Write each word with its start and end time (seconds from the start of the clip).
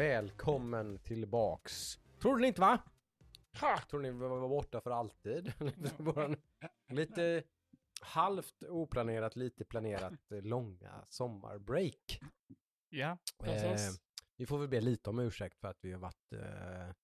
Välkommen 0.00 0.98
tillbaks. 0.98 1.98
Trodde 2.20 2.40
ni 2.40 2.48
inte 2.48 2.60
va? 2.60 2.78
Ha! 3.60 3.78
Tror 3.90 4.00
ni 4.00 4.10
vi 4.10 4.18
var 4.18 4.48
borta 4.48 4.80
för 4.80 4.90
alltid? 4.90 5.52
Lite 6.92 7.42
halvt 8.00 8.62
oplanerat, 8.62 9.36
lite 9.36 9.64
planerat 9.64 10.32
eh, 10.32 10.42
långa 10.42 11.04
sommarbreak. 11.08 12.20
Ja, 12.88 13.10
Eh, 13.10 13.44
Precis. 13.44 14.00
vi 14.36 14.46
får 14.46 14.58
väl 14.58 14.68
be 14.68 14.80
lite 14.80 15.10
om 15.10 15.18
ursäkt 15.18 15.60
för 15.60 15.68
att 15.68 15.78
vi 15.80 15.92
har 15.92 16.00
varit, 16.00 16.32
eh, 16.32 16.94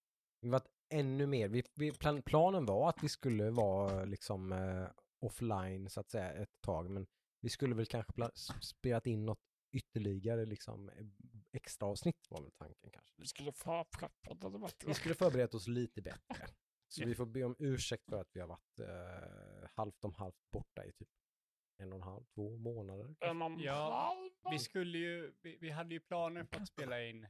vi 0.41 0.49
har 0.49 0.53
varit 0.53 0.71
ännu 0.89 1.27
mer. 1.27 1.49
Vi, 1.49 1.63
vi, 1.75 1.93
plan, 1.93 2.23
planen 2.23 2.67
var 2.67 2.89
att 2.89 3.03
vi 3.03 3.09
skulle 3.09 3.51
vara 3.51 4.05
liksom 4.05 4.53
eh, 4.53 4.87
offline 5.21 5.91
så 5.91 6.01
att 6.01 6.11
säga 6.11 6.33
ett 6.33 6.61
tag, 6.61 6.91
men 6.91 7.07
vi 7.41 7.49
skulle 7.49 7.75
väl 7.75 7.87
kanske 7.87 8.31
spelat 8.61 9.07
in 9.07 9.27
något 9.27 9.43
ytterligare 9.73 10.47
liksom 10.47 10.89
eh, 10.89 11.07
extra 11.57 11.89
avsnitt 11.89 12.27
var 12.31 12.43
väl 12.43 12.51
tanken 12.53 12.91
kanske. 12.91 13.15
Vi 13.17 13.27
skulle 13.27 13.53
varit 14.59 14.85
Vi 14.87 14.95
skulle 14.95 15.15
förberett 15.15 15.55
oss 15.55 15.69
lite 15.69 16.03
bättre. 16.03 16.47
Så 16.89 17.03
Ja. 17.03 17.07
vi 17.07 17.15
får 17.15 17.27
be 17.27 17.45
om 17.45 17.57
ursäkt 17.59 18.05
för 18.11 18.21
att 18.21 18.29
vi 18.33 18.41
har 18.41 18.49
varit 18.49 18.79
eh, 18.79 19.69
halvt 19.75 20.05
om 20.05 20.15
halvt 20.15 20.51
borta 20.53 20.85
i 20.85 20.93
typ 20.93 21.09
en 21.79 21.93
och 21.93 21.97
en 21.99 22.03
halv, 22.03 22.25
två 22.25 22.57
månader. 22.57 23.15
en 23.21 23.43
och 23.43 23.51
en 23.51 23.59
Ja, 23.61 23.91
halv. 24.17 24.31
vi 24.53 24.59
skulle 24.59 24.99
ju, 24.99 25.35
vi, 25.43 25.57
vi 25.61 25.71
hade 25.71 25.95
ju 25.95 26.01
planer 26.01 26.45
på 26.45 26.57
att 26.57 26.69
spela 26.69 27.03
in 27.05 27.27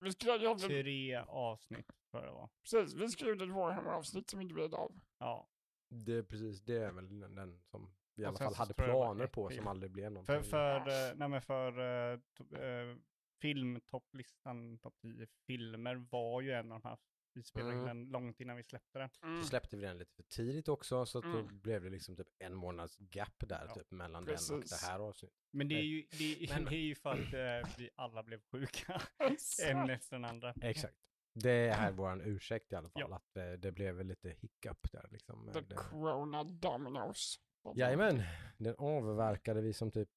Vi 0.00 0.12
skulle 0.12 0.32
göra 0.36 0.58
tre 0.58 1.14
avsnitt 1.16 1.86
för 2.10 2.26
det 2.26 2.32
var. 2.32 2.50
precis, 2.62 2.94
vi 2.94 3.08
skulle 3.08 3.30
göra 3.30 3.44
ett 3.44 3.54
Warhammer-avsnitt 3.54 4.30
som 4.30 4.40
inte 4.40 4.54
blev 4.54 4.74
av. 4.74 5.00
Ja, 5.18 5.48
Det 5.88 6.12
är 6.12 6.22
precis, 6.22 6.60
det 6.60 6.76
är 6.76 6.92
väl 6.92 7.20
den, 7.20 7.34
den 7.34 7.62
som 7.62 7.94
vi 8.14 8.22
i 8.22 8.26
alla 8.26 8.38
fall 8.38 8.54
hade 8.54 8.74
planer 8.74 9.26
på 9.26 9.50
som 9.50 9.66
aldrig 9.66 9.90
blev 9.92 10.12
någonting. 10.12 10.42
för, 10.42 10.80
för, 10.80 11.10
eh, 11.10 11.14
nej 11.16 11.28
men 11.28 11.42
för 11.42 12.16
to, 12.34 12.44
uh, 12.56 12.96
filmtopplistan, 13.40 14.78
topp 14.78 14.94
10 15.02 15.26
filmer 15.46 15.94
var 16.10 16.40
ju 16.40 16.52
en 16.52 16.72
av 16.72 16.80
de 16.80 16.88
här. 16.88 16.98
Vi 17.34 17.42
spelade 17.42 17.72
Mm. 17.72 17.86
den 17.86 18.04
långt 18.08 18.40
innan 18.40 18.56
vi 18.56 18.62
släppte 18.62 18.98
den. 18.98 19.08
Mm. 19.22 19.42
Så 19.42 19.48
släppte 19.48 19.76
vi 19.76 19.82
den 19.82 19.98
lite 19.98 20.14
för 20.14 20.22
tidigt 20.22 20.68
också 20.68 21.06
så 21.06 21.18
att 21.18 21.24
då 21.24 21.38
Mm. 21.38 21.60
blev 21.60 21.82
det 21.82 21.90
liksom 21.90 22.16
typ 22.16 22.26
en 22.38 22.54
månads 22.54 22.96
gap 22.98 23.48
där 23.48 23.64
Ja, 23.68 23.74
typ 23.74 23.90
mellan 23.90 24.24
den 24.24 24.34
och 24.34 24.38
precis. 24.60 24.80
det 24.80 24.86
här 24.86 24.98
avsnittet. 25.00 25.36
Men 25.52 25.68
det 25.68 25.74
är 25.74 25.82
ju, 25.82 26.06
det, 26.18 26.48
Men- 26.50 26.64
det 26.64 26.76
är 26.76 26.80
ju 26.86 26.94
för 26.94 27.10
att 27.10 27.34
eh, 27.64 27.70
vi 27.78 27.90
alla 27.94 28.22
blev 28.22 28.40
sjuka, 28.52 29.02
Exakt. 29.18 29.70
en 29.70 29.90
efter 29.90 30.16
den 30.16 30.24
andra. 30.24 30.54
Exakt. 30.62 30.94
Det 31.34 31.50
är 31.68 31.92
våran 31.92 32.20
ursäkt 32.20 32.72
i 32.72 32.76
alla 32.76 32.88
fall 32.88 33.02
Ja. 33.10 33.16
att 33.16 33.36
eh, 33.36 33.52
det 33.52 33.72
blev 33.72 33.94
väl 33.94 34.06
lite 34.06 34.28
hiccup 34.30 34.92
där 34.92 35.08
liksom. 35.10 35.50
The 35.52 35.58
eh, 35.58 35.64
Corona 35.76 36.44
Dominoes. 36.44 37.36
Jajamän, 37.74 38.22
den 38.58 38.74
avverkade 38.78 39.60
vi 39.60 39.72
som 39.72 39.90
typ 39.90 40.08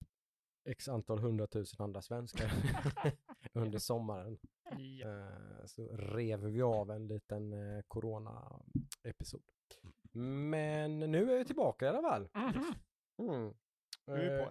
x 0.70 0.88
antal 0.88 1.20
hundratusen 1.20 1.84
andra 1.84 2.02
svenskar 2.02 2.52
under 3.53 3.80
sommaren. 3.80 4.39
Ja. 4.78 5.08
Eh, 5.08 5.66
Så 5.66 5.88
rev 5.88 6.39
vi 6.39 6.62
av 6.62 6.92
en 6.92 7.08
liten 7.08 7.53
eh, 7.53 7.81
corona-episod. 7.88 9.44
Men 10.12 11.00
nu 11.00 11.31
är 11.34 11.38
vi 11.38 11.45
tillbaka 11.45 11.86
i 11.86 11.90
alla 11.90 12.02
fall. 12.02 12.30
Mhm. 12.34 13.53
Mm. 14.08 14.40
Eh, 14.40 14.50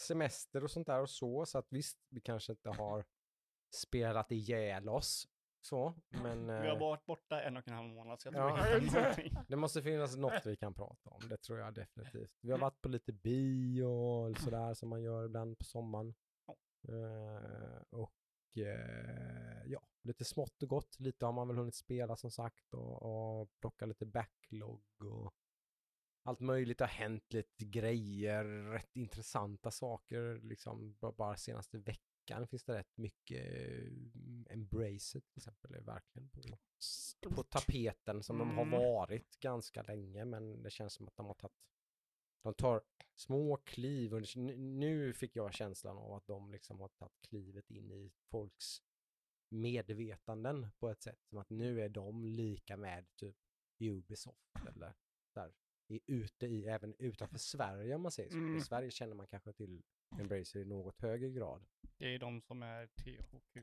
Semester 0.00 0.64
och 0.64 0.70
sånt 0.70 0.86
där 0.86 1.00
och 1.00 1.10
så, 1.10 1.46
så 1.46 1.58
att 1.58 1.66
visst, 1.70 1.98
vi 2.08 2.20
kanske 2.20 2.52
inte 2.52 2.70
har 2.70 3.04
spelat 3.74 4.32
ihjäl 4.32 4.88
oss. 4.88 5.28
Så, 5.62 5.94
men 6.08 6.46
Vi 6.46 6.52
har 6.52 6.66
eh, 6.74 6.78
varit 6.78 7.06
borta 7.06 7.42
en 7.42 7.56
och 7.56 7.68
en 7.68 7.74
halv 7.74 7.88
månad 7.88 8.20
så 8.20 8.28
jag 8.28 8.34
Ja. 8.34 8.64
tror 8.64 8.80
vi 8.80 8.84
hittar 8.86 9.00
någonting. 9.02 9.36
det 9.48 9.56
måste 9.56 9.82
finnas 9.82 10.16
något 10.16 10.46
vi 10.46 10.56
kan 10.56 10.74
prata 10.74 11.10
om. 11.10 11.28
Det 11.28 11.36
tror 11.36 11.58
jag 11.58 11.74
definitivt. 11.74 12.32
Vi 12.40 12.50
har 12.50 12.58
varit 12.58 12.80
på 12.82 12.88
lite 12.88 13.12
bio 13.12 13.84
och 13.84 14.38
sådär 14.38 14.74
som 14.74 14.88
man 14.88 15.02
gör 15.02 15.24
ibland 15.24 15.58
på 15.58 15.64
sommaren. 15.64 16.14
Ja. 16.46 16.56
Eh, 16.94 17.82
och 17.90 18.58
eh, 18.58 19.62
ja, 19.66 19.80
lite 20.02 20.24
smått 20.24 20.62
och 20.62 20.68
gott. 20.68 21.00
Lite 21.00 21.24
har 21.26 21.32
man 21.32 21.48
väl 21.48 21.56
hunnit 21.56 21.74
spela 21.74 22.16
som 22.16 22.30
sagt 22.30 22.74
och, 22.74 23.02
och 23.42 23.48
plocka 23.60 23.86
lite 23.86 24.06
backlog 24.06 24.82
och 25.00 25.34
allt 26.22 26.40
möjligt 26.40 26.80
har 26.80 26.86
hänt, 26.86 27.32
lite 27.32 27.64
grejer, 27.64 28.44
rätt 28.72 28.96
intressanta 28.96 29.70
saker. 29.70 30.40
Liksom 30.42 30.96
ba- 31.00 31.12
bara 31.12 31.36
senaste 31.36 31.78
veckan 31.78 32.09
finns 32.48 32.64
det 32.64 32.74
rätt 32.78 32.96
mycket 32.96 33.46
eh, 33.54 33.92
Embrace 34.54 35.20
till 35.20 35.36
exempel 35.38 35.74
är 35.74 35.80
verkligen 35.80 36.28
på 36.28 36.40
på 37.30 37.42
tapeten 37.42 38.22
som 38.22 38.38
de 38.38 38.50
har 38.50 38.62
Mm. 38.66 38.80
varit 38.80 39.40
ganska 39.40 39.82
länge 39.82 40.24
men 40.24 40.62
det 40.62 40.70
känns 40.70 40.92
som 40.94 41.08
att 41.08 41.16
de 41.16 41.26
har 41.26 41.34
tagit 41.34 41.56
de 42.42 42.54
tar 42.54 42.82
små 43.14 43.56
kliv 43.56 44.14
och 44.14 44.36
nu- 44.36 44.56
nu 44.56 45.12
fick 45.12 45.36
jag 45.36 45.54
känslan 45.54 45.98
av 45.98 46.12
att 46.12 46.26
de 46.26 46.50
liksom 46.52 46.80
har 46.80 46.88
tagit 46.88 47.20
klivet 47.28 47.70
in 47.70 47.90
i 47.92 48.12
folks 48.30 48.82
medvetanden 49.54 50.66
på 50.78 50.88
ett 50.90 51.02
sätt 51.02 51.18
som 51.24 51.38
att 51.38 51.50
nu 51.50 51.80
är 51.82 51.88
de 51.88 52.24
lika 52.24 52.76
med 52.76 53.06
typ 53.16 53.36
Ubisoft 53.80 54.56
eller 54.68 54.94
där 55.34 55.52
är 55.88 56.00
ute 56.06 56.46
i 56.46 56.66
även 56.66 56.94
utanför 56.98 57.38
Sverige 57.38 57.94
om 57.94 58.02
man 58.02 58.12
säger 58.12 58.30
så. 58.30 58.36
Mm. 58.36 58.56
I 58.56 58.60
Sverige 58.60 58.90
känner 58.90 59.14
man 59.14 59.26
kanske 59.26 59.52
till 59.52 59.82
Embracer 60.18 60.60
i 60.60 60.64
något 60.64 61.00
högre 61.00 61.30
grad. 61.30 61.64
Det 61.98 62.14
är 62.14 62.18
de 62.18 62.40
som 62.40 62.62
är 62.62 62.86
THQ. 62.86 63.58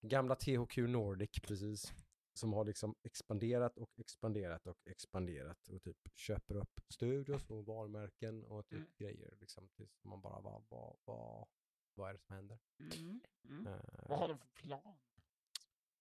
Gamla 0.00 0.34
THQ 0.36 0.76
Nordic 0.76 1.30
precis. 1.42 1.92
Som 2.32 2.52
har 2.52 2.64
liksom 2.64 2.94
expanderat 3.02 3.78
och 3.78 3.90
expanderat 3.98 4.66
och 4.66 4.78
expanderat 4.86 5.68
och 5.68 5.82
typ 5.82 5.96
köper 6.14 6.56
upp 6.56 6.80
studios 6.88 7.50
och 7.50 7.66
varumärken 7.66 8.44
och 8.44 8.66
typ 8.66 8.78
Mm. 8.78 8.90
grejer 8.98 9.34
liksom 9.40 9.68
tills 9.68 10.04
man 10.04 10.20
bara 10.20 10.40
vad, 10.40 10.64
vad, 10.68 10.96
vad, 11.04 11.48
vad 11.94 12.08
är 12.08 12.12
det 12.12 12.18
som 12.18 12.34
händer? 12.34 12.58
Mm. 12.78 13.20
Mm. 13.44 13.66
Eh, 13.66 13.80
Vad 14.08 14.18
har 14.18 14.28
du 14.28 14.36
för 14.36 14.46
plan? 14.48 14.98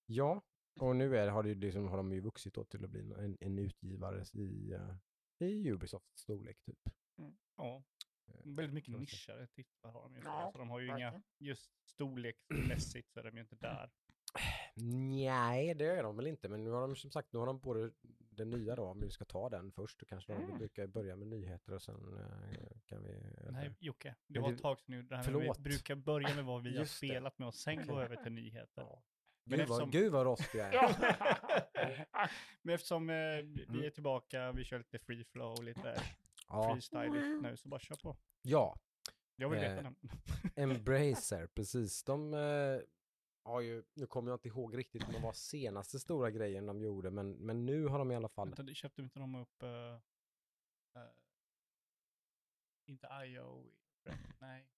ja, 0.05 0.41
och 0.79 0.95
nu 0.95 1.17
är, 1.17 1.27
har, 1.27 1.43
det, 1.43 1.49
ju 1.49 1.55
liksom, 1.55 1.87
har 1.87 1.97
de 1.97 2.11
ju 2.13 2.19
vuxit 2.21 2.53
då 2.53 2.63
till 2.63 2.83
att 2.85 2.89
bli 2.91 2.99
en, 2.99 3.37
en 3.41 3.59
utgivare 3.59 4.23
i, 4.33 4.71
eh, 4.71 4.95
i 5.47 5.69
Ubisofts 5.71 6.21
storlek 6.21 6.61
typ. 6.61 6.79
Ja, 7.15 7.23
Eh, 7.75 7.81
väldigt 8.43 8.73
mycket 8.73 8.91
säga. 8.91 8.99
nischade 8.99 9.47
titlar 9.47 9.91
har 9.91 10.01
de 10.01 10.15
ju. 10.15 10.21
Ja, 10.23 10.49
så 10.51 10.57
de 10.57 10.69
har 10.69 10.79
ju 10.79 10.85
inga, 10.85 10.95
verkligen. 11.11 11.23
just 11.39 11.71
storleksmässigt 11.89 13.11
så 13.11 13.19
är 13.19 13.23
de 13.23 13.35
ju 13.35 13.41
inte 13.41 13.55
där. 13.55 13.91
Nej, 14.75 15.73
det 15.75 15.85
är 15.85 16.03
de 16.03 16.15
väl 16.15 16.27
inte, 16.27 16.49
men 16.49 16.63
nu 16.63 16.69
har 16.69 16.81
de 16.81 16.95
som 16.95 17.11
sagt, 17.11 17.33
nu 17.33 17.39
har 17.39 17.45
de 17.45 17.59
både 17.59 17.91
den 18.29 18.49
nya 18.49 18.75
då, 18.75 18.83
om 18.85 18.99
vi 19.01 19.09
ska 19.09 19.25
ta 19.25 19.49
den 19.49 19.71
först, 19.71 19.99
då 19.99 20.05
kanske 20.05 20.33
de 20.33 20.43
Mm. 20.43 20.57
brukar 20.57 20.87
börja 20.87 21.15
med 21.15 21.27
nyheter 21.27 21.73
och 21.73 21.81
sen 21.81 22.17
eh, 22.17 22.79
kan 22.85 23.03
vi... 23.03 23.21
Nej, 23.51 23.75
Jocke, 23.79 24.15
det 24.27 24.33
Men 24.33 24.41
var 24.41 24.49
det- 24.49 24.55
ett 24.55 24.61
tag 24.61 24.79
sedan 24.79 24.95
nu. 24.95 25.01
Det 25.03 25.15
här 25.15 25.23
Förlåt. 25.23 25.57
vi 25.59 25.63
brukar 25.63 25.95
börja 25.95 26.35
med 26.35 26.45
vad 26.45 26.63
vi 26.63 26.69
har 26.69 26.77
Just 26.79 27.01
det. 27.01 27.07
spelat 27.07 27.39
med 27.39 27.47
och 27.47 27.55
sen 27.55 27.87
gå 27.87 28.01
över 28.01 28.15
till 28.15 28.31
nyheter. 28.31 28.81
Ja. 28.81 29.03
Men 29.43 29.59
Gud, 29.59 29.67
vad, 29.67 29.77
eftersom- 29.81 29.91
gud 30.01 30.11
vad 30.11 30.25
rostig 30.25 30.59
jag 30.59 30.73
är. 30.73 32.05
Men 32.61 32.75
eftersom 32.75 33.09
eh, 33.09 33.15
vi 33.43 33.65
Mm. 33.69 33.83
är 33.83 33.89
tillbaka, 33.89 34.51
vi 34.51 34.63
kör 34.63 34.77
lite 34.77 34.99
free 34.99 35.23
flow, 35.25 35.63
lite 35.63 36.01
Ja, 36.49 36.63
freestyligt 36.73 37.41
nu, 37.41 37.57
så 37.57 37.69
bara 37.69 37.79
kör 37.79 37.95
på. 37.95 38.17
ja. 38.41 38.75
Jag 39.35 39.49
vill 39.49 39.59
Eh, 39.63 39.69
veta 39.69 39.81
den. 39.81 39.95
Embracer, 40.55 41.47
precis. 41.47 42.03
De 42.03 42.33
eh, 42.33 42.79
har 43.43 43.61
ju, 43.61 43.83
nu 43.93 44.07
kommer 44.07 44.31
jag 44.31 44.35
inte 44.35 44.47
ihåg 44.47 44.77
riktigt 44.77 45.03
vad 45.13 45.21
var 45.21 45.33
senaste 45.33 45.99
stora 45.99 46.31
grejen 46.31 46.65
de 46.65 46.81
gjorde, 46.81 47.11
men, 47.11 47.31
men 47.31 47.65
nu 47.65 47.85
har 47.85 47.99
de 47.99 48.11
i 48.11 48.15
alla 48.15 48.29
fall, 48.29 48.53
Vänta, 48.55 48.73
köpte 48.73 49.01
inte 49.01 49.19
de 49.19 49.35
upp... 49.35 49.63
eh, 49.63 49.93
eh, 50.95 51.09
inte 52.85 53.07
IO? 53.25 53.71
Nej. 54.39 54.69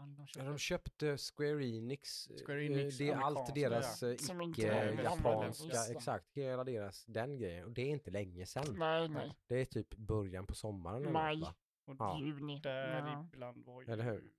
Fan, 0.00 0.14
de 0.14 0.20
Ja, 0.22 0.26
köpte 0.26 0.44
de 0.50 0.58
köpte 0.58 1.16
Square 1.18 1.66
Enix. 1.66 2.26
eh, 2.30 2.36
Square 2.46 2.64
Enix, 2.66 2.98
det 2.98 3.08
är 3.08 3.16
allt 3.16 3.54
deras 3.54 4.02
eh, 4.02 4.08
med 4.08 4.18
på 4.38 4.50
icke-japanska, 4.50 5.76
exakt, 5.96 6.32
hela 6.36 6.64
deras, 6.64 7.04
den 7.06 7.38
grejen. 7.38 7.64
Och 7.64 7.72
det 7.72 7.82
är 7.82 7.86
inte 7.88 8.10
länge 8.10 8.46
sedan. 8.46 8.64
Nej, 8.78 9.08
nej. 9.08 9.32
Det 9.46 9.54
är 9.60 9.64
typ 9.64 9.96
början 9.96 10.46
på 10.46 10.54
sommaren. 10.54 11.02
eller 11.02 11.12
Maj. 11.12 11.40
något? 11.40 11.56
Och 11.84 11.96
Ja. 11.98 12.18
Juni. 12.20 12.60
där 12.60 12.98
Ja. 12.98 13.26
ibland 13.32 13.64
var 13.64 13.82
ju 13.82 13.92
Eller 13.92 14.04
hur? 14.04 14.32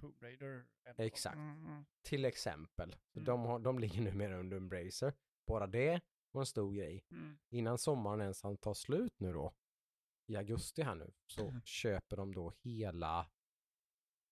Tomb 0.00 0.22
Raider. 0.22 0.64
Exakt. 0.96 1.36
Mm. 1.36 1.84
Till 2.02 2.24
exempel. 2.24 2.92
Så 2.92 3.18
Mm. 3.18 3.24
De, 3.24 3.40
har, 3.44 3.58
de 3.58 3.78
ligger 3.78 4.00
numera 4.02 4.38
under 4.38 4.56
Embracer. 4.56 5.12
Bara 5.46 5.66
det 5.66 6.00
var 6.30 6.42
en 6.42 6.46
stor 6.46 6.74
grej. 6.74 7.04
Mm. 7.10 7.38
Innan 7.50 7.78
sommaren 7.78 8.20
ens 8.20 8.42
han 8.42 8.56
tar 8.56 8.74
slut 8.74 9.20
nu 9.20 9.32
då, 9.32 9.54
i 10.26 10.36
augusti 10.36 10.82
här 10.82 10.94
nu, 10.94 11.12
så 11.26 11.48
Mm. 11.48 11.60
köper 11.64 12.16
de 12.16 12.34
då 12.34 12.52
hela 12.62 13.26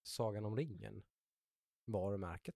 Sagan 0.06 0.44
om 0.44 0.56
ringen 0.56 1.02
varumärket. 1.86 2.54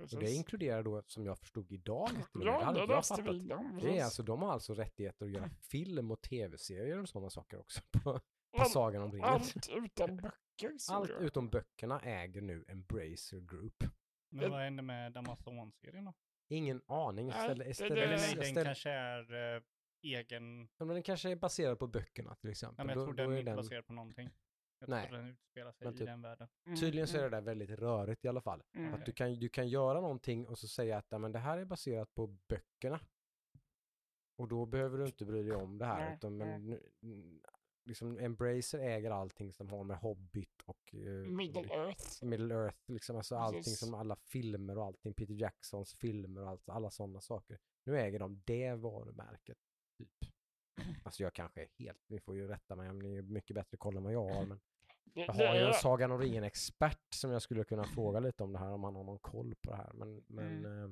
Och 0.00 0.08
det 0.08 0.16
Precis. 0.16 0.36
inkluderar 0.36 0.82
då, 0.82 1.02
som 1.06 1.26
jag 1.26 1.38
förstod 1.38 1.72
idag, 1.72 2.08
Ja, 2.32 2.72
det 2.72 2.80
inte 2.80 2.92
jag 2.92 3.06
fattat. 3.06 3.34
vi. 3.34 3.48
Det 3.80 3.98
är 3.98 4.04
alltså, 4.04 4.22
de 4.22 4.42
har 4.42 4.52
alltså 4.52 4.74
rättigheter 4.74 5.26
att 5.26 5.32
göra 5.32 5.48
film 5.48 6.10
och 6.10 6.20
tv-serier 6.20 6.98
och 6.98 7.08
sådana 7.08 7.30
saker 7.30 7.58
också 7.58 7.80
på, 7.90 8.20
på 8.58 8.64
Sagan 8.64 9.02
om 9.02 9.12
ringen. 9.12 9.28
Allt 9.28 9.68
utom 9.70 10.16
böcker. 10.16 10.72
Allt 10.90 11.10
jag. 11.10 11.22
utom 11.22 11.48
böckerna 11.48 12.00
äger 12.00 12.40
nu 12.40 12.64
Embracer 12.68 13.40
Group. 13.40 13.84
Men 14.30 14.50
vad 14.50 14.60
hände 14.60 14.82
med 14.82 15.16
Amazon-serien 15.16 16.04
då? 16.04 16.14
Ingen 16.48 16.82
aning. 16.86 17.26
Nej, 17.28 17.44
Ställ, 17.44 17.58
det- 17.58 17.74
ställ, 17.74 17.94
det- 17.94 18.02
Eller 18.02 18.16
nej, 18.16 18.18
ställ, 18.18 18.54
den 18.54 18.64
kanske 18.64 18.90
är 18.90 19.54
eh, 19.56 19.62
egen... 20.02 20.68
Ja, 20.76 20.84
men 20.84 20.88
den 20.94 21.02
kanske 21.02 21.30
är 21.30 21.36
baserad 21.36 21.78
på 21.78 21.86
böckerna 21.86 22.34
till 22.34 22.50
exempel. 22.50 22.86
Nej, 22.86 22.96
men 22.96 23.02
jag 23.02 23.06
tror 23.06 23.16
då 23.16 23.22
den 23.22 23.32
är 23.32 23.36
är 23.36 23.40
inte 23.40 23.54
baserad 23.54 23.86
på 23.86 23.92
någonting. 23.92 24.30
Jag 24.80 24.88
Nej. 24.88 25.08
tror 25.08 25.18
den 25.18 25.28
utspelar 25.28 25.72
sig 25.72 25.84
Men 25.86 25.94
i 25.94 25.98
typ- 25.98 26.06
den 26.06 26.22
världen. 26.22 26.48
Mm, 26.66 26.78
Tydligen 26.78 27.08
så 27.08 27.16
är 27.16 27.20
det 27.20 27.26
mm, 27.26 27.44
där 27.44 27.50
väldigt 27.54 27.70
rörigt 27.70 28.24
i 28.24 28.28
alla 28.28 28.40
fall. 28.40 28.62
mm. 28.74 28.94
Att 28.94 29.06
du 29.06 29.12
kan, 29.12 29.34
du 29.34 29.48
kan 29.48 29.68
göra 29.68 30.00
någonting 30.00 30.46
och 30.46 30.58
så 30.58 30.68
säga 30.68 30.98
att 30.98 31.06
ja, 31.08 31.18
men 31.18 31.32
det 31.32 31.38
här 31.38 31.58
är 31.58 31.64
baserat 31.64 32.14
på 32.14 32.26
böckerna. 32.26 33.00
Och 34.36 34.48
då 34.48 34.66
behöver 34.66 34.98
du 34.98 35.06
inte 35.06 35.24
bry 35.24 35.42
dig 35.42 35.52
om 35.56 35.78
det 35.78 35.86
här. 35.86 36.04
Nej, 36.04 36.14
Utan, 36.16 36.36
men, 36.36 36.66
nu- 36.70 36.90
mm, 37.02 37.40
liksom, 37.84 38.18
Embracer 38.18 38.78
äger 38.78 39.10
allting 39.10 39.52
som 39.52 39.68
har 39.68 39.84
med 39.84 39.96
Hobbit 39.96 40.62
och 40.64 40.94
eh, 40.94 41.00
Middle 41.30 41.74
Earth. 41.74 42.24
Middle 42.24 42.54
Earth, 42.54 42.78
liksom, 42.90 43.16
alltså 43.16 43.36
allting 43.36 43.60
Precis. 43.60 43.78
som 43.78 43.94
alla 43.94 44.16
filmer 44.16 44.78
och 44.78 44.84
allting, 44.84 45.14
Peter 45.14 45.34
Jacksons 45.34 45.94
filmer 45.94 46.40
och 46.42 46.48
allt, 46.48 46.68
alla 46.68 46.90
sådana 46.90 47.20
saker. 47.20 47.58
Nu 47.84 47.98
äger 47.98 48.18
de 48.18 48.42
det 48.46 48.74
varumärket, 48.74 49.58
typ. 49.98 50.32
Alltså 51.04 51.22
jag 51.22 51.34
kanske 51.34 51.62
är 51.62 51.68
helt, 51.78 52.02
ni 52.08 52.20
får 52.20 52.36
ju 52.36 52.48
rätta 52.48 52.76
mig 52.76 52.90
om 52.90 52.98
ni 52.98 53.16
är 53.16 53.22
mycket 53.22 53.54
bättre 53.54 53.76
koll 53.76 53.96
än 53.96 54.02
vad 54.02 54.12
jag 54.12 54.28
har, 54.34 54.46
men 54.46 54.60
jag 55.14 55.32
har 55.32 55.54
ju 55.54 55.60
en 55.60 55.74
Sagan 55.74 56.10
om 56.12 56.20
ringen-expert 56.20 57.14
som 57.14 57.30
jag 57.30 57.42
skulle 57.42 57.64
kunna 57.64 57.84
fråga 57.84 58.20
lite 58.20 58.42
om 58.42 58.52
det 58.52 58.58
här, 58.58 58.70
om 58.72 58.84
han 58.84 58.94
har 58.96 59.04
någon 59.04 59.18
koll 59.18 59.54
på 59.54 59.70
det 59.70 59.76
här. 59.76 59.90
Men, 59.94 60.24
men 60.26 60.64
eh, 60.64 60.90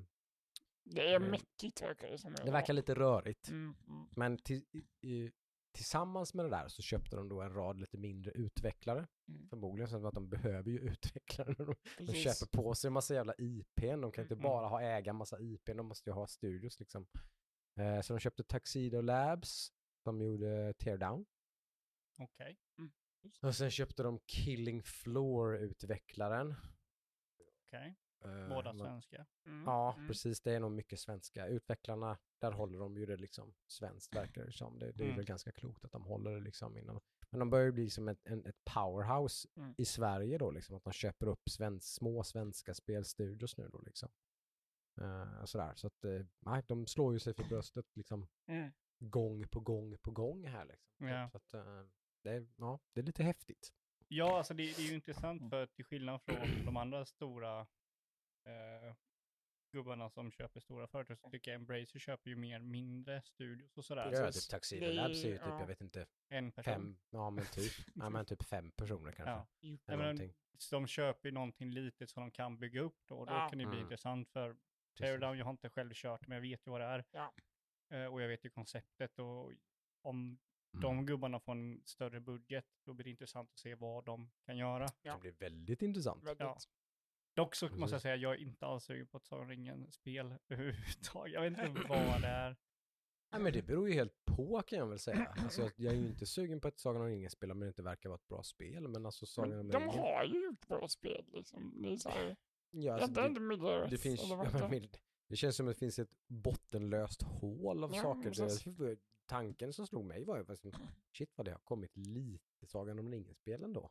Det 0.85 1.11
är 1.13 1.17
Mm. 1.17 1.31
mäckigt 1.31 1.83
verkar 1.83 2.09
det 2.11 2.19
som. 2.19 2.35
det 2.45 2.51
verkar 2.51 2.73
lite 2.73 2.95
rörigt. 2.95 3.49
Mm, 3.49 3.75
mm. 3.89 4.07
Men 4.17 4.39
till, 4.39 4.65
i, 5.01 5.31
tillsammans 5.73 6.35
med 6.35 6.45
det 6.45 6.51
där 6.51 6.69
så 6.69 6.83
köpte 6.83 7.17
de 7.17 7.29
då 7.29 7.43
en 7.43 7.55
rad 7.55 7.81
lite 7.81 7.99
mindre 7.99 8.33
utvecklare. 8.33 9.07
Mm. 9.29 9.49
Förmodligen 9.49 9.89
så 9.89 10.07
att 10.07 10.15
de 10.15 10.29
behöver 10.29 10.71
ju 10.71 10.79
utvecklare. 10.91 11.55
De, 11.55 11.75
de 11.99 12.13
köper 12.13 12.47
på 12.63 12.75
sig 12.75 12.89
en 12.89 12.93
massa 12.95 13.15
jävla 13.15 13.35
IPn. 13.39 14.01
De 14.01 14.13
kan 14.13 14.23
inte 14.25 14.35
Mm. 14.35 14.43
bara 14.43 14.69
ha 14.69 14.81
äga 14.83 15.11
en 15.11 15.17
massa 15.17 15.41
IPn, 15.41 15.77
de 15.77 15.87
måste 15.87 16.11
ju 16.11 16.15
ha 16.15 16.27
studios 16.27 16.81
liksom. 16.81 17.07
Eh, 17.79 18.01
så 18.01 18.13
de 18.13 18.19
köpte 18.21 18.43
Tuxedo 18.45 19.01
Labs, 19.01 19.73
som 20.07 20.21
gjorde 20.23 20.75
Teardown. 20.79 21.27
Okej. 22.19 22.57
Och 23.43 23.55
sen 23.57 23.71
köpte 23.71 24.03
de 24.03 24.19
Killing 24.27 24.83
Floor-utvecklaren. 24.83 26.55
Okej. 27.67 27.97
Eh, 28.25 28.49
Båda 28.49 28.73
vad- 28.73 28.87
svenska. 28.87 29.27
Mm, 29.47 29.65
Ja, 29.67 29.95
mm. 29.95 30.09
precis. 30.09 30.41
Det 30.41 30.53
är 30.53 30.61
nog 30.61 30.73
mycket 30.73 31.01
svenska. 31.01 31.47
Utvecklarna, 31.47 32.19
där 32.39 32.53
håller 32.53 32.79
de 32.79 32.97
ju 32.97 33.07
det 33.07 33.17
liksom 33.17 33.55
svenskt 33.67 34.15
verkar 34.17 34.45
det 34.45 34.53
som. 34.53 34.79
Det, 34.79 34.93
det 34.93 35.03
är 35.03 35.07
Mm. 35.07 35.17
väl 35.17 35.25
ganska 35.27 35.53
klokt 35.53 35.85
att 35.85 35.93
de 35.93 36.05
håller 36.05 36.31
det 36.35 36.41
liksom 36.41 36.77
inom. 36.79 37.01
Men 37.31 37.39
de 37.41 37.51
börjar 37.51 37.67
ju 37.67 37.73
bli 37.73 37.91
som 37.91 38.09
ett, 38.09 38.21
en, 38.25 38.47
ett 38.47 38.65
powerhouse 38.75 39.49
Mm. 39.57 39.75
i 39.79 39.85
Sverige 39.85 40.39
då 40.39 40.51
liksom. 40.51 40.77
Att 40.77 40.85
de 40.85 40.93
köper 40.93 41.27
upp 41.27 41.49
svensk, 41.51 41.89
små 41.95 42.23
svenska 42.25 42.75
spelstudios 42.75 43.57
nu 43.57 43.69
då 43.69 43.81
liksom. 43.81 44.09
Uh, 45.01 45.45
sådär. 45.45 45.73
Så 45.75 45.87
att, 45.87 46.05
eh, 46.05 46.27
nej, 46.39 46.63
de 46.67 46.87
slår 46.87 47.13
ju 47.13 47.19
sig 47.19 47.35
för 47.35 47.45
bröstet 47.45 47.87
liksom 47.97 48.29
Mm. 48.47 48.73
Gång 48.99 49.49
på 49.49 49.61
gång 49.61 49.99
på 49.99 50.11
gång 50.11 50.47
här 50.47 50.65
liksom. 50.65 51.07
Ja. 51.09 51.29
Så 51.31 51.37
att, 51.37 51.55
eh, 51.55 51.83
det, 52.23 52.31
är, 52.31 52.47
ja, 52.57 52.79
det 52.93 53.01
är 53.01 53.05
lite 53.05 53.23
häftigt. 53.23 53.73
Ja, 54.09 54.39
alltså 54.39 54.55
det, 54.55 54.63
det 54.77 54.83
är 54.83 54.89
ju 54.89 54.95
intressant 54.95 55.51
för 55.51 55.67
till 55.67 55.85
skillnad 55.85 56.23
från 56.23 56.65
de 56.65 56.77
andra 56.77 57.05
stora 57.07 57.61
eh, 58.45 58.95
gubbarna 59.73 60.11
som 60.11 60.31
köper 60.31 60.61
stora 60.61 60.87
företag 60.87 61.19
så 61.19 61.31
tycker 61.31 61.51
jag 61.51 61.61
Embracer 61.61 61.99
köper 61.99 62.31
ju 62.31 62.37
mer 62.37 62.59
mindre 62.61 63.23
studios 63.23 63.77
och 63.79 63.85
sådär. 63.85 64.11
Ja, 64.13 64.33
typ 64.33 64.43
Tuxedo 64.51 64.81
Det 64.81 64.87
är- 64.87 64.95
Labs 64.95 65.25
är 65.25 65.29
ju 65.29 65.35
typ, 65.39 65.47
ja. 65.47 65.61
jag 65.61 65.67
vet 65.67 65.81
inte, 65.81 66.07
En 66.29 66.53
person. 66.53 66.73
fem, 66.75 66.99
ja 67.11 67.31
men 67.31 67.45
typ, 67.47 67.73
ja 67.95 68.11
men 68.11 68.25
typ 68.27 68.43
fem 68.43 68.71
personer 68.71 69.13
kanske. 69.13 69.47
Ja. 69.61 69.97
Men 69.97 70.31
de 70.71 70.87
köper 70.87 71.29
ju 71.29 71.33
någonting 71.35 71.71
litet 71.71 72.11
som 72.11 72.21
de 72.23 72.31
kan 72.31 72.59
bygga 72.59 72.81
upp 72.81 72.99
då. 73.07 73.15
Och 73.17 73.27
då 73.27 73.33
Ja. 73.33 73.49
kan 73.49 73.59
det 73.59 73.65
bli 73.67 73.77
Mm. 73.77 73.83
intressant 73.83 74.29
för. 74.29 74.57
Teardown, 74.99 75.39
jag 75.39 75.45
har 75.45 75.51
inte 75.51 75.71
själv 75.71 75.91
kört 75.95 76.27
men 76.27 76.35
jag 76.35 76.43
vet 76.43 76.67
ju 76.67 76.71
vad 76.71 76.81
det 76.81 76.85
är. 76.87 77.05
Ja. 77.11 77.33
Eh, 77.89 78.05
och 78.05 78.23
jag 78.23 78.29
vet 78.29 78.45
ju 78.45 78.51
konceptet 78.51 79.19
och 79.19 79.53
om 80.03 80.39
Mm. 80.75 80.83
de 80.83 81.07
gubbarna 81.07 81.41
får 81.41 81.53
en 81.53 81.83
större 81.85 82.21
budget 82.21 82.67
då 82.85 82.93
blir 82.95 83.05
det 83.05 83.11
intressant 83.11 83.51
att 83.53 83.59
se 83.59 83.75
vad 83.75 84.05
de 84.05 84.31
kan 84.47 84.57
göra. 84.57 84.87
Det 84.87 85.09
kan 85.09 85.21
bli 85.21 85.31
väldigt 85.31 85.83
intressant. 85.83 86.25
Ja. 86.39 86.59
Dock 87.35 87.55
så 87.55 87.65
måste 87.67 87.79
jag 87.81 87.89
Precis. 87.91 88.03
säga, 88.03 88.17
jag 88.17 88.33
är 88.35 88.37
inte 88.39 88.67
alls 88.67 88.85
sugen 88.85 89.07
på 89.07 89.17
ett 89.17 89.25
Sagan 89.25 89.43
om 89.45 89.51
ringen-spel 89.51 90.35
överhuvudtaget. 90.49 91.35
Jag 91.35 91.41
vet 91.41 91.51
inte 91.67 91.89
vad 91.89 92.21
det 92.23 92.27
är. 92.29 92.57
Nej, 93.33 93.41
men 93.43 93.53
det 93.53 93.63
beror 93.63 93.89
ju 93.89 93.95
helt 93.95 94.25
på 94.25 94.63
kan 94.63 94.79
jag 94.79 94.87
väl 94.87 94.99
säga. 94.99 95.25
Alltså, 95.37 95.63
jag, 95.63 95.73
jag 95.77 95.93
är 95.95 95.99
ju 95.99 96.07
inte 96.07 96.27
sugen 96.27 96.61
på 96.61 96.69
ett 96.69 96.79
Sagan 96.79 97.03
om 97.03 97.09
ringen-spel 97.09 97.51
om 97.51 97.61
det 97.61 97.67
inte 97.69 97.83
verkar 97.83 98.09
vara 98.09 98.17
ett 98.19 98.29
bra 98.29 98.43
spel. 98.43 98.89
Men 98.89 99.07
alltså 99.07 99.27
Sagan 99.27 99.53
om 99.53 99.57
Men 99.59 99.69
de 99.69 99.79
ringen... 99.83 99.99
har 99.99 100.25
ju 100.25 100.45
gjort 100.45 100.67
bra 100.69 100.89
spel 100.89 101.25
liksom. 101.33 101.83
Det 101.83 101.93
är 101.93 101.97
så 101.97 102.09
här, 102.11 102.37
Ja, 102.71 102.93
alltså, 102.95 103.09
det, 103.13 103.21
Earth. 103.21 103.91
det, 103.91 103.99
finns, 103.99 104.21
ja, 104.29 104.37
men, 104.71 104.89
det? 105.29 105.37
känns 105.37 105.57
som 105.57 105.69
att 105.69 105.75
det 105.75 105.79
finns 105.79 105.99
ett 105.99 106.11
bottenlöst 106.27 107.23
hål 107.23 107.85
av 107.85 107.95
Ja, 107.95 108.03
saker. 108.03 108.71
Det, 108.79 108.99
tanken 109.27 109.73
som 109.73 109.87
slog 109.87 110.05
mig 110.05 110.25
var 110.25 110.37
ju 110.39 110.45
liksom, 110.49 110.73
shit 111.19 111.33
vad 111.37 111.45
det 111.47 111.51
har 111.53 111.59
kommit 111.59 111.97
lite 111.97 112.67
Sagan 112.67 112.99
om 112.99 113.11
ringen-spel 113.13 113.65
ändå. 113.65 113.91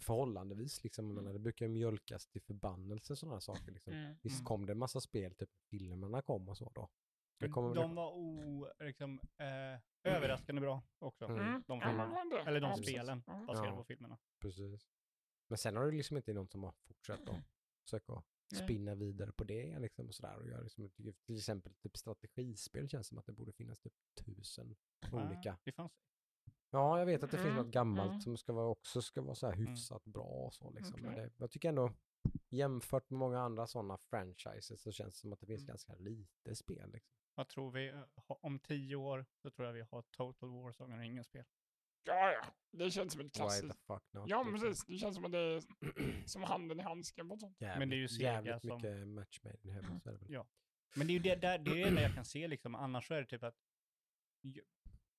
Förhållandevis 0.00 0.84
liksom, 0.84 1.06
jag 1.06 1.14
menar, 1.14 1.32
det 1.32 1.38
brukar 1.38 1.66
ju 1.66 1.72
mjölkas 1.72 2.26
till 2.26 2.42
förbannelse 2.42 3.16
sådana 3.16 3.40
saker. 3.40 3.72
Liksom. 3.72 3.92
Mm. 3.92 4.16
Visst 4.22 4.36
Mm. 4.38 4.44
kom 4.46 4.66
det 4.66 4.72
en 4.72 4.78
massa 4.78 5.00
spel, 5.00 5.34
typ 5.34 5.50
filmerna 5.70 6.22
kom 6.22 6.48
och 6.48 6.56
så 6.56 6.70
då. 6.74 6.88
Det 7.38 7.46
Men 7.46 7.52
kommer, 7.52 7.74
de 7.74 7.94
var 7.94 8.12
o, 8.12 8.68
liksom, 8.78 9.20
eh, 9.38 10.12
överraskande 10.12 10.60
bra 10.60 10.82
också. 10.98 11.24
Mm. 11.24 11.40
Mm. 11.40 11.62
De 11.66 11.80
filmerna. 11.80 12.24
det? 12.24 12.40
Eller 12.50 12.60
de 12.60 12.76
spelen 12.76 13.22
baserade 13.46 13.68
Ja. 13.68 13.76
på 13.76 13.84
filmerna. 13.84 14.18
Precis. 14.40 14.88
Men 15.48 15.58
sen 15.58 15.76
har 15.76 15.84
det 15.90 15.96
liksom 15.96 16.16
inte 16.16 16.32
någon 16.32 16.48
som 16.48 16.62
har 16.64 16.72
fortsatt 16.72 17.20
att 17.20 17.26
Nej. 17.92 18.22
Spinna 18.54 18.94
vidare 18.94 19.32
på 19.32 19.44
det 19.44 19.78
liksom 19.78 20.06
och 20.08 20.14
sådär 20.14 20.36
och 20.36 20.46
göra 20.48 20.60
liksom, 20.62 20.90
till 21.26 21.36
exempel 21.36 21.74
typ 21.74 21.96
strategispel 21.96 22.88
känns 22.88 23.06
som 23.06 23.18
att 23.18 23.26
det 23.26 23.32
borde 23.32 23.52
finnas 23.52 23.80
typ 23.80 23.92
tusen 24.24 24.76
olika. 25.12 25.58
Det 25.64 25.72
fanns. 25.72 25.92
Ja, 26.70 26.98
jag 26.98 27.06
vet 27.06 27.22
att 27.22 27.30
det 27.30 27.36
finns 27.36 27.46
Mm, 27.52 27.64
något 27.64 27.72
gammalt 27.72 28.10
mm. 28.10 28.20
som 28.20 28.36
ska 28.36 28.52
vara, 28.52 28.66
också 28.68 29.02
ska 29.02 29.22
vara 29.22 29.34
så 29.34 29.46
här 29.46 29.54
Mm. 29.54 29.66
hyfsat 29.66 30.04
bra 30.04 30.24
och 30.24 30.54
så 30.54 30.70
liksom. 30.70 31.00
Men 31.02 31.10
Okej. 31.12 31.24
det, 31.24 31.30
jag 31.36 31.50
tycker 31.50 31.68
ändå 31.68 31.92
jämfört 32.50 33.10
med 33.10 33.18
många 33.18 33.40
andra 33.40 33.66
sådana 33.66 33.96
franchises 33.98 34.82
så 34.82 34.92
känns 34.92 35.14
det 35.14 35.20
som 35.20 35.32
att 35.32 35.40
det 35.40 35.46
finns 35.46 35.60
Mm. 35.62 35.66
ganska 35.68 35.94
lite 35.94 36.54
spel. 36.54 36.90
Liksom. 36.92 37.12
Vad 37.34 37.48
tror 37.48 37.70
vi? 37.70 37.88
eh, 37.88 38.02
Om 38.26 38.58
tio 38.58 38.96
år 38.96 39.26
så 39.42 39.50
tror 39.50 39.66
jag 39.66 39.72
vi 39.74 39.80
har 39.90 40.02
Total 40.02 40.48
War 40.50 40.72
Sagan 40.72 40.92
om 40.92 41.00
ringen-spel. 41.00 41.44
Ja, 42.06 42.32
ja. 42.32 42.44
Det 42.72 42.90
känns 42.90 43.12
som 43.12 43.20
ett 43.20 43.26
Why 43.26 43.30
klassiskt. 43.30 43.68
the 43.72 43.78
fuck 43.94 44.02
not? 44.12 44.28
Ja, 44.28 44.42
men 44.44 44.52
liksom. 44.52 44.68
precis. 44.70 44.84
Det 44.86 44.98
känns 44.98 45.14
som 45.14 45.24
att 45.24 45.32
det 45.32 45.38
är 45.38 45.62
som 46.28 46.42
handen 46.42 46.80
i 46.80 46.82
handsken 46.82 47.28
på 47.28 47.36
sånt. 47.38 47.60
Jävligt, 47.60 47.78
Men 47.78 47.90
det 47.90 47.96
är 47.96 47.98
ju 47.98 48.08
Sega 48.08 48.32
jävligt 48.32 48.62
som- 48.62 48.76
mycket 48.82 49.08
match 49.08 49.40
made 49.44 49.58
in 49.62 49.70
heaven. 49.70 50.00
Så 50.00 50.08
är 50.08 50.12
det 50.12 50.18
väl. 50.18 50.32
Ja. 50.32 50.46
Men 50.96 51.06
det 51.06 51.10
är 51.12 51.14
ju 51.14 51.20
det, 51.20 51.36
där, 51.36 51.58
det 51.58 51.70
är 51.70 51.74
det 51.74 51.82
enda 51.82 52.02
jag 52.02 52.14
kan 52.14 52.24
se 52.24 52.48
liksom. 52.48 52.74
Annars 52.74 53.06
så 53.08 53.14
är 53.14 53.20
det 53.20 53.26
typ 53.26 53.42
att 53.42 53.56
jag, 54.40 54.64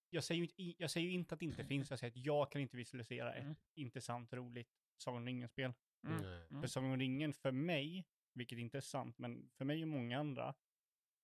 jag, 0.09 0.23
säger 0.23 0.37
ju 0.41 0.43
inte, 0.47 0.81
jag 0.83 0.91
säger 0.91 1.07
ju 1.07 1.13
inte 1.13 1.33
att 1.33 1.39
det 1.39 1.45
inte 1.45 1.65
finns. 1.65 1.89
Jag 1.89 1.99
säger 1.99 2.11
att 2.11 2.25
jag 2.25 2.51
kan 2.51 2.61
inte 2.61 2.77
visualisera 2.77 3.33
ett 3.33 3.43
Mm. 3.43 3.55
intressant, 3.75 4.33
roligt 4.33 4.69
Sagan 4.97 5.17
om 5.21 5.25
ringen-spel. 5.25 5.73
Mm. 6.07 6.21
Nej. 6.21 6.47
Mm. 6.49 6.61
För 6.61 6.67
Sagan 6.67 6.91
om 6.91 6.99
ringen 6.99 7.33
för 7.33 7.51
mig, 7.51 8.05
vilket 8.33 8.59
inte 8.59 8.77
är 8.77 8.81
sant, 8.81 9.17
men 9.17 9.49
för 9.57 9.65
mig 9.65 9.81
och 9.81 9.87
många 9.87 10.19
andra, 10.19 10.55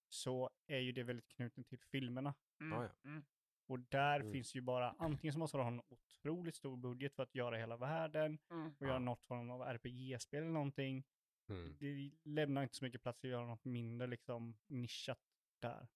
så 0.10 0.50
är 0.68 0.80
ju 0.80 0.92
det 0.92 1.04
väldigt 1.04 1.28
knuten 1.28 1.64
till 1.64 1.80
filmerna. 1.80 2.34
Mm. 2.62 2.78
Ja, 2.80 2.84
ja. 3.04 3.10
Mm. 3.10 3.24
Och 3.67 3.79
där 3.79 4.20
Mm. 4.20 4.32
finns 4.32 4.55
ju 4.55 4.62
bara, 4.62 4.96
antingen 5.00 5.34
så 5.34 5.39
måste 5.39 5.58
du 5.58 5.62
ha 5.62 5.67
en 5.72 5.82
otroligt 5.89 6.55
stor 6.55 6.77
budget 6.77 7.15
för 7.15 7.24
att 7.24 7.36
göra 7.36 7.58
hela 7.58 7.77
världen 7.77 8.39
Mm. 8.51 8.74
och 8.79 8.88
göra 8.88 9.00
något 9.00 9.24
form 9.25 9.50
av 9.51 9.62
RPG-spel 9.62 10.43
eller 10.43 10.51
någonting. 10.53 11.03
Mm. 11.50 11.75
Det 11.79 12.12
lämnar 12.24 12.63
inte 12.63 12.75
så 12.75 12.84
mycket 12.86 13.01
plats 13.01 13.24
att 13.24 13.29
göra 13.29 13.46
något 13.48 13.65
mindre 13.65 14.08
liksom 14.08 14.58
nischat 14.67 15.20
där. 15.60 15.88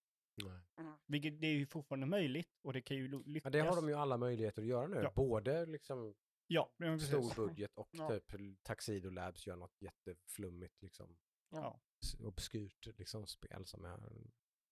Nej. 0.43 0.59
Vilket 1.05 1.41
det 1.41 1.47
är 1.47 1.53
ju 1.53 1.65
fortfarande 1.65 2.05
möjligt 2.05 2.59
och 2.61 2.73
det 2.73 2.81
kan 2.81 2.97
ju 2.97 3.07
lo- 3.07 3.23
Ja, 3.25 3.31
lyckas. 3.31 3.51
det 3.51 3.59
har 3.59 3.75
de 3.75 3.87
ju 3.87 3.93
alla 3.93 4.17
möjligheter 4.17 4.61
att 4.61 4.67
göra 4.67 4.87
nu. 4.87 4.95
Ja. 5.03 5.11
Både 5.15 5.65
liksom 5.65 6.15
Ja, 6.49 6.71
stor 6.99 7.35
budget 7.47 7.77
och 7.77 7.89
Ja. 7.91 8.09
typ 8.09 8.63
Tuxedo 8.63 9.09
Labs 9.09 9.47
gör 9.47 9.55
något 9.55 9.81
jätteflummigt 9.81 10.81
liksom. 10.81 11.17
Ja. 11.49 11.79
Obskyrt 12.19 12.85
liksom 12.97 13.27
spel 13.27 13.65
som 13.65 13.85
är 13.85 13.99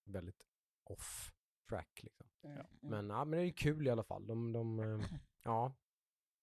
väldigt 0.03 0.43
off 0.83 1.33
track 1.69 2.03
liksom. 2.03 2.27
Mm. 2.43 2.65
Men, 2.81 3.09
ja, 3.09 3.25
men 3.25 3.37
det 3.37 3.43
är 3.43 3.45
ju 3.45 3.53
kul 3.53 3.87
i 3.87 3.89
alla 3.89 4.03
fall. 4.03 4.27
De, 4.27 4.53
de 4.53 4.79
eh, 4.79 4.99
ja, 5.43 5.73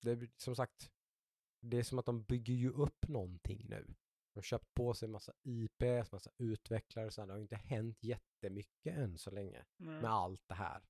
det 0.02 0.10
är 0.10 0.30
som 0.36 0.56
sagt, 0.56 0.90
det 1.60 1.78
är 1.78 1.82
som 1.82 1.98
att 1.98 2.06
de 2.06 2.22
bygger 2.22 2.54
ju 2.54 2.70
upp 2.70 3.08
någonting 3.08 3.66
nu. 3.68 3.84
De 4.32 4.38
har 4.38 4.42
köpt 4.42 4.74
på 4.74 4.94
sig 4.94 5.08
massa 5.08 5.32
IPs, 5.42 6.12
massa 6.12 6.30
utvecklare 6.38 7.06
och 7.06 7.12
så 7.12 7.20
här. 7.20 7.26
Det 7.26 7.32
har 7.32 7.38
ju 7.38 7.42
inte 7.42 7.56
hänt 7.56 7.98
jättemycket 8.02 8.96
än 8.98 9.18
så 9.18 9.30
länge 9.30 9.64
Mm. 9.80 9.94
med 9.98 10.10
allt 10.10 10.42
det 10.48 10.54
här. 10.54 10.80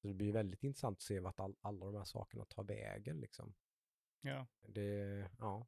Så 0.00 0.08
det 0.08 0.14
blir 0.14 0.32
väldigt 0.32 0.64
intressant 0.64 0.96
att 0.98 1.02
se 1.02 1.20
vart 1.20 1.40
all, 1.40 1.56
alla 1.60 1.86
de 1.86 1.94
här 1.94 2.04
sakerna 2.04 2.44
tar 2.44 2.64
vägen 2.64 3.20
liksom. 3.20 3.54
Ja. 4.20 4.46
Det, 4.60 5.30
ja. 5.38 5.66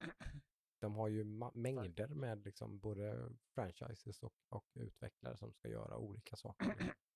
De 0.79 0.95
har 0.95 1.09
ju 1.09 1.25
ma- 1.25 1.55
mängder 1.57 2.09
med 2.09 2.45
liksom 2.45 2.79
både 2.79 3.33
franchises 3.55 4.23
och, 4.23 4.35
och 4.49 4.67
utvecklare 4.75 5.37
som 5.37 5.53
ska 5.53 5.69
göra 5.69 5.97
olika 5.97 6.37
saker. 6.37 6.95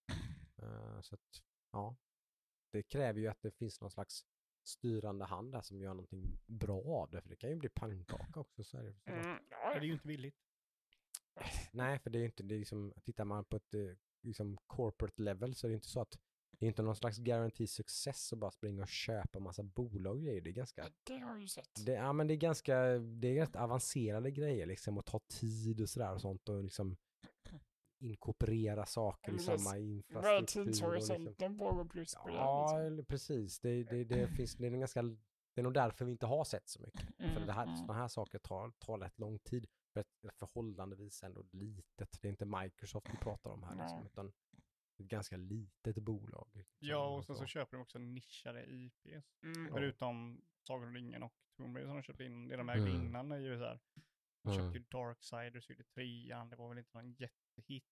Eh, 0.64 1.00
så 1.00 1.14
att, 1.14 1.42
ja. 1.72 1.96
Det 2.70 2.82
kräver 2.82 3.20
ju 3.20 3.26
att 3.28 3.42
det 3.42 3.50
finns 3.50 3.80
någon 3.80 3.90
slags 3.90 4.24
styrande 4.64 5.24
hand 5.24 5.52
där 5.52 5.60
som 5.62 5.80
gör 5.80 5.94
någonting 5.94 6.38
bra 6.46 6.82
av 6.82 7.10
det. 7.10 7.20
För 7.22 7.28
det 7.28 7.36
kan 7.36 7.50
ju 7.50 7.56
bli 7.56 7.68
pannkaka 7.68 8.40
också. 8.40 8.64
Så 8.64 8.76
är 8.78 8.82
det. 8.82 9.12
Mm. 9.12 9.38
Det 9.50 9.78
är 9.78 9.80
ju 9.80 9.92
inte 9.92 10.06
billigt. 10.06 10.36
Nej, 11.72 11.98
för 11.98 12.10
det 12.10 12.18
är 12.18 12.20
ju 12.20 12.26
inte, 12.26 12.42
det 12.42 12.54
är 12.54 12.58
liksom, 12.58 12.92
tittar 13.04 13.24
man 13.24 13.44
på 13.44 13.56
ett 13.56 13.74
eh, 13.74 13.80
liksom 14.22 14.56
corporate 14.66 15.22
level 15.22 15.54
så 15.54 15.66
är 15.66 15.68
det 15.68 15.74
inte 15.74 15.88
så 15.88 16.00
att 16.00 16.18
det 16.58 16.66
är 16.66 16.68
inte 16.68 16.82
någon 16.82 16.96
slags 16.96 17.18
guarantee 17.18 17.66
success 17.66 18.32
att 18.32 18.38
bara 18.38 18.50
springa 18.50 18.82
och 18.82 18.88
köpa 18.88 19.38
massa 19.40 19.62
bolag 19.62 20.16
och 20.16 20.22
grejer. 20.22 20.40
Det 20.40 20.50
är 20.50 20.54
ganska, 20.54 20.90
Det 21.04 21.18
har 21.18 21.30
jag 21.30 21.40
ju 21.40 21.48
sett. 21.48 21.86
det, 21.86 21.92
ja 21.92 22.12
men 22.12 22.26
det 22.26 22.34
är 22.34 22.36
ganska, 22.36 22.76
det 22.98 23.28
är 23.28 23.34
rätt 23.40 23.56
avancerade 23.56 24.30
grejer 24.30 24.66
liksom 24.66 24.98
och 24.98 25.04
ta 25.06 25.18
tid 25.18 25.80
och 25.80 25.88
sådär 25.88 26.14
och 26.14 26.20
sånt 26.20 26.48
och 26.48 26.64
liksom 26.64 26.96
inkorporera 27.98 28.86
saker 28.86 29.32
i 29.32 29.36
vad- 29.36 29.60
samma 29.60 29.78
infrastruktur. 29.78 30.34
och 30.34 30.40
liksom. 30.40 30.64
tidshorisonten 30.64 31.58
på 31.58 31.72
Go 31.72 31.84
Plus 31.88 32.14
på? 32.14 32.30
Ja, 32.30 32.78
liksom? 32.88 33.04
precis. 33.04 33.60
Det, 33.60 33.84
det, 33.84 34.04
det, 34.04 34.28
finns, 34.28 34.54
det, 34.56 34.66
är 34.66 34.70
ganska, 34.70 35.02
det 35.02 35.60
är 35.60 35.62
nog 35.62 35.74
därför 35.74 36.04
vi 36.04 36.12
inte 36.12 36.26
har 36.26 36.44
sett 36.44 36.68
så 36.68 36.82
mycket. 36.82 37.16
För 37.16 37.24
Mm, 37.24 37.46
det 37.46 37.52
här, 37.52 37.62
mm. 37.64 37.76
sådana 37.76 37.94
här 37.94 38.08
saker 38.08 38.38
tar, 38.38 38.70
tar 38.70 38.98
rätt 38.98 39.18
lång 39.18 39.38
tid. 39.38 39.66
För 39.92 40.00
ett 40.00 40.38
förhållandevis 40.38 41.22
ändå 41.22 41.42
litet. 41.50 42.18
Det 42.20 42.28
är 42.28 42.30
inte 42.30 42.46
Microsoft 42.46 43.06
vi 43.12 43.16
pratar 43.16 43.50
om 43.50 43.62
här 43.62 43.76
liksom, 43.76 44.06
utan 44.06 44.28
ett 44.98 45.06
ganska 45.06 45.36
litet 45.36 45.98
bolag. 45.98 46.48
liksom, 46.54 46.76
Ja, 46.78 47.16
och 47.16 47.24
sen 47.24 47.34
så 47.36 47.40
så. 47.42 47.46
köper 47.46 47.76
de 47.76 47.82
också 47.82 47.98
nischade 47.98 48.64
IPs. 48.66 49.24
Mm. 49.42 49.68
Förutom 49.72 50.40
Sagan 50.62 50.88
om 50.88 50.94
ringen 50.94 51.22
och 51.22 51.32
Tomb 51.56 51.76
Raider 51.76 51.88
som 51.88 51.96
de 51.96 52.02
köpte 52.02 52.24
in, 52.24 52.48
det 52.48 52.56
de 52.56 52.68
ägde 52.68 52.90
Mm. 52.90 53.02
innan 53.06 53.32
är 53.32 53.38
ju 53.38 53.58
så 53.58 53.64
här. 53.64 53.80
Mm. 54.44 54.56
köpte 54.58 54.78
ju 54.78 54.84
Darksiders, 54.90 55.70
gjorde 55.70 55.84
trean, 55.84 56.48
det 56.50 56.56
var 56.56 56.68
väl 56.68 56.78
inte 56.78 56.90
någon 56.98 57.12
jättehit. 57.12 57.84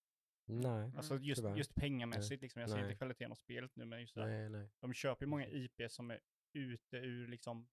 Nej, 0.45 0.91
Alltså 0.97 1.17
just, 1.19 1.41
tyvärr. 1.41 1.55
just 1.55 1.75
pengamässigt 1.75 2.41
liksom, 2.41 2.59
jag 2.59 2.69
ser 2.69 2.77
Nej. 2.77 2.85
inte 2.85 2.95
kvaliteten 2.97 3.31
av 3.31 3.35
spelet 3.35 3.75
nu, 3.75 3.85
men 3.85 4.01
just 4.01 4.15
det 4.15 4.21
här, 4.21 4.29
nej, 4.29 4.49
nej. 4.49 4.69
de 4.79 4.93
köper 4.93 5.25
ju 5.25 5.29
många 5.29 5.47
IPs 5.47 5.93
som 5.95 6.11
är 6.11 6.19
ute 6.53 6.97
ur 6.97 7.27
liksom 7.27 7.67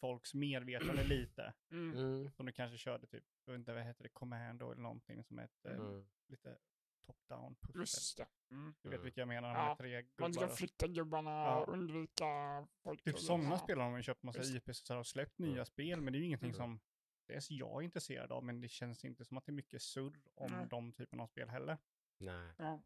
folks 0.00 0.34
medvetande 0.34 1.04
lite. 1.04 1.54
Mm. 1.72 1.96
Mm. 1.98 2.30
Som 2.32 2.46
du 2.46 2.52
kanske 2.52 2.78
körde 2.78 3.06
typ, 3.06 3.24
jag 3.44 3.52
vet 3.52 3.58
inte 3.58 3.74
vad 3.74 3.82
heter 3.84 4.02
det, 4.02 4.08
Commando 4.08 4.70
eller 4.72 4.82
någonting 4.82 5.24
som 5.24 5.38
är 5.38 5.44
ett 5.44 5.64
eh, 5.64 5.72
Mm. 5.74 6.06
lite 6.28 6.58
top-down 7.06 7.56
pussel. 7.60 7.80
Just 7.80 8.16
det. 8.16 8.26
Mm. 8.50 8.74
Du 8.82 8.88
vet 8.88 8.94
Mm. 8.96 9.04
vilka 9.04 9.20
jag 9.20 9.28
menar, 9.28 9.48
de 9.48 9.54
Ja, 9.56 9.62
här 9.64 9.74
tre 9.76 10.04
Man 10.18 10.32
ska 10.32 10.42
gubbar. 10.42 10.54
flytta 10.56 10.86
gubbarna 10.86 11.30
Ja. 11.30 11.56
och 11.64 11.72
undvika 11.72 12.66
folk. 12.82 13.02
Typ 13.04 13.14
och- 13.14 13.20
sådana 13.20 13.58
spel 13.58 13.78
har 13.80 13.84
de 13.90 13.96
ju 13.96 14.02
köpt 14.02 14.22
massa 14.22 14.38
Just. 14.38 14.54
IPs 14.68 14.78
så 14.86 14.92
har 14.92 14.96
de 14.98 15.04
släppt 15.04 15.38
Mm. 15.38 15.52
nya 15.52 15.64
spel, 15.64 16.00
men 16.00 16.12
det 16.12 16.16
är 16.18 16.20
ju 16.20 16.26
ingenting 16.26 16.48
Mm. 16.50 16.56
som 16.56 16.80
dels 17.28 17.50
jag 17.50 17.80
är 17.80 17.82
intresserad 17.84 18.32
av, 18.32 18.44
men 18.44 18.60
det 18.60 18.68
känns 18.68 19.04
inte 19.04 19.24
som 19.24 19.36
att 19.36 19.46
det 19.46 19.50
är 19.50 19.54
mycket 19.54 19.82
surr 19.82 20.20
om 20.34 20.52
Nej. 20.52 20.66
de 20.70 20.92
typerna 20.92 21.22
av 21.22 21.26
spel 21.26 21.48
heller. 21.48 21.78
nej. 22.18 22.52
Ja. 22.58 22.82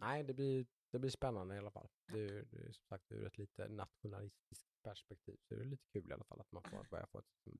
Nej, 0.00 0.22
det 0.24 0.34
blir, 0.34 0.66
det 0.90 0.98
blir 0.98 1.10
spännande 1.10 1.54
i 1.54 1.58
alla 1.58 1.70
fall. 1.70 1.88
Det 2.12 2.18
är, 2.24 2.44
det 2.44 2.58
är 2.58 2.72
som 2.72 2.84
sagt 2.84 3.12
ur 3.12 3.26
ett 3.26 3.38
lite 3.38 3.68
nationalistiskt 3.68 4.82
perspektiv 4.82 5.36
så 5.42 5.54
är 5.54 5.58
det 5.58 5.64
lite 5.64 5.86
kul 5.92 6.10
i 6.10 6.12
alla 6.12 6.24
fall 6.24 6.40
att 6.40 6.52
man 6.52 6.62
får 6.62 6.86
börja 6.90 7.06
få 7.06 7.18
ett 7.18 7.26
liksom, 7.44 7.58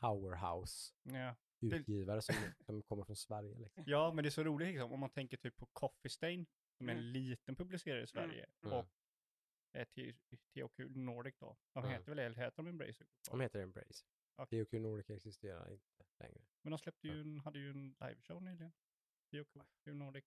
powerhouse 0.00 0.94
Ja. 1.02 1.34
utgivare 1.60 2.22
som, 2.22 2.34
som 2.66 2.82
kommer 2.82 3.04
från 3.04 3.16
Sverige. 3.16 3.58
Liksom. 3.58 3.84
ja, 3.86 4.12
men 4.14 4.22
det 4.22 4.28
är 4.28 4.30
så 4.30 4.44
roligt 4.44 4.68
liksom, 4.68 4.92
om 4.92 5.00
man 5.00 5.10
tänker 5.10 5.36
typ 5.36 5.56
på 5.56 5.66
Coffee 5.66 6.08
Stain, 6.08 6.46
som 6.78 6.88
är 6.88 6.92
en 6.92 6.98
Mm. 6.98 7.12
liten 7.12 7.56
publicerare 7.56 8.02
i 8.02 8.06
Sverige, 8.06 8.46
Mm. 8.62 8.72
och 8.78 8.86
eh, 9.72 9.86
THQ 10.54 10.78
Nordic 10.88 11.34
då. 11.38 11.56
De 11.72 11.78
Mm. 11.84 11.92
heter 11.92 12.08
väl, 12.10 12.18
eller 12.18 12.36
heter 12.36 12.56
de 12.56 12.66
Embracer? 12.66 13.06
De 13.30 13.40
heter 13.40 13.60
Embrace. 13.60 14.04
Okej. 14.38 14.64
THQ 14.64 14.72
Nordic 14.72 15.10
existerar 15.10 15.70
inte 15.70 16.04
längre. 16.18 16.40
Men 16.62 16.70
de 16.70 16.78
släppte 16.78 17.08
ju 17.08 17.20
en, 17.20 17.40
hade 17.40 17.58
ju 17.58 17.70
en 17.70 17.94
liveshow 18.00 18.42
nyligen. 18.42 18.72
THQ 19.30 19.86
Nordic 19.86 20.24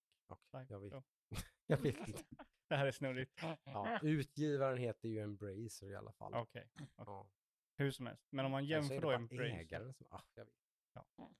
live 0.53 0.65
jag 0.70 0.80
vet, 0.80 1.03
jag 1.68 1.77
vet 1.77 2.08
inte. 2.08 2.24
Det 2.70 2.75
här 2.77 2.86
är 2.88 2.91
snurrigt. 2.91 3.39
Ja, 3.63 4.00
utgivaren 4.01 4.77
heter 4.77 5.10
ju 5.10 5.20
Embracer 5.20 5.91
i 5.91 5.96
alla 5.96 6.12
fall. 6.12 6.34
Okej, 6.34 6.70
Ja. 6.98 7.30
hur 7.77 7.91
som 7.91 8.06
helst. 8.06 8.27
Men 8.30 8.46
om 8.46 8.51
man 8.51 8.65
jämför 8.65 8.96
det 8.96 9.01
då 9.01 9.12
Embracer. 9.12 9.44
ägaren 9.44 9.94
som, 9.94 10.08
ah, 10.10 10.22
jag 10.34 10.46
vet. 10.46 10.53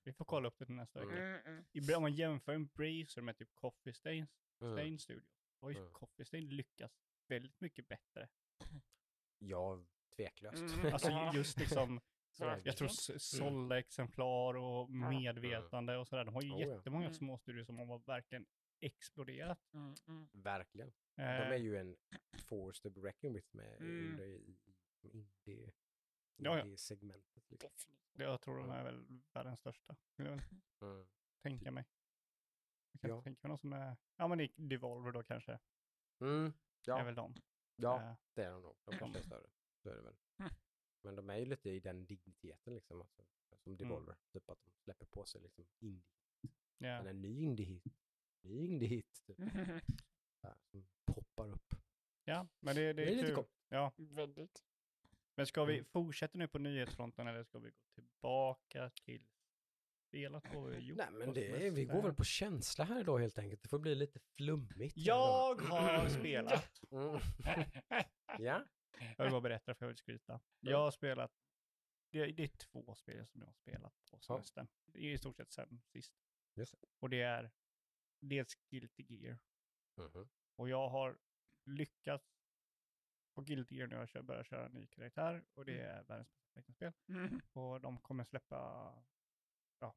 Vi 0.02 0.12
får 0.12 0.24
kolla 0.24 0.48
upp 0.48 0.58
det 0.58 0.66
till 0.66 0.74
nästa 0.74 1.00
vecka. 1.06 1.22
Mm, 1.22 1.40
mm. 1.74 1.96
Om 1.96 2.02
man 2.02 2.12
jämför 2.14 2.52
Embracer 2.52 3.20
med 3.22 3.36
typ 3.36 3.54
Coffee 3.54 3.92
Stain, 3.92 4.26
Mm. 4.60 4.74
Stain 4.74 4.98
Studio, 4.98 5.22
då 5.60 5.66
har 5.66 5.70
ju 5.70 5.78
Mm. 5.78 5.92
Coffee 5.92 6.24
Stain 6.24 6.48
lyckats 6.48 6.94
väldigt 7.28 7.60
mycket 7.60 7.88
bättre. 7.88 8.28
Ja, 9.38 9.84
tveklöst. 10.16 10.74
Mm. 10.74 10.92
Alltså 10.92 11.08
Ja. 11.08 11.34
just 11.34 11.58
liksom, 11.58 12.00
Är 12.40 12.62
jag 12.64 12.76
tror 12.76 12.88
sålda 13.18 13.78
exemplar 13.78 14.54
och 14.56 14.90
Ja. 14.90 15.10
medvetande 15.10 15.96
och 15.96 16.08
sådär. 16.08 16.24
De 16.24 16.34
har 16.34 16.42
ju 16.42 16.50
Oh, 16.50 16.60
ja. 16.60 16.66
jättemånga 16.76 17.04
Mm. 17.04 17.14
små 17.14 17.38
studior 17.38 17.64
som 17.64 17.78
har 17.78 17.98
verkligen 18.06 18.46
exploderat. 18.80 19.58
Mm, 19.74 19.94
mm. 20.08 20.28
Verkligen. 20.32 20.92
De 21.16 21.22
Eh, 21.22 21.28
är 21.48 21.56
ju 21.56 21.76
en 21.76 21.96
force 22.48 22.82
to 22.82 22.90
be 22.90 23.00
reckoned 23.08 23.34
with 23.36 23.48
med 23.56 23.76
Mm. 23.80 24.20
i 24.20 24.56
indie, 25.02 25.72
Ja, 26.36 26.56
ja. 26.58 26.60
indie-segmentet. 26.64 27.50
Liksom. 27.50 27.68
Definitivt. 27.70 27.98
Jag 28.12 28.40
tror 28.40 28.58
de 28.58 28.70
är 28.70 28.84
väl 28.84 29.20
världens 29.32 29.60
största, 29.60 29.96
skulle 30.12 30.28
jag 30.30 30.36
väl 30.36 30.44
Mm. 30.92 31.06
tänka 31.42 31.70
mig. 31.70 31.84
Jag 32.92 33.00
kan 33.00 33.10
Ja. 33.10 33.16
inte 33.16 33.24
tänka 33.24 33.40
mig 33.42 33.48
någon 33.48 33.58
som 33.58 33.72
är, 33.72 33.96
ja 34.16 34.28
men 34.28 34.38
det 34.38 34.44
är 34.44 34.50
Devolver 34.56 35.12
då 35.12 35.22
kanske, 35.22 35.58
Mm. 36.20 36.44
är 36.46 36.52
Ja, 36.84 37.04
väl 37.04 37.14
de. 37.14 37.34
ja, 37.76 38.02
Eh, 38.02 38.14
det 38.34 38.44
är 38.44 38.50
de 38.50 38.62
nog. 38.62 38.76
De 38.84 38.98
kanske 38.98 39.18
är 39.18 39.22
större. 39.22 39.46
Så 39.82 39.88
är 39.90 39.94
det 39.96 40.02
väl. 40.02 40.16
Mm. 40.38 40.50
Men 41.04 41.16
de 41.16 41.30
är 41.30 41.36
ju 41.36 41.44
lite 41.44 41.70
i 41.70 41.80
den 41.80 42.06
digniteten 42.06 42.74
liksom. 42.74 43.00
Alltså, 43.00 43.22
Mm. 43.22 43.58
som 43.64 43.76
Devolver. 43.76 44.16
Typ 44.32 44.50
att 44.50 44.58
de 44.64 44.70
släpper 44.84 45.06
på 45.06 45.24
sig 45.24 45.40
liksom 45.40 45.66
indie. 45.78 46.02
Men 46.78 47.06
en 47.06 47.20
ny 47.22 47.42
indie-hit. 47.42 47.84
Ny 48.40 48.64
indie-hit. 48.64 49.22
Typ, 49.26 49.36
där, 50.42 50.54
som 50.70 50.86
poppar 51.04 51.50
upp. 51.50 51.74
ja, 52.24 52.46
men 52.60 52.76
det, 52.76 52.82
det 52.82 52.92
Det 52.92 53.02
är, 53.02 53.06
är 53.06 53.14
lite 53.22 53.34
kul. 53.34 53.44
Ja, 53.68 53.92
Väldigt. 53.96 54.64
men 55.34 55.46
ska 55.46 55.64
vi 55.64 55.72
Mm. 55.74 55.84
fortsätta 55.84 56.38
nu 56.38 56.48
på 56.48 56.58
nyhetsfronten 56.58 57.26
eller 57.26 57.44
ska 57.44 57.58
vi 57.58 57.70
gå 57.70 57.76
tillbaka 57.94 58.90
till 58.90 59.24
spelat 60.08 60.44
vad 60.54 60.64
vi 60.70 60.74
har 60.74 60.80
gjort? 60.82 60.98
Nej 60.98 61.10
men 61.12 61.32
det 61.34 61.66
är, 61.66 61.70
vi 61.70 61.84
går 61.84 62.02
väl 62.02 62.14
på 62.14 62.24
känsla 62.24 62.84
här 62.84 63.00
idag 63.00 63.18
helt 63.18 63.38
enkelt. 63.38 63.62
Det 63.62 63.68
får 63.68 63.78
bli 63.78 63.94
lite 63.94 64.20
flummigt. 64.20 64.96
Jag 64.96 65.54
har 65.60 66.08
spelat. 66.08 66.82
Mm. 66.90 67.20
ja. 68.38 68.64
Jag 69.16 69.24
vill 69.24 69.32
bara 69.32 69.40
berätta 69.40 69.74
för 69.74 69.84
jag 69.84 69.88
vill 69.88 69.96
skryta. 69.96 70.40
Jag 70.60 70.78
har 70.78 70.90
spelat, 70.90 71.32
det, 72.10 72.26
det 72.26 72.42
är 72.42 72.48
två 72.48 72.94
spel 72.94 73.26
som 73.26 73.40
jag 73.40 73.48
har 73.48 73.54
spelat 73.54 73.94
på 74.10 74.18
semestern. 74.20 74.68
Det 74.86 74.98
är 74.98 75.12
i 75.12 75.18
stort 75.18 75.36
sett 75.36 75.52
sen 75.52 75.82
sist. 75.86 76.12
Just. 76.54 76.74
Och 76.98 77.10
det 77.10 77.22
är 77.22 77.50
dels 78.20 78.54
Guilty 78.54 79.04
Gear. 79.08 79.38
Mhm. 79.96 80.28
Och 80.56 80.68
jag 80.68 80.88
har 80.88 81.18
lyckats 81.64 82.42
på 83.34 83.40
Guilty 83.42 83.76
Gear 83.76 83.86
nu 83.86 83.96
har 83.96 84.10
jag 84.12 84.24
börjat 84.24 84.46
köra 84.46 84.66
en 84.66 84.72
ny 84.72 84.86
karaktär 84.86 85.44
och 85.54 85.64
det 85.64 85.80
är 85.80 86.02
världens 86.02 86.28
bästa 86.28 86.52
fightingspel. 86.54 86.92
Mm. 87.08 87.40
Och 87.52 87.80
de 87.80 87.98
kommer 87.98 88.24
släppa, 88.24 88.92
ja, 89.78 89.96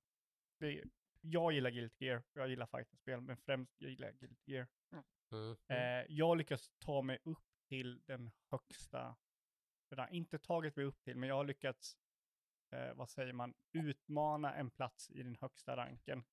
det, 0.59 0.83
jag 1.21 1.53
gillar 1.53 1.69
Guilty 1.69 2.05
Gear, 2.05 2.23
jag 2.33 2.49
gillar 2.49 2.65
fightingspel, 2.65 3.21
men 3.21 3.37
främst 3.37 3.81
jag 3.81 3.91
gillar 3.91 4.11
Guilty 4.11 4.51
Gear. 4.51 4.67
Mm. 4.91 5.55
Eh, 5.67 6.05
jag 6.09 6.37
lyckas 6.37 6.71
ta 6.79 7.01
mig 7.01 7.19
upp 7.23 7.54
till 7.67 8.01
den 8.05 8.31
högsta, 8.51 9.15
inte 10.09 10.39
tagit 10.39 10.75
mig 10.75 10.85
upp 10.85 11.01
till, 11.03 11.17
men 11.17 11.29
jag 11.29 11.35
har 11.35 11.45
lyckats, 11.45 11.97
eh, 12.71 12.93
vad 12.93 13.09
säger 13.09 13.33
man, 13.33 13.53
utmana 13.71 14.55
en 14.55 14.71
plats 14.71 15.09
i 15.09 15.23
den 15.23 15.35
högsta 15.41 15.77
ranken 15.77 16.23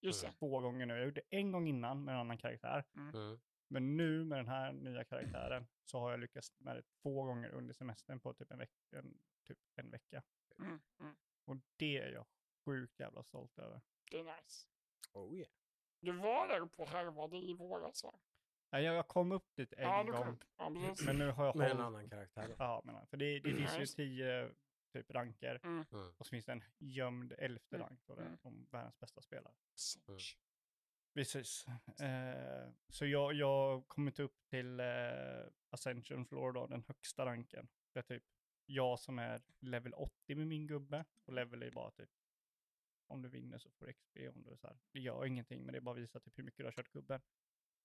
Just 0.00 0.22
det. 0.22 0.32
två 0.32 0.60
gånger 0.60 0.86
nu. 0.86 0.94
Jag 0.94 1.04
gjorde 1.04 1.20
det 1.30 1.36
en 1.36 1.52
gång 1.52 1.68
innan 1.68 2.04
med 2.04 2.14
en 2.14 2.20
annan 2.20 2.38
karaktär, 2.38 2.84
Mm. 2.96 3.40
men 3.68 3.96
nu 3.96 4.24
med 4.24 4.38
den 4.38 4.48
här 4.48 4.72
nya 4.72 5.04
karaktären 5.04 5.66
så 5.84 5.98
har 6.00 6.10
jag 6.10 6.20
lyckats 6.20 6.52
med 6.60 6.76
det 6.76 6.82
två 7.02 7.22
gånger 7.24 7.48
under 7.48 7.74
semestern 7.74 8.20
på 8.20 8.34
typ 8.34 8.50
en, 8.50 8.58
veck 8.58 8.70
en, 8.90 9.18
typ 9.44 9.58
en 9.74 9.90
vecka. 9.90 10.22
Mm. 10.58 10.80
Mm. 11.00 11.16
Och 11.44 11.56
det 11.76 11.98
är 11.98 12.12
jag 12.12 12.26
sjukt 12.64 13.00
jävla 13.00 13.22
stolt 13.22 13.58
över. 13.58 13.80
Det 14.10 14.18
är 14.20 14.24
nice. 14.24 14.68
Oh 15.12 15.34
yeah. 15.36 15.50
Du 16.00 16.12
var 16.12 16.48
där 16.48 16.66
på 16.66 16.84
härvade 16.84 17.36
i 17.36 17.54
våras 17.54 18.04
va? 18.04 18.18
Jag 18.74 18.82
jag 18.82 19.08
kom 19.08 19.32
upp 19.32 19.54
dit 19.56 19.72
en 19.72 19.82
Ja, 19.82 20.02
gång. 20.02 20.38
Ja, 20.56 20.68
men 21.06 21.18
nu 21.18 21.30
har 21.30 21.46
jag 21.46 21.56
Med 21.56 21.70
en 21.70 21.80
annan 21.80 22.08
karaktär 22.08 22.48
då. 22.48 22.54
Ja, 22.58 22.82
men, 22.84 23.06
för 23.06 23.16
det, 23.16 23.40
det 23.40 23.54
finns 23.54 23.78
ju 23.78 23.86
tio 23.86 24.50
typ 24.92 25.10
ranker 25.10 25.60
Mm. 25.64 25.84
Mm. 25.92 26.12
och 26.18 26.26
så 26.26 26.30
finns 26.30 26.44
det 26.44 26.52
en 26.52 26.64
gömd 26.78 27.32
elfte 27.38 27.76
Mm. 27.76 27.88
rank 27.88 28.00
då 28.06 28.16
Mm. 28.16 28.38
om 28.42 28.66
världens 28.70 28.98
bästa 28.98 29.22
spelare. 29.22 29.54
Sage. 29.74 30.38
Precis. 31.14 31.66
Eh, 32.00 32.70
så 32.88 33.06
jag, 33.06 33.32
jag 33.34 33.88
kom 33.88 34.06
inte 34.06 34.22
upp 34.22 34.36
till 34.50 34.80
eh, 34.80 34.86
Ascension 35.70 36.26
Floor 36.26 36.52
då, 36.52 36.66
den 36.66 36.84
högsta 36.88 37.26
ranken. 37.26 37.68
Det 37.92 37.98
är 37.98 38.02
typ 38.02 38.24
jag 38.66 38.98
som 39.00 39.18
är 39.18 39.42
level 39.60 39.94
80 39.94 40.34
med 40.34 40.46
min 40.46 40.66
gubbe 40.66 41.04
och 41.24 41.32
level 41.32 41.62
är 41.62 41.70
bara 41.70 41.90
typ 41.90 42.10
om 43.06 43.22
du 43.22 43.28
vinner 43.28 43.58
så 43.58 43.70
får 43.70 43.86
du 43.86 43.92
XP 43.92 44.16
om 44.34 44.42
du 44.42 44.50
är 44.50 44.56
så 44.56 44.66
här. 44.66 44.78
Det 44.92 45.00
gör 45.00 45.26
ingenting 45.26 45.64
men 45.64 45.72
det 45.72 45.78
är 45.78 45.80
bara 45.80 45.94
visar 45.94 46.20
typ 46.20 46.38
hur 46.38 46.44
mycket 46.44 46.58
du 46.58 46.64
har 46.64 46.72
kört 46.72 46.92
gubben. 46.92 47.20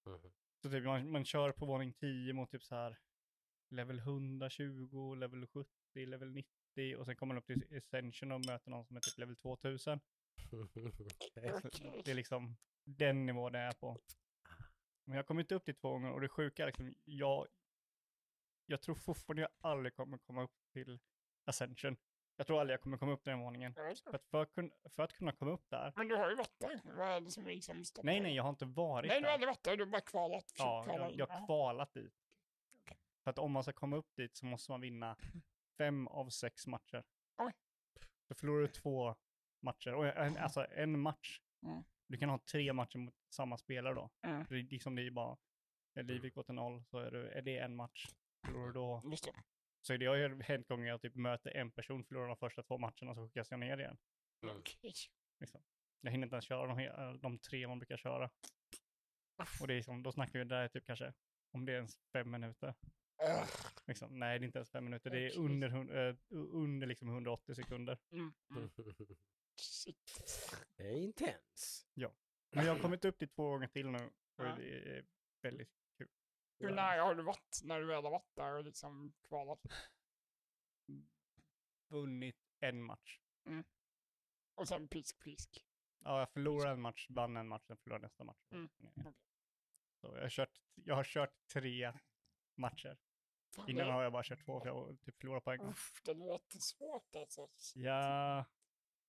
Mhm. 0.08 0.32
Så 0.62 0.70
typ 0.70 0.86
man, 0.86 1.12
man 1.12 1.26
kör 1.26 1.52
på 1.52 1.66
våning 1.66 1.94
10 1.94 2.34
mot 2.34 2.52
typ 2.52 2.64
så 2.64 2.76
här 2.76 2.98
level 3.70 4.00
120, 4.00 5.16
level 5.16 5.48
70, 5.48 6.06
level 6.06 6.32
90 6.32 6.96
och 6.98 7.06
sen 7.06 7.16
kommer 7.16 7.34
man 7.34 7.42
upp 7.42 7.48
till 7.48 7.78
Ascension 7.78 8.32
och 8.32 8.46
möter 8.46 8.72
någon 8.72 8.86
som 8.86 8.96
är 8.96 9.02
typ 9.02 9.18
level 9.18 9.36
2000. 9.36 10.00
Okej. 10.52 11.54
Så 11.62 11.68
Okej. 11.68 12.02
Det 12.06 12.12
är 12.12 12.16
liksom 12.16 12.58
den 12.84 13.26
nivån 13.26 13.52
det 13.52 13.60
är 13.60 13.72
på. 13.72 13.98
Men 15.04 15.16
jag 15.16 15.28
kommer 15.28 15.42
inte 15.42 15.56
upp 15.56 15.66
till 15.66 15.76
två 15.76 15.92
gånger 15.92 16.12
och 16.12 16.22
det 16.22 16.30
sjuka 16.30 16.64
är 16.64 16.68
liksom, 16.68 16.94
jag, 17.06 17.48
jag 18.66 18.82
tror 18.82 18.96
fortfarande 18.96 19.42
jag 19.42 19.52
aldrig 19.62 19.96
kommer 19.96 20.18
komma 20.18 20.44
upp 20.44 20.56
till 20.74 21.00
Ascension. 21.46 21.98
Jag 22.39 22.48
tror 22.48 22.60
aldrig 22.62 22.74
jag 22.74 22.82
kommer 22.82 22.98
komma 22.98 23.12
upp 23.12 23.24
den 23.24 23.39
våningen. 23.39 23.74
Ja. 23.77 23.94
För 24.12 24.15
att, 24.41 24.50
för, 24.51 24.89
för 24.89 25.03
att 25.03 25.13
kunna 25.13 25.32
komma 25.32 25.51
upp 25.51 25.70
där. 25.70 25.94
Men 25.96 26.08
du 26.08 26.15
har 26.15 26.29
ju 26.29 26.36
varit 26.36 26.60
där. 26.60 26.82
Vad 26.84 27.08
är 27.08 27.22
det 27.22 27.32
som 27.32 27.46
liksom 27.48 27.86
stoppar 27.86 28.06
Nej, 28.06 28.20
nej, 28.20 28.36
jag 28.36 28.44
har 28.44 28.50
inte 28.50 28.65
varit 28.65 29.08
Nej, 29.08 29.20
du 29.20 29.25
har 29.25 29.29
där. 29.29 29.34
aldrig 29.34 29.48
varit 29.48 29.63
där. 29.63 29.77
Du 29.77 29.84
har 29.84 29.91
bara 29.91 30.01
kvalat. 30.01 30.53
Ja, 30.58 30.86
jag, 30.88 31.12
jag 31.15 31.29
Ja. 31.29 31.34
har 31.34 31.46
kvalat 31.46 31.94
dit. 31.94 32.13
För 33.24 33.32
att 33.32 33.39
om 33.39 33.51
man 33.51 33.63
ska 33.63 33.74
komma 33.74 33.96
upp 33.96 34.15
dit 34.15 34.36
så 34.38 34.46
måste 34.46 34.72
man 34.72 34.82
vinna 34.82 35.17
fem 35.77 36.08
av 36.08 36.29
sex 36.29 36.67
matcher. 36.67 37.03
Oj. 37.38 37.53
Så 38.27 38.36
förlorar 38.36 38.62
du 38.62 38.67
två 38.67 39.15
matcher, 39.60 39.94
och 39.94 40.08
en, 40.08 40.38
alltså 40.38 40.65
en 40.72 41.00
match. 41.00 41.41
Mm. 41.63 41.84
Du 42.08 42.17
kan 42.17 42.29
ha 42.29 42.39
tre 42.51 42.74
matcher 42.74 42.98
mot 42.98 43.15
samma 43.29 43.58
spelare 43.58 43.94
då. 43.94 44.10
Mm. 44.22 44.46
Det 44.50 44.56
är 44.56 44.63
liksom 44.63 44.96
det 44.96 45.08
är 45.08 45.12
bara, 45.12 45.38
livet 45.96 46.34
går 46.34 46.44
till 46.44 46.53
noll 46.56 46.84
så 46.86 47.00
är, 47.00 47.12
du, 47.12 47.27
är 47.29 47.41
det 47.41 47.58
en 47.58 47.75
match. 47.75 48.08
Förlorar 48.46 48.67
du 48.67 48.74
då. 48.74 49.01
Så 49.88 49.98
det 49.98 50.06
har 50.06 50.15
ju 50.15 50.41
hänt 50.41 50.67
gånger 50.67 50.88
jag 50.88 51.01
typ 51.01 51.15
möter 51.15 51.51
en 51.58 51.72
person, 51.72 52.03
förlorar 52.03 52.27
de 52.27 52.38
första 52.38 52.63
två 52.63 52.77
matcherna 52.77 53.15
så 53.15 53.27
skickas 53.27 53.51
jag 53.51 53.60
ner 53.60 53.77
igen. 53.77 53.98
Mm. 54.44 54.58
Okej. 54.58 54.94
Liksom. 55.39 55.62
Jag 56.01 56.12
hinner 56.12 56.25
inte 56.27 56.36
ens 56.36 56.46
köra 56.46 56.67
de, 56.67 56.79
he- 56.79 57.17
de 57.17 57.39
tre 57.39 57.67
man 57.67 57.79
brukar 57.79 57.98
köra. 57.98 58.29
Och 59.62 59.67
det 59.67 59.74
är 59.74 59.82
som, 59.82 60.03
då 60.03 60.12
snackar 60.12 60.39
vi 60.39 60.46
där 60.46 60.67
typ 60.67 60.86
kanske, 60.86 61.13
om 61.51 61.65
det 61.65 61.72
är 61.72 61.75
ens 61.75 61.98
fem 62.13 62.32
minuter. 62.32 62.74
Liksom. 63.88 64.20
Nej, 64.20 64.39
det 64.39 64.44
är 64.44 64.46
inte 64.46 64.58
ens 64.60 64.72
fem 64.72 64.84
minuter. 64.86 65.10
Det 65.10 65.20
är 65.25 65.38
under, 65.39 66.08
eh, 66.10 66.15
under 66.32 66.88
liksom 66.88 67.08
180 67.10 67.56
sekunder. 67.56 67.98
Mm. 68.12 68.34
Mm. 68.51 68.70
Shit. 69.60 69.98
det 70.77 70.84
är 70.84 70.98
intens. 70.98 71.88
Men 72.51 72.65
jag 72.65 72.74
har 72.75 72.82
kommit 72.82 73.06
upp 73.06 73.20
dit 73.20 73.32
två 73.36 73.50
gånger 73.50 73.67
till 73.67 73.89
nu. 73.89 73.98
Och 74.38 74.46
Ja. 74.46 74.56
det 74.56 74.70
är 74.98 75.06
väldigt. 75.41 75.72
Hur 76.60 76.72
nära 76.72 77.02
har 77.04 77.16
du 77.16 77.24
varit 77.24 77.60
när 77.64 77.80
du 77.80 77.86
väl 77.86 78.04
har 78.04 78.12
varit 78.12 78.36
där 78.36 78.52
och 78.54 78.64
liksom 78.66 79.14
kvalat? 79.28 79.60
Vunnit 81.88 82.38
en 82.60 82.84
match. 82.84 83.20
Och 84.56 84.68
sen 84.68 84.88
pisk, 84.88 85.24
pisk. 85.24 85.66
Ja, 86.04 86.20
jag 86.20 86.30
förlorade 86.30 86.72
en 86.74 86.82
match, 86.82 87.08
vann 87.10 87.38
en 87.38 87.48
match, 87.48 87.64
sen 87.68 87.78
förlorade 87.78 88.06
nästa 88.06 88.24
match. 88.24 88.48
Mm, 88.52 88.70
okej. 88.96 89.14
Så 90.02 90.08
jag 90.16 90.22
har, 90.22 90.30
kört, 90.30 90.60
jag 90.76 90.96
har 90.96 91.04
kört 91.04 91.48
tre 91.54 91.94
matcher. 92.56 92.98
Fan, 93.56 93.70
Innan 93.70 93.88
det- 93.88 93.94
har 93.94 94.04
jag 94.04 94.12
bara 94.12 94.24
kört 94.24 94.46
två, 94.46 94.60
för 94.60 94.68
jag 94.68 94.74
har 94.76 94.96
typ 94.96 95.20
förlorat 95.20 95.44
poäng. 95.44 95.62
Uff, 95.62 96.02
det 96.06 96.14
låter 96.14 96.60
svårt 96.60 97.16
alltså. 97.16 97.50
Ja, 97.76 98.46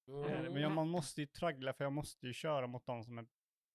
är 0.07 0.43
det. 0.43 0.51
men 0.51 0.63
jag, 0.63 0.73
man 0.73 0.89
måste 0.89 1.21
ju 1.21 1.27
traggla, 1.27 1.73
för 1.75 1.85
jag 1.85 1.93
måste 1.93 2.27
ju 2.27 2.33
köra 2.33 2.67
mot 2.67 2.87
de 2.87 3.05
som 3.05 3.19
är 3.19 3.27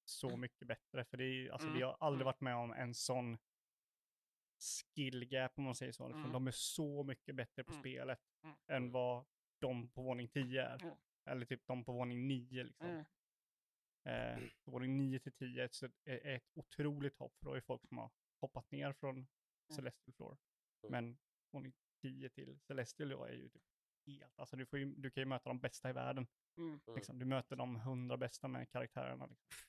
så 0.06 0.38
mycket 0.38 0.68
bättre. 0.68 1.06
För 1.06 1.18
det 1.18 1.24
är, 1.26 1.52
alltså, 1.52 1.68
Mm, 1.68 1.78
vi 1.78 1.84
har 1.84 1.98
aldrig 2.00 2.22
mm. 2.22 2.26
varit 2.26 2.42
med 2.42 2.56
om 2.56 2.74
en 2.74 2.94
sån 2.96 3.38
skill 4.64 5.24
gap, 5.24 5.58
om 5.58 5.64
man 5.64 5.76
säger 5.76 5.92
så. 5.92 6.08
Liksom. 6.08 6.22
Mm. 6.22 6.34
De 6.34 6.48
är 6.48 6.52
så 6.52 7.04
mycket 7.04 7.36
bättre 7.36 7.64
på 7.64 7.72
Mm, 7.72 7.82
spelet 7.82 8.20
mm, 8.44 8.56
än 8.68 8.92
vad 8.92 9.26
de 9.60 9.90
på 9.90 10.02
våning 10.02 10.28
10 10.28 10.64
är. 10.64 10.84
Mm. 10.84 10.96
Eller 11.26 11.46
typ 11.46 11.68
de 11.68 11.86
på 11.86 11.92
våning 11.92 12.28
9 12.28 12.64
liksom. 12.64 12.88
Mm. 12.88 13.06
Eh, 14.06 14.50
våning 14.64 14.98
9 14.98 15.20
till 15.20 15.34
10 15.34 15.70
så 15.72 15.86
är 15.86 15.92
är 16.06 16.36
ett 16.36 16.52
otroligt 16.54 17.18
hopp, 17.18 17.38
för 17.40 17.46
då 17.46 17.54
är 17.54 17.62
folk 17.62 17.88
som 17.88 17.98
har 17.98 18.12
hoppat 18.42 18.72
ner 18.72 18.94
från 18.94 19.28
Celestial 19.76 20.14
Floor. 20.14 20.38
Mm. 20.84 20.92
Men 20.92 21.18
våning 21.52 21.74
10 22.02 22.30
till 22.30 22.60
Celestial 22.60 23.10
då 23.10 23.24
är 23.24 23.34
ju 23.34 23.50
typ 23.50 23.64
helt, 24.06 24.40
alltså 24.40 24.56
du, 24.56 24.66
får 24.66 24.80
ju, 24.80 24.86
du 24.96 25.12
kan 25.12 25.22
ju 25.22 25.26
möta 25.26 25.50
de 25.50 25.60
bästa 25.60 25.90
i 25.90 25.94
världen. 25.94 26.28
Mm. 26.58 26.70
Mm. 26.70 26.96
Liksom. 26.96 27.20
Du 27.20 27.26
möter 27.26 27.56
de 27.56 27.76
hundra 27.76 28.18
bästa 28.18 28.48
med 28.48 28.70
karaktärerna. 28.70 29.26
Liksom. 29.26 29.48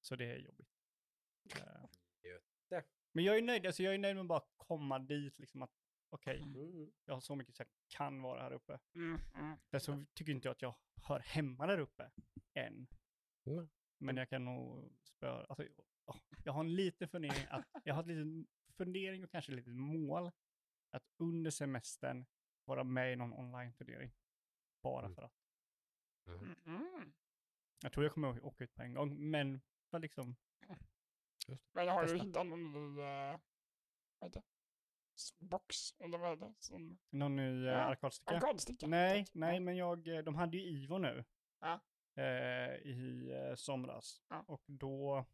Så 0.00 0.16
det 0.16 0.24
är 0.24 0.38
jobbigt. 0.38 0.68
Eh, 1.56 1.84
Jätte. 2.70 2.88
Men 3.12 3.24
jag 3.24 3.38
är 3.38 3.42
nöjd, 3.42 3.66
alltså 3.66 3.82
jag 3.82 3.94
är 3.94 3.98
nöjd 3.98 4.14
med 4.16 4.22
att 4.22 4.28
bara 4.28 4.42
komma 4.56 4.98
dit, 4.98 5.38
liksom 5.38 5.62
att 5.62 5.70
okej, 6.10 6.42
Mm. 6.42 6.92
jag 7.04 7.14
har 7.14 7.20
så 7.20 7.36
mycket 7.36 7.54
så 7.54 7.60
jag 7.62 7.68
kan 7.88 8.22
vara 8.22 8.42
här 8.42 8.52
uppe. 8.52 8.80
Mm. 8.94 9.20
Mm. 9.34 9.56
Men 9.70 9.80
så 9.80 10.04
tycker 10.14 10.32
inte 10.32 10.48
jag 10.48 10.52
att 10.52 10.62
jag 10.62 10.74
hör 11.02 11.18
hemma 11.20 11.66
där 11.66 11.78
uppe 11.78 12.10
än. 12.54 12.86
Mm. 13.46 13.68
Men 13.98 14.16
jag 14.16 14.28
kan 14.28 14.44
nog 14.44 14.92
spöra, 15.02 15.44
alltså, 15.44 15.66
jag 16.44 16.52
har 16.52 16.60
en 16.60 16.74
liten 16.74 17.08
fundering, 17.08 17.46
att, 17.50 17.64
jag 17.84 17.94
har 17.94 18.02
en 18.02 18.08
liten 18.08 18.46
fundering 18.76 19.24
och 19.24 19.30
kanske 19.30 19.52
ett 19.52 19.56
litet 19.56 19.74
mål 19.76 20.30
att 20.90 21.04
under 21.18 21.50
semestern 21.50 22.26
vara 22.64 22.84
med 22.84 23.12
i 23.12 23.16
någon 23.16 23.32
online-turnering. 23.32 24.12
Bara 24.82 25.04
Mm. 25.06 25.14
för 25.14 25.22
att. 25.22 25.34
Mm. 26.26 26.54
Mm. 26.66 27.12
Jag 27.82 27.92
tror 27.92 28.04
jag 28.04 28.14
kommer 28.14 28.30
att 28.30 28.40
åka 28.40 28.64
ut 28.64 28.74
på 28.74 28.82
en 28.82 28.94
gång, 28.94 29.30
men 29.30 29.60
för 29.90 29.98
liksom, 29.98 30.36
Men 31.72 31.88
har 31.88 32.02
du 32.02 32.08
Testa. 32.08 32.24
hittat 32.24 32.46
någon 32.46 32.72
ny, 32.72 33.00
uh, 33.02 33.38
vad 34.18 34.28
heter 34.28 34.40
det? 34.40 34.46
Box, 35.38 35.94
eller 35.98 36.18
vad 36.18 36.32
är 36.32 36.36
det? 36.36 36.54
Som 36.58 36.98
någon 37.10 37.36
ny 37.36 37.64
Ja, 37.64 37.72
ja. 37.72 37.78
arkadsticka. 37.78 38.34
arkadsticka? 38.36 38.86
Nej, 38.86 39.24
Tack. 39.24 39.34
nej, 39.34 39.60
men 39.60 39.76
jag, 39.76 40.08
eh, 40.08 40.18
de 40.24 40.34
hade 40.34 40.56
ju 40.56 40.62
Ivo 40.62 40.98
nu. 40.98 41.24
Ja. 41.60 41.80
Eh, 42.14 42.74
I 42.74 43.30
eh, 43.32 43.54
somras. 43.54 44.22
Ja. 44.28 44.44
Och 44.46 44.62
då, 44.66 45.24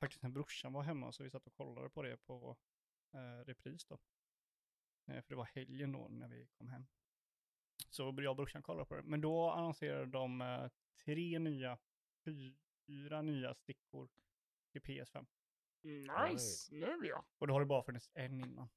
faktiskt 0.00 0.22
när 0.22 0.30
brorsan 0.30 0.72
var 0.72 0.82
hemma 0.82 1.12
så 1.12 1.22
vi 1.22 1.30
satt 1.30 1.46
och 1.46 1.54
kollade 1.54 1.90
på 1.90 2.02
det 2.02 2.16
på 2.16 2.56
eh, 3.14 3.44
repris 3.44 3.84
då. 3.84 3.98
Eh, 5.06 5.22
för 5.22 5.28
det 5.28 5.34
var 5.36 5.44
helgen 5.44 5.92
då 5.92 6.08
när 6.08 6.28
vi 6.28 6.46
kom 6.46 6.68
hem. 6.68 6.86
Så 7.90 8.02
jag 8.02 8.30
och 8.30 8.36
brorsan 8.36 8.62
kollade 8.62 8.86
på 8.86 8.94
det. 8.94 9.02
Men 9.02 9.20
då 9.20 9.50
annonserade 9.50 10.06
de 10.06 10.40
eh, 10.40 10.68
tre 11.04 11.38
nya, 11.38 11.78
fyra 12.24 13.22
nya 13.22 13.54
stickor 13.54 14.08
till 14.80 15.02
PS5. 15.02 15.26
Nice, 15.82 16.74
nu 16.74 17.06
ja. 17.06 17.24
Och 17.38 17.46
då 17.46 17.54
har 17.54 17.60
det 17.60 17.66
bara 17.66 17.82
funnits 17.82 18.10
en 18.14 18.40
innan. 18.40 18.68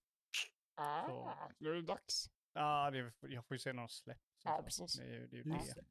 Ah, 0.76 1.50
nu 1.58 1.70
är 1.70 1.76
det 1.76 1.82
dags. 1.82 2.30
Ja, 2.54 2.92
det, 2.92 3.14
jag 3.22 3.46
får 3.46 3.56
ju 3.56 3.60
se 3.60 3.74
när 3.74 3.82
de 3.82 3.90
släpps. 3.90 4.42
Ja, 4.44 4.58
så. 4.58 4.64
precis. 4.64 4.94
Det 4.94 5.04
är 5.04 5.08
ju 5.10 5.28
det. 5.28 5.38
Är 5.38 5.44
ju 5.44 5.74
det. 5.74 5.86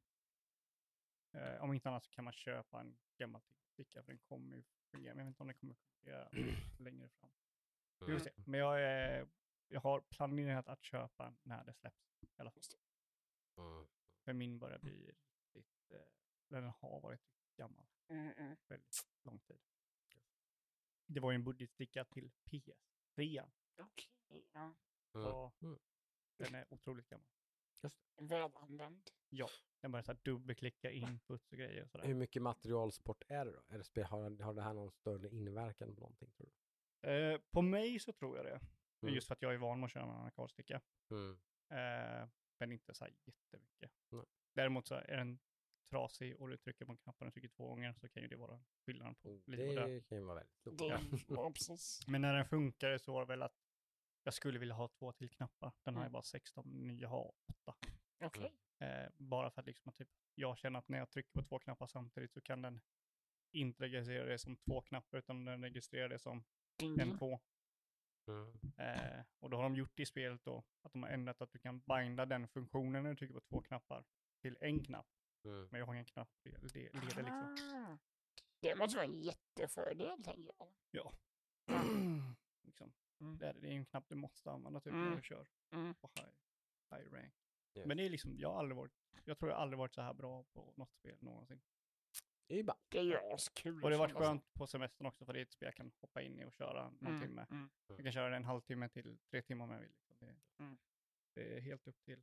Eh, 1.33 1.63
om 1.63 1.75
inte 1.75 1.89
annat 1.89 2.05
så 2.05 2.11
kan 2.11 2.25
man 2.25 2.33
köpa 2.33 2.81
en 2.81 2.99
gammal 3.17 3.43
sticka 3.73 4.03
för 4.03 4.13
den 4.13 4.19
kommer 4.19 4.57
ju 4.57 4.65
fungera. 4.91 5.15
Men 5.15 5.19
jag 5.19 5.25
vet 5.25 5.31
inte 5.31 5.43
om 5.43 5.47
den 5.47 5.57
kommer 5.57 5.75
fungera 5.75 6.29
längre 6.79 7.09
fram. 7.09 7.31
Vi 8.01 8.13
får 8.13 8.19
se. 8.19 8.33
Men 8.47 8.61
jag, 8.61 8.83
är, 8.83 9.29
jag 9.69 9.81
har 9.81 10.01
planerat 10.01 10.69
att 10.69 10.83
köpa 10.83 11.35
när 11.43 11.65
det 11.65 11.75
släpps. 11.75 12.15
I 12.23 12.27
alla 12.37 12.51
fall. 12.51 12.63
Mm. 13.57 13.89
För 14.25 14.33
min 14.33 14.59
börjar 14.59 14.79
bli 14.79 15.07
riktigt, 15.07 15.91
eh, 15.91 16.01
den 16.49 16.65
har 16.65 17.01
varit 17.01 17.21
gammal 17.57 17.87
Mm, 18.09 18.33
mm. 18.33 18.57
väldigt 18.69 19.09
lång 19.23 19.39
tid. 19.39 19.61
Det 21.15 21.21
var 21.21 21.31
ju 21.31 21.35
en 21.35 21.45
budgetsticka 21.45 22.05
till 22.05 22.31
PS3. 22.45 23.51
Okej, 23.81 24.45
ja. 24.53 24.61
Mm. 24.63 24.75
Så 25.13 25.53
Mm. 25.63 25.79
den 26.37 26.55
är 26.55 26.67
otroligt 26.71 27.09
gammal. 27.09 27.27
Välanvänd. 28.21 29.11
Den 29.81 29.93
börjar 29.93 30.03
så 30.03 30.13
här 30.13 30.19
dubbelklicka 30.23 30.91
inputs 30.91 31.53
och 31.53 31.59
grejer 31.59 31.83
och 31.85 31.91
sådär. 31.91 32.07
Hur 32.07 32.15
mycket 32.15 32.43
materialsport 32.43 33.23
är 33.29 33.45
det 33.45 33.53
då? 33.53 33.63
Är 33.69 33.83
det 33.95 34.03
har, 34.03 34.43
har 34.43 34.55
det 34.55 34.63
här 34.63 34.73
någon 34.75 34.91
större 34.91 35.29
inverkan 35.31 35.95
på 35.95 36.01
någonting 36.01 36.31
tror 36.31 36.51
du? 37.01 37.09
Eh, 37.11 37.41
på 37.51 37.63
mig 37.63 37.99
så 37.99 38.13
tror 38.13 38.37
jag 38.37 38.47
det. 38.47 38.61
Mm. 39.03 39.15
Just 39.15 39.27
för 39.27 39.35
att 39.35 39.43
jag 39.43 39.55
är 39.55 39.59
van 39.59 39.81
med 39.81 39.87
att 39.87 39.93
köra 39.93 40.07
med 40.07 40.15
en 40.15 40.21
arkadsticka. 40.27 40.81
Mm. 41.11 41.39
Eh, 41.71 42.29
men 42.59 42.73
inte 42.73 42.95
så 42.95 43.05
här 43.05 43.15
jättemycket. 43.25 43.93
Nej. 44.09 44.25
Däremot 44.55 44.87
så 44.87 44.95
är 44.95 45.17
den 45.17 45.39
trasig 45.91 46.41
och 46.41 46.49
du 46.49 46.57
trycker 46.57 46.85
på 46.85 46.97
knappen 46.97 47.27
och 47.27 47.33
trycker 47.35 47.49
två 47.49 47.69
gånger 47.69 47.93
så 47.93 48.09
kan 48.09 48.23
ju 48.23 48.29
det 48.29 48.37
vara 48.37 48.63
skillnaden 48.87 49.15
på 49.15 49.43
liv 49.47 49.69
och 49.69 49.75
död. 49.75 49.91
Det 49.91 50.01
kan 50.09 50.19
ju 50.19 50.25
vara 50.25 50.35
väldigt. 50.35 50.79
Det, 50.79 50.85
Ja. 50.85 50.99
Men 52.09 52.21
när 52.21 52.35
den 52.35 52.47
funkar 52.47 52.99
så 52.99 53.13
var 53.13 53.21
det 53.21 53.27
väl 53.27 53.43
att 53.43 53.55
jag 54.23 54.35
skulle 54.35 54.59
vilja 54.59 54.75
ha 54.75 54.89
två 54.89 55.13
till 55.13 55.31
knappar. 55.31 55.73
Den 55.85 55.95
har 55.95 56.03
ju 56.03 56.07
Mm. 56.07 56.13
bara 56.13 56.23
16, 56.23 56.87
nya 56.87 57.09
har 57.09 57.33
8. 57.67 57.75
Okej. 58.21 58.53
Eh, 58.79 59.09
bara 59.17 59.51
för 59.51 59.61
att 59.61 59.67
liksom 59.67 59.93
typ, 59.93 60.09
jag 60.35 60.59
känner 60.59 60.79
att 60.79 60.89
när 60.89 60.99
jag 60.99 61.11
trycker 61.11 61.31
på 61.33 61.43
två 61.43 61.59
knappar 61.59 61.87
samtidigt 61.87 62.33
så 62.33 62.41
kan 62.41 62.63
den 62.63 62.81
inte 63.53 63.83
registrera 63.85 64.25
det 64.25 64.39
som 64.39 64.57
två 64.57 64.81
knappar 64.81 65.19
utan 65.19 65.45
den 65.45 65.63
registrerar 65.63 66.09
det 66.09 66.19
som 66.19 66.45
en 66.83 67.01
Mm. 67.01 67.19
två. 67.19 67.41
Mm. 68.29 68.53
Eh, 68.77 69.25
och 69.39 69.51
då 69.51 69.57
har 69.57 69.63
de 69.63 69.77
gjort 69.77 69.97
det 69.97 70.03
i 70.03 70.07
spelet 70.07 70.45
då, 70.45 70.65
att 70.83 70.93
de 70.93 71.03
har 71.03 71.11
ändrat 71.11 71.41
att 71.41 71.53
du 71.53 71.59
kan 71.59 71.81
binda 71.81 72.27
den 72.27 72.49
funktionen 72.49 73.03
när 73.03 73.11
du 73.11 73.17
trycker 73.17 73.35
på 73.35 73.41
två 73.41 73.61
knappar 73.61 74.05
till 74.43 74.57
en 74.61 74.85
knapp. 74.85 75.07
Mm. 75.45 75.69
Men 75.71 75.79
jag 75.79 75.87
har 75.87 75.95
ingen 75.95 76.05
knapp 76.05 76.31
det 76.43 76.51
det 76.51 76.75
leder 76.75 77.23
liksom. 77.23 77.57
Ah. 77.75 77.99
Det 78.61 78.75
måste 78.77 78.97
vara 78.97 79.07
en 79.07 79.21
jättefördel, 79.21 80.23
tänker 80.25 80.53
jag. 80.59 80.73
Ja. 80.91 81.13
liksom. 82.63 82.93
Mm. 83.21 83.39
Det, 83.39 83.47
är, 83.47 83.55
det 83.55 83.67
är 83.69 83.73
en 83.73 83.87
knapp 83.87 84.09
du 84.09 84.15
måste 84.15 84.51
använda 84.51 84.81
typ 84.81 84.93
när 84.93 85.03
Mm. 85.07 85.17
du 85.17 85.23
kör 85.23 85.49
Mm. 85.73 85.95
på 85.95 86.11
high, 86.15 86.29
high 86.91 87.13
rank. 87.15 87.35
Yes. 87.75 87.87
Men 87.87 87.97
det 87.97 88.03
är 88.07 88.11
liksom, 88.11 88.37
jag 88.39 88.53
har 88.53 88.59
aldrig 88.59 88.77
varit, 88.77 88.93
jag 89.25 89.39
tror 89.39 89.51
jag 89.51 89.61
aldrig 89.61 89.79
varit 89.79 89.95
så 89.95 90.03
här 90.03 90.15
bra 90.15 90.45
på 90.45 90.73
något 90.77 90.93
spel 90.93 91.17
någonsin. 91.21 91.61
Det 92.47 92.59
är 92.59 92.63
bara, 92.65 92.79
Det 92.89 92.99
är 92.99 93.35
askul. 93.35 93.85
Och 93.85 93.91
det 93.91 93.97
har 93.97 94.09
varit 94.09 94.17
skönt 94.17 94.55
på 94.55 94.67
semestern 94.67 95.07
också 95.07 95.25
för 95.25 95.33
det 95.33 95.39
är 95.41 95.43
ett 95.43 95.53
spel 95.53 95.67
jag 95.67 95.75
kan 95.75 95.93
hoppa 96.01 96.23
in 96.23 96.39
i 96.39 96.45
och 96.45 96.53
köra 96.53 96.91
någon 96.91 97.07
Mm, 97.07 97.21
timme. 97.21 97.47
mm. 97.51 97.71
Jag 97.87 97.99
kan 98.03 98.13
köra 98.13 98.29
det 98.31 98.37
en 98.37 98.45
halvtimme 98.45 98.89
till 98.89 99.19
tre 99.31 99.43
timmar 99.43 99.65
om 99.65 99.71
jag 99.71 99.81
vill. 99.81 99.93
Liksom. 100.09 100.17
Det, 100.29 100.35
Mm. 100.65 100.79
det 101.35 101.57
är 101.57 101.61
helt 101.61 101.87
upp 101.87 102.03
till 102.05 102.23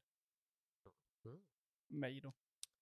mig 1.87 2.21
då, 2.21 2.33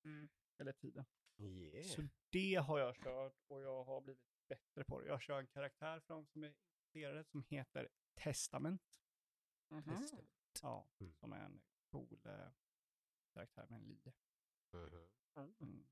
Mm. 0.05 0.29
eller 0.57 0.71
tiden. 0.73 1.05
yeah. 1.37 1.85
Så 1.85 2.07
det 2.29 2.55
har 2.55 2.79
jag 2.79 2.95
kört 2.95 3.35
och 3.47 3.61
jag 3.61 3.83
har 3.83 4.01
blivit 4.01 4.21
bättre 4.47 4.83
på 4.83 5.01
det. 5.01 5.07
Jag 5.07 5.21
kör 5.21 5.39
en 5.39 5.47
karaktär 5.47 5.99
för 5.99 6.13
de 6.13 6.25
som 6.25 6.43
är 6.43 6.47
intresserade 6.47 7.23
som 7.23 7.43
heter 7.43 7.89
Testament. 8.13 9.01
Mhm. 9.69 9.83
Testament. 9.83 10.29
Ja, 10.61 10.87
Mm. 10.99 11.13
som 11.13 11.33
är 11.33 11.39
en 11.45 11.61
cool 11.91 12.19
eh, 12.25 12.49
karaktär 13.33 13.65
med 13.69 13.77
en 13.81 13.83
lie. 13.87 14.13
Mhm. 15.35 15.55
Mm. 15.59 15.87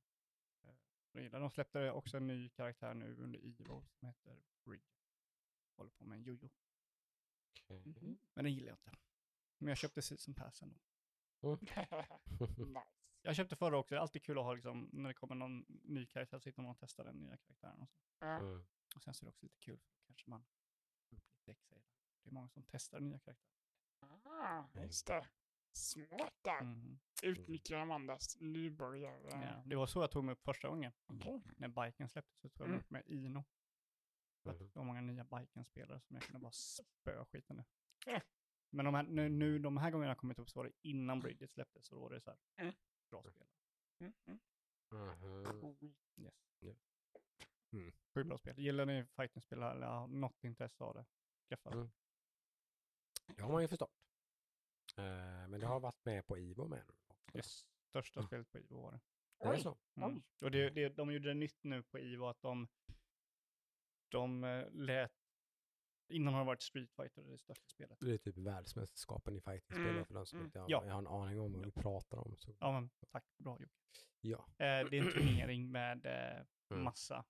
Eh, 0.63 0.75
jag 1.11 1.23
gillar- 1.23 1.39
De 1.39 1.49
släppte 1.49 1.91
också 1.91 2.17
en 2.17 2.27
ny 2.27 2.49
karaktär 2.49 2.93
nu 2.93 3.15
under 3.15 3.39
Evo 3.45 3.83
som 3.99 4.07
heter 4.07 4.43
Bridget. 4.63 4.87
Håller 5.75 5.91
på 5.91 6.05
med 6.05 6.17
en 6.17 6.23
jojo. 6.23 6.49
Okej. 7.63 7.83
Mhm. 7.85 8.17
Men 8.33 8.43
den 8.45 8.53
gillar 8.53 8.67
jag 8.67 8.75
inte. 8.77 8.91
Men 9.57 9.67
jag 9.67 9.77
köpte 9.77 10.01
season 10.01 10.33
pass 10.33 10.61
ändå. 10.61 10.79
nice. 11.61 12.83
Jag 13.25 13.35
köpte 13.35 13.55
förra 13.55 13.77
också, 13.77 13.95
det 13.95 13.99
är 13.99 14.01
alltid 14.01 14.23
kul 14.23 14.37
att 14.37 14.43
ha 14.43 14.53
liksom, 14.53 14.89
när 14.93 15.07
det 15.07 15.13
kommer 15.13 15.35
någon 15.35 15.65
ny 15.67 16.05
karaktär, 16.05 16.37
så 16.37 16.41
sitter 16.43 16.61
man 16.61 16.71
och 16.71 16.77
testar 16.79 17.03
den 17.03 17.15
nya 17.15 17.37
karaktären. 17.37 17.81
Och, 17.81 17.89
så. 17.89 18.25
Mm. 18.25 18.65
och 18.95 19.01
sen 19.03 19.13
så 19.13 19.23
är 19.23 19.25
det 19.25 19.29
också 19.29 19.45
lite 19.45 19.57
kul, 19.59 19.79
för 19.79 20.03
kanske 20.07 20.29
man 20.29 20.45
får 21.09 21.17
upp 21.17 21.23
lite 21.37 21.51
extra 21.51 21.75
det. 21.75 21.83
Är 22.29 22.33
många 22.33 22.49
som 22.49 22.63
testar 22.63 22.99
nya 22.99 23.19
karaktärer. 23.19 23.49
Ah, 24.23 24.65
just 24.83 25.07
det. 25.07 25.27
Smart 25.75 26.33
där. 26.41 26.61
Mhm. 26.61 26.99
Utnyttjar 27.23 27.77
Amandas 27.77 28.37
nybörjare. 28.39 29.29
Ja, 29.31 29.63
det 29.65 29.75
var 29.75 29.85
så 29.87 30.01
jag 30.01 30.11
tog 30.11 30.23
mig 30.23 30.33
upp 30.33 30.43
första 30.43 30.67
gången. 30.67 30.91
Okej. 31.05 31.41
När 31.57 31.67
biken 31.67 32.09
släpptes 32.09 32.39
så 32.41 32.49
tog 32.49 32.67
jag 32.67 32.67
Mm. 32.67 32.71
mig 32.75 32.79
upp 32.81 32.89
med 32.89 33.03
Ino. 33.05 33.43
För 34.43 34.49
att 34.51 34.59
det 34.59 34.75
var 34.75 34.83
många 34.83 35.01
nya 35.01 35.23
biken-spelare 35.23 35.99
som 36.01 36.15
jag 36.15 36.23
kunde 36.23 36.39
bara 36.39 36.51
spöa 36.51 37.25
skiten 37.25 37.55
nu. 37.57 37.63
Ja. 38.05 38.21
Men 38.69 38.85
de 38.85 38.93
här, 38.93 39.03
nu, 39.03 39.29
nu, 39.29 39.59
de 39.59 39.77
här 39.77 39.91
gångerna 39.91 40.09
jag 40.09 40.17
kommit 40.17 40.39
upp 40.39 40.49
så 40.49 40.59
var 40.59 40.65
det 40.65 40.71
innan 40.89 41.19
Bridget 41.19 41.51
släpptes, 41.51 41.85
så 41.85 41.95
då 41.95 42.01
var 42.01 42.09
det 42.09 42.21
så 42.21 42.29
här, 42.29 42.39
Mm. 42.57 42.73
Bra 43.21 43.31
spel. 43.31 43.47
Mm, 43.99 44.13
mm. 44.25 44.39
Yes. 46.17 46.33
Ja. 46.59 46.71
Mm. 47.71 47.91
Sjukt 48.13 48.27
bra 48.27 48.37
spel. 48.37 48.59
Gillar 48.59 48.85
ni 48.85 49.05
fightingspel 49.05 49.61
eller 49.63 49.87
har 49.87 50.07
något 50.07 50.43
intresse 50.43 50.83
av 50.83 50.93
det? 50.95 51.05
Skaffa. 51.49 51.71
Mm. 51.71 51.91
Det 53.35 53.41
har 53.41 53.51
man 53.51 53.61
ju 53.61 53.67
förstått. 53.67 53.91
Eh, 54.97 55.47
men 55.47 55.59
det 55.59 55.65
har 55.65 55.79
varit 55.79 56.05
med 56.05 56.25
på 56.25 56.37
Ivo 56.37 56.67
med 56.67 56.85
nu. 56.87 56.93
Yes. 57.37 57.65
Största 57.89 58.19
Mm. 58.19 58.27
spelet 58.27 58.51
på 58.51 58.59
Ivo 58.59 58.81
var 58.81 58.91
det. 58.91 58.99
Det 59.37 59.45
är 59.49 59.57
så. 59.57 59.77
Mm. 59.95 60.23
Och 60.41 60.51
det, 60.51 60.69
det, 60.69 60.89
de 60.89 61.11
gjorde 61.13 61.27
det 61.27 61.33
nytt 61.33 61.63
nu 61.63 61.83
på 61.83 61.99
Ivo 61.99 62.25
att 62.25 62.41
de, 62.41 62.67
de 64.09 64.43
eh, 64.43 64.71
lät, 64.71 65.13
innan 66.09 66.33
har 66.33 66.41
det 66.41 66.45
varit 66.45 66.61
Street 66.61 66.91
Fighter 66.91 67.21
det 67.23 67.37
största 67.37 67.67
spelet. 67.67 67.97
Det 68.01 68.11
är 68.13 68.17
typ 68.17 68.37
världsmästerskapen 68.37 69.35
i 69.35 69.41
fightingspel 69.41 69.87
Mm, 69.89 70.05
för 70.05 70.13
de 70.13 70.25
som 70.25 70.37
mm. 70.39 70.45
inte 70.45 70.59
har, 70.59 70.69
Ja. 70.71 70.85
jag 70.85 70.91
har 70.93 70.99
en 70.99 71.07
aning 71.07 71.39
om 71.39 71.53
vad 71.53 71.65
vi 71.65 71.71
pratar 71.71 72.17
om. 72.17 72.35
Så. 72.37 72.55
Ja 72.59 72.71
men 72.71 72.89
tack, 73.11 73.25
bra 73.37 73.57
Jocke. 73.59 73.73
Ja. 74.21 74.37
Eh, 74.37 74.89
det 74.89 74.97
är 74.97 75.05
en 75.05 75.11
turnering 75.11 75.71
med 75.71 76.05
eh, 76.05 76.45
Mm. 76.71 76.83
massa 76.83 77.25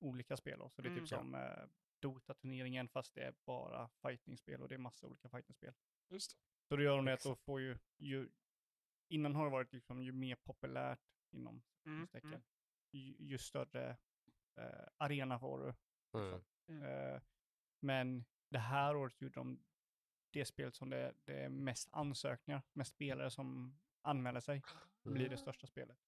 olika 0.00 0.36
spel. 0.36 0.58
då. 0.58 0.70
Så 0.70 0.82
det 0.82 0.88
är 0.88 0.90
Mm. 0.90 1.00
typ 1.04 1.08
som 1.08 1.34
eh, 1.34 1.64
Dota-turneringen 2.02 2.88
fast 2.88 3.14
det 3.14 3.20
är 3.22 3.34
bara 3.46 3.88
fightingspel 4.02 4.62
och 4.62 4.68
det 4.68 4.74
är 4.74 4.78
massa 4.78 5.06
olika 5.06 5.28
fightingspel. 5.28 5.74
Just 6.10 6.30
det. 6.30 6.38
Så 6.68 6.76
då 6.76 6.82
gör 6.82 6.96
de 6.96 7.04
det 7.04 7.12
att 7.14 7.22
då 7.22 7.36
får 7.36 7.60
ju, 7.60 7.78
ju, 7.98 8.28
innan 9.08 9.34
har 9.34 9.44
det 9.44 9.50
varit 9.50 9.72
liksom 9.72 10.02
ju 10.02 10.12
mer 10.12 10.36
populärt 10.36 11.00
inom 11.30 11.62
Mm, 11.86 12.08
mm. 12.12 12.40
ju, 12.92 13.16
ju 13.18 13.38
större 13.38 13.96
eh, 14.56 14.86
arena 14.96 15.38
får 15.38 15.58
du. 15.58 15.74
Mm. 16.18 16.40
Mm. 16.68 16.82
Eh, 16.82 17.20
men 17.80 18.24
det 18.48 18.58
här 18.58 18.96
året 18.96 19.20
gjorde 19.20 19.34
de 19.34 19.64
det 20.30 20.44
spelet 20.44 20.74
som 20.74 20.90
det, 20.90 21.14
det 21.24 21.32
är 21.42 21.48
mest 21.48 21.88
ansökningar, 21.92 22.62
mest 22.72 22.94
spelare 22.94 23.30
som 23.30 23.78
anmäler 24.02 24.40
sig, 24.40 24.62
blir 25.02 25.28
det 25.28 25.36
största 25.36 25.66
spelet. 25.66 25.98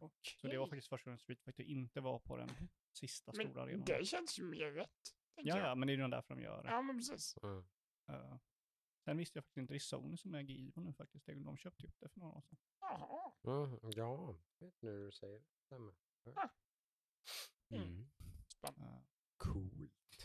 Okej. 0.00 0.36
Så 0.40 0.46
det 0.48 0.58
var 0.58 0.66
faktiskt 0.66 0.88
första 0.88 1.04
gången 1.10 1.18
Street 1.18 1.40
Fighter 1.42 1.64
inte 1.64 2.00
var 2.00 2.18
på 2.18 2.36
den 2.36 2.50
sista 2.92 3.32
stora 3.32 3.48
Men 3.48 3.58
arenan. 3.58 3.84
det 3.86 4.06
känns 4.06 4.38
ju 4.38 4.42
mer 4.44 4.70
rätt. 4.72 5.14
Ja, 5.34 5.58
ja, 5.58 5.74
men 5.74 5.86
det 5.88 5.92
är 5.94 5.96
ju 5.98 6.08
därför 6.08 6.34
de 6.34 6.42
gör 6.42 6.62
det. 6.62 6.68
Ja, 6.70 6.82
men 6.82 6.96
precis. 6.98 7.36
Mm. 7.42 7.64
Eh, 8.08 8.36
sen 9.04 9.16
visste 9.16 9.36
jag 9.38 9.44
faktiskt 9.44 9.56
inte, 9.58 9.72
det 9.72 9.76
är 9.76 9.78
Sony 9.78 10.16
som 10.16 10.34
äger 10.34 10.54
Ivo 10.54 10.80
nu 10.80 10.92
faktiskt. 10.92 11.26
Det- 11.26 11.34
De 11.34 11.56
köpte 11.56 11.86
upp 11.86 11.94
det 12.00 12.08
för 12.08 12.20
några 12.20 12.34
år 12.34 12.42
sedan. 12.42 12.58
Jaha. 12.80 13.32
Mm. 13.44 13.78
Ja, 13.96 14.36
vet 14.58 14.82
nu 14.82 14.90
när 14.98 15.04
du 15.04 15.12
säger 15.12 15.38
det. 15.38 15.44
Stämmer. 15.66 15.94
Ah. 16.36 16.48
Mm. 17.70 17.82
Mm. 17.88 18.08
Spännande. 18.48 18.96
Eh, 18.96 19.02
Coolt. 19.36 19.72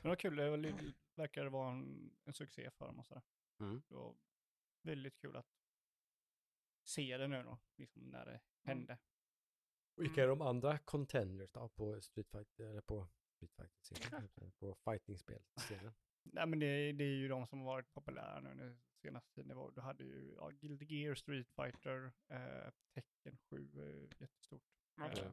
Men 0.01 0.09
det 0.09 0.09
var 0.09 0.15
kul, 0.15 0.35
det 0.35 0.93
verkar 1.15 1.45
vara 1.45 1.71
en, 1.71 2.11
en 2.23 2.33
succé 2.33 2.71
för 2.71 2.85
dem 2.85 2.99
och 2.99 3.05
sådär. 3.05 3.23
Mm. 3.59 3.81
Det 3.87 3.95
var 3.95 4.15
väldigt 4.81 5.17
kul 5.17 5.35
att 5.35 5.47
se 6.83 7.17
det 7.17 7.27
nu 7.27 7.43
då, 7.43 7.59
liksom 7.77 8.01
när 8.09 8.25
det 8.25 8.41
hände. 8.63 8.97
Vilka 9.95 10.23
är 10.23 10.27
de 10.27 10.41
andra 10.41 10.77
contenders 10.77 11.51
då 11.51 11.69
på 11.69 12.01
Street 12.01 12.29
Fighter, 12.29 12.63
eller 12.63 12.81
på 12.81 13.09
Street 13.35 13.53
Fighter-scenen? 13.55 14.51
på 14.59 14.75
fighting-spel-scenen? 14.75 15.93
Nej 16.23 16.45
men 16.45 16.59
det, 16.59 16.91
det 16.91 17.03
är 17.03 17.15
ju 17.15 17.27
de 17.27 17.47
som 17.47 17.59
har 17.59 17.65
varit 17.65 17.93
populära 17.93 18.39
nu 18.39 18.55
den 18.55 18.81
senaste 19.01 19.33
tiden. 19.33 19.57
Var, 19.57 19.71
du 19.71 19.81
hade 19.81 20.03
ju 20.03 20.33
ja, 20.35 20.49
Guilty 20.49 20.85
Gear, 20.85 21.15
Street 21.15 21.49
Fighter, 21.49 22.13
eh, 22.27 22.71
Tekken 22.93 23.37
7, 23.37 23.69
eh, 23.75 24.21
jättestort. 24.21 24.63
Okej. 25.01 25.23
Eh, 25.23 25.31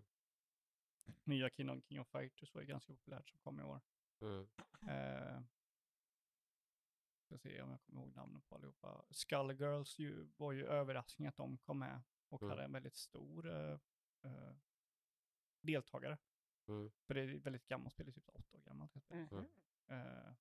nya 1.25 1.51
King 1.51 1.71
of, 1.71 1.85
King 1.85 2.01
of 2.01 2.09
Fighters 2.09 2.55
var 2.55 2.61
ju 2.61 2.67
ganska 2.67 2.93
populärt 2.93 3.29
som 3.29 3.39
kom 3.39 3.61
i 3.61 3.63
år. 3.63 3.81
Mm. 4.21 4.49
Eh, 4.89 5.43
ska 7.25 7.39
se 7.39 7.63
om 7.63 7.71
jag 7.71 7.83
kommer 7.83 8.01
ihåg 8.03 8.15
namnen 8.17 8.43
på 8.43 8.55
allihopa. 8.55 9.05
Skullgirls 9.11 9.99
ju, 9.99 10.29
var 10.37 10.53
ju 10.53 10.67
överraskning 10.67 11.29
att 11.29 11.37
de 11.37 11.59
kom 11.59 11.79
med 11.79 12.03
och 12.29 12.43
Mm. 12.43 12.51
hade 12.51 12.65
en 12.65 12.73
väldigt 12.73 12.97
stor 12.97 13.49
eh, 13.49 13.79
eh, 14.23 14.53
deltagare. 15.61 16.19
Mm. 16.69 16.91
För 17.07 17.15
det 17.15 17.21
är 17.21 17.35
ett 17.37 17.47
väldigt 17.47 17.67
gammalt 17.67 17.93
spel, 17.95 18.13
typ 18.15 18.29
åtta 18.29 18.57
år 18.57 18.61
gammalt. 18.63 18.95
Mhm. 19.11 19.47
Eh, 19.87 20.33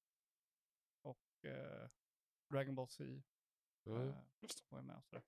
och 1.02 1.46
eh, 1.46 1.90
Dragon 2.50 2.76
Ball 2.76 2.88
Z 2.88 3.04
Mm. 3.86 4.10
eh, 4.10 4.16
var 4.70 4.80
ju 4.80 4.86
med 4.86 5.04
sådär. 5.04 5.24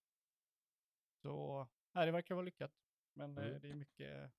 Så, 1.22 1.68
nej, 1.92 2.06
det 2.06 2.12
verkar 2.12 2.36
vara 2.36 2.46
lyckat. 2.46 2.74
Men 3.14 3.38
eh, 3.38 3.46
Mm. 3.48 3.62
det 3.62 3.70
är 3.70 3.76
mycket 3.76 4.32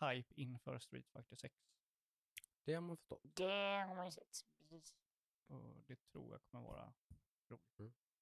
hype 0.00 0.34
inför 0.34 0.78
Street 0.78 1.08
Fighter 1.08 1.36
6. 1.36 1.54
Det 2.66 2.74
har 2.74 2.80
man 2.80 2.96
förstått. 2.96 3.20
Det 3.36 3.84
har 3.88 3.94
man 3.94 4.12
sett. 4.12 4.44
Precis. 4.58 4.94
Och 5.46 5.82
det 5.86 5.96
tror 5.96 6.32
jag 6.32 6.42
kommer 6.50 6.64
vara 6.66 6.92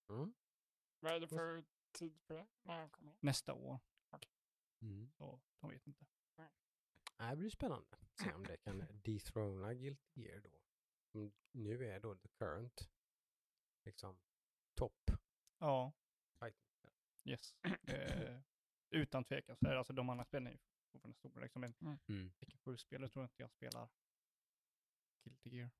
Mm. 0.09 0.35
Vad 1.01 1.13
är 1.13 1.21
det 1.21 1.29
för 1.29 1.65
tid 1.93 2.27
på 2.27 2.33
det? 2.33 2.47
När 2.63 2.89
kommer 2.89 3.13
det? 3.13 3.19
nästa 3.21 3.55
år. 3.55 3.79
Mm. 4.83 5.13
Så 5.13 5.41
de 5.61 5.71
vet 5.71 5.87
inte. 5.87 6.07
Det 7.19 7.37
blir 7.37 7.51
spännande. 7.51 7.97
Se 8.21 8.33
om 8.33 8.43
det 8.47 8.57
kan 8.57 8.87
dethrona 9.05 9.75
Guilty 9.75 10.21
Gear 10.23 10.41
då. 10.41 10.51
Som 11.13 11.33
nu 11.53 11.87
är 11.87 12.01
då 12.01 12.15
the 12.15 12.29
current, 12.29 12.91
liksom, 13.85 14.19
topp 14.75 15.11
Ja, 15.59 15.93
fighting. 16.39 16.91
yes. 17.25 17.55
Eh, 17.83 18.41
utan 18.91 19.25
tvekan 19.25 19.57
så 19.57 19.67
är 19.67 19.71
det 19.73 19.79
alltså 19.79 19.93
de 19.93 20.09
andra 20.11 20.25
spelen 20.25 20.47
är 20.47 20.51
ju 20.53 20.59
fortfarande 20.93 21.17
stora. 21.19 21.41
Liksom, 21.43 21.61
men 21.61 21.99
Mm. 22.09 22.33
Tekken 22.33 22.59
7-spelare 22.59 23.09
tror 23.09 23.23
jag 23.23 23.27
inte 23.31 23.43
jag 23.43 23.51
spelar 23.51 23.89
Guilty 25.25 25.51
Gear. 25.51 25.71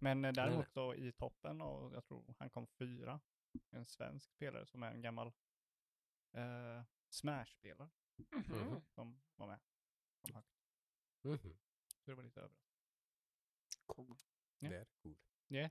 Men 0.00 0.24
eh, 0.24 0.32
däremot 0.32 0.70
så 0.72 0.94
i 0.94 1.12
toppen 1.12 1.60
och 1.60 1.94
jag 1.94 2.04
tror 2.04 2.34
han 2.38 2.50
kom 2.50 2.66
fyra. 2.66 3.20
En 3.70 3.86
svensk 3.86 4.30
spelare 4.30 4.66
som 4.66 4.82
är 4.82 4.90
en 4.92 5.02
gammal 5.02 5.32
eh, 6.32 6.82
Smash-spelare 7.10 7.90
Mhm. 8.32 8.80
som 8.94 9.20
var 9.36 9.46
med. 9.46 9.60
Kom 10.20 10.34
högt. 10.34 10.56
Mhm. 11.22 11.56
Så 12.04 12.10
det 12.10 12.14
var 12.14 12.22
lite 12.22 12.40
överraskande. 12.40 12.84
Cool. 13.86 14.18
Ja. 14.58 14.68
Det 14.70 14.76
är 14.76 14.84
coolt. 14.84 15.20
Ja. 15.48 15.70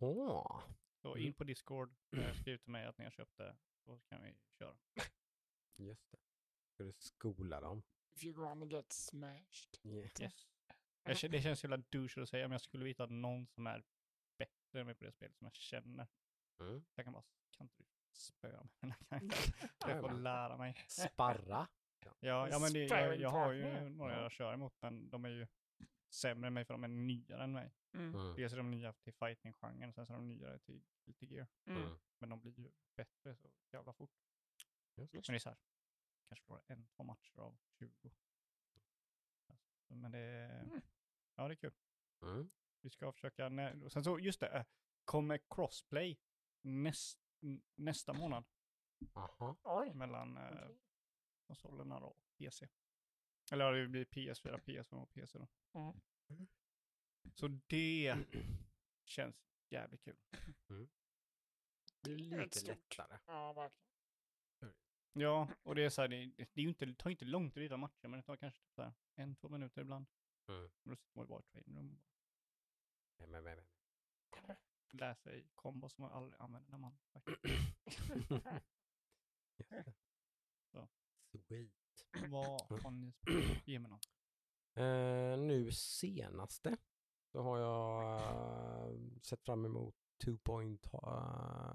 Jaha. 0.00 0.62
Så 1.02 1.14
Mm. 1.14 1.26
in 1.26 1.34
på 1.34 1.44
Discord, 1.44 1.94
eh, 2.16 2.34
skriv 2.34 2.58
till 2.58 2.70
mig 2.72 2.86
att 2.86 2.98
ni 2.98 3.04
har 3.04 3.10
köpt 3.10 3.36
det, 3.36 3.56
så 3.84 4.00
kan 4.08 4.22
vi 4.22 4.36
köra. 4.58 4.76
Just 5.76 6.10
det. 6.10 6.18
Ska 6.74 6.84
du 6.84 6.92
skola 6.98 7.60
dem? 7.60 7.82
If 8.14 8.24
you 8.24 8.34
wanna 8.44 8.66
get 8.66 8.92
smashed. 8.92 9.78
Yeah. 9.82 10.10
Yes. 10.20 10.48
Jag, 11.06 11.30
det 11.30 11.42
känns 11.42 11.64
jävla 11.64 11.76
douche 11.76 12.22
att 12.22 12.28
säga, 12.28 12.44
men 12.48 12.52
jag 12.52 12.60
skulle 12.60 12.84
veta 12.84 13.04
att 13.04 13.10
någon 13.10 13.46
som 13.46 13.66
är 13.66 13.84
bättre 14.38 14.80
än 14.80 14.86
mig 14.86 14.94
på 14.94 15.04
det 15.04 15.12
spelet, 15.12 15.36
som 15.36 15.44
jag 15.44 15.54
känner, 15.54 16.06
Mm. 16.60 16.84
jag 16.94 17.04
kan 17.06 17.12
bara, 17.12 17.24
kan 17.50 17.64
inte 17.64 17.74
du 17.78 17.84
spöa 18.12 18.62
mig? 18.62 18.70
den 18.80 18.92
här? 19.10 19.20
Jag 19.88 20.00
får 20.00 20.10
lära 20.10 20.56
mig. 20.56 20.84
Sparra. 20.88 21.68
Ja, 22.20 22.48
ja 22.48 22.58
men 22.58 22.72
det, 22.72 22.84
jag, 22.84 23.20
jag 23.20 23.30
har 23.30 23.52
ju 23.52 23.88
några 23.90 24.12
Ja. 24.12 24.22
jag 24.22 24.32
kör 24.32 24.54
emot, 24.54 24.74
men 24.80 25.10
de 25.10 25.24
är 25.24 25.28
ju 25.28 25.46
sämre 26.08 26.46
än 26.46 26.54
mig 26.54 26.64
för 26.64 26.74
de 26.74 26.84
är 26.84 26.88
nyare 26.88 27.44
än 27.44 27.52
mig. 27.52 27.72
Mm. 27.94 28.14
Mm. 28.14 28.36
Dels 28.36 28.52
är 28.52 28.56
de 28.56 28.70
nya 28.70 28.92
till 28.92 29.12
fighting-genren, 29.12 29.92
sen 29.92 30.06
så 30.06 30.12
är 30.12 30.16
de 30.16 30.28
nyare 30.28 30.58
till 30.58 30.82
Guilty 31.04 31.26
Gear. 31.26 31.46
Mm. 31.66 31.82
Mm. 31.82 31.98
Men 32.18 32.28
de 32.30 32.40
blir 32.40 32.58
ju 32.58 32.70
bättre 32.96 33.36
så 33.36 33.48
jävla 33.72 33.92
fort. 33.92 34.10
Just 34.96 35.12
Men 35.12 35.20
det 35.22 35.34
är 35.34 35.38
så 35.38 35.48
här, 35.48 35.58
kanske 36.28 36.44
förlorar 36.46 36.62
en, 36.66 36.86
två 36.86 37.02
matcher 37.02 37.38
av 37.38 37.58
20. 37.78 38.10
Alltså, 39.48 39.94
Men 39.94 40.10
det 40.10 40.18
är, 40.18 40.60
Mm. 40.62 40.82
Ja 41.36 41.48
det 41.48 41.54
är 41.54 41.56
kul. 41.56 41.74
Mm. 42.22 42.50
Vi 42.80 42.90
ska 42.90 43.12
försöka, 43.12 43.48
nä- 43.48 43.84
och 43.84 43.92
sen 43.92 44.04
så 44.04 44.18
just 44.18 44.40
det, 44.40 44.48
eh, 44.48 44.64
kommer 45.04 45.40
crossplay 45.50 46.18
näst, 46.62 47.20
nästa 47.74 48.12
månad 48.12 48.44
Aha. 49.12 49.56
Oj. 49.62 49.94
mellan 49.94 50.36
eh, 50.36 50.48
okej. 50.52 50.78
konsolerna 51.46 52.00
då 52.00 52.06
och 52.06 52.18
PC. 52.38 52.68
Eller 53.52 53.64
ja, 53.64 53.70
det 53.70 53.88
blir 53.88 54.04
PS4, 54.04 54.60
PS5 54.64 54.94
och 55.02 55.12
PC 55.12 55.38
då. 55.38 55.48
Mm. 55.74 56.00
Så 57.34 57.48
det 57.48 58.16
känns 59.04 59.36
jävligt 59.70 60.02
kul. 60.04 60.16
Det 62.00 62.12
är 62.12 62.16
lite 62.16 62.58
stort. 62.58 62.68
lättare. 62.68 63.18
Ja, 63.26 63.52
verkligen. 63.52 63.82
Ja, 65.12 65.48
och 65.62 65.74
det 65.74 65.84
är 65.84 65.90
så 65.90 66.00
här, 66.00 66.08
det, 66.08 66.26
det, 66.36 66.60
är 66.60 66.62
ju 66.62 66.68
inte, 66.68 66.86
det 66.86 66.94
tar 66.94 67.10
inte 67.10 67.24
långt 67.24 67.52
att 67.52 67.56
rita 67.56 67.76
matcher, 67.76 68.08
men 68.08 68.20
det 68.20 68.22
tar 68.22 68.36
kanske 68.36 68.60
typ 68.60 68.74
så 68.74 68.82
här 68.82 68.92
en, 69.14 69.36
två 69.36 69.48
minuter 69.48 69.80
ibland. 69.80 70.06
Mm. 70.48 70.62
Och 70.64 70.70
då 70.90 70.96
sitter 70.96 71.16
man 71.16 71.24
ju 71.24 71.28
bara 71.28 71.40
i 71.40 71.42
trading 71.42 71.76
room 71.76 71.98
Men, 73.16 73.30
men, 73.30 73.44
men, 73.44 73.56
men. 73.56 73.66
och 74.88 74.94
läser 74.94 75.34
i 75.34 75.48
kombo 75.54 75.88
som 75.88 76.02
man 76.02 76.12
aldrig 76.12 76.40
använder 76.40 76.70
när 76.70 76.78
man. 76.78 76.96
Så. 80.72 80.88
Sweet. 81.30 81.72
Vad 82.30 82.82
har 82.82 82.90
ni 82.90 83.12
spelat? 83.12 83.62
Ge 83.66 83.78
mig 83.78 83.90
någon. 83.90 84.00
Eh, 84.74 85.38
nu 85.38 85.72
senaste 85.72 86.76
så 87.32 87.42
har 87.42 87.58
jag 87.58 88.20
eh, 88.90 88.96
sett 89.22 89.44
fram 89.44 89.64
emot 89.64 89.96
Two 90.24 90.36
Point 90.44 90.86
uh, 90.94 91.74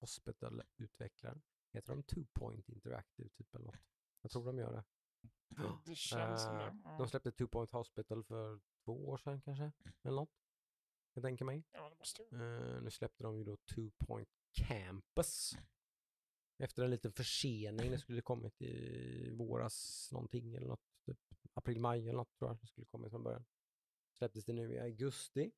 Hospital-utvecklaren. 0.00 1.42
Heter 1.72 1.92
de 1.92 2.02
Two 2.02 2.24
Point 2.32 2.68
Interactive 2.68 3.28
typ 3.28 3.54
eller 3.54 3.64
något? 3.64 3.80
Jag 4.20 4.30
tror 4.30 4.46
de 4.46 4.58
gör 4.58 4.72
det. 4.72 4.84
Det 5.84 5.94
känns 5.94 6.42
som 6.42 6.56
Eh, 6.56 6.66
det. 6.66 6.96
De 6.98 7.08
släppte 7.08 7.32
Two 7.32 7.46
Point 7.46 7.70
Hospital 7.70 8.24
för 8.24 8.60
två 8.84 9.08
år 9.08 9.16
sedan 9.16 9.40
kanske, 9.40 9.72
eller 10.02 10.16
något. 10.16 10.42
Jag 11.14 11.24
tänker 11.24 11.44
mig. 11.44 11.64
Ja, 11.72 11.90
det 11.90 11.96
måste. 11.96 12.22
Eh, 12.22 12.82
nu 12.82 12.90
släppte 12.90 13.22
de 13.22 13.38
ju 13.38 13.44
då 13.44 13.56
Two 13.56 13.90
Point 13.98 14.28
Campus. 14.52 15.56
Efter 16.58 16.84
en 16.84 16.90
liten 16.90 17.12
försening, 17.12 17.90
det 17.90 17.98
skulle 17.98 18.22
kommit 18.22 18.62
i 18.62 19.30
våras 19.30 20.08
någonting 20.12 20.54
eller 20.54 20.66
något, 20.66 20.84
typ 21.06 21.18
april, 21.52 21.80
maj 21.80 22.00
eller 22.00 22.18
något 22.18 22.34
tror 22.34 22.50
jag 22.50 22.58
det 22.60 22.66
skulle 22.66 22.86
kommit 22.86 23.10
från 23.10 23.22
början. 23.22 23.44
Släpptes 24.12 24.44
det 24.44 24.52
nu 24.52 24.72
i 24.72 24.80
augusti. 24.80 25.52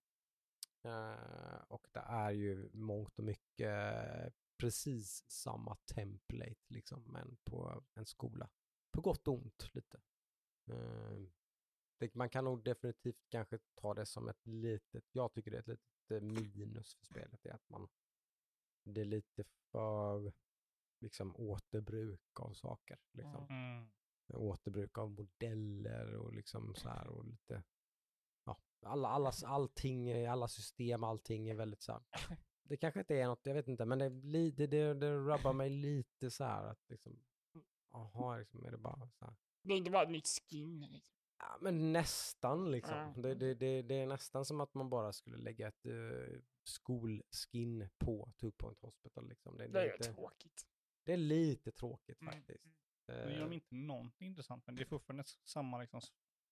Eh, 0.83 1.63
och 1.69 1.87
det 1.93 2.01
är 2.01 2.31
ju 2.31 2.71
mångt 2.73 3.19
och 3.19 3.25
mycket 3.25 4.35
precis 4.57 5.25
samma 5.31 5.77
template 5.77 6.61
liksom, 6.69 7.03
men 7.03 7.37
på 7.45 7.85
en 7.95 8.07
skola. 8.07 8.51
På 8.95 9.01
gott 9.01 9.29
och 9.29 9.35
ont 9.35 9.71
lite. 9.73 10.01
Eh, 10.71 11.19
det, 11.99 12.15
man 12.15 12.31
kan 12.31 12.45
nog 12.45 12.65
definitivt 12.65 13.25
kanske 13.29 13.59
ta 13.75 13.95
det 13.95 14.07
som 14.07 14.29
ett 14.29 14.47
litet, 14.47 15.05
jag 15.13 15.33
tycker 15.33 15.51
det 15.51 15.57
är 15.57 15.61
ett 15.61 15.81
litet 16.11 16.23
minus 16.23 16.95
för 16.95 17.05
spelet, 17.05 17.47
är 17.47 17.55
att 17.55 17.69
man, 17.69 17.89
det 18.85 19.01
är 19.01 19.05
lite 19.05 19.45
för 19.71 20.33
liksom 21.01 21.37
återbruk 21.37 22.41
av 22.41 22.53
saker. 22.53 22.99
Liksom. 23.13 23.47
Mm. 23.51 23.91
Återbruk 24.29 24.99
av 24.99 25.11
modeller 25.11 26.15
och 26.17 26.33
liksom 26.33 26.75
så 26.75 26.89
här 26.89 27.07
och 27.07 27.25
lite, 27.25 27.63
ja, 28.45 28.59
alla, 28.83 29.09
alla, 29.09 29.33
allting, 29.45 30.27
alla 30.27 30.49
system, 30.49 31.05
allting 31.05 31.49
är 31.49 31.55
väldigt 31.55 31.83
så 31.83 31.93
här, 31.93 32.03
det 32.63 32.77
kanske 32.77 33.01
inte 33.01 33.15
är 33.15 33.27
något, 33.27 33.47
jag 33.47 33.55
vet 33.55 33.69
inte, 33.69 33.85
men 33.85 33.99
det, 33.99 34.09
det, 34.51 34.67
det, 34.67 34.95
det 34.95 35.17
rubbar 35.17 35.53
mig 35.53 35.71
lite 35.71 36.31
så 36.31 36.45
här 36.45 36.65
att 36.65 36.91
liksom, 36.91 37.21
jaha, 37.95 38.39
liksom, 38.39 38.65
är 38.65 38.71
det 38.71 38.79
bara 38.79 39.09
så 39.11 39.25
här, 39.25 39.35
Det 39.63 39.73
är 39.73 39.77
inte 39.77 39.91
bara 39.91 40.03
ett 40.03 40.11
nytt 40.11 40.27
skin. 40.29 40.81
Liksom. 40.81 41.11
Ja, 41.39 41.59
men 41.61 41.93
nästan 41.93 42.71
liksom. 42.71 42.97
Ja. 42.97 43.23
Det, 43.23 43.35
det, 43.35 43.55
det, 43.55 43.83
det 43.83 43.95
är 43.95 44.07
nästan 44.07 44.45
som 44.45 44.61
att 44.61 44.75
man 44.75 44.91
bara 44.91 45.13
skulle 45.13 45.37
lägga 45.37 45.69
ett 45.69 45.87
uh, 45.87 46.41
skolskin 46.65 47.89
på 47.99 48.33
Two 48.41 48.51
Point 48.51 48.81
Hospital. 48.81 49.29
Liksom. 49.29 49.57
Det, 49.57 49.67
Det 49.67 49.73
det, 49.73 49.81
är 49.81 49.99
lite, 49.99 50.13
tråkigt. 50.15 50.63
det 51.05 51.13
är 51.13 51.17
lite 51.17 51.73
tråkigt 51.73 52.21
Mm. 52.21 52.35
faktiskt. 52.35 52.65
Nu 53.09 53.15
gör 53.15 53.41
de 53.41 53.47
Eh, 53.51 53.55
inte 53.55 53.75
någonting 53.75 54.27
intressant, 54.29 54.67
men 54.67 54.75
det 54.75 54.83
är 54.83 54.87
fortfarande 54.87 55.25
samma 55.45 55.81
liksom. 55.81 56.01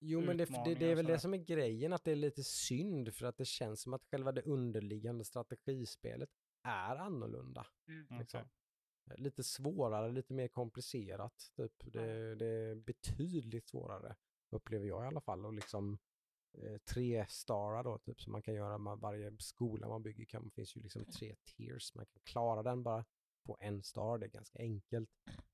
jo, 0.01 0.21
men 0.21 0.37
det, 0.37 0.45
det, 0.45 0.75
det 0.75 0.87
är 0.91 0.95
väl 0.95 1.07
det 1.07 1.19
som 1.19 1.35
är 1.35 1.39
grejen, 1.39 1.93
att 1.93 2.05
det 2.05 2.13
är 2.13 2.17
lite 2.17 2.45
synd 2.45 3.15
för 3.15 3.27
att 3.27 3.37
det 3.37 3.45
känns 3.45 3.83
som 3.83 3.95
att 3.95 4.05
själva 4.05 4.33
det 4.33 4.43
underliggande 4.43 5.25
strategispelet 5.25 6.31
är 6.63 6.97
annorlunda. 6.97 7.67
Mm. 7.89 8.19
Liksom. 8.19 8.41
Okej. 8.41 8.51
Lite 9.17 9.43
svårare, 9.45 10.13
lite 10.13 10.35
mer 10.35 10.49
komplicerat. 10.49 11.51
Typ. 11.57 11.73
Det, 11.93 12.35
det 12.35 12.47
är 12.47 12.75
betydligt 12.75 13.69
svårare, 13.69 14.17
upplever 14.51 14.87
jag 14.87 15.05
i 15.05 15.07
alla 15.07 15.21
fall. 15.21 15.47
Och 15.47 15.53
liksom 15.53 15.99
eh, 16.59 16.79
tre 16.79 17.27
starar 17.29 17.85
då, 17.85 17.99
typ, 17.99 18.21
som 18.21 18.33
man 18.33 18.43
kan 18.43 18.55
göra 18.55 18.79
med 18.79 18.99
varje 18.99 19.37
skola 19.39 19.89
man 19.89 20.03
bygger. 20.03 20.25
Kan, 20.25 20.51
finns 20.51 20.77
ju 20.77 20.81
liksom 20.81 21.05
tre 21.05 21.37
tiers. 21.45 21.95
Man 21.95 22.07
kan 22.07 22.21
klara 22.25 22.63
den 22.63 22.83
bara 22.83 23.05
på 23.47 23.57
en 23.61 23.83
star, 23.83 24.19
det 24.19 24.27
är 24.27 24.31
ganska 24.31 24.59
enkelt. 24.59 25.11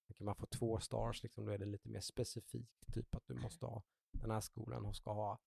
Sen 0.07 0.15
kan 0.17 0.25
man 0.25 0.35
få 0.35 0.47
två 0.47 0.81
stars, 0.81 1.23
liksom, 1.23 1.45
då 1.45 1.53
är 1.53 1.59
det 1.59 1.67
lite 1.67 1.89
mer 1.89 2.01
specifikt. 2.01 2.93
Typ 2.93 3.15
att 3.15 3.27
du 3.27 3.35
måste 3.35 3.67
ha, 3.67 3.83
den 4.13 4.31
här 4.31 4.41
skolan 4.41 4.95
ska 4.95 5.13
ha 5.13 5.39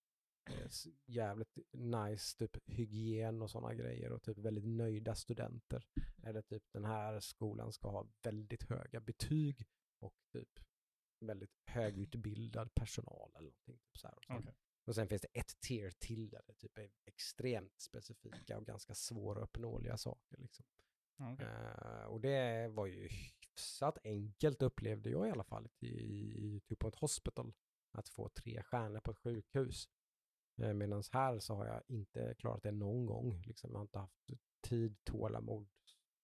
jävligt 1.06 1.58
nice 1.72 2.38
typ 2.38 2.58
hygien 2.66 3.42
och 3.42 3.52
sådana 3.52 3.74
grejer 3.74 4.12
och 4.12 4.24
typ 4.24 4.38
väldigt 4.38 4.66
nöjda 4.66 5.16
studenter. 5.16 5.86
Eller 6.24 6.42
typ 6.42 6.64
den 6.72 6.86
här 6.86 7.20
skolan 7.20 7.74
ska 7.74 7.90
ha 7.90 8.08
väldigt 8.24 8.64
höga 8.64 9.00
betyg 9.00 9.68
och 10.00 10.16
typ 10.34 10.60
väldigt 11.20 11.54
högutbildad 11.66 12.74
personal 12.74 13.32
eller 13.36 13.50
någonting. 13.50 13.78
Typ 13.78 13.98
så 13.98 14.08
här. 14.08 14.16
Och, 14.16 14.24
sen, 14.24 14.38
Okej. 14.38 14.56
och 14.86 14.96
sen 14.96 15.08
finns 15.08 15.22
det 15.22 15.40
ett 15.40 15.60
tier 15.60 15.92
till 15.92 16.30
där 16.30 16.42
det 16.48 16.54
typ 16.54 16.78
är 16.78 16.92
extremt 17.06 17.82
specifika 17.82 18.58
och 18.58 18.66
ganska 18.66 18.96
svåruppnåeliga 18.96 19.98
saker. 19.98 20.38
Liksom. 20.38 20.66
Okej. 21.20 21.48
Eh, 21.48 22.04
och 22.04 22.22
det 22.22 22.68
var 22.68 22.86
ju 22.86 23.08
hyfsat 23.08 23.98
enkelt 24.04 24.62
upplevde 24.62 25.10
jag 25.10 25.28
i 25.28 25.32
alla 25.32 25.44
fall 25.44 25.70
i, 25.80 25.88
i 25.88 26.60
Two 26.60 26.76
Point 26.76 26.96
Hospital. 26.96 27.54
Att 27.94 28.10
få 28.10 28.30
tre 28.30 28.64
stjärnor 28.64 29.00
på 29.00 29.12
ett 29.12 29.18
sjukhus. 29.18 29.90
Uh, 30.60 30.74
Medan 30.74 31.04
här 31.12 31.40
så 31.40 31.56
har 31.56 31.66
jag 31.66 31.84
inte 31.88 32.36
klarat 32.38 32.64
det 32.64 32.72
någon 32.72 33.06
gång. 33.06 33.42
Liksom. 33.46 33.72
Jag 33.72 33.78
har 33.78 33.84
inte 33.84 34.00
haft 34.00 34.30
tid, 34.62 35.04
tålamod, 35.04 35.70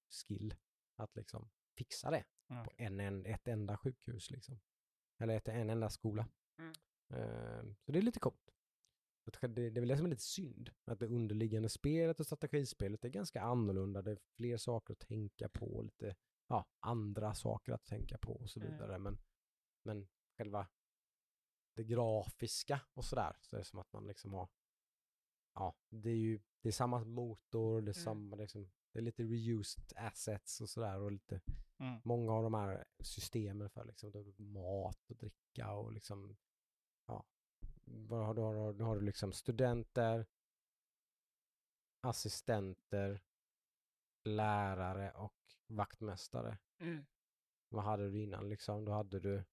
skill 0.10 0.56
att 0.96 1.16
liksom 1.16 1.50
fixa 1.78 2.12
det 2.12 2.26
Ja, 2.48 2.64
på 2.64 2.72
okej. 2.72 2.86
en, 2.86 3.00
en, 3.00 3.26
ett 3.26 3.48
enda 3.48 3.78
sjukhus. 3.78 4.32
Liksom. 4.32 4.60
Eller 5.20 5.38
ett, 5.38 5.48
en 5.48 5.70
enda 5.70 5.90
skola. 5.90 6.28
Mm. 6.60 6.72
Eh, 7.14 7.64
så 7.86 7.92
det 7.92 8.00
är 8.00 8.02
lite 8.02 8.20
coolt. 8.20 8.54
Det, 9.42 9.48
det 9.48 9.62
är 9.66 9.80
väl 9.80 9.88
det 9.88 9.98
som 9.98 10.06
är 10.06 10.10
lite 10.10 10.22
synd. 10.22 10.70
Att 10.86 11.00
det 11.00 11.08
underliggande 11.08 11.70
spelet 11.70 12.20
och 12.20 12.26
strategispelet 12.26 13.06
är 13.06 13.10
ganska 13.10 13.42
annorlunda. 13.42 14.02
Det 14.02 14.12
är 14.12 14.20
fler 14.36 14.58
saker 14.58 14.94
att 14.94 15.00
tänka 15.00 15.50
på. 15.50 15.82
Lite 15.82 16.16
ja, 16.48 16.66
andra 16.80 17.34
saker 17.34 17.72
att 17.74 17.86
tänka 17.86 18.18
på 18.18 18.34
och 18.34 18.50
så 18.50 18.60
Mm. 18.60 18.72
vidare. 18.72 19.00
Men, 19.00 19.18
men 19.86 20.08
själva 20.38 20.68
det 21.78 21.84
grafiska 21.84 22.82
och 22.94 23.06
sådär. 23.06 23.36
Så 23.42 23.56
är 23.56 23.60
det 23.60 23.66
som 23.66 23.80
att 23.80 23.94
man 23.94 24.08
liksom 24.08 24.34
har 24.34 24.50
Ja, 25.54 25.76
det 25.90 26.10
är 26.10 26.16
ju 26.16 26.40
det 26.62 26.70
är 26.70 26.74
samma 26.74 27.04
motor, 27.04 27.82
det 27.82 27.92
är, 27.92 27.94
Mm. 27.98 28.04
samma, 28.06 28.36
liksom, 28.36 28.72
det 28.92 29.00
är 29.00 29.04
lite 29.04 29.24
reused 29.24 29.94
assets 29.96 30.62
och 30.62 30.70
sådär 30.70 31.00
och 31.00 31.12
lite 31.12 31.42
Mm. 31.80 32.00
många 32.04 32.34
av 32.34 32.44
de 32.44 32.54
här 32.54 32.86
systemen 33.00 33.70
för 33.70 33.86
liksom, 33.86 34.34
mat 34.38 35.10
och 35.10 35.16
dricka 35.16 35.72
och 35.72 35.92
liksom, 35.94 36.38
ja, 37.06 37.26
vad 37.86 38.26
har 38.26 38.34
du, 38.34 38.42
har, 38.42 38.74
du- 38.74 38.84
har 38.84 38.96
du 38.96 39.02
liksom 39.02 39.34
studenter, 39.34 40.26
assistenter, 42.02 43.22
lärare 44.24 45.12
och 45.12 45.36
vaktmästare. 45.68 46.58
Mm. 46.80 47.06
Vad 47.70 47.84
hade 47.84 48.10
du 48.12 48.22
innan 48.22 48.50
liksom? 48.50 48.86
Då 48.86 48.92
hade 48.92 49.20
du 49.20 49.44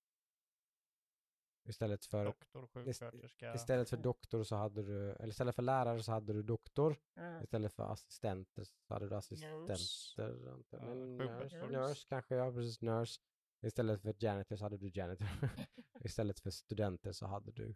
istället 1.65 2.05
för, 2.07 2.25
Doktor, 2.25 2.67
sjuksköterska. 2.67 3.55
istället 3.55 3.91
för 3.91 3.97
doktor 3.97 4.43
så 4.45 4.57
hade 4.57 4.83
du, 4.83 5.13
eller 5.13 5.29
istället 5.29 5.55
för 5.55 5.63
lärare 5.63 6.03
så 6.03 6.13
hade 6.13 6.33
du 6.33 6.43
doktor, 6.43 6.97
Mm. 7.17 7.43
istället 7.43 7.73
för 7.73 7.93
assistenter 7.93 8.65
så 8.65 8.95
hade 8.95 9.09
du 9.09 9.17
assistenter. 9.17 9.69
Nurse. 9.69 10.23
antagligen. 10.51 11.19
Ja, 11.19 11.27
nurse, 11.27 11.67
nurse 11.67 12.07
kanske, 12.09 12.35
ja 12.35 12.53
precis, 12.53 12.81
nurse. 12.81 13.21
Istället 13.63 14.03
för 14.03 14.15
janitor 14.19 14.57
så 14.57 14.65
hade 14.65 14.77
du 14.79 14.91
janitor. 14.95 15.27
Istället 16.05 16.41
för 16.41 16.51
studenter 16.51 17.13
så 17.13 17.27
hade 17.27 17.53
du 17.53 17.75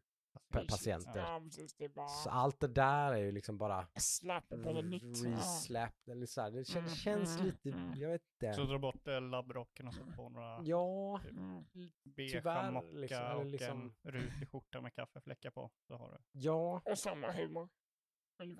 patienter. 0.51 1.19
Ja, 1.21 1.41
precis. 1.45 1.75
Det 1.75 1.85
är 1.85 1.89
bara 1.89 2.09
Så 2.09 2.31
allt 2.31 2.61
det 2.61 2.69
där 2.69 3.13
är 3.13 3.17
ju 3.19 3.33
liksom 3.33 3.59
bara 3.59 3.87
släppa 3.97 4.57
på 4.63 4.73
det 4.73 4.83
nytt. 4.83 5.03
Ja. 5.25 5.31
reslapped 5.31 6.13
eller 6.13 6.27
så 6.27 6.41
här. 6.41 6.51
Det 6.51 6.63
kän- 6.63 6.79
Mm, 6.79 6.91
känns 6.91 7.35
mm, 7.41 7.47
lite, 7.47 7.71
mm. 7.71 7.93
jag 8.01 8.11
vet 8.11 8.23
Så 8.41 8.47
inte. 8.47 8.63
dra 8.63 8.79
bort 8.79 9.09
eh, 9.09 9.21
labbrocken 9.21 9.89
och 9.89 9.95
sätta 9.95 10.13
på 10.17 10.29
några 10.29 10.61
Ja, 10.65 11.21
Mm. 11.31 11.65
beigea 12.05 12.41
tyvärr, 12.41 12.71
mocka 12.71 12.87
liksom, 12.97 13.19
eller 13.19 13.37
och 13.37 13.47
liksom- 13.47 13.95
en 14.03 14.13
rutig 14.13 14.51
skjorta 14.53 14.81
med 14.81 14.95
kaffefläckar 14.95 15.51
på. 15.51 15.71
Så 15.87 15.97
har 15.97 16.11
du. 16.11 16.19
ja, 16.33 16.83
Och 16.85 16.99
samma 16.99 17.33
humor. 17.33 17.69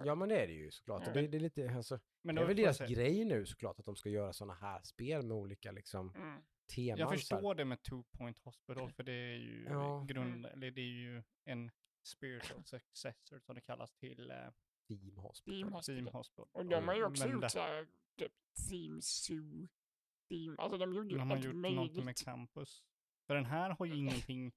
Ja 0.05 0.15
men 0.15 0.29
det 0.29 0.43
är 0.43 0.47
det 0.47 0.53
ju 0.53 0.71
såklart. 0.71 1.07
Och 1.09 1.13
det, 1.15 1.29
det 1.29 1.37
är 1.37 1.41
lite, 1.41 1.71
alltså, 1.77 2.01
Men 2.23 2.35
det 2.35 2.43
är 2.43 2.47
väl 2.47 2.57
deras 2.57 2.79
grej 2.79 3.25
nu 3.25 3.47
såklart 3.47 3.79
att 3.79 3.85
de 3.87 3.97
ska 3.97 4.09
göra 4.09 4.33
sådana 4.33 4.55
här 4.55 4.81
spel 4.83 5.23
med 5.27 5.37
olika 5.37 5.73
liksom 5.73 6.15
Mm. 6.17 6.43
Teman. 6.69 6.99
Jag 6.99 7.09
så 7.09 7.11
här. 7.11 7.17
förstår 7.19 7.55
det 7.55 7.65
med 7.65 7.83
Two 7.83 8.03
Point 8.13 8.39
Hospital, 8.39 8.93
för 8.93 9.03
det 9.03 9.13
är 9.13 9.37
ju 9.37 9.65
Ja. 9.69 10.05
grund, 10.09 10.47
eller 10.47 10.71
det 10.71 10.81
är 10.81 10.85
ju 10.95 11.23
en 11.45 11.71
spiritual 12.07 12.65
successor 12.65 13.39
som 13.39 13.55
det 13.55 13.61
kallas 13.61 13.95
till 13.95 14.31
eh, 14.31 14.37
Team 14.89 15.17
Hospital. 15.19 15.55
Team 15.55 15.63
Team 15.63 15.73
Hospital. 15.73 16.09
Hospital. 16.13 16.49
Och 16.53 16.67
de 16.67 16.89
har 16.89 16.95
ju 16.95 17.05
också 17.05 17.25
Men 17.25 17.33
gjort 17.33 17.43
det- 17.43 17.51
så 17.51 17.59
här, 17.59 17.89
typ 18.19 18.33
Team 18.69 19.01
Zoo. 19.03 19.69
Team, 20.29 20.57
alltså 20.59 20.79
de 20.79 20.95
gjorde 20.95 21.09
ju 21.11 21.19
De 21.19 21.31
har 21.31 21.37
gjort 21.37 21.55
någonting 21.55 21.97
med 21.97 22.05
möjligt. 22.05 22.25
campus. 22.25 22.83
För 23.27 23.35
den 23.35 23.45
här 23.45 23.71
har 23.71 23.87
ju 23.87 23.97
ingenting, 23.99 24.53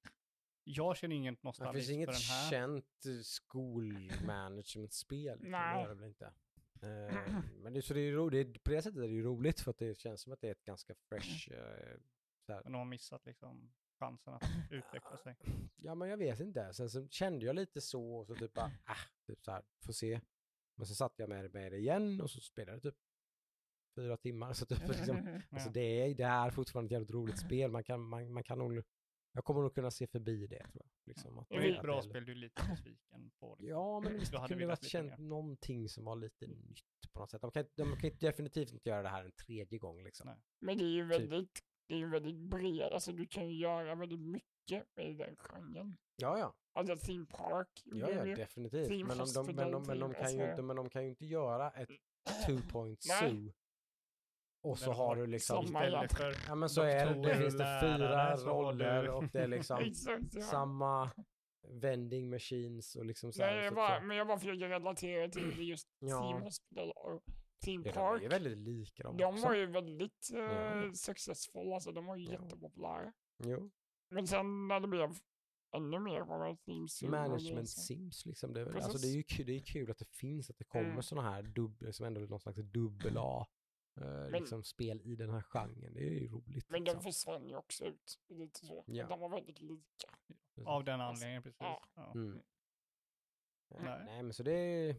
jag 0.64 0.98
känner 0.98 1.16
inget 1.16 1.32
Det 1.34 1.36
finns 1.36 1.44
nostalgiskt 1.44 1.92
inget 1.92 2.10
för 2.10 2.14
den 2.14 2.22
här. 2.22 2.50
känt 2.50 3.06
eh, 3.06 3.22
skolmanagementspel. 3.22 5.34
liksom, 5.40 5.52
Det 5.52 5.58
Nej. 5.58 5.82
gör 5.82 5.90
det 5.90 5.96
väl 5.96 6.08
inte. 6.08 6.34
Eh, 6.82 7.42
men 7.62 7.74
det, 7.74 7.82
så 7.82 7.94
det 7.94 8.00
är 8.00 8.12
ro, 8.12 8.30
det, 8.30 8.64
på 8.64 8.72
det 8.72 8.82
sättet 8.82 8.98
är 8.98 9.08
det 9.08 9.14
ju 9.14 9.24
roligt 9.24 9.60
för 9.60 9.72
att 9.72 9.78
det 9.78 9.98
känns 9.98 10.22
som 10.22 10.34
att 10.34 10.42
det 10.42 10.48
är 10.48 10.52
ett 10.52 10.66
ganska 10.66 10.96
fresh, 10.96 11.52
eh, 11.52 11.98
så 12.46 12.54
här, 12.54 12.62
Men 12.64 12.72
de 12.72 12.78
har 12.78 12.86
missat 12.86 13.26
liksom 13.26 13.72
chansen 14.00 14.34
att 14.34 14.44
utveckla 14.72 15.18
sig. 15.18 15.36
Ja, 15.76 15.96
men 15.96 16.10
jag 16.10 16.18
vet 16.18 16.40
inte. 16.40 16.74
Sen 16.74 16.90
så 16.90 17.08
kände 17.08 17.46
jag 17.46 17.56
lite 17.56 17.82
så, 17.82 18.16
och 18.16 18.28
så 18.28 18.36
typ 18.36 18.54
bara, 18.54 18.72
ah, 18.86 19.28
typ 19.28 19.44
så 19.44 19.52
här, 19.52 19.64
får 19.86 19.94
se. 19.94 20.22
Men 20.76 20.86
så 20.86 20.96
satt 20.96 21.14
jag 21.16 21.30
med, 21.30 21.54
med 21.54 21.72
det 21.72 21.78
igen 21.78 22.22
och 22.22 22.32
så 22.32 22.42
spelade 22.42 22.78
det 22.78 22.82
typ 22.82 23.00
fyra 23.96 24.18
timmar. 24.18 24.54
Så 24.54 24.66
typ, 24.66 24.88
liksom, 24.88 25.42
alltså 25.50 25.70
det, 25.70 25.82
är, 25.82 26.16
det 26.16 26.24
är 26.24 26.50
fortfarande 26.50 26.88
ett 26.88 26.92
jävligt 26.92 27.12
roligt 27.12 27.40
spel. 27.40 27.72
Man 27.72 27.84
kan, 27.84 28.02
man, 28.02 28.34
man 28.34 28.44
kan 28.44 28.58
nog, 28.58 28.84
jag 29.34 29.44
kommer 29.44 29.62
nog 29.62 29.74
kunna 29.76 29.92
se 29.92 30.08
förbi 30.08 30.48
det 30.48 30.58
tror 30.60 30.72
jag. 30.86 30.90
Liksom, 31.06 31.40
att, 31.40 31.50
Det 31.50 31.56
är 31.56 31.76
ett 31.76 31.82
bra 31.82 32.02
spel, 32.02 32.26
du 32.26 32.32
är 32.32 32.36
lite 32.36 32.64
besviken 32.70 33.32
på. 33.40 33.56
Liksom. 33.60 33.70
Ja, 33.70 34.00
men 34.00 34.14
visst, 34.14 34.32
det 34.32 34.38
hade 34.38 34.48
kunde 34.48 34.66
velat 34.66 34.80
varit 34.84 34.92
känt 34.92 35.10
mer. 35.10 35.18
någonting 35.18 35.90
som 35.90 36.06
var 36.06 36.16
lite 36.16 36.48
nytt 36.48 36.86
på 37.14 37.20
något 37.20 37.32
sätt. 37.32 37.42
De 37.42 37.52
kan, 37.52 37.66
de 37.76 37.96
kan 37.98 38.10
ju 38.10 38.16
definitivt 38.16 38.72
inte 38.74 38.90
göra 38.90 39.02
det 39.02 39.10
här 39.10 39.24
en 39.26 39.32
tredje 39.32 39.80
gång 39.80 40.04
liksom. 40.04 40.28
Nej. 40.28 40.38
Men 40.60 40.78
det 40.78 40.84
är 40.84 40.88
ju 40.88 41.10
Typ. 41.10 41.22
väldigt, 41.22 41.60
det 41.88 41.96
är 42.02 42.06
väldigt 42.06 42.36
bred, 42.40 42.94
alltså 42.94 43.12
du 43.12 43.28
kan 43.28 43.48
ju 43.48 43.54
göra 43.54 43.96
väldigt 43.96 44.20
mycket 44.20 44.88
med 44.96 45.18
den 45.18 45.36
genren. 45.36 45.98
Ja, 46.16 46.40
ja. 46.40 46.56
Alltså 46.74 46.96
Theme 46.98 47.26
Park, 47.26 47.82
Ja, 47.86 48.10
ja, 48.10 48.24
definitivt. 48.36 49.08
Men 49.08 49.18
de, 49.18 49.34
de, 49.34 49.46
men, 49.46 49.72
de, 49.72 49.84
men, 49.88 50.00
de 50.00 50.04
Hospital, 50.04 50.14
kan 50.14 50.34
ju 50.34 50.42
alltså- 50.42 50.50
inte, 50.52 50.62
men 50.62 50.76
de 50.76 50.90
kan 50.90 51.04
ju 51.04 51.10
inte 51.10 51.26
göra 51.26 51.72
ett 51.72 51.90
two 52.48 52.72
point 52.72 53.04
zoo. 53.04 53.52
Och 54.64 54.80
så 54.80 54.92
har 54.92 55.16
du 55.16 55.28
liksom, 55.28 55.66
Istället 55.66 56.18
för 56.18 56.36
ja 56.48 56.56
men 56.56 56.70
så 56.70 56.82
är 56.82 57.06
det, 57.06 57.22
det 57.30 57.36
finns 57.36 57.58
det 57.58 57.80
fyra 57.82 58.36
roller 58.36 59.10
och 59.10 59.24
det 59.34 59.40
är 59.40 59.48
liksom 59.48 59.94
samma 60.52 61.12
vending 61.82 62.30
machines 62.30 62.96
och 62.96 63.06
liksom 63.06 63.34
så 63.34 63.44
här. 63.44 63.52
Nej, 63.56 63.64
jag 63.64 63.72
så, 63.72 63.76
bara, 63.76 64.00
så, 64.00 64.06
men 64.06 64.18
jag 64.18 64.28
bara 64.28 64.40
försöker 64.40 64.68
relatera 64.70 65.30
till 65.30 65.56
det 65.58 65.64
just 65.64 65.88
Ja. 66.00 66.22
Team 66.32 66.42
Hospital 66.42 66.92
och 66.92 67.24
Theme 67.66 67.84
ja, 67.86 67.92
de 67.92 67.98
Park. 68.00 68.24
är 68.24 68.30
väldigt 68.30 68.58
lika 68.58 69.04
de, 69.04 69.18
De 69.18 69.24
också. 69.26 69.48
var 69.48 69.56
ju 69.56 69.66
väldigt 69.66 70.30
uh, 70.34 70.40
Ja. 70.40 70.94
successful, 70.94 71.74
alltså 71.74 71.92
de 71.92 72.06
var 72.06 72.16
ju 72.16 72.26
Ja. 72.26 72.32
jättepopulära. 72.32 73.14
Jo, 73.44 73.72
Men 74.10 74.28
sen 74.28 74.68
när 74.68 74.80
det 74.80 74.88
blev 74.88 75.10
ännu 75.76 76.00
mer 76.00 76.20
Zoo 76.88 77.06
och 77.08 77.12
management 77.12 77.70
sims 77.70 78.26
liksom. 78.26 78.54
Det 78.54 78.62
är, 78.62 78.66
väl, 78.66 78.76
alltså, 78.76 78.98
det 78.98 79.08
är 79.08 79.16
ju 79.16 79.24
kul, 79.24 79.46
det 79.46 79.56
är 79.56 79.60
kul 79.60 79.92
att 79.92 79.98
det 79.98 80.10
finns, 80.12 80.50
att 80.50 80.58
det 80.58 80.64
kommer 80.64 80.86
Mm. 80.90 81.02
sådana 81.04 81.32
här 81.32 81.44
dubbel, 81.44 81.94
som 81.94 82.06
ändå 82.06 82.22
är 82.22 82.28
någon 82.28 82.40
slags 82.40 82.60
dubbel 82.64 83.18
A. 83.18 83.48
eh, 83.96 84.30
liksom 84.30 84.64
spel 84.64 85.02
i 85.02 85.16
den 85.16 85.30
här 85.30 85.42
genren. 85.42 85.94
Det 85.94 86.00
är 86.08 86.10
ju 86.20 86.28
roligt. 86.28 86.70
Men 86.70 86.84
de 86.84 86.92
liksom. 86.92 87.04
försvann 87.04 87.50
ju 87.50 87.56
också 87.56 87.86
ut. 87.86 88.20
Lite 88.28 88.66
så. 88.66 88.84
Ja. 88.88 89.08
De 89.08 89.20
var 89.20 89.30
väldigt 89.30 89.62
lika. 89.62 90.08
Av 90.66 90.84
den 90.84 91.02
Alltså, 91.02 91.26
anledningen, 91.26 91.44
precis. 91.44 91.60
ja. 91.62 91.84
Ja. 91.96 92.12
Mm. 92.12 92.42
Nej. 93.70 93.82
Nej. 93.84 94.06
Nej, 94.06 94.24
men 94.24 94.34
så 94.34 94.44
det 94.44 94.54
är, 94.54 94.96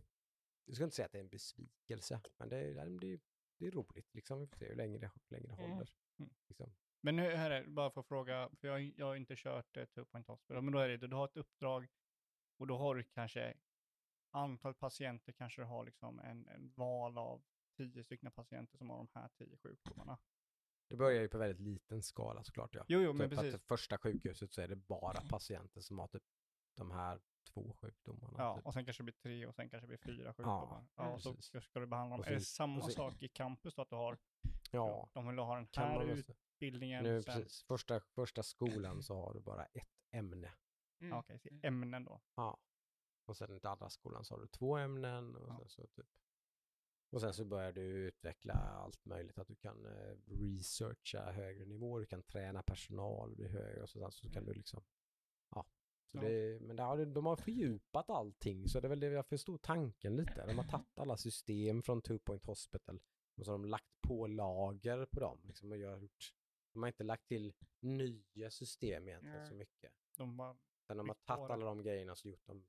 jag 0.64 0.74
ska 0.74 0.84
inte 0.84 0.96
säga 0.96 1.06
att 1.06 1.12
det 1.12 1.18
är 1.18 1.22
en 1.22 1.28
besvikelse, 1.28 2.20
men 2.36 2.48
det 2.48 2.56
är, 2.56 2.74
det 2.74 3.06
är, 3.12 3.20
det 3.58 3.66
är 3.66 3.70
roligt 3.70 4.14
liksom. 4.14 4.40
Vi 4.40 4.46
får 4.46 4.56
se 4.56 4.66
hur 4.68 4.74
länge 4.76 4.98
det, 4.98 5.10
hur 5.28 5.36
länge 5.36 5.46
det 5.46 5.62
Mm. 5.62 5.70
håller. 5.70 5.90
Mm. 6.18 6.30
Liksom. 6.48 6.72
Men 7.00 7.16
nu 7.16 7.34
här 7.34 7.50
är 7.50 7.62
det, 7.62 7.68
bara 7.70 7.90
för 7.90 8.00
att 8.00 8.06
fråga, 8.08 8.50
för 8.60 8.68
jag, 8.68 8.82
jag 8.96 9.06
har 9.06 9.16
inte 9.16 9.34
kört 9.36 9.76
eh, 9.76 9.84
Two 9.84 10.04
Point 10.04 10.26
Hospital, 10.26 10.62
men 10.62 10.72
då 10.72 10.78
är 10.78 10.88
det, 10.88 10.96
du 10.96 11.16
har 11.16 11.24
ett 11.24 11.36
uppdrag 11.36 11.88
och 12.56 12.66
då 12.66 12.78
har 12.78 12.94
du 12.94 13.04
kanske 13.04 13.54
antal 14.30 14.74
patienter, 14.74 15.32
kanske 15.32 15.62
du 15.62 15.66
har 15.66 15.84
liksom 15.84 16.18
en, 16.20 16.46
en 16.46 16.72
val 16.76 17.18
av 17.18 17.42
tio 17.76 18.04
stycken 18.04 18.32
patienter 18.32 18.78
som 18.78 18.90
har 18.90 18.98
de 18.98 19.08
här 19.14 19.28
tio 19.28 19.56
sjukdomarna. 19.56 20.18
Det 20.88 20.96
börjar 20.96 21.22
ju 21.22 21.28
på 21.28 21.38
väldigt 21.38 21.60
liten 21.60 22.02
skala 22.02 22.44
såklart. 22.44 22.74
Ja. 22.74 22.84
Jo, 22.88 23.00
jo, 23.00 23.12
men 23.12 23.30
typ 23.30 23.38
att 23.38 23.44
precis. 23.44 23.60
det 23.60 23.66
första 23.66 23.98
sjukhuset 23.98 24.52
så 24.52 24.60
är 24.62 24.68
det 24.68 24.76
bara 24.76 25.20
patienter 25.20 25.80
som 25.80 25.98
har 25.98 26.08
typ 26.08 26.22
de 26.76 26.90
här 26.90 27.20
två 27.54 27.76
sjukdomarna. 27.80 28.34
Ja, 28.38 28.56
typ. 28.56 28.66
och 28.66 28.72
sen 28.74 28.84
kanske 28.84 29.02
det 29.02 29.04
blir 29.04 29.14
tre 29.14 29.46
och 29.46 29.54
sen 29.54 29.70
kanske 29.70 29.86
det 29.86 29.98
blir 29.98 30.14
fyra 30.16 30.34
sjukdomar. 30.34 30.86
Ja, 30.96 31.02
mm, 31.02 31.14
och 31.14 31.22
så 31.22 31.34
precis. 31.34 31.64
ska 31.64 31.80
du 31.80 31.86
behandla 31.86 32.16
dem. 32.16 32.24
Är 32.26 32.30
det 32.30 32.40
samma 32.40 32.82
så- 32.82 32.90
sak 32.90 33.22
i 33.22 33.28
campus 33.28 33.74
då, 33.74 33.82
att 33.82 33.90
du 33.90 33.96
har, 33.96 34.18
ja. 34.70 35.10
de 35.12 35.26
vill 35.26 35.38
ha 35.38 35.56
den 35.56 35.68
här 35.76 36.02
utbildningen, 36.04 37.04
Nu, 37.04 37.22
sen, 37.22 37.34
precis. 37.34 37.62
Första, 37.62 38.00
första 38.00 38.42
skolan 38.42 39.02
så 39.02 39.14
har 39.14 39.34
du 39.34 39.40
bara 39.40 39.64
ett 39.64 39.88
ämne. 40.10 40.54
Mm. 41.00 41.10
ja, 41.10 41.18
okej, 41.18 41.38
så 41.38 41.48
ämnen 41.62 42.04
då. 42.04 42.20
Ja. 42.34 42.58
Och 43.24 43.36
sen 43.36 43.60
till 43.60 43.68
andra 43.68 43.90
skolan 43.90 44.24
så 44.24 44.34
har 44.34 44.40
du 44.40 44.46
två 44.46 44.76
ämnen 44.76 45.36
och 45.36 45.48
Ja. 45.48 45.58
sen 45.58 45.68
så 45.68 45.86
typ 45.86 46.06
och 47.12 47.20
sen 47.20 47.34
så 47.34 47.44
börjar 47.44 47.72
du 47.72 47.82
utveckla 47.82 48.54
allt 48.54 49.04
möjligt, 49.04 49.38
att 49.38 49.48
du 49.48 49.54
kan 49.54 49.86
eh, 49.86 50.14
researcha 50.26 51.32
högre 51.32 51.64
nivåer, 51.64 52.00
du 52.00 52.06
kan 52.06 52.22
träna 52.22 52.62
personal, 52.62 53.34
bli 53.36 53.48
högre 53.48 53.82
och 53.82 53.88
så, 53.90 54.10
så 54.10 54.30
kan 54.30 54.44
du 54.44 54.52
liksom, 54.54 54.84
ja. 55.50 55.66
Så 56.12 56.18
Mm. 56.18 56.24
Ja. 56.24 56.38
det, 56.38 56.60
men 56.60 56.76
det 56.76 56.82
har, 56.82 57.04
de 57.06 57.26
har 57.26 57.36
fördjupat 57.36 58.10
allting, 58.10 58.68
så 58.68 58.80
det 58.80 58.86
är 58.86 58.88
väl 58.88 59.00
det 59.00 59.06
jag 59.06 59.26
förstår 59.26 59.58
tanken 59.58 60.16
lite. 60.16 60.46
De 60.46 60.58
har 60.58 60.64
tagit 60.64 60.98
alla 60.98 61.16
system 61.16 61.82
från 61.82 62.02
Two 62.02 62.18
Point 62.18 62.44
Hospital 62.46 63.00
och 63.36 63.44
så 63.44 63.50
har 63.52 63.58
de 63.58 63.64
lagt 63.64 64.00
på 64.00 64.26
lager 64.26 65.06
på 65.06 65.20
dem, 65.20 65.40
liksom, 65.44 65.70
och 65.72 65.78
gjort, 65.78 66.34
de 66.72 66.82
har 66.82 66.86
inte 66.88 67.04
lagt 67.04 67.26
till 67.28 67.52
nya 67.80 68.50
system 68.50 69.08
egentligen 69.08 69.36
Nej. 69.38 69.48
så 69.48 69.54
mycket. 69.54 69.92
De 70.16 70.56
Sen 70.86 70.96
de 70.96 71.08
har 71.08 71.14
tagit 71.14 71.50
alla 71.50 71.64
de 71.64 71.82
grejerna 71.82 72.12
och 72.12 72.18
så 72.18 72.28
gjort 72.28 72.46
dem, 72.46 72.66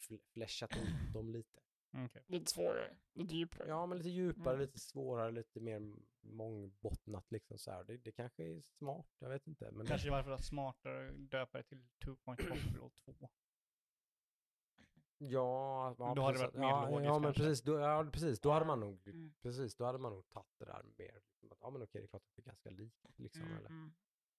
fl- 0.00 0.22
fläschat 0.32 0.76
ut 0.76 1.12
dem 1.12 1.30
lite. 1.30 1.60
Mm, 1.92 2.06
okej. 2.06 2.24
Lite 2.26 2.50
svårare, 2.52 2.96
lite 3.14 3.34
djupare. 3.36 3.68
Ja, 3.68 3.86
men 3.86 3.98
lite 3.98 4.10
djupare, 4.10 4.54
Mm. 4.54 4.60
lite 4.60 4.78
svårare, 4.80 5.30
lite 5.30 5.60
mer 5.60 5.94
mångbottnat 6.20 7.30
liksom 7.32 7.58
så 7.58 7.70
här. 7.70 7.84
Det, 7.84 7.96
det 7.96 8.12
kanske 8.12 8.44
är 8.44 8.62
smart, 8.62 9.06
jag 9.18 9.28
vet 9.28 9.46
inte. 9.46 9.70
Men 9.70 9.86
Kanske 9.86 10.10
varför 10.10 10.30
att 10.30 10.44
smartare 10.44 11.10
döpa 11.12 11.58
det 11.58 11.64
till 11.64 11.86
Two 12.04 12.16
Point 12.24 12.40
Hospital 12.48 12.90
2. 12.90 13.14
ja, 15.18 15.94
ja, 15.98 16.14
Då 16.14 16.22
hade 16.22 16.38
det 16.38 16.44
varit 16.44 16.54
mer 16.54 16.62
ja, 16.62 16.90
logiskt 16.90 17.04
ja, 17.06 17.12
men 17.12 17.22
kanske. 17.22 17.42
precis, 17.42 17.62
då, 17.62 17.78
ja, 17.78 18.08
precis, 18.12 18.40
då 18.40 18.50
hade 18.50 18.66
man 18.66 18.80
nog, 18.80 19.08
Mm. 19.08 19.34
precis, 19.42 19.74
då 19.76 19.84
hade 19.84 19.98
man 19.98 20.12
nog 20.12 20.28
tagit 20.28 20.58
det 20.58 20.64
där 20.64 20.82
mer. 20.98 21.20
Liksom, 21.40 21.58
ja, 21.60 21.70
men 21.70 21.82
okej, 21.82 22.00
det 22.00 22.06
är 22.06 22.08
klart 22.08 22.22
att 22.22 22.34
det 22.36 22.42
är 22.42 22.46
ganska 22.46 22.70
likt 22.70 23.06
liksom, 23.18 23.42
Mm, 23.42 23.56
eller 23.58 23.68
mm. 23.70 23.94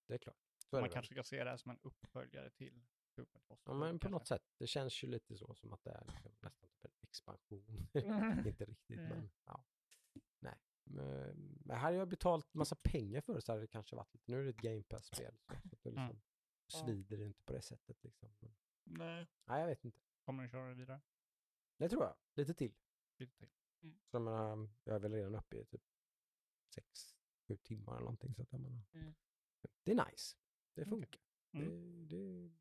det 0.08 0.14
är 0.14 0.18
klart. 0.18 0.38
Så 0.70 0.78
är 0.78 0.82
Man 0.82 0.88
väl. 0.88 0.94
kanske 0.94 1.14
ska 1.14 1.24
se 1.24 1.44
det 1.44 1.50
här 1.50 1.58
som 1.58 1.72
en 1.72 1.80
uppföljare 1.82 2.50
till 2.50 2.82
Point 3.26 3.62
Ja, 3.66 3.74
men 3.74 4.00
på 4.00 4.10
något 4.10 4.28
sätt, 4.28 4.44
det 4.58 4.68
känns 4.68 5.04
ju 5.04 5.08
lite 5.08 5.38
så 5.38 5.54
som 5.56 5.74
att 5.74 5.84
det 5.84 5.92
är 5.92 6.06
liksom 6.08 6.32
nästan 6.42 6.70
typ 6.70 6.86
en 6.86 6.92
expansion. 7.02 7.88
Mm. 7.94 8.48
inte 8.48 8.66
riktigt, 8.66 8.98
Mm. 9.00 9.10
men 9.10 9.30
ja. 9.46 9.66
Nej. 10.40 10.56
Men, 10.84 11.60
här 11.70 11.78
har 11.78 11.92
jag 11.92 12.08
betalt 12.08 12.54
massa 12.54 12.76
pengar 12.76 13.22
för 13.22 13.40
så 13.40 13.52
hade 13.52 13.62
det 13.64 13.68
kanske 13.68 13.96
varit 13.96 14.14
lite, 14.14 14.32
nu 14.32 14.40
är 14.40 14.44
det 14.44 14.50
ett 14.50 14.58
Game 14.58 14.84
Pass-spel. 14.84 15.36
Så, 15.48 15.54
så 15.70 15.76
att 15.76 15.84
det 15.84 15.90
liksom 15.90 16.04
Mm. 16.04 16.20
Ja. 16.74 16.86
svider 16.86 17.22
inte 17.22 17.44
på 17.44 17.54
det 17.54 17.62
sättet 17.62 18.04
liksom. 18.04 18.30
Men, 18.40 18.58
Nej. 18.84 19.28
nej, 19.46 19.60
jag 19.60 19.68
vet 19.68 19.86
inte. 19.86 20.02
Kommer 20.26 20.44
ni 20.44 20.50
köra 20.50 20.70
det 20.70 20.76
vidare? 20.76 21.02
Det 21.78 21.90
tror 21.90 22.04
jag. 22.04 22.16
Lite 22.34 22.54
till. 22.54 22.76
Lite 23.18 23.36
till. 23.38 23.50
Så 23.82 24.16
jag 24.16 24.22
menar, 24.22 24.70
jag 24.84 24.96
är 24.96 25.00
väl 25.00 25.14
redan 25.14 25.36
uppe 25.36 25.58
i 25.58 25.66
typ 25.66 25.82
sex, 26.76 27.16
sju 27.48 27.58
timmar 27.58 27.94
eller 27.94 28.02
någonting. 28.04 28.36
Så 28.36 28.42
att 28.42 28.52
jag 28.52 28.62
menar, 28.62 28.82
Mm. 28.94 29.16
Det 29.84 29.92
är 29.92 30.06
nice. 30.12 30.38
Det 30.74 30.86
funkar. 30.86 31.22
Mm. 31.52 32.08
Det, 32.08 32.16
det 32.18 32.52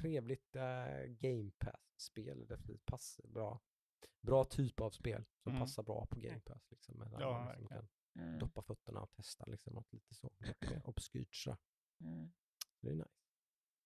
trevligt 0.00 0.56
äh, 0.56 1.06
Game 1.08 1.50
Pass-spel. 1.58 2.46
Det 2.46 2.84
passar 2.84 3.26
bra. 3.28 3.60
Bra 4.22 4.44
typ 4.44 4.80
av 4.80 4.90
spel 4.90 5.24
som 5.42 5.52
Mm. 5.52 5.60
passar 5.62 5.82
bra 5.82 6.06
på 6.06 6.20
Game 6.20 6.40
Pass. 6.40 6.70
Liksom, 6.70 6.98
med 6.98 7.08
Ja, 7.20 7.36
alla, 7.40 7.52
liksom, 7.54 7.68
kan 8.14 8.22
Mm. 8.24 8.38
doppa 8.38 8.62
fötterna 8.62 9.00
och 9.02 9.12
testa 9.12 9.44
liksom, 9.46 9.74
något 9.74 9.92
lite 9.92 10.14
så. 10.14 10.30
Lite 10.38 10.70
mer 10.70 10.82
obskyrt 10.88 11.34
så. 11.34 11.56
Mm. 12.00 12.32
Det 12.80 12.88
är 12.90 12.94
nice. 12.94 13.10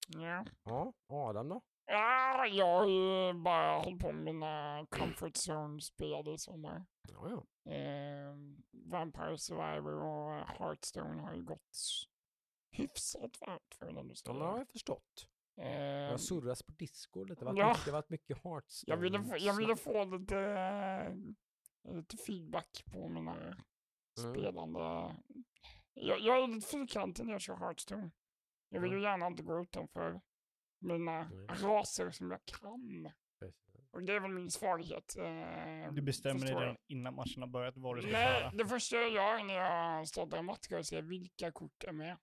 Ja. 0.09 0.45
Ja, 0.65 0.93
Adam 1.07 1.49
då? 1.49 1.61
Ja, 1.87 2.47
jag 2.47 2.79
har 2.79 2.87
ju 2.87 3.33
bara 3.43 3.79
hållit 3.79 4.01
på 4.01 4.13
med 4.13 4.25
mina 4.25 4.87
comfort 4.91 5.37
zone-spel 5.49 6.29
i 6.29 6.39
sommar. 6.39 6.87
Ja, 7.09 7.31
ja. 7.65 7.73
Eh, 7.73 8.35
Vampire 8.71 9.39
Survivor 9.39 9.93
och 10.05 10.47
Hearthstone 10.49 11.23
har 11.23 11.35
ju 11.35 11.43
gått 11.43 11.77
hyfsat 12.71 13.41
varmt 13.41 13.75
för 13.79 13.87
den 13.87 13.95
Ja, 13.95 14.01
industrin. 14.01 14.39
men 14.39 14.47
har 14.47 14.59
jag 14.59 14.69
förstått. 14.69 15.29
Eh, 15.61 15.71
Jag 16.11 16.21
surras 16.21 16.63
på 16.63 16.73
Discord 16.73 17.29
lite. 17.29 17.45
Det 17.45 17.51
har 17.51 17.59
ja. 17.59 17.65
varit 17.67 17.71
mycket, 17.77 17.85
det 17.85 17.91
har 17.93 17.99
varit 17.99 18.11
mycket 18.11 18.45
Hearthstone. 18.45 18.93
jag, 18.95 18.97
ville, 19.01 19.23
få- 19.23 19.37
jag 19.39 19.55
ville 19.57 19.77
få 19.77 20.05
lite, 20.05 20.39
eh, 20.39 21.95
lite 21.95 22.17
feedback 22.17 22.85
på 22.93 23.09
mina 23.09 23.37
Mm. 23.37 24.33
spelande. 24.35 24.81
Jag, 25.95 26.21
jag 26.21 26.43
är 26.43 26.49
lite 26.49 26.67
fyrkantig 26.67 27.25
när 27.27 27.33
jag 27.33 27.41
kör 27.41 27.57
Hearthstone. 27.57 28.11
Jag 28.69 28.81
vill 28.81 28.93
ju 28.93 29.03
gärna 29.03 29.27
inte 29.27 29.43
gå 29.43 29.61
utanför 29.63 30.21
mina 30.81 31.29
Nej. 31.29 31.47
raser 31.63 32.11
som 32.11 32.31
jag 32.31 32.41
kan. 32.45 33.13
Och 33.93 34.03
det 34.03 34.13
är 34.13 34.21
väl 34.21 34.31
min 34.31 34.51
svaghet. 34.51 35.17
Eh, 35.19 35.93
Du 35.93 36.03
bestämmer 36.03 36.41
dig 36.47 36.55
redan 36.55 36.77
innan 36.87 37.15
matchen 37.15 37.43
har 37.43 37.49
börjat 37.49 37.77
vad 37.77 37.97
du 37.97 38.03
ska 38.03 38.11
Nej, 38.11 38.41
köra. 38.41 38.51
det 38.51 38.67
första 38.67 38.97
jag 38.97 39.11
gör 39.11 39.45
när 39.45 39.55
jag 39.55 40.09
startar 40.09 40.39
en 40.39 40.45
match 40.45 40.71
är 40.71 40.79
att 40.79 40.87
se 40.87 41.01
vilka 41.01 41.53
kort 41.53 41.85
är 41.85 41.93
med. 41.93 42.17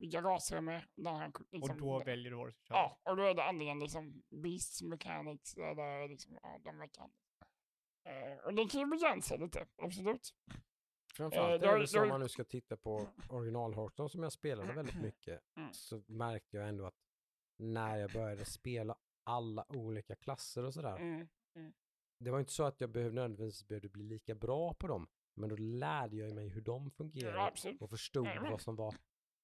Vilka 0.00 0.20
raser 0.22 0.56
är 0.56 0.60
med. 0.60 0.82
Den 0.96 1.16
här, 1.16 1.30
kort- 1.30 1.46
Och 1.46 1.58
liksom, 1.58 1.78
då 1.80 1.98
väljer 1.98 2.30
du 2.30 2.36
vad 2.36 2.48
du 2.48 2.52
ska 2.52 2.62
köra. 2.64 2.78
Ja, 2.78 3.00
och 3.10 3.16
då 3.16 3.22
är 3.22 3.34
det 3.34 3.44
antingen 3.44 3.78
liksom 3.80 4.22
Beasts 4.30 4.82
Mechanics 4.82 5.54
eller 5.56 6.08
liksom, 6.08 6.38
ja, 6.42 6.60
de 6.64 6.78
mechanics. 6.78 7.16
Eh, 8.04 8.44
och 8.46 8.54
det 8.54 8.66
kan 8.70 8.80
ju 8.80 8.86
begränsa 8.86 9.36
lite, 9.36 9.66
absolut. 9.82 10.34
Framförallt 11.14 11.62
Eh, 11.62 11.68
är 11.70 11.96
har- 11.98 12.02
om 12.02 12.08
man 12.08 12.20
nu 12.20 12.28
ska 12.28 12.44
titta 12.44 12.76
på 12.76 13.08
original 13.28 13.74
Hearthstone 13.74 14.08
som 14.08 14.22
jag 14.22 14.32
spelade 14.32 14.72
väldigt 14.72 14.94
mycket 15.02 15.40
Mm. 15.56 15.72
så 15.72 16.02
märkte 16.06 16.56
jag 16.56 16.68
ändå 16.68 16.86
att 16.86 16.94
när 17.58 17.96
jag 17.96 18.12
började 18.12 18.44
spela 18.44 18.96
alla 19.24 19.64
olika 19.68 20.16
klasser 20.16 20.64
och 20.64 20.74
sådär 20.74 20.96
Mm. 20.96 21.28
det 22.18 22.30
var 22.30 22.38
inte 22.40 22.52
så 22.52 22.64
att 22.64 22.80
jag 22.80 22.90
behövde 22.90 23.14
nödvändigtvis 23.20 23.68
behövde 23.68 23.88
bli 23.88 24.02
lika 24.02 24.34
bra 24.34 24.74
på 24.74 24.86
dem. 24.86 25.08
Men 25.34 25.48
då 25.48 25.56
lärde 25.56 26.16
jag 26.16 26.34
mig 26.34 26.48
hur 26.48 26.60
de 26.60 26.84
Ja, 26.84 26.90
fungerar 26.90 27.46
absolut. 27.48 27.82
och 27.82 27.90
förstod 27.90 28.28
vad 28.50 28.60
som 28.60 28.76
var 28.76 28.94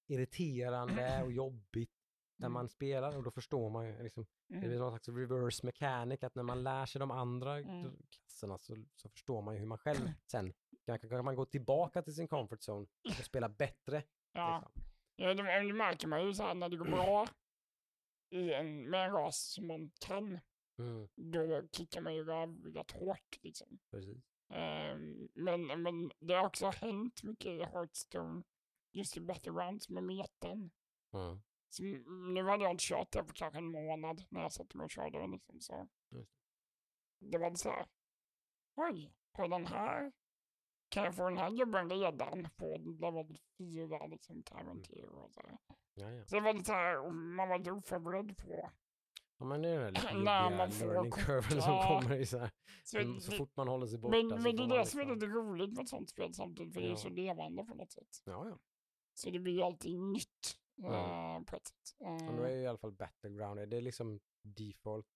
irriterande 0.07 1.23
och 1.23 1.33
jobbigt 1.43 1.91
när 2.39 2.47
Mm. 2.47 2.53
man 2.53 2.69
spelar 2.69 3.17
och 3.17 3.23
då 3.23 3.31
förstår 3.31 3.71
man 3.71 3.87
ju 3.87 4.03
liksom, 4.03 4.27
det 4.49 4.55
Mm. 4.57 4.73
är 4.73 4.79
någon 4.79 4.91
slags 4.91 5.09
reverse 5.09 5.67
mechanic 5.67 6.23
att 6.23 6.35
när 6.35 6.43
man 6.43 6.63
lär 6.63 6.87
sig 6.87 6.99
de 6.99 7.11
andra 7.11 7.59
Mm. 7.59 7.97
klasserna 8.11 8.59
så, 8.59 8.85
så 8.95 9.09
förstår 9.09 9.43
man 9.43 9.55
ju 9.55 9.61
hur 9.61 9.67
man 9.67 9.79
själv 9.79 9.97
sen 10.31 10.53
kan, 10.87 10.99
kan 10.99 11.25
man 11.25 11.37
gå 11.37 11.45
tillbaka 11.47 12.03
till 12.03 12.15
sin 12.15 12.29
comfort 12.29 12.61
zone 12.69 12.87
och 13.05 13.25
spela 13.25 13.49
bättre. 13.49 14.03
Ja, 14.33 14.63
Liksom. 14.65 14.83
ja 15.17 15.35
det, 15.35 15.67
det 15.67 15.73
märker 15.73 16.09
man 16.09 16.27
ju 16.27 16.35
så 16.35 16.43
här 16.43 16.55
när 16.55 16.69
det 16.69 16.77
går 16.77 16.85
bra 16.85 17.27
i 18.31 18.53
en, 18.53 18.91
med 18.91 19.05
en 19.07 19.13
ras 19.13 19.53
som 19.55 19.67
man 19.67 19.91
kan. 20.07 20.39
Mm, 20.79 21.09
Då 21.15 21.69
kickar 21.73 22.01
man 22.01 22.15
ju 22.15 22.33
av 22.33 22.65
rätt 22.75 22.91
hårt 22.91 23.39
liksom. 23.43 23.79
precis. 23.91 24.25
Ehm, 24.49 25.29
men, 25.35 25.83
men 25.83 26.11
det 26.21 26.35
har 26.35 26.47
också 26.47 26.67
hänt 26.71 27.23
mycket 27.23 27.47
i 27.47 27.65
Hearthstone 27.65 28.43
just 28.97 29.17
i 29.17 29.21
Battlegrounds 29.21 29.89
med 29.89 30.03
metan. 30.05 30.71
Mm. 31.15 31.43
Så 31.69 31.83
mm, 31.83 32.35
nu 32.35 32.43
hade 32.45 32.63
jag 32.65 32.71
inte 32.73 32.85
kört 32.85 33.13
det 33.13 33.25
på 33.25 33.33
kanske 33.33 33.59
en 33.59 33.71
månad 33.71 34.25
när 34.31 34.43
jag 34.43 34.53
satte 34.53 34.77
mig 34.77 34.85
och 34.85 34.91
körde 34.91 35.19
den. 35.19 35.31
Liksom, 35.31 35.61
så. 35.61 35.89
Just 36.11 36.31
Det 37.21 37.39
var 37.39 37.55
så 37.55 37.71
här. 37.71 37.87
Oj, 38.77 39.13
på 39.33 39.47
den 39.49 39.67
här 39.67 40.13
kan 40.89 41.05
jag 41.05 41.15
få 41.17 41.29
den 41.29 41.39
här 41.39 41.51
gubben 41.51 41.91
redan 41.91 42.49
på 42.57 42.77
level 43.01 43.39
4 43.59 44.07
liksom 44.07 44.43
Tarantino 44.43 45.17
och 45.17 45.33
så. 45.33 45.43
Ja, 45.95 46.11
ja. 46.11 46.25
Så 46.27 46.35
det 46.35 46.41
var 46.41 46.53
lite 46.53 46.65
så 46.65 46.73
här, 46.73 47.11
man 47.11 47.49
var 47.49 47.59
lite 47.59 47.73
oförberedd 47.73 48.37
på. 48.37 48.71
ja, 49.39 49.45
men 49.45 49.63
det 49.63 49.69
är 49.69 49.91
den 49.93 49.95
där 50.25 50.57
man 50.57 50.71
får 50.73 50.87
learning 50.87 51.11
curven 51.13 51.63
som 51.63 51.73
ja. 51.73 52.01
kommer 52.01 52.17
i 52.17 52.27
så 52.27 52.39
här, 52.39 52.51
Så, 52.85 52.99
mm, 52.99 53.21
så 53.21 53.33
fort 53.33 53.57
man 53.57 53.69
håller 53.69 53.87
sig 53.87 53.99
borta 53.99 54.17
men, 54.17 54.29
men 54.43 54.57
det 54.57 54.63
är 54.63 54.79
det 54.79 54.87
som 54.87 55.01
är 55.01 55.05
liksom- 55.05 55.15
lite 55.15 55.27
roligt 55.27 55.73
med 55.73 55.83
ett 55.83 55.89
sånt 55.89 56.11
spel 56.11 56.35
samtidigt, 56.35 56.75
för 56.75 56.81
det 56.81 56.87
är 56.87 56.91
Ja. 56.91 56.97
så 56.97 57.09
levande 57.09 57.65
på 57.65 57.75
något 57.75 57.93
sätt. 57.93 58.23
Ja, 58.25 58.49
ja. 58.49 58.59
Så 59.19 59.31
det 59.31 59.39
blir 59.39 59.53
ju 59.53 59.63
alltid 59.63 59.99
nytt 59.99 60.59
Ja. 60.79 61.37
eh, 61.37 61.43
på 61.45 61.57
ett 61.57 61.67
sätt. 61.67 61.97
Men 61.99 62.37
då 62.37 62.43
Eh, 62.45 62.51
är 62.51 62.55
ju 62.57 62.63
i 62.63 62.67
alla 62.67 62.79
fall 62.79 62.93
Battleground, 62.93 63.71
det 63.71 63.77
är 63.77 63.81
liksom 63.81 64.21
default 64.43 65.07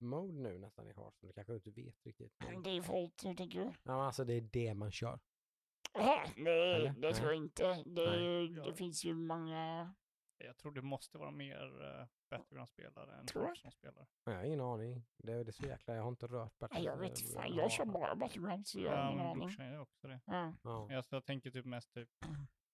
mode 0.00 0.32
nu 0.40 0.58
nästan 0.58 0.86
i 0.88 0.92
Hearthstone. 0.92 1.28
Det 1.30 1.34
kanske 1.34 1.52
du 1.52 1.56
inte 1.56 1.70
vet 1.70 2.06
riktigt. 2.06 2.32
Men, 2.38 2.62
det 2.62 2.70
är 2.70 2.82
folk, 2.82 3.24
hur 3.24 3.34
tänker 3.34 3.60
du? 3.64 3.72
ja, 3.82 4.06
alltså 4.06 4.24
det 4.24 4.32
är 4.34 4.40
det 4.40 4.74
man 4.74 4.90
kör. 4.92 5.20
Aha, 5.98 6.24
nej, 6.36 6.74
Eller? 6.74 6.90
det 6.92 7.14
tror 7.14 7.28
jag 7.32 7.36
inte. 7.36 7.82
Det, 7.86 8.16
ju, 8.20 8.56
Ja. 8.56 8.64
det 8.64 8.74
finns 8.74 9.04
ju 9.04 9.14
många... 9.14 9.94
Jag 10.38 10.56
tror 10.58 10.72
det 10.72 10.82
måste 10.82 11.18
vara 11.18 11.30
mer 11.30 11.82
uh, 12.00 12.06
Battleground-spelare 12.30 13.16
än? 13.16 13.26
Hearthstone-spelare. 13.34 14.06
Jag 14.24 14.32
har 14.34 14.42
ingen 14.44 14.60
aning. 14.60 15.04
Det 15.18 15.32
är, 15.32 15.44
det 15.44 15.50
är 15.50 15.52
så 15.52 15.66
jäkla, 15.66 15.94
jag 15.94 16.02
har 16.02 16.08
inte 16.08 16.26
rört 16.26 16.58
Battleground. 16.58 16.88
jag 17.04 17.08
vet 17.08 17.32
fan, 17.34 17.54
jag 17.56 17.72
kör 17.72 17.84
bara 17.84 18.14
Battlegrounds 18.16 18.70
så 18.70 18.80
jag 18.80 18.90
har 18.90 18.98
Ja, 18.98 19.12
ingen 19.12 19.26
aning. 19.26 19.48
gör 19.58 19.80
också 19.80 20.06
det. 20.08 20.20
Ja. 20.26 20.52
Ja. 20.62 20.86
Jag, 20.92 21.04
jag 21.10 21.24
tänker 21.24 21.50
typ 21.50 21.64
mest 21.66 21.92
typ, 21.92 22.08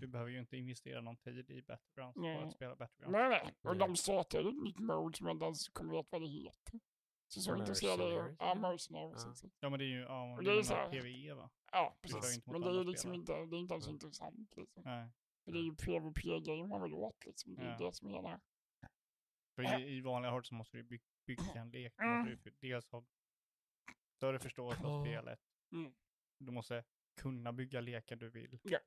du 0.00 0.06
behöver 0.06 0.30
ju 0.30 0.38
inte 0.38 0.56
investera 0.56 1.00
någon 1.00 1.16
tid 1.16 1.50
i 1.50 1.62
Battlegrounds 1.62 2.14
för 2.14 2.20
Nej. 2.20 2.44
att 2.44 2.52
spela 2.52 2.76
Battlegrounds. 2.76 3.12
Nej, 3.18 3.28
nej. 3.28 3.54
Och 3.72 3.76
de 3.76 3.96
startade 3.96 4.48
ett 4.48 4.62
nytt 4.62 4.78
mode 4.78 5.16
som 5.16 5.26
jag 5.26 5.34
inte 5.34 5.44
ens 5.44 5.68
kommer 5.68 5.94
ihåg 5.94 6.06
vad 6.10 6.20
det 6.22 6.26
heter. 6.28 6.80
Så 7.28 7.40
så 7.40 7.56
intresserad 7.56 8.00
är 8.00 8.10
jag. 8.10 8.36
Ja, 8.38 8.52
eller? 8.52 8.60
Mercenaries. 8.60 9.24
Ja. 9.24 9.30
exakt. 9.30 9.54
Ja 9.60 9.70
men 9.70 9.78
det 9.78 9.84
är 9.84 9.88
ju, 9.88 10.00
ja, 10.00 10.36
det 10.40 10.44
det 10.50 10.58
är 10.58 10.62
så 10.62 10.74
här- 10.74 10.90
PVE 10.90 11.34
va? 11.34 11.50
Ja, 11.72 11.96
ju 12.02 12.08
precis. 12.12 12.46
Men 12.46 12.60
det 12.60 12.68
är 12.68 12.72
ju 12.74 12.84
liksom 12.84 13.14
inte, 13.14 13.32
det 13.32 13.56
är 13.56 13.60
inte 13.60 13.74
alls 13.74 13.84
Mm. 13.86 13.94
intressant. 13.94 14.56
Liksom. 14.56 14.82
Nej. 14.84 15.08
För 15.44 15.52
det 15.52 15.58
är 15.58 15.62
ju 15.62 15.74
PVP-game 15.74 16.66
man 16.66 16.82
vill 16.82 16.94
åt. 16.94 17.26
Liksom. 17.26 17.54
Det 17.54 17.62
är 17.62 17.70
Ja. 17.80 17.86
det 17.86 17.92
som 17.92 18.08
är 18.14 18.22
det. 18.22 18.40
För 19.54 19.80
i, 19.80 19.96
i 19.96 20.00
vanliga 20.00 20.30
Hearthstone 20.32 20.58
måste 20.58 20.76
du 20.76 20.82
bygga, 20.82 21.04
bygga 21.26 21.60
en 21.60 21.70
lek. 21.70 21.92
Du 21.98 22.04
Mm. 22.04 22.18
måste 22.18 22.30
ju 22.30 22.36
för- 22.38 22.52
dels 22.60 22.90
ha 22.90 23.04
större 24.16 24.38
förståelse 24.38 24.84
av 24.84 24.90
Ja. 24.92 25.04
spelet. 25.04 25.40
Mm. 25.72 25.92
Du 26.38 26.52
måste 26.52 26.84
kunna 27.16 27.52
bygga 27.52 27.80
lekar 27.80 28.16
du 28.16 28.30
vill. 28.30 28.58
Ja. 28.62 28.78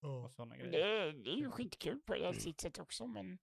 Och 0.00 0.32
sådana 0.32 0.56
grejer. 0.56 0.72
Det 0.72 0.82
är, 0.82 1.12
det 1.12 1.30
är 1.30 1.36
ju 1.36 1.50
skitkul 1.50 2.00
på 2.00 2.14
det 2.14 2.34
sitt 2.34 2.60
sätt 2.60 2.78
också, 2.78 3.06
men 3.06 3.38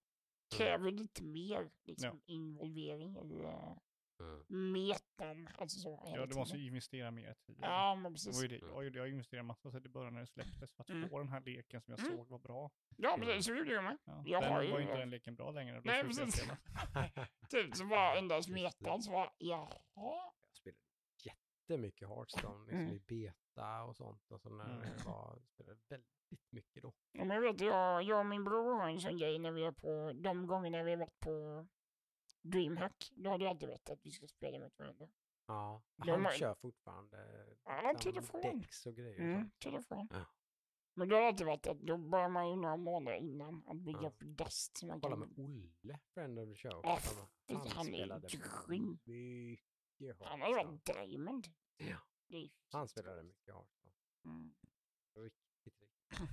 kräver 0.55 0.91
lite 0.91 1.24
mer 1.24 1.70
liksom, 1.84 2.22
involvering 2.26 3.18
i 3.18 3.43
uh, 3.43 3.78
Mm. 4.20 4.72
metan. 4.72 5.49
Alltså 5.58 5.80
så, 5.80 6.12
Ja, 6.16 6.26
du 6.26 6.36
måste 6.36 6.58
ju 6.58 6.68
investera 6.68 7.12
mer 7.12 7.34
tid. 7.34 7.58
Ja, 7.62 7.95
men 7.95 8.14
precis. 8.14 8.41
var 8.41 8.47
det. 8.47 8.58
Jag, 8.58 8.95
jag 8.95 9.10
investerade 9.10 9.43
massa 9.47 9.72
tid 9.72 9.86
i 9.86 9.89
början 9.89 10.14
när 10.14 10.22
det 10.22 10.28
släpptes 10.28 10.74
för 10.74 10.84
att 10.84 10.89
Mm. 10.89 11.10
få 11.10 11.18
den 11.18 11.28
här 11.30 11.41
leken 11.41 11.82
som 11.82 11.91
jag 11.91 11.99
Mm. 11.99 12.18
såg 12.18 12.28
var 12.28 12.39
bra. 12.39 12.72
Ja, 12.97 13.18
men 13.18 13.28
det, 13.28 13.43
så 13.43 13.53
gjorde 13.55 13.74
jag 13.74 13.84
med. 13.84 13.97
Ja. 14.05 14.24
Jag 14.26 14.43
Sen 14.43 14.53
har 14.53 14.62
ju- 14.64 14.72
var 14.72 14.80
inte 14.80 14.97
den 14.97 15.10
leken 15.10 15.36
bra 15.36 15.51
längre. 15.51 15.76
Då 15.76 15.82
Nej, 15.86 15.97
jag 15.97 16.05
precis. 16.08 16.41
Typ, 17.49 17.76
så 17.76 17.86
var 17.86 18.16
endast 18.16 18.49
metan 18.49 19.01
så 19.01 19.12
var 19.12 19.34
jaha. 19.38 19.78
Jag 19.95 20.34
spelade 20.58 20.78
jättemycket 21.24 22.08
Hearthstone 22.08 22.66
liksom 22.66 22.80
Mm. 22.80 22.93
i 22.95 22.99
beta 22.99 23.84
och 23.84 23.95
sånt. 23.95 24.32
Alltså 24.32 24.49
när 24.49 24.66
Mm. 24.66 24.80
det 24.97 25.05
var, 25.05 25.34
jag 25.39 25.47
spelade 25.47 25.80
väldigt 25.89 26.16
mycket 26.49 26.84
då. 26.84 26.93
Ja, 27.11 27.25
men 27.25 27.36
jag 27.36 27.41
vet, 27.41 27.61
jag, 27.61 28.03
jag 28.03 28.19
och 28.19 28.25
min 28.25 28.43
bror 28.43 28.80
har 28.80 28.89
en 28.89 28.99
sån 29.01 29.17
grej 29.17 29.39
när 29.39 29.51
vi 29.51 29.63
är 29.65 29.71
på, 29.71 30.11
de 30.23 30.47
gångerna 30.47 30.84
vi 30.84 30.91
har 30.91 30.97
varit 30.97 31.19
på 31.19 31.67
DreamHack, 32.41 33.11
då 33.15 33.30
har 33.30 33.38
det 33.38 33.47
alltid 33.49 33.69
varit 33.69 33.89
att 33.89 34.05
vi 34.05 34.11
ska 34.11 34.28
spela 34.28 34.59
mot 34.59 34.80
varandra. 34.80 35.07
Ja, 35.47 35.84
De 35.95 36.09
han 36.11 36.25
har- 36.25 36.32
kör 36.32 36.55
fortfarande 36.55 37.45
Ja, 37.65 37.93
och 38.17 38.23
från. 38.25 38.59
Dex 38.59 38.86
och 38.86 38.95
grejer. 38.95 39.13
och 39.19 39.65
Mm, 39.65 39.84
från. 39.84 40.07
Ja. 40.11 40.25
Men 40.93 41.09
det 41.09 41.15
har 41.15 41.21
alltid 41.21 41.47
varit 41.47 41.67
att 41.67 41.80
då 41.82 41.97
börjar 41.97 42.30
man 42.30 42.49
ju 42.49 42.55
några 42.55 42.78
månader 42.78 43.17
innan 43.17 43.63
att 43.67 43.78
bygga 43.78 44.01
Ja. 44.01 44.07
upp 44.07 44.19
dust. 44.19 44.80
Kolla 44.82 44.99
kan... 45.15 45.19
med 45.19 45.39
Olle, 45.39 45.99
Friend 46.13 46.39
of 46.39 46.49
the 46.49 46.55
Show. 46.55 46.82
Ja, 46.84 46.89
Han, 46.89 46.99
fy, 47.47 47.53
han 47.53 47.67
han 47.67 47.88
är 47.95 48.19
grym. 48.67 48.99
mycket 49.97 50.21
Han 50.21 50.41
har 50.41 50.49
ju 50.49 50.55
varit 50.55 50.86
diamond. 50.86 51.47
Ja. 51.78 51.97
Han 52.71 52.88
spelade 52.88 53.23
mycket 53.23 53.53
Hearthstone. 53.53 53.93
Mm. 54.25 54.53
Riktigt. 56.10 56.30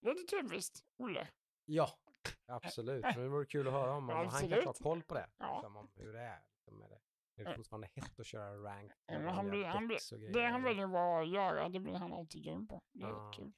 Det 0.00 0.10
är 0.10 0.42
typiskt, 0.42 0.84
Olle. 0.96 1.28
Ja, 1.64 1.90
absolut. 2.46 3.02
Men 3.02 3.14
det 3.22 3.28
vore 3.28 3.46
kul 3.46 3.66
att 3.66 3.72
höra 3.72 3.92
om, 3.92 4.10
om 4.10 4.16
han 4.16 4.30
kanske 4.30 4.66
har 4.66 4.72
koll 4.72 5.02
på 5.02 5.14
det. 5.14 5.30
Ja. 5.38 5.54
Liksom, 5.56 5.76
om 5.76 5.90
hur 5.94 6.12
det 6.12 6.20
är. 6.20 6.42
Liksom, 6.56 6.82
är 6.82 6.88
det, 6.88 6.94
är 7.36 7.44
det 7.44 7.50
Ja. 7.50 7.56
fortfarande 7.56 7.88
hett 7.94 8.20
att 8.20 8.26
köra 8.26 8.56
rank? 8.62 8.92
Ja, 9.06 9.30
han 9.30 9.50
blir- 9.50 9.64
han 9.64 9.86
blir- 9.86 10.32
Det 10.32 10.46
han 10.46 10.62
väljer 10.62 10.86
vad 10.86 11.22
att 11.22 11.28
göra, 11.28 11.68
det 11.68 11.80
blir 11.80 11.94
han 11.94 12.12
alltid 12.12 12.44
grym 12.44 12.66
på. 12.66 12.82
Det 12.92 13.04
är 13.04 13.08
Ja. 13.08 13.32
kul. 13.36 13.52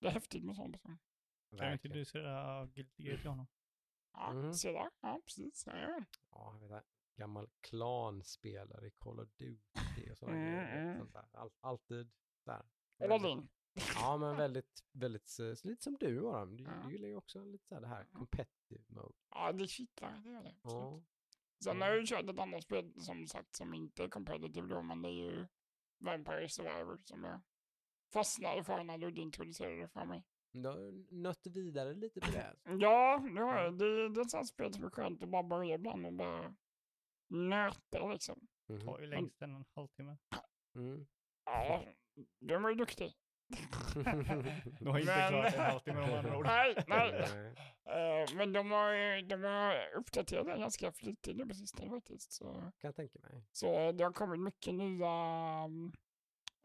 Det 0.00 0.06
är 0.06 0.10
häftigt 0.10 0.44
med 0.44 0.56
sånt. 0.56 0.72
Liksom. 0.72 0.98
Kan 1.50 1.58
du 1.58 1.64
Verkligen. 1.64 1.76
introducera 1.98 2.66
Guilty 2.66 3.02
Gear 3.02 3.16
till 3.18 3.28
honom? 3.28 3.46
Ja, 4.12 4.32
Mhm. 4.32 4.54
se 4.54 4.72
där. 4.72 4.90
Ja, 5.00 5.20
precis. 5.24 5.66
Ja, 5.66 5.76
ja. 5.78 6.04
Ja, 6.30 6.58
jag 6.60 6.60
vet 6.60 6.62
inte. 6.62 6.82
Gammal 7.16 7.48
klanspelare 7.60 8.86
i 8.86 8.90
Call 8.90 9.20
of 9.20 9.28
Duty 9.36 10.10
och 10.10 10.18
sådana 10.18 10.36
Mm, 10.38 10.48
grejer. 10.54 10.82
mm. 10.82 10.98
Sånt 10.98 11.12
där. 11.12 11.26
All, 11.32 11.50
alltid 11.60 12.10
där. 12.44 12.62
All 13.10 13.24
in. 13.26 13.48
Ja, 13.94 14.16
men 14.16 14.36
väldigt, 14.36 14.84
väldigt, 14.92 15.28
så 15.28 15.54
lite 15.62 15.82
som 15.82 15.96
du 16.00 16.28
Aram. 16.28 16.56
Du, 16.56 16.64
Ja. 16.64 16.70
du 16.86 16.92
gillar 16.92 17.08
ju 17.08 17.16
också 17.16 17.44
lite 17.44 17.66
så 17.66 17.74
här 17.74 17.80
det 17.82 17.88
här 17.88 18.06
Ja. 18.12 18.18
competitive 18.18 18.84
mode. 18.86 19.14
Ja, 19.30 19.52
det 19.52 19.66
kittlar. 19.66 20.20
Det 20.24 20.30
gör 20.30 20.42
det. 20.42 20.54
absolut. 20.62 20.84
Ja. 20.84 21.02
Sen 21.64 21.80
har 21.80 21.88
jag 21.88 21.98
ju 22.00 22.06
kört 22.06 22.28
ett 22.30 22.38
annat 22.38 22.62
spel 22.62 22.92
som 23.02 23.26
sagt 23.26 23.56
som 23.56 23.74
inte 23.74 24.04
är 24.04 24.08
competitive 24.08 24.68
då, 24.68 24.82
men 24.82 25.02
det 25.02 25.08
är 25.08 25.12
ju 25.12 25.46
Vampire 25.98 26.48
Survivor 26.48 26.96
som 27.04 27.24
jag 27.24 27.40
fastnade 28.12 28.64
för 28.64 28.84
när 28.84 28.98
Ludde 28.98 29.20
introducerade 29.20 29.76
det 29.80 29.88
för 29.88 30.04
mig. 30.04 30.24
Du 30.52 30.68
har 30.68 31.12
nött 31.14 31.46
vidare 31.46 31.94
lite 31.94 32.20
på 32.20 32.30
det. 32.30 32.56
Ja, 32.64 33.18
det, 33.34 33.40
har 33.40 33.62
jag. 33.62 33.78
det, 33.78 34.08
det 34.08 34.20
är 34.20 34.24
ett 34.24 34.30
sånt 34.30 34.48
spel 34.48 34.74
som 34.74 34.84
är 34.84 34.90
skönt 34.90 35.22
att 35.22 35.28
bara 35.28 35.42
börja 35.42 35.74
ibland 35.74 36.06
och 36.06 36.12
bara 36.12 36.54
nöta 37.28 38.08
liksom. 38.12 38.48
Mhm. 38.68 38.80
Tar 38.80 39.00
ju 39.00 39.06
längst 39.06 39.42
en 39.42 39.64
halvtimme. 39.74 40.16
Mm. 40.74 41.06
Ja, 41.44 41.84
de 42.40 42.62
var 42.62 42.70
ju 42.70 42.76
duktig. 42.76 43.12
Du 44.78 44.90
har 44.90 44.98
inte 44.98 45.26
klarat 45.28 45.54
en 45.54 45.60
halvtimme 45.60 46.00
med 46.00 46.18
andra 46.18 46.36
ord. 46.38 46.46
Nej, 46.46 46.74
nej. 46.86 47.12
Nej. 47.34 48.22
Eh, 48.22 48.36
men 48.36 48.52
de 48.52 48.70
har, 48.70 49.22
de 49.22 49.42
har 49.44 49.94
uppdaterat 49.96 50.46
den 50.46 50.60
ganska 50.60 50.92
flitigt 50.92 51.36
nu 51.36 51.46
på 51.46 51.54
sistone 51.54 51.90
faktiskt. 51.90 52.32
Så. 52.32 52.52
Kan 52.54 52.72
jag 52.80 52.96
tänka 52.96 53.18
mig. 53.18 53.44
Så 53.52 53.92
det 53.92 54.04
har 54.04 54.12
kommit 54.12 54.40
mycket 54.40 54.74
nya, 54.74 55.12
mm, 55.64 55.92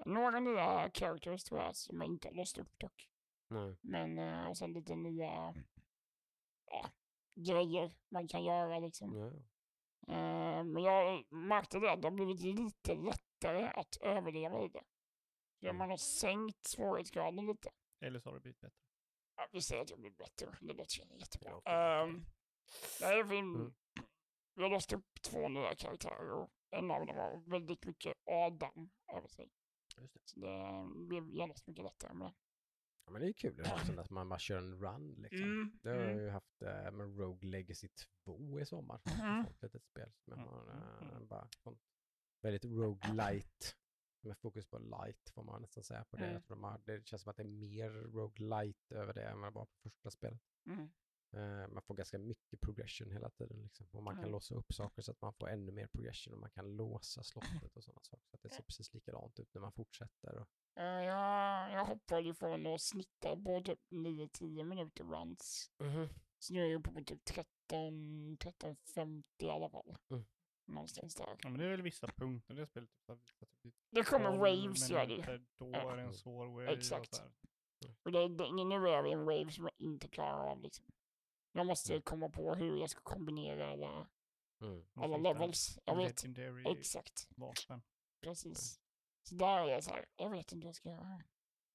några 0.05 0.39
nya 0.39 0.91
characters 0.93 1.43
tror 1.43 1.61
jag 1.61 1.75
som 1.75 2.01
jag 2.01 2.09
inte 2.09 2.27
har 2.27 2.35
låst 2.35 2.57
upp 2.57 2.79
dock. 2.79 3.09
Nej. 3.49 3.77
Men 3.81 4.19
eh, 4.19 4.49
och 4.49 4.57
sen 4.57 4.73
lite 4.73 4.95
nya 4.95 5.53
ja, 6.65 6.89
grejer 7.35 7.91
man 8.09 8.27
kan 8.27 8.43
göra 8.43 8.79
liksom. 8.79 9.17
Ja. 9.17 9.27
Eh, 10.13 10.63
men 10.63 10.83
jag 10.83 11.33
märkte 11.33 11.79
det 11.79 11.91
att 11.91 12.01
det 12.01 12.07
har 12.07 12.15
blivit 12.15 12.41
lite 12.41 12.95
lättare 12.95 13.71
att 13.75 13.97
överleva 14.01 14.63
i 14.63 14.67
det. 14.67 14.83
Så 15.59 15.65
Mm. 15.65 15.77
man 15.77 15.89
har 15.89 15.97
sänkt 15.97 16.67
svårighetsgraden 16.67 17.45
lite. 17.47 17.69
Eller 17.99 18.19
så 18.19 18.29
har 18.29 18.33
det 18.33 18.39
blivit 18.41 18.59
bättre. 18.61 18.77
Ja, 19.35 19.47
vi 19.51 19.61
säger 19.61 19.81
att 19.81 19.89
jag 19.89 19.99
blir 19.99 20.11
bättre. 20.11 20.57
Det 20.61 20.73
låter 20.73 21.05
ju 21.13 21.17
jättebra. 21.19 21.49
Ja, 21.49 21.57
okej. 21.57 22.03
Um, 22.13 22.25
nej, 23.01 23.23
för 23.25 23.33
Mm. 23.35 23.73
Vi 24.55 24.63
har 24.63 24.69
låst 24.69 24.93
upp 24.93 25.21
två 25.21 25.49
nya 25.49 25.75
karaktärer 25.75 26.31
och 26.31 26.49
en 26.69 26.91
av 26.91 27.05
dem 27.05 27.15
har 27.17 27.49
väldigt 27.49 27.85
mycket 27.85 28.13
Adam 28.25 28.89
över 29.13 29.27
sig. 29.27 29.51
Just 30.01 30.13
det. 30.13 30.21
Så 30.25 30.39
det 30.39 31.07
blev 31.07 31.29
genast 31.29 31.67
mycket 31.67 31.83
lättare 31.83 32.13
med 32.13 32.27
det. 32.27 32.33
Ja, 33.05 33.11
men 33.11 33.21
det 33.21 33.27
är 33.27 33.33
kul 33.33 33.55
det 33.55 33.99
att 34.01 34.09
man 34.09 34.29
bara 34.29 34.39
kör 34.39 34.57
en 34.57 34.79
run 34.81 35.13
liksom. 35.13 35.43
Mm, 35.43 35.79
Det 35.83 35.89
har 35.89 35.95
jag 35.95 36.11
mm. 36.11 36.23
ju 36.23 36.29
haft 36.29 36.61
eh, 36.61 36.91
med 36.91 37.19
Rogue 37.19 37.49
Legacy 37.49 37.87
2 38.25 38.59
i 38.59 38.65
sommar. 38.65 39.01
Mm. 39.21 39.45
Ett 39.45 39.61
litet 39.61 39.83
spel 39.83 40.11
som 40.13 40.33
jag 40.33 40.39
Mm. 40.39 40.49
har 40.53 41.07
Mm. 41.11 41.27
bara 41.27 41.49
väldigt 42.41 42.65
roguelite. 42.65 43.65
Med 44.27 44.37
fokus 44.37 44.65
på 44.65 44.79
light 44.79 45.29
får 45.29 45.43
man 45.43 45.61
nästan 45.61 45.83
säga 45.83 46.05
på 46.05 46.17
det. 46.17 46.23
Mm. 46.23 46.33
Jag 46.33 46.43
tror 46.45 46.55
de 46.55 46.63
har, 46.63 46.81
det 46.85 47.07
känns 47.07 47.21
som 47.21 47.29
att 47.29 47.37
det 47.37 47.43
är 47.43 47.47
mer 47.47 47.89
roguelite 47.89 48.95
över 48.95 49.13
det 49.13 49.23
än 49.27 49.41
vad 49.41 49.51
det 49.51 49.55
var 49.55 49.65
på 49.65 49.77
första 49.89 50.09
spelet. 50.11 50.41
Mm. 50.65 50.89
Eh, 51.31 51.67
man 51.67 51.81
får 51.83 51.95
ganska 51.95 52.19
mycket 52.19 52.61
progression 52.61 53.11
hela 53.11 53.29
tiden. 53.29 53.61
Liksom. 53.61 53.87
Och 53.91 54.03
man 54.03 54.13
kan 54.13 54.23
Mm. 54.23 54.31
låsa 54.31 54.55
upp 54.55 54.73
saker 54.73 55.01
så 55.01 55.11
att 55.11 55.21
man 55.21 55.33
får 55.33 55.49
ännu 55.49 55.71
mer 55.71 55.87
progression 55.87 56.33
och 56.33 56.39
man 56.39 56.49
kan 56.51 56.75
låsa 56.75 57.23
slottet 57.23 57.75
och 57.77 57.83
sådana 57.83 58.01
saker. 58.03 58.25
Så 58.29 58.35
att 58.35 58.41
det 58.41 58.49
ser 58.49 58.63
precis 58.67 58.93
likadant 58.93 59.39
ut 59.39 59.53
när 59.53 59.61
man 59.61 59.71
fortsätter. 59.71 60.37
Och, 60.37 60.47
Eh, 60.75 60.83
jag, 60.85 61.71
jag 61.71 61.85
hoppade 61.85 62.29
ifrån 62.29 62.67
att 62.67 62.81
snitta 62.81 63.35
på 63.35 63.61
typ 63.65 63.79
9-10 63.89 64.63
minuter 64.63 65.03
runs. 65.03 65.71
Så 66.39 66.53
nu 66.53 66.61
är 66.65 66.71
jag 66.71 66.83
på 66.83 67.03
typ 67.03 67.23
13, 67.25 68.37
13.50 68.37 69.23
i 69.39 69.49
alla 69.49 69.69
fall. 69.69 69.97
Mm. 70.09 70.25
Någonstans 70.67 71.15
där. 71.15 71.25
Ja, 71.43 71.49
men 71.49 71.57
det 71.57 71.65
är 71.65 71.69
väl 71.69 71.81
vissa 71.81 72.07
punkter 72.07 72.53
i 72.53 72.57
det 72.57 72.67
spelet. 72.67 72.89
Typ, 73.07 73.39
typ 73.63 73.73
Det 73.91 74.03
kommer 74.03 74.29
12 74.29 74.39
waves 74.39 74.89
gör 74.89 75.05
det 75.05 75.41
Då 75.57 75.71
Ja. 75.71 75.91
är 75.91 75.97
det 75.97 76.03
en 76.03 76.13
svår 76.13 76.47
wave. 76.47 76.73
Exakt. 76.73 77.21
Och 78.03 78.11
det, 78.11 78.27
det, 78.27 78.51
nu 78.65 78.75
är 78.89 79.03
vi 79.03 79.11
en 79.11 79.25
wave 79.25 79.51
som 79.51 79.63
jag 79.63 79.73
inte 79.77 80.07
klarar 80.07 80.51
av 80.51 80.61
liksom. 80.61 80.85
Jag 81.51 81.65
måste 81.65 81.93
Mm. 81.93 82.01
komma 82.01 82.29
på 82.29 82.55
hur 82.55 82.77
jag 82.79 82.89
ska 82.89 83.01
kombinera 83.01 83.71
alla, 83.71 84.07
mm. 84.61 84.85
Alla 84.93 85.17
levels. 85.17 85.79
Jag 85.85 85.95
vet. 85.97 86.23
Exakt, 86.77 87.27
vapen. 87.35 87.81
precis. 88.21 88.79
Så 89.23 89.35
där 89.35 89.57
är 89.59 89.67
jag 89.67 89.83
så 89.83 89.91
här, 89.91 90.05
jag 90.15 90.29
vet 90.29 90.51
inte 90.51 90.65
vad 90.65 90.69
jag 90.69 90.75
ska 90.75 90.89
göra. 90.89 91.21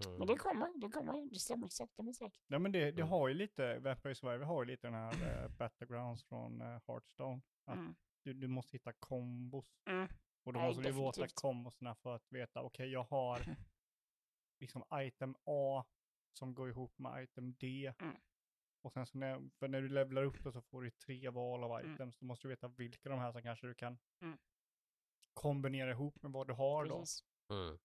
Mm. 0.06 0.18
Men 0.18 0.26
det 0.26 0.36
kommer, 0.36 0.78
det 0.80 0.88
kommer. 0.88 1.30
Det 1.32 1.38
stämmer 1.38 1.68
sakta 1.68 2.02
men 2.02 2.14
säkert. 2.14 2.40
Ja 2.46 2.58
men 2.58 2.72
det, 2.72 2.78
det 2.90 3.02
Mm. 3.02 3.08
har 3.08 3.28
ju 3.28 3.34
lite, 3.34 3.78
Vampire 3.78 4.14
Survivor 4.14 4.44
har 4.44 4.62
ju 4.64 4.70
lite 4.70 4.86
den 4.86 4.94
här 4.94 5.44
uh, 5.44 5.48
Battlegrounds 5.56 6.24
från 6.24 6.62
uh, 6.62 6.80
Hearthstone. 6.86 7.40
Att 7.64 7.76
Mm. 7.76 7.94
Du, 8.24 8.32
du 8.34 8.48
måste 8.48 8.76
hitta 8.76 8.92
kombos. 8.92 9.80
Mm. 9.86 10.08
Och 10.44 10.52
då 10.52 10.60
måste 10.60 10.82
du 10.82 10.88
veta 10.90 11.06
definitivt. 11.10 11.34
kombosarna 11.34 11.94
för 11.94 12.14
att 12.16 12.32
veta, 12.32 12.62
okej 12.62 12.88
jag 12.92 13.04
har 13.04 13.40
liksom 14.60 14.84
item 14.94 15.36
A 15.44 15.84
som 16.32 16.54
går 16.54 16.68
ihop 16.68 16.98
med 16.98 17.22
item 17.24 17.54
D. 17.54 17.92
Mm. 18.00 18.16
Och 18.82 18.92
sen 18.92 19.06
så 19.06 19.18
när, 19.18 19.50
för 19.58 19.68
när 19.68 19.80
du 19.82 19.88
levlar 19.88 20.22
upp 20.22 20.42
då 20.42 20.52
så 20.52 20.62
får 20.62 20.82
du 20.82 20.90
tre 20.90 21.28
val 21.30 21.64
av 21.64 21.80
Mm. 21.80 21.94
items. 21.94 22.18
Då 22.18 22.26
måste 22.26 22.48
du 22.48 22.50
veta 22.50 22.68
vilka 22.68 23.08
de 23.08 23.18
här 23.18 23.32
som 23.32 23.42
kanske 23.42 23.66
du 23.66 23.74
kan 23.74 23.98
Mm. 24.20 24.38
kombinera 25.34 25.90
ihop 25.90 26.22
med 26.22 26.32
vad 26.32 26.46
du 26.46 26.52
har 26.54 26.84
då. 26.86 26.98
Precis. 26.98 27.24
Mm. 27.50 27.78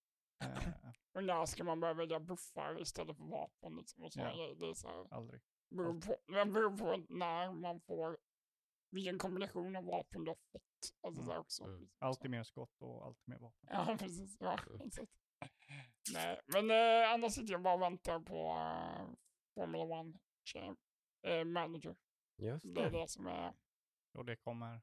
Eh, 0.43 0.91
Och 1.13 1.23
när 1.23 1.45
ska 1.45 1.63
man 1.63 1.79
börja 1.79 1.93
välja 1.93 2.19
buffar 2.19 2.81
istället 2.81 3.17
för 3.17 3.23
vapen 3.23 3.75
liksom 3.75 4.03
och 4.03 4.13
sådana 4.13 4.31
Ja. 4.35 4.53
Det 4.59 4.69
är 4.69 4.73
så 4.73 4.87
här, 4.87 5.07
aldrig. 5.13 5.41
beror 5.69 6.01
på, 6.01 6.17
det 6.33 6.45
beror 6.45 6.77
på 6.77 7.05
när 7.13 7.51
man 7.51 7.79
får, 7.79 8.17
vilken 8.89 9.17
kombination 9.17 9.75
av 9.75 9.83
vapen 9.85 10.23
du 10.23 10.31
har 10.31 10.35
fått. 10.51 10.63
Alltså 11.01 11.23
så 11.25 11.31
här 11.31 11.39
också. 11.39 11.63
Mm. 11.63 11.89
Alltid 11.99 12.21
så. 12.27 12.31
mer 12.31 12.43
skott 12.43 12.81
och 12.81 13.05
alltid 13.05 13.27
mer 13.29 13.37
vapen. 13.39 13.69
Ja, 13.71 13.97
precis. 13.99 14.37
Ja, 14.39 14.59
Mm. 14.69 14.87
exakt. 14.87 15.11
Nej, 16.13 16.39
men 16.45 16.71
eh, 16.71 17.11
annars 17.13 17.33
sitter 17.33 17.51
jag 17.53 17.61
bara 17.61 17.73
och 17.73 17.81
väntar 17.81 18.19
på 18.19 18.53
uh, 18.53 19.15
Formula 19.55 19.83
One 19.83 20.13
Champ, 20.45 20.79
eh, 21.27 21.43
Manager. 21.45 21.95
Just 22.37 22.65
Det 22.75 22.81
är 22.81 22.91
det. 22.91 22.99
det 23.01 23.07
som 23.07 23.27
är 23.27 23.53
Och 24.13 24.25
det 24.25 24.35
kommer... 24.35 24.81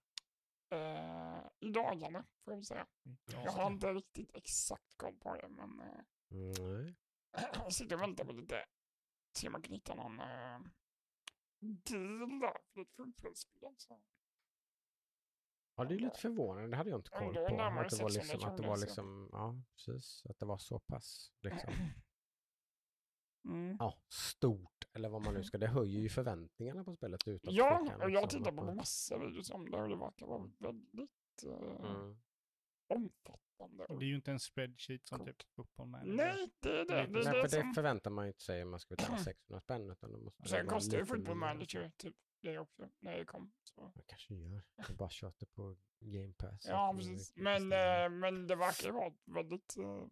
eh, 0.71 1.41
i 1.61 1.71
dagarna, 1.71 2.27
får 2.45 2.55
jag 2.55 2.67
säga. 2.67 2.87
Jag 3.27 3.53
har 3.53 3.67
inte 3.71 3.93
riktigt 3.93 4.37
exakt 4.37 4.97
koll 4.97 5.17
på 5.17 5.35
det, 5.37 5.49
men 5.49 5.81
eh, 5.81 6.01
Nej. 6.29 6.95
jag 7.55 7.73
sitter 7.73 7.97
och 7.97 8.03
väntar 8.03 8.25
på 8.25 8.33
lite, 8.33 8.65
se 9.37 9.47
om 9.49 9.53
man 9.53 9.63
kan 9.63 9.73
hitta 9.75 9.95
någon 9.95 10.21
uh, 10.21 10.61
deal 11.65 12.41
där 12.41 12.57
för 12.75 12.81
ett 12.81 12.93
fullprisspel. 12.97 13.75
Så. 13.77 14.01
Ja, 15.77 15.85
det 15.85 15.95
är 15.95 15.99
lite 15.99 16.19
förvånande. 16.19 16.71
Det 16.71 16.77
hade 16.77 16.91
jag 16.91 16.99
inte 16.99 17.11
koll 17.11 17.35
på. 17.35 17.41
Att 17.41 17.91
det 17.91 18.03
var 18.03 18.09
600 18.11 18.33
liksom, 18.33 18.49
att 18.51 18.57
det 18.57 18.67
var 18.69 18.77
liksom, 18.79 19.29
ja 19.33 19.62
precis, 19.77 20.23
att 20.31 20.39
det 20.39 20.47
var 20.47 20.59
så 20.59 20.79
pass 20.79 21.33
liksom, 21.41 21.73
Mm. 23.49 23.77
ja, 23.81 23.99
stort 24.09 24.89
eller 24.93 25.09
vad 25.09 25.23
man 25.23 25.35
nu 25.35 25.45
ska, 25.45 25.59
det 25.59 25.67
höjer 25.69 26.01
ju 26.01 26.09
förväntningarna 26.09 26.85
på 26.85 26.95
spelet 26.95 27.29
utan 27.29 27.55
Ja, 27.55 27.79
tvekan, 27.79 28.03
och 28.03 28.11
jag 28.11 28.23
liksom, 28.23 28.41
tittar 28.45 28.57
på 28.57 28.75
massor 28.75 29.19
videos 29.19 29.51
om 29.51 29.71
det 29.71 29.83
och 29.83 29.89
det 29.89 29.97
verkar 29.97 30.27
vara 30.27 30.51
väldigt 30.59 31.45
eh, 31.47 31.91
Mm. 31.91 32.17
omfattande. 32.89 33.41
Och 33.89 33.99
det 33.99 34.05
är 34.05 34.09
ju 34.09 34.15
inte 34.15 34.31
en 34.31 34.41
spreadsheet 34.41 35.07
som 35.07 35.19
Coolt. 35.19 35.39
typ 35.39 35.79
manager. 35.79 36.12
Nej, 36.12 36.51
det 36.61 36.81
är 36.81 36.85
det. 36.85 36.85
Det 36.85 37.01
är 37.01 37.09
Nej, 37.09 37.23
det 37.25 37.31
för 37.31 37.43
det 37.43 37.49
som... 37.49 37.75
förväntar 37.75 38.11
man 38.11 38.25
ju 38.25 38.29
inte 38.29 38.43
sig 38.43 38.62
om 38.62 38.71
man 38.71 38.81
ska 38.81 38.95
betala 38.95 39.19
600 39.19 39.61
spänn 39.61 39.91
utan 39.91 40.12
då 40.12 40.19
måste 40.19 40.43
det 40.43 40.49
Sen 40.49 40.67
kostar 40.67 40.99
ju 40.99 41.05
Football. 41.07 41.37
Manager 41.37 41.93
typ 41.97 42.17
det 42.45 42.59
också 42.59 42.91
när 42.99 43.19
det 43.19 43.25
kom. 43.25 43.53
Så. 43.62 43.81
Man 43.81 44.05
kanske 44.07 44.35
gör. 44.35 44.62
Det 44.89 44.95
bara 44.95 45.11
köter 45.11 45.47
på 45.47 45.77
Game 46.01 46.33
Pass. 46.33 46.67
Ja, 46.69 46.93
det 46.93 46.99
precis. 46.99 47.33
Men, 47.37 47.62
eh, 47.62 48.11
men 48.11 48.47
det 48.47 48.57
verkar 48.57 48.87
ju 48.87 48.93
vara 48.93 49.07
ett 49.07 49.23
väldigt 49.25 49.77
eh, 49.77 50.07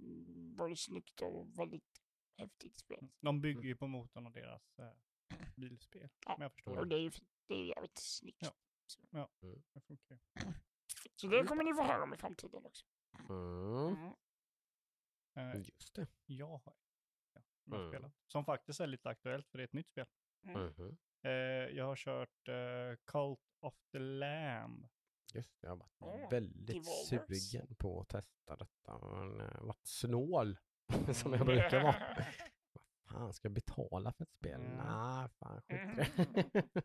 både 0.56 0.76
snyggt 0.76 1.20
och 1.20 1.58
väldigt 1.58 2.02
häftigt 2.38 2.76
spel. 2.76 3.08
De 3.20 3.40
bygger 3.40 3.62
ju 3.62 3.76
på 3.76 3.86
motorn 3.86 4.26
av 4.26 4.32
deras 4.32 4.78
eh, 4.78 5.38
bilspel. 5.56 6.08
Ja, 6.26 6.36
jag 6.40 6.52
förstår 6.52 6.78
Och 6.78 6.86
det. 6.86 6.96
det 6.96 7.00
är 7.00 7.04
ju 7.04 7.10
det 7.46 7.54
är 7.54 7.58
ju 7.58 7.66
jävligt 7.66 7.98
snyggt. 7.98 8.38
Ja. 8.40 8.54
Så. 8.86 9.00
det 9.72 9.80
funkar. 9.80 10.14
ju. 10.14 10.52
så 11.16 11.26
det 11.26 11.44
kommer 11.44 11.64
ni 11.64 11.74
få 11.74 11.82
höra 11.82 12.02
om 12.02 12.14
i 12.14 12.16
framtiden 12.16 12.66
också. 12.66 12.86
Mm. 13.28 14.12
Mm. 15.34 15.56
Eh, 15.56 15.56
Just 15.66 15.94
det. 15.94 16.06
jag 16.26 16.46
har 16.64 16.74
ja, 17.34 17.42
som 17.64 17.72
jag 17.72 17.78
har 17.78 17.84
Mm. 17.84 17.92
spelat. 17.92 18.12
Som 18.26 18.44
faktiskt 18.44 18.80
är 18.80 18.86
lite 18.86 19.08
aktuellt 19.08 19.48
för 19.48 19.58
det 19.58 19.62
är 19.62 19.66
ett 19.66 19.72
nytt 19.72 19.88
spel. 19.88 20.06
Mm. 20.46 20.60
Mhm. 20.66 20.96
Eh, 21.22 21.30
jag 21.76 21.84
har 21.84 21.96
kört 21.96 22.48
eh, 22.48 22.96
Cult 23.06 23.40
of 23.60 23.74
the 23.92 23.98
Lamb. 23.98 24.88
Just 25.34 25.60
det, 25.60 25.66
jag 25.66 25.70
har 25.70 25.76
varit 25.76 25.92
Ja, 26.22 26.28
väldigt 26.30 26.66
Devolvers. 26.66 27.48
sugen 27.50 27.74
på 27.78 28.00
att 28.00 28.08
testa 28.08 28.56
detta. 28.56 28.98
Men 28.98 29.40
uh, 29.40 29.60
varit 29.66 29.86
snål 29.86 30.58
som 31.14 31.32
jag 31.32 31.46
brukar 31.46 31.82
vara. 31.82 31.96
Vad 33.04 33.20
fan, 33.20 33.32
ska 33.32 33.46
jag 33.48 33.52
betala 33.54 34.12
för 34.12 34.24
ett 34.24 34.32
spel? 34.32 34.60
Mm. 34.60 34.76
Nej, 34.76 35.28
fan 35.28 35.62
skit 35.62 35.80
i 35.80 36.52
det. 36.52 36.62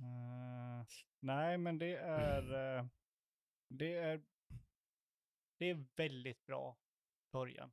Eh, 0.00 0.84
nej, 1.20 1.58
men 1.58 1.78
det 1.78 1.96
är, 1.96 2.76
eh, 2.78 2.86
det 3.68 3.94
är, 3.94 4.22
det 5.60 5.70
är 5.70 5.84
väldigt 5.96 6.46
bra 6.46 6.76
början, 7.32 7.72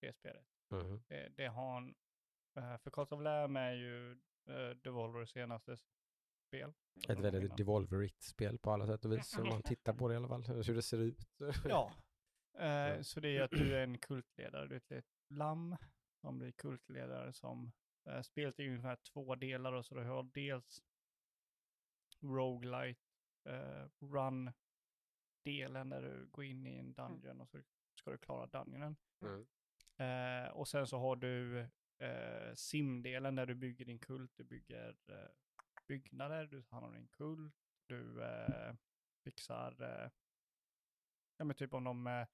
det 0.00 0.12
spelet. 0.12 0.46
Mhm. 0.70 1.02
Det, 1.08 1.28
det 1.36 1.46
har 1.46 1.76
en, 1.76 1.94
eh, 2.56 2.78
för 2.78 2.90
Cult 2.90 3.12
of 3.12 3.22
Lamb 3.22 3.56
är 3.56 3.72
ju 3.72 4.20
uh, 4.50 4.70
Devolvers 4.70 5.32
senaste 5.32 5.76
spel. 6.48 6.72
Ett 7.08 7.20
väldigt 7.20 7.56
devolverigt 7.56 8.22
spel 8.22 8.58
på 8.58 8.70
alla 8.70 8.86
sätt 8.86 9.04
och 9.04 9.12
vis. 9.12 9.38
Om 9.38 9.48
man 9.48 9.62
tittar 9.72 9.94
på 9.94 10.08
det 10.08 10.14
i 10.14 10.16
alla 10.16 10.28
fall, 10.28 10.44
hur 10.44 10.74
det 10.74 10.82
ser 10.82 10.98
ut. 10.98 11.28
Ja. 11.64 11.92
Eh, 12.58 12.66
Ja. 12.66 13.02
Så 13.02 13.20
det 13.20 13.36
är 13.36 13.42
att 13.42 13.50
du 13.50 13.76
är 13.76 13.82
en 13.82 13.98
kultledare, 13.98 14.66
du 14.66 14.74
är 14.74 14.76
ett 14.76 14.90
litet 14.90 15.06
lamm 15.28 15.76
som 16.20 16.38
blir 16.38 16.52
kultledare 16.52 17.32
som 17.32 17.72
uh, 18.08 18.22
spelet 18.22 18.58
är 18.58 18.68
ungefär 18.68 18.96
två 18.96 19.34
delar 19.34 19.72
och 19.72 19.86
så 19.86 19.94
du 19.94 20.04
har 20.04 20.22
dels 20.22 20.82
roguelite 22.20 23.00
uh, 23.48 23.88
run 24.00 24.52
delen 25.48 25.88
där 25.88 26.02
du 26.02 26.26
går 26.26 26.44
in 26.44 26.66
i 26.66 26.76
en 26.76 26.92
dungeon 26.92 27.40
och 27.40 27.48
så 27.48 27.62
ska 27.94 28.10
du 28.10 28.18
klara 28.18 28.46
dungeonen. 28.46 28.96
Mm. 29.22 29.46
Eh, 29.96 30.50
och 30.50 30.68
sen 30.68 30.86
så 30.86 30.98
har 30.98 31.16
du 31.16 31.60
eh, 31.98 32.54
simdelen 32.54 33.34
där 33.34 33.46
du 33.46 33.54
bygger 33.54 33.84
din 33.84 33.98
kult, 33.98 34.32
du 34.36 34.44
bygger 34.44 34.96
eh, 35.08 35.30
byggnader, 35.86 36.46
du 36.46 36.62
tar 36.62 36.74
hand 36.74 36.86
om 36.86 36.92
din 36.92 37.08
kult, 37.08 37.54
du 37.86 38.22
eh, 38.22 38.74
fixar, 39.24 39.82
eh, 39.82 40.10
ja 41.36 41.44
men 41.44 41.56
typ 41.56 41.74
om 41.74 41.84
de, 41.84 42.06
eh, 42.06 42.26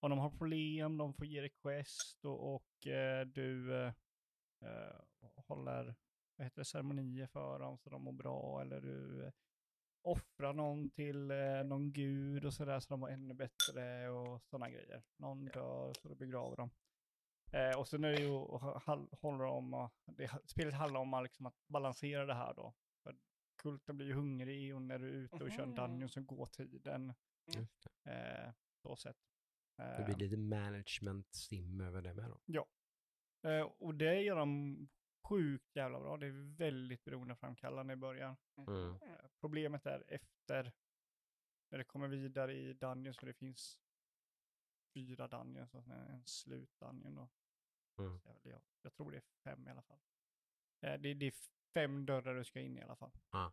om 0.00 0.10
de 0.10 0.18
har 0.18 0.30
problem, 0.30 0.96
de 0.96 1.14
får 1.14 1.26
ge 1.26 1.42
request 1.42 2.24
och, 2.24 2.54
och 2.54 2.86
eh, 2.86 3.26
du 3.26 3.92
håller, 5.46 5.94
vad 6.36 6.46
heter 6.46 6.60
det, 6.60 6.64
ceremonier 6.64 7.26
för 7.26 7.58
dem 7.58 7.78
så 7.78 7.90
de 7.90 8.02
mår 8.02 8.12
bra 8.12 8.60
eller 8.60 8.80
du 8.80 9.30
eh, 10.04 10.10
offrar 10.10 10.52
någon 10.52 10.90
till 10.90 11.30
eh, 11.30 11.64
någon 11.64 11.92
gud 11.92 12.44
och 12.44 12.54
sådär 12.54 12.80
så 12.80 12.88
de 12.88 13.00
mår 13.00 13.10
ännu 13.10 13.34
bättre 13.34 14.08
och 14.08 14.42
sådana 14.44 14.70
grejer. 14.70 15.02
Någon 15.16 15.44
dör 15.44 15.92
så 16.02 16.08
du 16.08 16.14
begraver 16.14 16.56
dem. 16.56 16.70
Eh, 17.52 17.78
och 17.78 17.88
sen 17.88 18.04
är 18.04 18.08
det 18.12 18.20
ju, 18.22 18.28
håller 19.20 19.44
om, 19.44 19.74
och 19.74 19.92
det, 20.04 20.30
spelet 20.46 20.74
handlar 20.74 21.00
om 21.00 21.14
att 21.14 21.22
liksom 21.22 21.46
att 21.46 21.66
balansera 21.68 22.26
det 22.26 22.34
här 22.34 22.54
då. 22.54 22.74
För 23.02 23.16
kulten 23.62 23.96
blir 23.96 24.06
ju 24.06 24.12
hungrig 24.14 24.74
och 24.74 24.82
när 24.82 24.98
du 24.98 25.08
är 25.08 25.12
ute 25.12 25.34
och 25.44 25.50
kör 25.50 25.62
en 25.62 25.74
dungeon 25.74 26.08
så 26.08 26.20
går 26.22 26.46
tiden. 26.46 27.14
Just 27.56 27.86
det. 28.04 28.10
Eh, 28.12 28.52
så 28.82 28.96
sett. 28.96 29.16
det 29.76 29.82
Eh, 29.84 30.04
blir 30.04 30.16
lite 30.16 30.36
management 30.36 31.34
sim 31.34 31.80
över 31.80 32.02
det 32.02 32.14
med 32.14 32.30
då. 32.30 32.40
eh, 33.48 33.62
och 33.78 33.94
det 33.94 34.20
gör 34.22 34.36
de 34.36 34.76
sjukt 35.30 35.76
jävla 35.76 36.00
bra. 36.00 36.16
Det 36.16 36.26
är 36.26 36.56
väldigt 36.56 37.04
beroendeframkallande 37.04 37.92
i 37.92 37.96
början. 37.96 38.36
Mm. 38.56 38.98
Eh, 39.02 39.26
Problemet 39.40 39.86
är 39.86 40.04
efter, 40.08 40.72
när 41.70 41.78
det 41.78 41.84
kommer 41.84 42.08
vidare 42.08 42.54
i 42.54 42.72
Dungeons, 42.72 43.18
för 43.18 43.26
det 43.26 43.32
finns 43.32 43.78
fyra 44.94 45.28
Dungeons, 45.28 45.74
och 45.74 45.86
en 45.88 46.24
slut-Dungeon 46.26 47.14
då. 47.14 47.28
Mm. 48.02 48.20
Jag, 48.42 48.60
jag, 48.82 48.94
tror 48.94 49.10
det 49.10 49.16
är 49.16 49.24
fem 49.44 49.68
i 49.68 49.70
alla 49.70 49.82
fall. 49.82 50.00
Eh, 50.80 51.00
det, 51.00 51.14
det 51.14 51.26
är 51.26 51.34
fem 51.74 52.06
dörrar 52.06 52.34
du 52.34 52.44
ska 52.44 52.60
in 52.60 52.78
i 52.78 52.82
alla 52.82 52.96
fall. 52.96 53.12
Ah. 53.30 53.50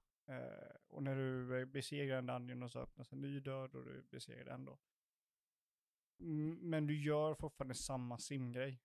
Och 0.88 1.04
när 1.04 1.16
du 1.16 1.66
besegrar 1.66 2.18
en 2.18 2.26
Dungeon 2.26 2.64
och 2.64 2.72
så 2.72 2.80
öppnas 2.80 3.14
en 3.14 3.22
ny 3.22 3.40
dörr 3.40 3.76
och 3.76 3.86
du 3.86 4.02
besegrar 4.02 4.46
den 4.46 4.66
då. 4.66 4.80
Mm, 6.20 6.70
Men 6.70 6.88
du 6.88 7.02
gör 7.02 7.36
fortfarande 7.36 7.76
samma 7.76 8.18
simgrej. 8.18 8.82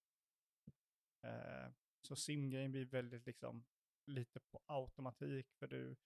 Så 2.02 2.16
simgrejen 2.16 2.70
blir 2.70 2.84
väldigt 2.84 3.26
liksom 3.26 3.64
lite 4.06 4.40
på 4.40 4.60
automatik 4.66 5.46
för 5.58 5.66
du 5.66 5.96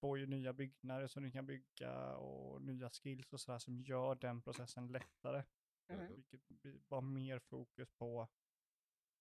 får 0.00 0.18
ju 0.18 0.26
nya 0.26 0.52
byggnader 0.52 1.06
som 1.06 1.22
du 1.22 1.30
kan 1.30 1.46
bygga 1.46 2.16
och 2.16 2.62
nya 2.62 2.90
skills 2.90 3.32
och 3.32 3.40
sådär 3.40 3.58
som 3.58 3.82
gör 3.82 4.14
den 4.14 4.42
processen 4.42 4.86
lättare. 4.88 5.44
Mm. 5.88 6.12
Vilket 6.30 6.48
blir 6.48 6.78
bara 6.88 7.00
mer 7.00 7.38
fokus 7.38 7.90
på 7.90 8.28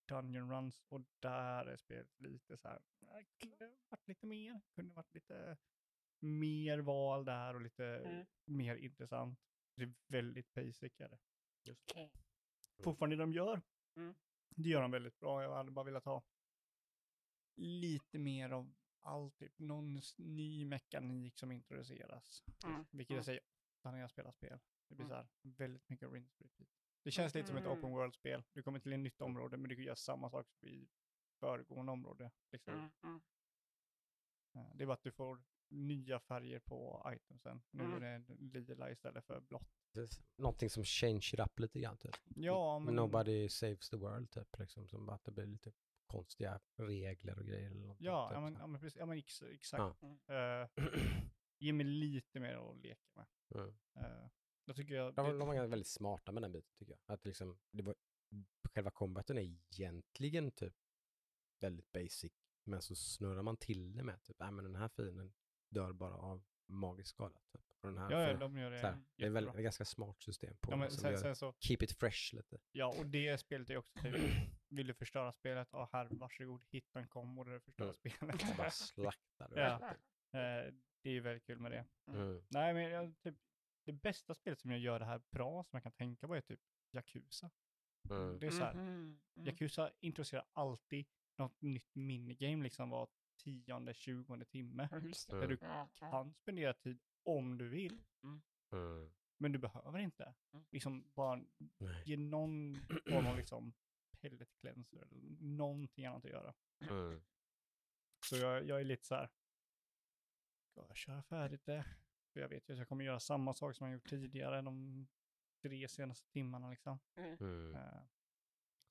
Dungeon 0.08 0.52
Runs 0.52 0.82
och 0.90 1.02
där 1.20 1.66
är 1.66 1.78
spelet 1.78 2.20
lite 2.22 2.58
så 2.58 2.68
här, 2.68 2.82
"Nej, 3.00 3.28
kunde 3.38 3.76
varit 3.90 4.08
lite 4.08 4.26
mer, 4.26 4.62
kunde 4.76 4.94
varit 4.94 5.14
lite 5.14 5.58
mer 6.20 6.80
val 6.80 7.26
där 7.26 7.54
och 7.54 7.62
lite 7.62 7.86
Mm. 7.86 8.26
mer 8.46 8.76
intressant. 8.76 9.40
Det 9.76 9.84
är 9.84 9.94
väldigt 10.08 10.54
basic 10.54 10.94
är 11.00 11.10
det. 11.10 11.20
Okej. 11.72 12.12
Fortfarande 12.84 13.16
det 13.16 13.24
de 13.24 13.34
gör, 13.34 13.62
Mm. 13.96 14.16
Det 14.56 14.70
gör 14.70 14.82
de 14.82 14.92
väldigt 14.92 15.20
bra. 15.20 15.44
Jag 15.44 15.56
hade 15.56 15.72
bara 15.72 15.86
velat 15.86 16.06
ha 16.06 16.24
lite 17.56 18.20
mer 18.20 18.50
av 18.50 18.74
allt, 19.02 19.38
typ 19.38 19.60
någon 19.60 20.02
ny 20.18 20.66
mekanik 20.66 21.38
som 21.38 21.52
introduceras. 21.52 22.44
Mm. 22.66 22.86
Vilket 22.92 23.10
Mm. 23.12 23.18
jag 23.18 23.26
säger 23.26 23.42
ofta 23.76 23.92
när 23.92 24.00
jag 24.00 24.10
spelar 24.10 24.32
spel. 24.32 24.60
Det 24.88 24.96
blir 24.96 25.06
Mm. 25.06 25.10
så 25.10 25.16
här 25.16 25.28
väldigt 25.42 25.90
mycket 25.90 26.12
rinse 26.12 26.44
repeat. 26.44 26.70
Det 27.04 27.12
känns 27.12 27.34
lite 27.36 27.48
som 27.48 27.58
ett 27.58 27.66
open 27.66 27.80
Mm. 27.80 27.92
world-spel. 27.92 28.44
Du 28.54 28.64
kommer 28.64 28.80
till 28.80 28.94
ett 28.94 29.00
nytt 29.00 29.22
område 29.22 29.58
men 29.58 29.70
du 29.70 29.76
kan 29.76 29.86
göra 29.86 29.96
samma 29.96 30.30
sak 30.30 30.48
som 30.50 30.68
i 30.68 30.90
föregående 31.40 31.92
område. 31.92 32.32
Liksom. 32.52 32.74
Mm. 32.74 32.92
Mm. 33.04 33.22
Eh, 34.56 34.76
Det 34.76 34.84
är 34.84 34.88
bara 34.88 34.94
att 34.94 35.04
du 35.04 35.12
får 35.12 35.44
nya 35.70 36.20
färger 36.20 36.60
på 36.60 37.12
itemsen. 37.16 37.62
Nu 37.72 37.84
Mm. 37.84 38.04
är 38.04 38.20
det 38.28 38.60
lila 38.60 38.92
istället 38.92 39.26
för 39.26 39.40
blått. 39.40 39.68
Någonting 40.38 40.70
som 40.70 40.84
change 40.84 41.30
it 41.34 41.40
up 41.40 41.60
lite 41.60 41.80
grann 41.80 41.98
typ. 41.98 42.16
Ja, 42.36 42.80
men... 42.80 42.96
Nobody 42.96 43.50
saves 43.50 43.90
the 43.90 43.98
world 43.98 44.32
typ. 44.32 44.60
Liksom, 44.60 44.88
som 44.88 45.10
att 45.10 45.24
det 45.24 45.32
blir 45.32 45.46
lite 45.46 45.72
konstiga 46.08 46.60
regler 46.76 47.40
och 47.40 47.46
grejer. 47.46 47.72
Eller 47.72 47.96
Ja, 48.00 48.28
typ, 48.30 48.36
ja, 48.36 48.42
men, 48.42 48.54
ja, 48.54 48.68
men, 48.68 48.82
precis, 48.82 49.00
ja, 49.00 49.06
men 49.06 49.18
ex, 49.18 49.42
exakt. 49.42 49.98
Ja. 50.28 50.36
Eh, 50.36 50.70
ge 51.60 51.74
mig 51.74 51.86
lite 51.86 52.40
mer 52.40 52.56
att 52.56 52.78
leka 52.78 53.10
med. 53.16 53.26
Mm. 53.56 53.68
Uh, 53.98 54.30
jag 54.66 54.76
tycker 54.76 54.94
jag... 54.96 55.14
De, 55.16 55.40
de 55.40 55.48
var 55.48 55.68
väldigt 55.68 55.88
smarta 55.88 56.32
med 56.32 56.44
den 56.44 56.52
biten 56.52 56.74
tycker 56.78 56.94
jag. 56.94 57.14
Att 57.14 57.26
liksom, 57.26 57.60
det 57.72 57.84
var, 57.84 57.96
själva 58.74 58.92
combaten 58.92 59.38
är 59.38 59.42
egentligen 59.42 60.52
typ 60.52 60.74
väldigt 61.60 61.92
basic. 61.92 62.34
Men 62.64 62.82
så 62.82 62.96
snurrar 62.96 63.42
man 63.42 63.58
till 63.58 63.96
det 63.96 64.04
med 64.04 64.24
typ, 64.24 64.40
nej 64.40 64.52
men 64.52 64.64
den 64.66 64.76
här 64.76 64.88
fienden 64.88 65.34
dör 65.70 65.94
bara 65.94 66.14
av 66.16 66.44
magisk 66.68 67.10
skada. 67.10 67.40
Typ. 67.54 67.62
Och 67.82 67.88
den 67.92 67.98
här 67.98 68.12
ja, 68.12 68.22
ja, 68.22 68.34
får- 68.34 68.40
de 68.40 68.58
gör 68.58 68.72
det 68.72 68.80
så 68.80 68.88
här, 68.88 69.04
det 69.16 69.26
är 69.26 69.30
väl 69.30 69.48
ett 69.48 69.56
ganska 69.56 69.86
smart 69.86 70.22
system 70.22 70.58
på 70.62 70.72
Ja, 70.72 70.76
men 70.76 70.92
sen, 70.92 71.18
sen 71.18 71.36
så, 71.36 71.54
keep 71.60 71.78
it 71.82 71.92
fresh 71.92 72.36
lite. 72.36 72.58
ja, 72.72 72.96
och 73.00 73.06
det 73.06 73.38
spelet 73.38 73.70
är 73.70 73.78
också 73.78 74.00
typ, 74.00 74.16
vill 74.70 74.88
du 74.88 74.94
förstöra 74.94 75.32
spelet? 75.32 75.70
Ja, 75.72 75.90
här, 75.92 76.08
varsågod, 76.12 76.66
hitta 76.72 77.00
en 77.00 77.08
kombo 77.08 77.44
där 77.44 77.52
du 77.52 77.60
förstör 77.60 77.84
Mm. 77.84 77.96
spelet. 77.96 78.42
Så 78.42 78.56
bara 78.58 78.72
slaktar 78.72 79.50
du. 79.50 79.56
Ja. 79.62 79.80
det, 79.80 79.90
typ. 79.90 80.00
Eh, 80.34 80.80
det 81.02 81.10
är 81.10 81.14
ju 81.14 81.20
väldigt 81.20 81.46
kul 81.46 81.60
med 81.60 81.72
det. 81.72 81.86
Mm. 82.08 82.44
Nej, 82.50 82.74
men 82.74 82.84
jag, 82.84 83.16
typ, 83.22 83.36
det 83.86 83.94
bästa 83.94 84.34
spelet 84.34 84.60
som 84.60 84.72
jag 84.72 84.80
gör 84.80 85.00
det 85.00 85.06
här 85.06 85.22
bra, 85.32 85.64
som 85.64 85.70
jag 85.78 85.84
kan 85.84 85.92
tänka 85.92 86.28
på, 86.28 86.36
är 86.36 86.42
typ 86.42 86.60
Yakuza. 86.92 87.52
Mm. 88.10 88.40
Det 88.40 88.48
är 88.48 88.52
så 88.52 88.64
här, 88.64 88.74
Mhm. 88.74 88.88
Mm. 88.88 89.48
Yakuza 89.48 89.92
introducerar 90.00 90.46
alltid 90.54 91.06
något 91.38 91.62
nytt 91.62 91.96
minigame, 91.96 92.64
liksom 92.64 92.90
var 92.90 93.08
tionde, 93.46 93.94
tjugonde 93.94 94.46
timme. 94.46 94.88
Ja. 94.92 94.98
Mm. 94.98 95.12
Där 95.42 95.48
du 95.48 95.58
kan 95.58 96.34
spendera 96.34 96.74
tid 96.74 97.00
om 97.24 97.58
du 97.58 97.68
vill, 97.70 98.04
Mm. 98.72 99.12
men 99.38 99.52
du 99.52 99.60
behöver 99.60 100.00
inte. 100.00 100.36
Mm. 100.54 100.66
Liksom 100.72 101.12
bara 101.14 101.46
Nej. 101.78 102.04
ge 102.06 102.18
någon 102.18 102.76
form 103.10 103.26
av 103.28 103.38
liksom 103.38 103.74
pellet 104.22 104.50
cleanser 104.60 104.98
eller 104.98 105.22
någonting 105.40 106.06
annat 106.06 106.26
att 106.26 106.32
göra. 106.32 106.54
Mm. 106.90 107.22
Så 108.26 108.36
jag, 108.36 108.66
jag 108.68 108.80
är 108.80 108.84
lite 108.84 109.06
så 109.06 109.16
här, 109.16 109.30
ska 110.72 110.82
jag 110.88 110.98
köra 110.98 111.24
färdigt 111.24 111.66
det? 111.66 111.86
För 112.34 112.40
jag 112.40 112.50
vet 112.50 112.70
ju 112.70 112.74
att 112.74 112.80
jag 112.80 112.88
kommer 112.90 113.06
göra 113.06 113.20
samma 113.20 113.54
sak 113.54 113.76
som 113.76 113.88
jag 113.88 113.94
gjort 113.94 114.10
tidigare 114.10 114.62
de 114.62 115.08
tre 115.62 115.88
senaste 115.88 116.30
timmarna 116.32 116.70
liksom. 116.70 117.00
Mm. 117.16 117.76
Eh, 117.76 118.04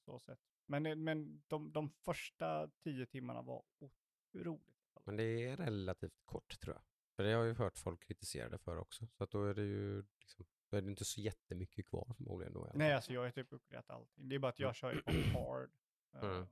så 0.04 0.18
sett. 0.18 0.40
Men, 0.66 0.82
det- 0.82 0.96
men 0.96 1.42
de, 1.48 1.72
de 1.72 1.90
första 1.90 2.68
tio 2.68 3.06
timmarna 3.06 3.42
var 3.42 3.64
otroligt. 4.34 4.74
Men 5.04 5.16
det 5.16 5.24
är 5.24 5.56
relativt 5.56 6.20
kort 6.24 6.60
tror 6.60 6.74
jag. 6.74 6.82
För 7.16 7.22
det 7.22 7.32
har 7.32 7.38
jag 7.38 7.46
ju 7.46 7.54
hört 7.54 7.78
folk 7.78 8.02
kritisera 8.06 8.48
det 8.48 8.58
för 8.58 8.76
också. 8.76 9.06
Så 9.12 9.24
att 9.24 9.30
då 9.30 9.44
är 9.44 9.54
det 9.54 9.62
ju 9.62 10.04
liksom, 10.20 10.46
då 10.70 10.76
är 10.76 10.82
det 10.82 10.90
inte 10.90 11.04
så 11.04 11.20
jättemycket 11.20 11.86
kvar 11.86 12.14
förmodligen 12.16 12.52
då. 12.52 12.70
Nej, 12.74 12.92
alltså 12.92 13.12
jag 13.12 13.22
har 13.22 13.30
typ 13.30 13.52
uppgraderat 13.52 13.90
allting. 13.90 14.28
Det 14.28 14.34
är 14.34 14.38
bara 14.38 14.48
att 14.48 14.58
jag 14.58 14.76
kör 14.76 14.92
ju 14.92 15.02
på 15.02 15.10
hard. 15.38 15.70
eh, 16.14 16.20
Mm. 16.22 16.46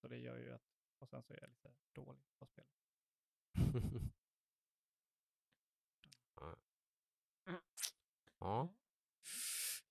Så 0.00 0.08
det 0.08 0.18
gör 0.18 0.38
ju 0.38 0.52
att, 0.54 0.62
och 0.98 1.08
sen 1.08 1.22
så 1.22 1.32
är 1.34 1.38
jag 1.40 1.48
lite 1.50 1.74
dålig 1.92 2.24
på 2.38 2.46
spel. 2.46 2.64
ja. 6.36 6.56
Mm. 7.46 7.60
ja, 8.38 8.74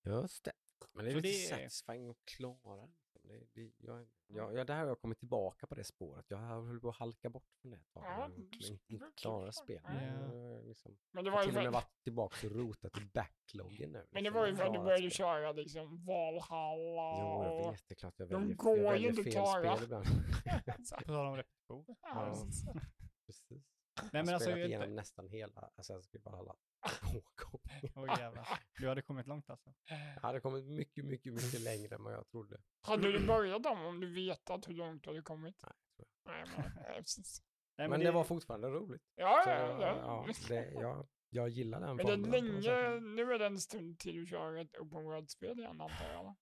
just 0.03 0.43
det. 0.43 0.51
Men 0.93 1.05
det 1.05 1.11
är 1.11 1.13
Så 1.13 1.19
lite 1.19 1.27
det 1.27 1.33
satisfying 1.69 2.09
att 2.09 2.25
klara 2.25 2.75
det. 2.75 2.87
liksom. 2.87 3.21
det. 3.23 3.61
det 3.61 3.71
jag, 3.77 4.07
jag, 4.27 4.53
jag, 4.53 4.67
där 4.67 4.75
har 4.77 4.85
jag 4.87 5.01
kommit 5.01 5.19
tillbaka 5.19 5.67
på 5.67 5.75
det 5.75 5.83
spåret. 5.83 6.25
Jag 6.29 6.37
har 6.37 6.55
hållit 6.61 6.81
på 6.81 6.89
att 6.89 6.95
halka 6.95 7.29
bort 7.29 7.49
från 7.61 7.71
det 7.71 7.77
ett 7.77 7.91
tag. 7.93 8.03
Ja, 8.05 8.27
det 8.35 8.41
inte, 8.41 8.57
var 8.57 8.71
inte 8.71 8.83
kul. 8.87 9.11
klara 9.15 9.51
spel. 9.51 9.81
Ja. 9.83 10.01
Jag, 10.01 10.65
liksom, 10.67 10.97
Men 11.11 11.23
det 11.23 11.27
jag 11.27 11.31
var 11.31 11.39
har 11.39 11.45
ju 11.45 11.51
till 11.51 11.57
och 11.57 11.63
med 11.63 11.73
varit 11.73 12.03
tillbaka 12.03 12.47
och 12.47 12.53
rotat 12.55 12.97
i 12.97 13.05
backloggen 13.13 13.91
nu. 13.91 14.05
men 14.11 14.23
det 14.23 14.29
liksom, 14.29 14.33
var 14.39 14.47
ju 14.47 14.55
för 14.55 14.63
att 14.63 14.73
du 14.73 14.79
började 14.79 14.97
spel. 15.01 15.11
köra 15.11 15.51
liksom 15.51 16.05
Valhalla 16.05 17.17
Jo, 17.19 17.43
jag 17.43 17.71
vet, 17.71 17.87
det 17.87 17.93
är 17.93 17.95
klart 17.95 18.13
jag 18.17 18.29
De 18.29 18.41
väljer, 18.41 18.55
går 18.55 18.77
ju 18.77 18.83
jag 18.83 18.91
väljer 18.91 19.09
inte 19.09 19.23
fel 19.23 19.31
klara. 19.33 19.75
spel 19.75 19.83
ibland. 19.83 20.05
På 21.05 21.13
tal 21.13 21.25
om 21.27 21.35
repetition. 21.35 21.85
Precis. 23.25 23.63
Nej 24.01 24.09
jag 24.13 24.13
men 24.13 24.27
har 24.27 24.33
alltså, 24.33 24.49
spelat 24.49 24.59
jag, 24.59 24.69
igenom 24.69 24.89
inte, 24.89 24.95
nästan 24.95 25.27
hela 25.27 25.69
Assassin's 25.77 26.11
Creed 26.11 26.23
Valhalla 26.23 26.55
två 26.99 27.23
gånger. 27.35 27.91
Åh 27.95 28.19
jävlar. 28.19 28.47
Du 28.79 28.87
hade 28.87 29.01
kommit 29.01 29.27
långt 29.27 29.49
alltså. 29.49 29.73
Jag 30.15 30.21
hade 30.21 30.39
kommit 30.39 30.65
mycket, 30.65 31.05
mycket, 31.05 31.33
mycket 31.33 31.61
längre 31.69 31.95
än 31.95 32.03
vad 32.03 32.13
jag 32.13 32.27
trodde. 32.27 32.61
Hade 32.81 33.11
du 33.11 33.27
börjat 33.27 33.63
dem 33.63 33.85
om 33.85 33.99
du 33.99 34.13
vetat 34.13 34.67
hur 34.67 34.73
långt 34.73 35.03
du 35.03 35.09
hade 35.09 35.21
kommit? 35.21 35.55
Nej, 35.63 35.73
tror 35.97 36.07
Nej, 36.25 36.45
men, 36.57 36.71
nej, 36.75 36.97
precis. 36.97 37.41
Nej, 37.77 37.87
Men, 37.87 37.99
det, 37.99 38.11
var 38.11 38.23
fortfarande 38.23 38.69
roligt. 38.69 39.03
Ja, 39.15 39.41
Så, 39.43 39.49
ja, 39.49 39.81
ja. 39.81 40.25
ja, 40.27 40.33
det, 40.47 40.71
jag, 40.71 41.07
jag 41.29 41.49
gillar 41.49 41.79
den 41.79 41.95
Men 41.95 42.05
det 42.05 42.13
är 42.13 42.17
formen 42.17 42.63
sätt. 42.63 42.65
länge, 42.65 42.99
nu 42.99 43.33
är 43.33 43.39
det 43.39 43.45
en 43.45 43.59
stund 43.59 43.99
till 43.99 44.15
du 44.15 44.25
kör 44.25 44.55
ett 44.55 44.77
open 44.77 45.03
world-spel 45.03 45.59
igen 45.59 45.81
antar 45.81 46.11
jag. 46.13 46.35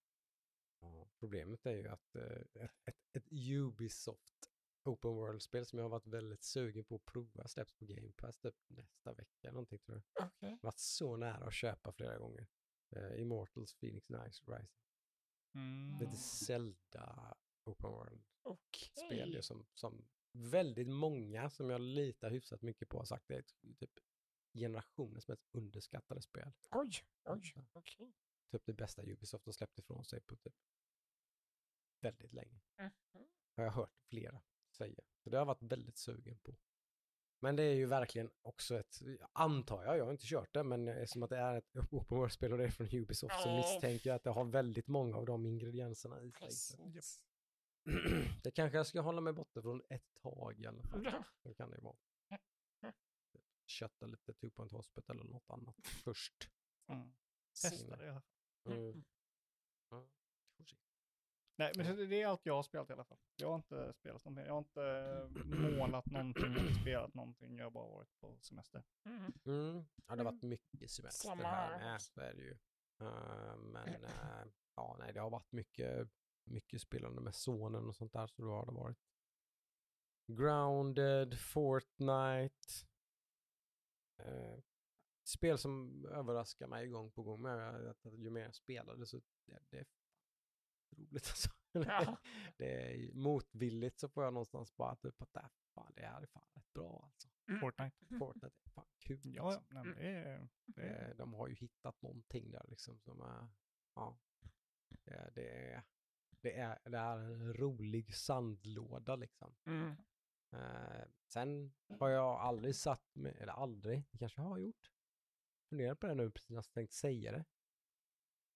problemet 1.20 1.66
är 1.66 1.72
ju 1.72 1.88
att 1.88 2.14
eh, 2.14 2.62
ett, 2.64 2.70
ett, 2.84 2.96
ett 3.12 3.32
Ubisoft 3.32 4.51
Open 4.84 5.10
World-spel 5.10 5.66
som 5.66 5.78
jag 5.78 5.84
har 5.84 5.90
varit 5.90 6.06
väldigt 6.06 6.42
sugen 6.42 6.84
på 6.84 6.94
att 6.94 7.04
prova 7.04 7.48
släpps 7.48 7.72
på 7.72 7.84
Game 7.84 8.12
Pass 8.12 8.38
typ 8.38 8.54
nästa 8.68 9.12
vecka 9.12 9.52
någonting 9.52 9.78
tror 9.78 10.02
jag. 10.14 10.26
Okej. 10.26 10.58
Varit 10.62 10.78
så 10.78 11.16
nära 11.16 11.46
att 11.46 11.54
köpa 11.54 11.92
flera 11.92 12.18
gånger. 12.18 12.46
Eh, 12.96 13.20
Immortals 13.20 13.74
Phoenix 13.74 14.08
Nice 14.08 14.44
Rising. 14.46 14.68
Mm. 15.54 15.98
Lite 16.00 16.16
Zelda 16.16 17.36
Open 17.64 17.90
World-spel 17.90 19.34
ju 19.34 19.42
som, 19.42 19.66
som 19.74 20.08
väldigt 20.32 20.88
många 20.88 21.50
som 21.50 21.70
jag 21.70 21.80
litar 21.80 22.30
hyfsat 22.30 22.62
mycket 22.62 22.88
på 22.88 22.98
har 22.98 23.04
sagt 23.04 23.28
det 23.28 23.34
är 23.34 23.74
typ 23.76 23.98
generationens 24.54 25.28
mest 25.28 25.42
underskattade 25.52 26.22
spel. 26.22 26.52
Oj, 26.70 26.90
oj, 27.24 27.52
Så, 27.54 27.64
okej. 27.72 28.12
Typ 28.50 28.66
det 28.66 28.72
bästa 28.72 29.02
Ubisoft 29.02 29.46
har 29.46 29.52
släppt 29.52 29.78
ifrån 29.78 30.04
sig 30.04 30.20
på 30.20 30.36
typ 30.36 30.54
väldigt 32.00 32.32
länge. 32.32 32.60
Mhm. 32.78 33.28
Har 33.56 33.64
jag 33.64 33.72
hört 33.72 33.96
flera 34.08 34.42
säga. 34.72 35.02
Så 35.24 35.30
det 35.30 35.36
har 35.36 35.40
jag 35.40 35.46
varit 35.46 35.62
väldigt 35.62 35.96
sugen 35.98 36.38
på. 36.38 36.56
Men 37.40 37.56
det 37.56 37.62
är 37.62 37.74
ju 37.74 37.86
verkligen 37.86 38.30
också 38.42 38.78
ett, 38.78 39.02
antar 39.32 39.84
jag, 39.84 39.98
jag 39.98 40.04
har 40.04 40.12
inte 40.12 40.26
kört 40.26 40.54
det, 40.54 40.62
men 40.62 40.88
eftersom 40.88 41.22
att 41.22 41.30
det 41.30 41.36
är 41.38 41.56
ett 41.58 41.76
open 41.90 42.18
world-spel 42.18 42.52
och 42.52 42.58
det 42.58 42.64
är 42.64 42.70
från 42.70 42.88
Ubisoft 42.94 43.34
så 43.42 43.56
misstänker 43.56 44.10
jag 44.10 44.16
att 44.16 44.24
det 44.24 44.30
har 44.30 44.44
väldigt 44.44 44.88
många 44.88 45.16
av 45.16 45.26
de 45.26 45.46
ingredienserna 45.46 46.22
i 46.22 46.32
sig. 46.50 46.80
Det 48.42 48.50
kanske 48.50 48.76
jag 48.76 48.86
ska 48.86 49.00
hålla 49.00 49.20
mig 49.20 49.32
borta 49.32 49.62
från 49.62 49.82
ett 49.88 50.14
tag 50.22 50.60
i 50.60 50.66
alla 50.66 50.82
fall. 50.82 51.02
Det 51.42 51.54
kan 51.54 51.70
det 51.70 51.76
ju 51.76 51.82
vara. 51.82 51.96
Kötta 53.66 54.06
lite 54.06 54.32
Two 54.32 54.50
Point 54.50 54.72
Hospital 54.72 55.20
eller 55.20 55.30
något 55.30 55.50
annat 55.50 55.76
först. 56.04 56.50
Mm. 56.88 57.14
Testa 57.62 57.96
det 57.96 58.04
i 58.04 58.08
alla 58.08 58.20
fall. 58.20 58.72
Mm. 58.72 59.04
Ja, 59.90 60.08
får 60.56 60.64
se. 60.64 60.76
Nej, 61.56 61.72
men 61.76 61.96
det- 62.08 62.22
är 62.22 62.26
allt 62.26 62.46
jag 62.46 62.54
har 62.54 62.62
spelat 62.62 62.90
i 62.90 62.92
alla 62.92 63.04
fall. 63.04 63.18
Jag 63.36 63.48
har 63.48 63.54
inte 63.56 63.92
spelat 63.92 64.24
någonting. 64.24 64.46
Jag 64.46 64.52
har 64.52 64.58
inte 64.58 64.82
eh, 64.82 65.78
målat 65.78 66.06
någonting 66.06 66.54
eller 66.54 66.72
spelat 66.72 67.14
någonting. 67.14 67.56
Jag 67.58 67.64
har 67.66 67.70
bara 67.70 67.88
varit 67.88 68.20
på 68.20 68.38
semester. 68.40 68.82
Mm. 69.04 69.32
Mm. 69.44 69.84
Ja, 70.06 70.16
det 70.16 70.22
har 70.24 70.32
varit 70.32 70.42
mycket 70.42 70.90
semester 70.90 71.28
Samma 71.28 71.42
här 71.42 71.78
med, 71.78 72.02
så 72.02 72.20
är 72.20 72.34
det 72.34 72.42
ju. 72.42 72.58
Eh, 73.00 73.56
men 73.56 74.04
eh, 74.04 74.44
ja, 74.74 74.96
nej, 74.98 75.12
det 75.12 75.20
har 75.20 75.30
varit 75.30 75.52
mycket, 75.52 76.08
mycket 76.44 76.80
spelande 76.80 77.20
med 77.22 77.34
sonen 77.34 77.88
och 77.88 77.96
sånt 77.96 78.12
där, 78.12 78.26
så 78.26 78.42
då 78.42 78.48
har 78.50 78.66
det 78.66 78.72
varit 78.72 78.98
Grounded, 80.26 81.38
Fortnite, 81.40 82.86
eh, 84.18 84.58
spel 85.24 85.58
som 85.58 86.04
överraskar 86.06 86.66
mig 86.66 86.88
gång 86.88 87.10
på 87.10 87.22
gång 87.22 87.46
att 87.46 88.04
ju 88.04 88.30
mer 88.30 88.42
jag 88.42 88.54
spelade 88.54 89.06
så 89.06 89.20
det, 89.46 89.58
det 89.70 89.84
roligt 90.92 91.26
alltså. 91.28 91.50
Ja. 91.72 92.16
det 92.56 92.92
är 92.92 93.12
motvilligt 93.14 93.98
så 93.98 94.08
får 94.08 94.24
jag 94.24 94.32
någonstans 94.32 94.76
bara 94.76 94.96
typ 94.96 95.22
att 95.22 95.32
det, 95.32 95.48
fan, 95.74 95.92
det 95.96 96.06
här 96.06 96.22
är 96.22 96.26
fan 96.26 96.46
rätt 96.54 96.72
bra 96.72 97.02
alltså. 97.04 97.28
Fortnite. 97.60 97.96
Fortnite 98.18 98.46
är 98.64 98.70
fan 98.70 98.86
kul. 98.98 99.20
Ja, 99.24 99.42
alltså. 99.42 99.64
ja. 99.68 99.82
Nej, 99.82 99.84
men 99.84 99.94
det 99.96 100.08
är... 100.12 100.48
Det 100.66 100.82
är 100.82 101.10
Eh, 101.10 101.16
De 101.16 101.34
har 101.34 101.48
ju 101.48 101.54
hittat 101.54 102.02
någonting 102.02 102.50
där 102.50 102.64
liksom 102.68 102.98
som 103.00 103.20
är, 103.20 103.48
ja, 103.94 104.18
det, 105.04 105.30
det 105.34 105.72
är, 105.72 105.82
det 106.40 106.56
är, 106.58 106.78
det 106.84 106.98
är 106.98 107.18
en 107.18 107.54
rolig 107.54 108.14
sandlåda 108.14 109.16
liksom. 109.16 109.54
Mm. 109.66 109.96
Eh, 110.52 111.04
sen 111.32 111.72
har 111.98 112.08
jag 112.08 112.40
aldrig 112.40 112.76
satt 112.76 113.14
mig, 113.14 113.36
eller 113.40 113.52
aldrig, 113.52 114.04
det 114.10 114.18
kanske 114.18 114.40
jag 114.42 114.48
har 114.48 114.58
gjort. 114.58 114.90
Funderar 115.68 115.94
på 115.94 116.06
det 116.06 116.14
nu 116.14 116.30
precis 116.30 116.50
när 116.50 116.56
jag 116.56 116.72
tänkt 116.72 116.92
säga 116.92 117.32
det. 117.32 117.44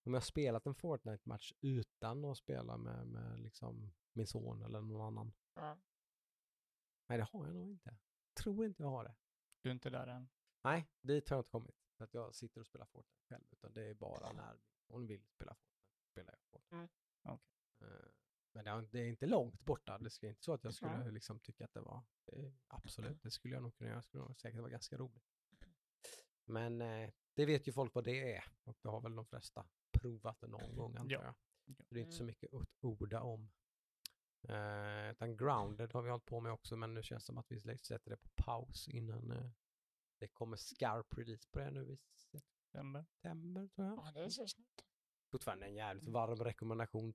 Om 0.06 0.12
jag 0.14 0.20
har 0.20 0.24
spelat 0.24 0.66
en 0.66 0.74
Fortnite-match 0.74 1.52
utan 1.60 2.24
att 2.24 2.38
spela 2.38 2.76
med, 2.76 3.06
med 3.06 3.40
liksom 3.40 3.92
min 4.12 4.26
son 4.26 4.62
eller 4.62 4.80
någon 4.80 5.00
annan. 5.06 5.32
Ja. 5.54 5.78
Nej, 7.08 7.18
det 7.18 7.24
har 7.24 7.46
jag 7.46 7.54
nog 7.54 7.70
inte. 7.70 7.96
Tror 8.34 8.66
inte 8.66 8.82
jag 8.82 8.90
har 8.90 9.04
det. 9.04 9.14
Du 9.62 9.68
är 9.68 9.72
inte 9.74 9.90
där 9.90 10.06
än. 10.06 10.28
Nej, 10.64 10.86
dit 11.00 11.28
har 11.28 11.36
jag 11.36 11.40
inte 11.40 11.50
kommit. 11.50 11.76
Så 11.98 12.04
att 12.04 12.14
jag 12.14 12.34
sitter 12.34 12.60
och 12.60 12.66
spelar 12.66 12.86
Fortnite 12.86 13.20
själv, 13.28 13.44
utan 13.50 13.72
det 13.72 13.82
är 13.82 13.94
bara 13.94 14.32
när 14.32 14.58
hon 14.88 15.06
vill 15.06 15.26
spela 15.26 15.54
Fortnite, 15.54 16.06
spelar 16.12 16.32
jag 16.32 16.40
Fortnite. 16.50 16.74
Mm. 16.76 16.88
Okej. 17.22 17.46
Eh, 17.80 18.08
Men 18.52 18.64
det, 18.64 18.70
har- 18.70 18.82
det 18.82 18.98
är 19.00 19.08
inte 19.08 19.26
långt 19.26 19.60
borta. 19.60 19.98
Det 19.98 20.22
är 20.22 20.28
inte 20.28 20.42
så 20.44 20.52
att 20.52 20.64
jag 20.64 20.74
skulle 20.74 20.98
Nej. 20.98 21.12
liksom 21.12 21.40
tycka 21.40 21.64
att 21.64 21.72
det 21.74 21.80
var, 21.80 22.02
det, 22.24 22.54
absolut, 22.66 23.22
det 23.22 23.30
skulle 23.30 23.54
jag 23.54 23.62
nog 23.62 23.74
kunna 23.76 23.90
göra. 23.90 23.98
Det 23.98 24.02
skulle 24.02 24.22
nog 24.24 24.36
säkert 24.36 24.60
vara 24.60 24.70
ganska 24.70 24.96
roligt. 24.96 25.24
Men 26.44 26.82
eh, 26.82 27.10
det 27.34 27.46
vet 27.46 27.68
ju 27.68 27.72
folk 27.72 27.94
vad 27.94 28.04
det 28.04 28.36
är 28.36 28.44
och 28.64 28.76
det 28.82 28.88
har 28.88 29.00
väl 29.00 29.14
de 29.14 29.26
flesta 29.26 29.66
provat 29.98 30.40
det 30.40 30.46
någon 30.46 30.76
gång 30.76 30.96
antar 30.96 31.14
Ja. 31.14 31.22
jag. 31.22 31.34
Ja. 31.68 31.74
Det 31.88 31.98
är 32.00 32.02
inte 32.02 32.16
så 32.16 32.22
Mm. 32.22 32.26
mycket 32.26 32.54
att 32.54 32.68
orda 32.80 33.20
om. 33.20 33.50
Uh, 34.48 35.10
utan 35.10 35.36
grounded 35.36 35.92
har 35.92 36.02
vi 36.02 36.10
hållit 36.10 36.24
på 36.26 36.40
med 36.40 36.52
också, 36.52 36.76
men 36.76 36.94
nu 36.94 37.02
känns 37.02 37.22
det 37.22 37.26
som 37.26 37.38
att 37.38 37.50
vi 37.52 37.60
sätter 37.78 38.10
det 38.10 38.16
på 38.16 38.28
paus 38.36 38.88
innan 38.88 39.30
eh, 39.30 39.50
det 40.18 40.28
kommer 40.28 40.56
skarp 40.56 41.18
release 41.18 41.48
på 41.50 41.58
det 41.58 41.70
nu 41.70 41.92
i 41.92 41.98
Stämmer. 42.68 43.02
september 43.04 43.68
tror 43.68 43.86
jag. 43.86 43.96
ja, 43.98 44.10
det 44.14 44.20
är 44.20 44.28
så 44.28 44.46
snyggt. 44.48 44.84
Fortfarande 45.30 45.66
en 45.66 45.74
jävligt 45.74 46.08
varm 46.08 46.44
rekommendation. 46.44 47.14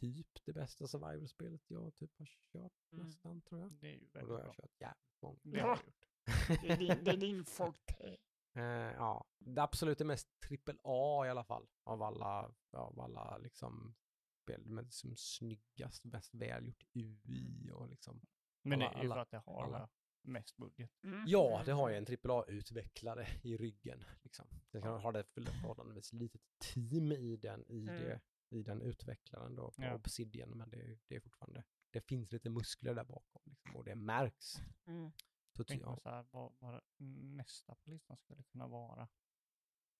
Typ 0.00 0.44
det 0.44 0.52
bästa 0.52 0.86
survival-spelet 0.88 1.62
jag 1.70 1.94
typ 1.96 2.18
har 2.18 2.26
kört 2.26 2.72
Mm. 2.92 3.04
nästan 3.06 3.42
tror 3.42 3.60
jag. 3.60 3.72
Det 3.72 3.88
är 3.88 3.94
ju 3.94 4.06
Och 4.06 4.10
då 4.12 4.18
väldigt 4.18 4.30
har 4.30 4.38
jag 4.38 4.44
bra. 4.44 4.54
kört 4.54 4.80
jävligt 4.80 5.22
många. 5.22 5.38
Det 5.42 5.60
har 5.60 5.68
jag 5.68 5.78
Ja. 5.78 5.82
gjort. 5.86 6.62
Det 6.62 6.68
är 6.68 6.76
din, 6.76 7.04
det 7.04 7.10
är 7.10 7.16
din 7.16 7.44
forte. 7.44 8.16
Eh, 8.54 8.62
ja, 8.96 9.24
det 9.38 9.62
absolut 9.62 9.98
det 9.98 10.04
mest 10.04 10.40
trippel 10.40 10.78
A 10.82 11.26
i 11.26 11.30
alla 11.30 11.44
fall 11.44 11.66
av 11.84 12.02
alla, 12.02 12.52
av 12.72 13.00
alla 13.00 13.38
liksom 13.38 13.94
spel 14.42 14.64
med 14.66 14.92
som 14.92 15.16
snyggast, 15.16 16.04
mest 16.04 16.34
välgjort 16.34 16.82
UI 16.94 17.70
och 17.72 17.88
liksom. 17.88 18.20
Men 18.62 18.78
det 18.78 18.88
Alla- 18.88 18.98
är 18.98 19.02
ju 19.02 19.08
för 19.08 19.16
att 19.18 19.30
det 19.30 19.38
har 19.46 19.62
alla. 19.64 19.88
mest 20.24 20.56
budget. 20.56 20.90
Mm. 21.04 21.24
Ja, 21.26 21.62
det 21.64 21.72
har 21.72 21.88
ju 21.90 21.96
en 21.96 22.04
trippel 22.06 22.30
A-utvecklare 22.30 23.26
i 23.42 23.56
ryggen. 23.56 24.04
Liksom. 24.22 24.46
Den 24.70 24.82
kan 24.82 25.00
ha 25.00 25.12
det 25.12 25.24
för 25.24 25.42
förhållandevis 25.42 26.12
litet 26.12 26.42
team 26.58 27.12
i 27.12 27.36
den, 27.36 27.64
i, 27.68 27.82
Mm. 27.88 28.00
det, 28.02 28.20
i 28.48 28.62
den 28.62 28.82
utvecklaren 28.82 29.54
då 29.54 29.70
på 29.70 29.82
Ja. 29.82 29.94
Obsidian, 29.94 30.50
men 30.50 30.70
det, 30.70 30.76
är- 30.76 30.98
det 31.08 31.16
är 31.16 31.20
fortfarande, 31.20 31.64
det 31.90 32.00
finns 32.00 32.32
lite 32.32 32.50
muskler 32.50 32.94
där 32.94 33.04
bakom 33.04 33.42
liksom, 33.44 33.76
och 33.76 33.84
det 33.84 33.94
märks. 33.94 34.56
Mm. 34.86 35.12
Så 35.56 35.64
Tänk 35.64 35.82
ja. 35.82 35.98
så 36.02 36.08
här, 36.08 36.24
vad, 36.30 36.52
vad 36.58 36.80
nästa 36.98 37.74
på 37.74 37.90
listan 37.90 38.16
skulle 38.16 38.42
kunna 38.42 38.68
vara. 38.68 39.08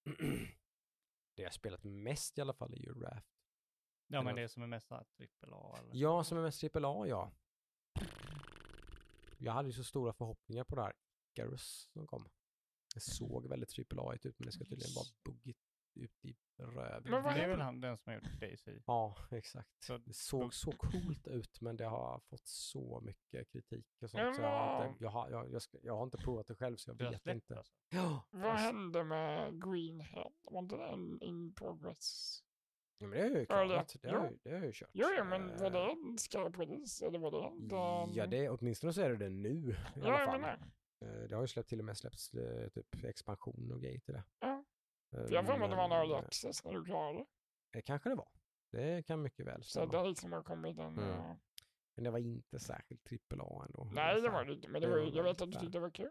det 1.36 1.42
jag 1.42 1.54
spelat 1.54 1.84
mest 1.84 2.38
i 2.38 2.40
alla 2.40 2.52
fall 2.52 2.72
är 2.72 2.78
ju 2.78 2.92
Raft. 2.92 3.26
Ja, 4.06 4.22
men 4.22 4.36
det 4.36 4.48
som 4.48 4.62
är 4.62 4.66
mest 4.66 4.92
trippel 5.16 5.50
A 5.52 5.76
eller? 5.78 5.90
Ja, 5.94 6.24
som 6.24 6.38
är 6.38 6.42
mest 6.42 6.60
trippel 6.60 6.84
A, 6.84 7.06
ja. 7.06 7.32
Jag 9.38 9.52
hade 9.52 9.68
ju 9.68 9.72
så 9.72 9.84
stora 9.84 10.12
förhoppningar 10.12 10.64
på 10.64 10.76
det 10.76 10.82
här 10.82 10.92
Icarus 11.32 11.88
som 11.92 12.06
kom. 12.06 12.28
Det 12.94 13.00
såg 13.00 13.48
väldigt 13.48 13.68
trippel 13.68 13.98
A 14.00 14.14
ut, 14.22 14.38
men 14.38 14.46
det 14.46 14.52
ska 14.52 14.64
tydligen 14.64 14.94
vara 14.94 15.06
buggigt 15.24 15.71
ut 15.96 16.24
i 16.24 16.36
röven. 16.56 17.02
Men 17.10 17.22
vad 17.22 17.34
det 17.34 17.42
är 17.42 17.48
väl 17.48 17.60
han, 17.60 17.80
den 17.80 17.98
som 17.98 18.10
har 18.12 18.14
gjort 18.20 18.40
Daisy. 18.40 18.78
Ja, 18.86 19.16
exakt. 19.30 19.68
Så 19.84 19.98
det 19.98 20.12
såg 20.14 20.54
så 20.54 20.72
coolt 20.72 21.26
ut, 21.26 21.60
men 21.60 21.76
det 21.76 21.84
har 21.84 22.20
fått 22.20 22.46
så 22.46 23.00
mycket 23.00 23.52
kritik 23.52 23.86
och 24.02 24.10
sånt. 24.10 24.22
Men 24.24 24.34
Så 24.34 24.42
jag, 24.42 24.48
har 24.50 24.86
inte, 24.88 25.04
jag, 25.04 25.10
har, 25.10 25.30
jag, 25.30 25.50
jag, 25.52 25.62
ska, 25.62 25.78
jag 25.82 25.96
har 25.96 26.02
inte 26.04 26.16
provat 26.18 26.46
det 26.46 26.54
själv, 26.54 26.76
så 26.76 26.90
jag 26.90 26.94
vet 26.94 27.08
släppt 27.08 27.26
inte. 27.26 27.56
alltså. 27.58 27.72
Ja, 27.90 28.22
Vad 28.30 28.44
alltså, 28.50 28.66
hände 28.66 29.04
med 29.04 29.62
Greenhead? 29.64 30.30
Var 30.50 30.58
inte 30.58 30.76
den 30.76 31.22
in 31.22 31.54
progress? 31.54 32.38
ja, 32.98 33.06
men 33.06 33.18
det 33.18 33.24
har 33.24 33.30
jag 33.30 33.38
ju 33.40 33.46
klarat. 33.46 33.96
Det 34.02 34.08
har, 34.10 34.24
jag 34.24 34.38
det 34.42 34.50
har 34.50 34.56
jag 34.58 34.66
ju 34.66 34.72
kört. 34.72 34.90
Jo, 34.92 35.06
jo, 35.18 35.24
men 35.24 35.48
var 35.58 35.66
Eh, 35.66 35.72
det 35.72 35.90
en 35.92 36.18
skarp 36.18 36.58
release? 36.58 37.06
Eller 37.06 37.18
var 37.18 37.30
det 37.30 37.66
den? 37.68 38.14
Ja, 38.14 38.26
det, 38.26 38.48
åtminstone 38.48 38.92
så 38.92 39.00
är 39.00 39.10
det 39.10 39.16
det 39.16 39.30
nu 39.30 39.48
i 39.50 39.74
Ja, 39.94 40.06
alla 40.06 40.18
jag 40.18 40.24
fall. 40.26 40.40
menar. 40.40 40.58
Eh, 41.04 41.28
Det 41.28 41.34
har 41.34 41.42
ju 41.42 41.48
släppt, 41.48 41.68
till 41.68 41.78
och 41.78 41.84
med 41.84 41.96
släppts 41.98 42.34
eh, 42.34 42.68
typ 42.68 43.04
expansion 43.04 43.72
och 43.72 43.80
grejer 43.80 43.98
till 44.00 44.14
det. 44.14 44.24
Ja. 44.40 44.51
Eh, 45.12 45.20
jag 45.30 45.42
har 45.42 45.44
för 45.44 45.58
mig 45.58 45.64
att 45.64 45.70
det 45.70 45.76
var 45.76 45.84
en 45.84 45.92
early 45.92 46.12
eh, 46.12 46.18
access 46.18 46.64
när 46.64 46.72
du 46.72 46.84
klarade 46.84 47.18
det. 47.18 47.26
Det 47.72 47.82
kanske 47.82 48.08
det 48.08 48.14
var. 48.14 48.28
Det 48.70 49.02
kan 49.06 49.22
mycket 49.22 49.46
väl 49.46 49.62
Så 49.62 49.68
stämma. 49.70 50.02
det 50.02 50.08
liksom 50.08 50.32
har 50.32 50.42
kommit 50.42 50.78
en... 50.78 50.98
Mm. 50.98 51.10
eh, 51.10 51.36
Men 51.94 52.04
det 52.04 52.10
var 52.10 52.18
inte 52.18 52.58
särskilt 52.58 53.04
trippel 53.04 53.40
A 53.40 53.64
ändå. 53.66 53.90
Nej, 53.92 54.14
det 54.14 54.20
Så 54.20 54.26
här, 54.26 54.32
var 54.34 54.44
det 54.44 54.52
inte. 54.52 54.68
Men 54.68 54.80
det 54.80 54.86
det 54.86 54.92
var, 54.92 55.16
jag 55.16 55.22
vet 55.24 55.40
att 55.40 55.50
du 55.52 55.58
tyckte 55.58 55.78
det 55.78 55.80
var 55.80 55.90
kul. 55.90 56.10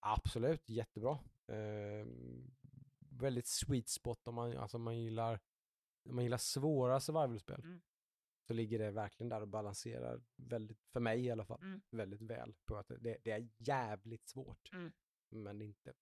Absolut, 0.00 0.68
jättebra. 0.68 1.18
Eh, 1.48 2.06
väldigt 3.10 3.46
sweet 3.46 3.88
spot 3.88 4.28
om 4.28 4.34
man, 4.34 4.56
alltså 4.56 4.78
man 4.78 4.98
gillar 4.98 5.40
om 6.08 6.14
man 6.14 6.24
gillar 6.24 6.38
svåra 6.38 7.00
survival-spel. 7.00 7.60
Mm. 7.64 7.80
Så 8.46 8.54
ligger 8.54 8.78
det 8.78 8.90
verkligen 8.90 9.28
där 9.28 9.40
och 9.40 9.48
balanserar 9.48 10.22
väldigt, 10.36 10.78
för 10.92 11.00
mig 11.00 11.24
i 11.24 11.30
alla 11.30 11.44
fall, 11.44 11.60
Mm. 11.62 11.80
väldigt 11.90 12.22
väl 12.22 12.54
på 12.64 12.76
att 12.76 12.88
det, 13.00 13.16
det 13.24 13.30
är 13.30 13.48
jävligt 13.58 14.28
svårt. 14.28 14.70
Mm. 14.72 14.92
Men 15.28 15.62
inte 15.62 15.92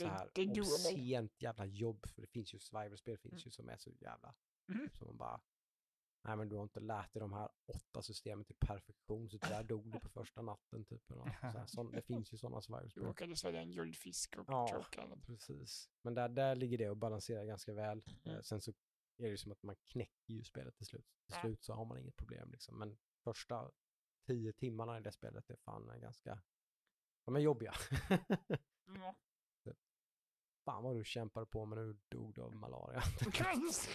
så 0.00 0.06
Det- 0.06 0.10
här 0.10 0.30
det 0.34 0.44
doable. 0.44 0.60
obscent 0.60 1.42
jävla 1.42 1.66
jobb. 1.66 2.06
För 2.08 2.20
det 2.22 2.26
finns 2.28 2.54
ju 2.54 2.58
survival-spel 2.58 3.18
finns 3.18 3.32
Mm. 3.32 3.42
ju 3.44 3.50
som 3.50 3.68
är 3.68 3.76
så 3.76 3.90
jävla, 3.90 4.34
Mm. 4.68 4.90
som 4.94 5.06
man 5.06 5.16
bara, 5.16 5.40
nej 6.24 6.36
men 6.36 6.48
du 6.48 6.56
har 6.56 6.62
inte 6.62 6.80
lärt 6.80 7.12
dig 7.12 7.20
de 7.20 7.32
här 7.32 7.48
åtta 7.66 8.02
systemen 8.02 8.44
till 8.44 8.56
perfektion 8.60 9.28
så 9.30 9.38
där 9.38 9.62
dog 9.64 9.92
du 9.92 10.00
på 10.00 10.08
första 10.24 10.42
natten 10.42 10.84
typ. 10.84 11.10
eller. 11.10 11.24
Så 11.52 11.58
här, 11.58 11.66
sån, 11.66 11.90
det 11.92 12.02
finns 12.06 12.32
ju 12.32 12.36
sådana 12.38 12.56
Du 12.56 12.62
survival-spel. 12.62 13.04
råkade 13.04 13.36
svälja 13.36 13.60
en 13.60 13.72
guldfisk 13.72 14.36
och 14.38 14.44
Ja. 14.48 14.84
Precis. 15.26 15.90
Men 16.02 16.14
där, 16.14 16.28
där 16.28 16.54
ligger 16.56 16.78
det 16.78 16.90
och 16.90 16.96
balanserar 16.96 17.44
ganska 17.44 17.72
väl. 17.74 18.02
Mm. 18.24 18.36
Eh, 18.36 18.42
sen 18.42 18.60
så 18.60 18.70
är 19.16 19.22
det 19.24 19.28
ju 19.28 19.36
som 19.36 19.52
att 19.52 19.62
man 19.62 19.76
knäcker 19.76 20.34
ju 20.34 20.44
spelet 20.44 20.76
till 20.76 20.86
slut. 20.86 21.06
Till 21.26 21.34
slut 21.40 21.62
så 21.64 21.72
har 21.74 21.84
man 21.84 21.98
inget 21.98 22.16
problem 22.16 22.50
liksom. 22.50 22.78
Men 22.78 22.98
första 23.24 23.70
tio 24.26 24.52
timmarna 24.52 24.98
i 24.98 25.00
det 25.00 25.12
spelet 25.12 25.50
är 25.50 25.56
fan 25.56 26.00
ganska, 26.00 26.42
de 27.24 27.36
är 27.36 27.40
jobbiga. 27.40 27.74
Ja. 28.86 29.14
Fan 30.70 30.82
vad 30.82 30.96
du 30.96 31.04
kämpar 31.04 31.44
på 31.44 31.64
men 31.66 31.78
nu 31.78 31.98
dog 32.08 32.34
du 32.34 32.42
av 32.42 32.54
malaria. 32.56 33.02
Alltså. 33.44 33.90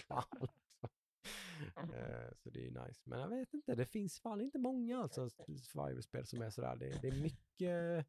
Eh, 1.76 2.34
så 2.36 2.50
det 2.50 2.66
är 2.66 2.86
nice. 2.86 3.00
Men 3.04 3.20
jag 3.20 3.28
vet 3.28 3.54
inte, 3.54 3.74
det 3.74 3.86
finns 3.86 4.20
fan 4.20 4.40
inte 4.40 4.58
många 4.58 4.98
alltså 5.02 5.28
survival-spel 5.30 6.26
som 6.26 6.42
är 6.42 6.50
sådär. 6.50 6.76
Det, 6.76 7.02
det 7.02 7.08
är 7.08 7.22
mycket, 7.22 8.06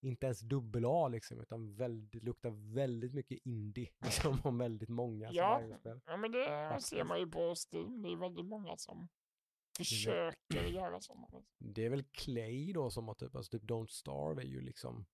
inte 0.00 0.26
ens 0.26 0.40
dubbel 0.40 0.84
A 0.86 1.08
liksom, 1.08 1.40
utan 1.40 1.74
väldigt, 1.74 2.22
luktar 2.22 2.50
väldigt 2.74 3.14
mycket 3.14 3.38
indie. 3.44 3.90
Liksom 4.04 4.38
om 4.44 4.58
väldigt 4.58 4.88
många 4.88 5.30
Ja. 5.32 5.56
survival-spel. 5.58 6.00
Ja, 6.06 6.16
men 6.16 6.32
det 6.32 6.46
Faktiskt. 6.46 6.88
ser 6.88 7.04
man 7.04 7.18
ju 7.20 7.26
på 7.26 7.54
Steam. 7.72 8.02
Det 8.02 8.08
är 8.12 8.16
väldigt 8.16 8.46
många 8.46 8.76
som 8.76 9.08
försöker 9.76 10.64
göra 10.64 11.00
sådana. 11.00 11.28
Det 11.58 11.84
är 11.84 11.90
väl 11.90 12.04
Clay 12.04 12.72
då 12.72 12.90
som 12.90 13.08
har 13.08 13.14
typ, 13.14 13.34
alltså 13.36 13.58
typ 13.58 13.70
Don't 13.70 13.86
Starve 13.86 14.42
är 14.42 14.46
ju 14.46 14.60
liksom 14.60 15.06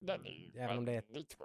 Den 0.00 0.26
är 0.26 0.30
ju 0.30 0.58
Även 0.58 0.78
om 0.78 0.84
det 0.84 0.92
är 0.92 0.98
ett-. 0.98 1.36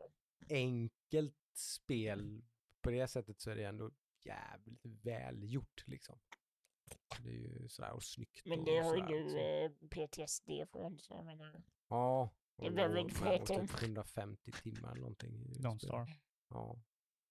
Enkelt 0.50 1.38
spel 1.54 2.44
på 2.82 2.92
det 2.92 3.08
sättet 3.08 3.42
så 3.42 3.50
är 3.52 3.56
det 3.56 3.64
ändå 3.64 3.92
jävligt 4.26 4.82
välgjort 4.86 5.84
liksom. 5.88 6.20
Det 7.24 7.30
är 7.30 7.34
ju 7.34 7.68
sådär 7.70 7.92
och 7.94 8.04
snyggt 8.04 8.46
Men 8.46 8.60
och 8.60 8.66
det 8.66 8.80
har 8.80 8.96
ju 8.96 9.02
du 9.02 9.40
eh, 9.40 9.72
PTSD 9.90 10.50
från, 10.72 11.00
så 11.00 11.14
jag 11.14 11.26
menar. 11.26 11.64
Ja. 11.88 12.30
Det 12.58 12.72
behöver 12.72 12.96
vi 12.96 13.02
inte 13.02 13.16
prata 13.16 13.54
om. 13.54 13.68
Typ 13.68 13.82
150 13.84 14.52
timmar 14.52 14.92
eller 14.92 15.02
någonting. 15.02 15.54
Starve. 15.80 16.12
Ja. 16.50 16.82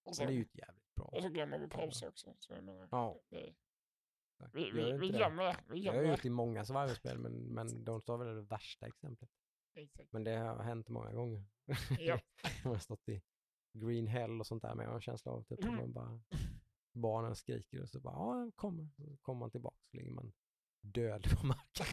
Och 0.04 0.14
Men 0.18 0.26
det 0.26 0.32
är 0.32 0.36
ju 0.36 0.42
ett 0.42 0.54
jävligt 0.58 0.94
bra. 0.94 1.04
och 1.04 1.22
så 1.22 1.28
glömmer 1.28 1.58
vi 1.58 1.68
pausa 1.68 2.08
också. 2.08 2.34
Så 2.38 2.52
jag 2.52 2.64
menar, 2.64 2.88
Ja. 2.90 3.20
det, 3.28 3.54
vi, 4.52 4.70
vi, 4.70 4.92
vi 4.92 5.10
det. 5.10 5.16
glömmer 5.18 5.42
det. 5.44 5.56
Vi 5.68 5.74
Jag 5.74 5.82
glömmer 5.82 5.98
har 5.98 6.04
det. 6.04 6.10
gjort 6.10 6.24
i 6.24 6.30
många 6.30 6.64
survival-spel 6.64 7.18
men, 7.18 7.32
men 7.32 7.68
Don't 7.68 8.00
Starve 8.00 8.30
är 8.30 8.34
det 8.34 8.42
värsta 8.42 8.86
exemplet. 8.86 9.30
Exakt. 9.74 10.12
Men 10.12 10.24
det 10.24 10.36
har 10.36 10.62
hänt 10.62 10.88
många 10.88 11.12
gånger. 11.12 11.44
Ja. 11.98 12.20
jag 12.64 12.70
har 12.70 12.78
stått 12.78 13.08
i 13.08 13.22
Green 13.72 14.06
Hell 14.06 14.40
och 14.40 14.46
sånt 14.46 14.62
där 14.62 14.68
har 14.74 14.94
en 14.94 15.00
känsla 15.00 15.32
av 15.32 15.42
typ 15.42 15.64
Mm. 15.64 15.76
man 15.76 15.92
bara 15.92 16.20
barnen 16.92 17.36
skriker 17.36 17.82
och 17.82 17.88
så 17.88 18.00
bara 18.00 18.14
ja, 18.14 18.44
jag 18.44 18.56
kommer. 18.56 18.88
Så 18.96 19.16
kommer 19.22 19.38
man 19.40 19.50
tillbaka 19.50 19.76
så 19.90 19.96
ligger 19.96 20.10
man 20.12 20.32
död 20.80 21.26
på 21.40 21.46
marken. 21.46 21.86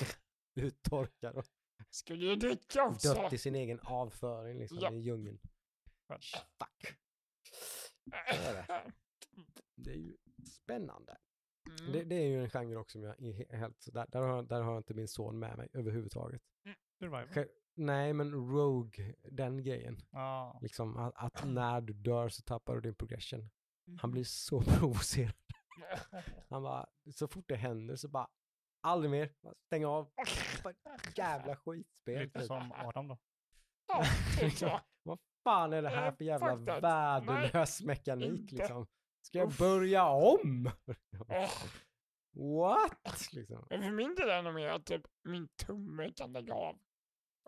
Uttorkad 0.56 1.36
och 1.36 1.46
Skulle 1.90 2.26
ju 2.26 2.36
dricka 2.36 2.86
också. 2.88 3.14
dött 3.14 3.34
i 3.34 3.38
sin 3.38 3.56
egen 3.56 3.80
avföring 3.80 4.60
liksom 4.60 4.78
Ja. 4.82 4.92
i 4.94 5.00
djungeln. 5.00 5.40
Skönt. 6.08 6.24
Fuck. 6.24 6.98
Så 8.06 8.50
är 8.50 8.54
det. 8.54 8.92
Det 9.76 9.92
är 9.92 9.96
ju 9.98 10.18
spännande. 10.62 11.18
Mm. 11.80 11.92
Det, 11.92 12.04
det 12.04 12.16
är 12.16 12.28
ju 12.28 12.44
en 12.44 12.50
genre 12.50 12.76
också 12.76 12.92
som 12.92 13.04
jag 13.04 13.20
är 13.22 13.34
he- 13.34 13.56
helt, 13.56 13.94
där, 13.94 14.08
där, 14.08 14.22
har, 14.22 14.44
där 14.44 14.62
har 14.62 14.72
jag 14.72 14.80
inte 14.80 14.94
min 14.94 15.08
son 15.08 15.40
med 15.40 15.58
mig 15.58 15.70
överhuvudtaget. 15.74 16.42
Survival. 17.00 17.46
Nej, 17.80 18.14
men 18.14 18.32
Rogue, 18.32 19.16
den 19.24 19.64
grejen. 19.64 20.02
Ja. 20.12 20.60
Liksom 20.62 20.98
att, 20.98 21.14
att 21.16 21.46
när 21.46 21.82
du 21.82 21.94
dör 21.94 22.30
så 22.30 22.42
tappar 22.42 22.76
du 22.76 22.82
din 22.82 22.96
progression. 22.96 23.50
Han 24.02 24.12
blir 24.12 24.24
så 24.24 24.62
provocerad. 24.80 25.34
Han 26.50 26.64
bara, 26.64 26.88
så 27.16 27.28
fort 27.28 27.46
det 27.48 27.56
händer 27.56 27.96
så 27.96 28.08
bara, 28.08 28.28
aldrig 28.82 29.12
mer, 29.12 29.34
Bara 29.42 29.54
stäng 29.66 29.86
av. 29.86 30.12
Bara, 30.64 30.74
Jävla 31.16 31.56
skitspel. 31.56 32.20
Lite 32.24 32.40
typ. 32.40 32.48
som 32.48 32.72
Adam 32.72 33.08
då. 33.08 33.18
Så. 34.56 34.80
Vad 35.04 35.20
fan 35.44 35.74
är 35.74 35.82
det 35.82 35.90
här 35.90 36.08
Eh, 36.08 36.16
för 36.16 36.24
jävla 36.24 36.56
värdelös 36.80 37.82
mekanik 37.82 38.52
liksom? 38.52 38.88
Ska 39.22 39.38
jag 39.38 39.52
börja 39.52 40.06
om? 40.06 40.72
Åh, 41.28 41.50
What? 42.32 43.34
Liksom. 43.34 43.66
För 43.70 43.92
min 43.92 44.16
del 44.16 44.30
är 44.30 44.36
det 44.36 44.42
nog 44.42 44.54
mer 44.54 44.70
att 44.70 44.86
typ 44.86 45.02
min 45.24 45.48
tumme 45.48 46.12
kan 46.16 46.34
lägga 46.34 46.54
av. 46.54 46.80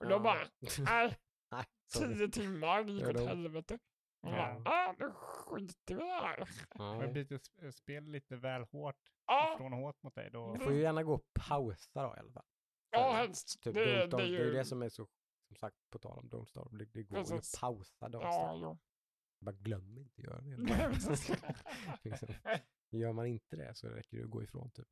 Och 0.02 0.10
då 0.10 0.16
Ja. 0.16 0.20
bara, 0.20 0.48
nej, 0.86 1.18
Nej, 1.52 1.66
tio 1.94 2.28
timmar 2.28 2.84
gick 2.84 3.04
Ja, 3.04 3.10
åt 3.10 3.28
helvete. 3.28 3.80
Och 4.22 4.30
Ja. 4.30 4.60
bara, 4.64 4.72
ah, 4.76 4.96
nu 5.00 5.12
skiter 5.12 5.96
vi 5.96 6.02
i 6.04 6.06
det 6.08 6.14
här. 6.14 6.48
Men 7.00 7.14
blir 7.14 7.24
det 7.26 7.38
sp- 7.38 7.72
spel 7.72 8.04
lite 8.04 8.36
väl 8.36 8.64
hårt, 8.64 8.96
Ja, 9.28 9.56
från 9.58 9.74
hårt 9.74 10.04
mot 10.04 10.16
dig, 10.16 10.30
då... 10.32 10.54
Du 10.54 10.60
får 10.60 10.74
ju 10.74 10.82
gärna 10.82 11.04
gå 11.04 11.14
och 11.14 11.26
pausa 11.34 12.04
då 12.08 12.16
i 12.16 12.20
alla 12.20 12.32
fall. 12.32 12.46
ja 12.90 13.12
helst. 13.14 13.62
Typ, 13.62 13.74
det, 13.74 13.84
det 13.86 14.04
är 14.04 14.08
det 14.08 14.24
är 14.24 14.28
ju 14.28 14.52
det 14.52 14.66
som 14.66 14.82
är 14.82 14.90
så, 14.90 15.08
som 15.48 15.56
sagt, 15.56 15.78
på 15.90 16.00
tal 16.00 16.20
om 16.20 16.30
Don't 16.30 16.46
Starve, 16.46 16.78
det, 16.78 16.86
det 16.86 17.04
går 17.04 17.18
ju 17.20 17.36
att 17.38 17.52
pausa 17.60 18.08
Don't 18.08 18.22
Ja, 18.22 18.60
jo. 18.62 18.80
Bara 19.40 19.56
glöm 19.56 19.98
inte 19.98 20.22
att 20.22 20.24
göra 20.24 20.42
det. 20.42 20.54
Mm. 20.54 20.68
liksom. 22.04 22.28
Gör 22.90 23.14
man 23.14 23.26
inte 23.26 23.56
det 23.56 23.76
så 23.76 23.88
räcker 23.90 24.18
det 24.18 24.24
att 24.24 24.30
gå 24.30 24.44
ifrån 24.44 24.72
typ 24.72 24.88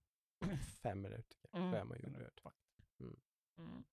fem 0.83 1.01
minuter. 1.01 1.37
Mm. 1.53 1.73
är 1.73 1.83
man 1.83 1.97
ju 1.97 2.09
död. 2.09 2.31
fuck. 2.43 2.53
Mm. 3.59 3.83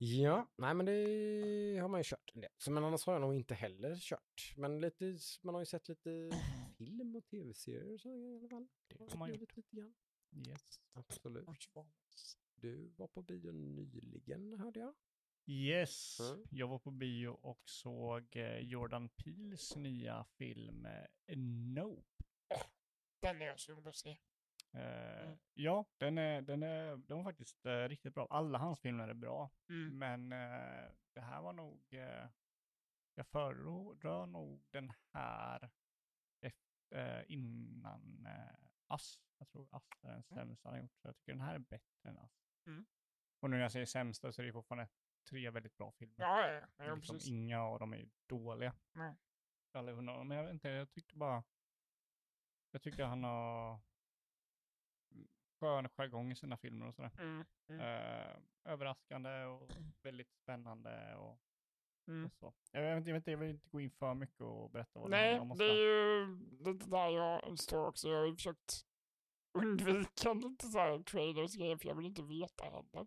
Ja, 0.00 0.46
nej 0.56 0.74
men 0.74 0.86
det 0.86 1.78
har 1.80 1.88
man 1.88 2.00
ju 2.00 2.04
kört 2.04 2.30
en 2.34 2.40
del. 2.40 2.50
Så 2.58 2.70
men 2.70 2.84
annars 2.84 3.06
har 3.06 3.12
jag 3.12 3.20
nog 3.20 3.34
inte 3.34 3.54
heller 3.54 3.96
kört. 3.96 4.54
Men 4.56 4.80
lite, 4.80 5.18
man 5.42 5.54
har 5.54 5.62
ju 5.62 5.66
sett 5.66 5.88
lite 5.88 6.30
film 6.78 7.16
och 7.16 7.26
tv-serier 7.26 7.94
och 7.94 8.00
så 8.00 8.08
i 8.08 8.36
alla 8.36 8.48
fall. 8.48 8.68
Det 8.88 9.10
Har 9.10 9.18
man 9.18 9.34
gjort. 9.34 9.56
Lite 9.56 9.76
grann. 9.76 9.94
Yes. 10.48 10.80
Absolut. 10.92 11.48
Du 12.54 12.92
var 12.96 13.06
på 13.08 13.22
bio 13.22 13.52
nyligen 13.52 14.58
hörde 14.60 14.80
jag. 14.80 14.94
Yes, 15.46 16.20
Mm. 16.20 16.46
jag 16.50 16.68
var 16.68 16.78
på 16.78 16.90
bio 16.90 17.28
och 17.28 17.62
såg 17.70 18.36
eh, 18.36 18.58
Jordan 18.58 19.08
Peels 19.08 19.76
nya 19.76 20.24
film 20.24 20.86
eh, 20.86 21.36
Nope. 21.74 22.24
Den 23.20 23.42
är 23.42 23.46
jag 23.46 23.60
sugen 23.60 23.82
på 23.82 23.88
att 23.88 23.96
se. 23.96 24.16
Eh, 24.72 25.18
Mm. 25.28 25.38
Ja, 25.54 25.84
den 25.96 26.18
är, 26.18 26.42
den 26.42 26.62
är, 26.62 26.96
den 26.96 27.16
var 27.16 27.24
faktiskt 27.24 27.66
eh, 27.66 27.88
riktigt 27.88 28.14
bra. 28.14 28.26
Alla 28.30 28.58
hans 28.58 28.80
filmer 28.80 29.08
är 29.08 29.14
bra, 29.14 29.50
Mm. 29.68 29.98
men 29.98 30.32
eh, 30.32 30.90
det 31.14 31.20
här 31.20 31.42
var 31.42 31.52
nog, 31.52 31.82
jag 33.14 33.26
föredrar 33.26 34.26
nog 34.26 34.64
den 34.70 34.92
här 35.12 35.70
efter, 36.40 37.30
innan 37.30 38.28
Ass. 38.86 39.20
Jag 39.38 39.48
tror 39.48 39.68
Ass 39.70 39.88
är 40.02 40.08
den 40.12 40.22
sämsta 40.22 40.68
han 40.68 40.74
har 40.76 40.82
gjort, 40.82 40.96
så 40.96 41.08
jag 41.08 41.16
tycker 41.16 41.32
den 41.32 41.40
här 41.40 41.54
är 41.54 41.58
bättre 41.58 42.08
än 42.08 42.18
Ass. 42.18 42.40
Mm. 42.66 42.86
Och 43.40 43.50
nu 43.50 43.56
när 43.56 43.62
jag 43.62 43.72
säger 43.72 43.86
sämsta 43.86 44.32
så 44.32 44.42
är 44.42 44.46
det 44.46 44.52
fortfarande 44.52 44.88
tre 45.30 45.50
väldigt 45.50 45.76
bra 45.76 45.92
filmer. 45.92 46.14
Ja, 46.18 46.50
ja, 46.52 46.66
ja 46.76 46.94
liksom, 46.94 47.14
precis. 47.16 47.28
inga 47.30 47.62
av 47.62 47.78
dem 47.78 47.94
är 47.94 48.08
dåliga. 48.26 48.74
Nej. 48.92 49.16
Alla 49.72 49.94
men 50.24 50.36
jag 50.36 50.44
vet 50.44 50.52
inte, 50.52 50.68
jag 50.68 50.90
tyckte 50.90 51.16
bara, 51.16 51.44
jag 52.70 52.82
tycker 52.82 53.04
han 53.04 53.24
har 53.24 53.80
skön 55.60 55.88
jargong 55.88 56.32
i 56.32 56.36
sina 56.36 56.56
filmer 56.56 56.86
och 56.88 56.94
sådär. 56.94 57.10
Mm. 57.18 57.44
Mm. 57.68 57.80
Eh, 57.80 58.36
överraskande 58.64 59.44
och 59.44 59.70
väldigt 60.02 60.32
spännande 60.32 61.14
och, 61.16 61.38
Mm. 62.08 62.26
och 62.26 62.32
så. 62.32 62.54
Jag 62.72 62.82
vet, 62.96 63.06
jag 63.06 63.14
vet 63.14 63.26
jag 63.26 63.36
vill 63.38 63.50
inte 63.50 63.68
gå 63.68 63.80
in 63.80 63.90
för 63.90 64.14
mycket 64.14 64.40
och 64.40 64.70
berätta 64.70 65.00
vad 65.00 65.10
Nej, 65.10 65.38
handlar 65.38 65.42
om 65.42 65.50
och 65.50 65.58
det 65.58 65.64
är 65.64 65.74
ju 65.74 66.26
lite 66.64 66.86
där 66.90 67.08
jag 67.08 67.58
står 67.58 67.86
också. 67.86 68.08
Jag 68.08 68.18
har 68.18 68.26
ju 68.26 68.34
försökt 68.34 68.84
undvika 69.52 70.32
lite 70.32 70.66
så 70.66 70.78
här 70.78 71.02
trailers 71.02 71.56
grejer 71.56 71.76
för 71.76 71.88
jag 71.88 71.94
vill 71.94 72.06
inte 72.06 72.22
veta 72.22 72.64
heller. 72.64 73.06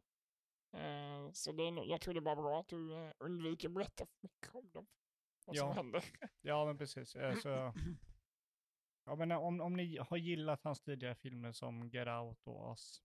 Eh, 0.73 1.31
så 1.31 1.51
det 1.51 1.63
är, 1.63 1.71
nog- 1.71 1.87
jag 1.87 2.01
tror 2.01 2.13
det 2.13 2.19
är 2.19 2.21
bara 2.21 2.35
bra 2.35 2.59
att 2.59 2.67
du 2.67 2.93
eh, 2.93 3.11
undviker 3.19 3.67
att 3.67 3.73
berätta 3.73 4.05
för 4.05 4.15
mycket 4.21 4.55
om 4.55 4.69
dem. 4.69 4.87
Vad 5.45 5.57
som 5.57 5.67
Ja. 5.67 5.73
händer. 5.73 6.03
Ja, 6.41 6.65
men 6.65 6.77
precis. 6.77 7.15
Eh, 7.15 7.35
så, 7.35 7.73
ja, 9.05 9.15
men 9.15 9.31
om, 9.31 9.61
om 9.61 9.73
ni 9.73 9.97
har 9.97 10.17
gillat 10.17 10.63
hans 10.63 10.81
tidigare 10.81 11.15
filmer 11.15 11.51
som 11.51 11.89
Get 11.89 12.07
Out 12.07 12.47
och 12.47 12.69
Us, 12.71 13.03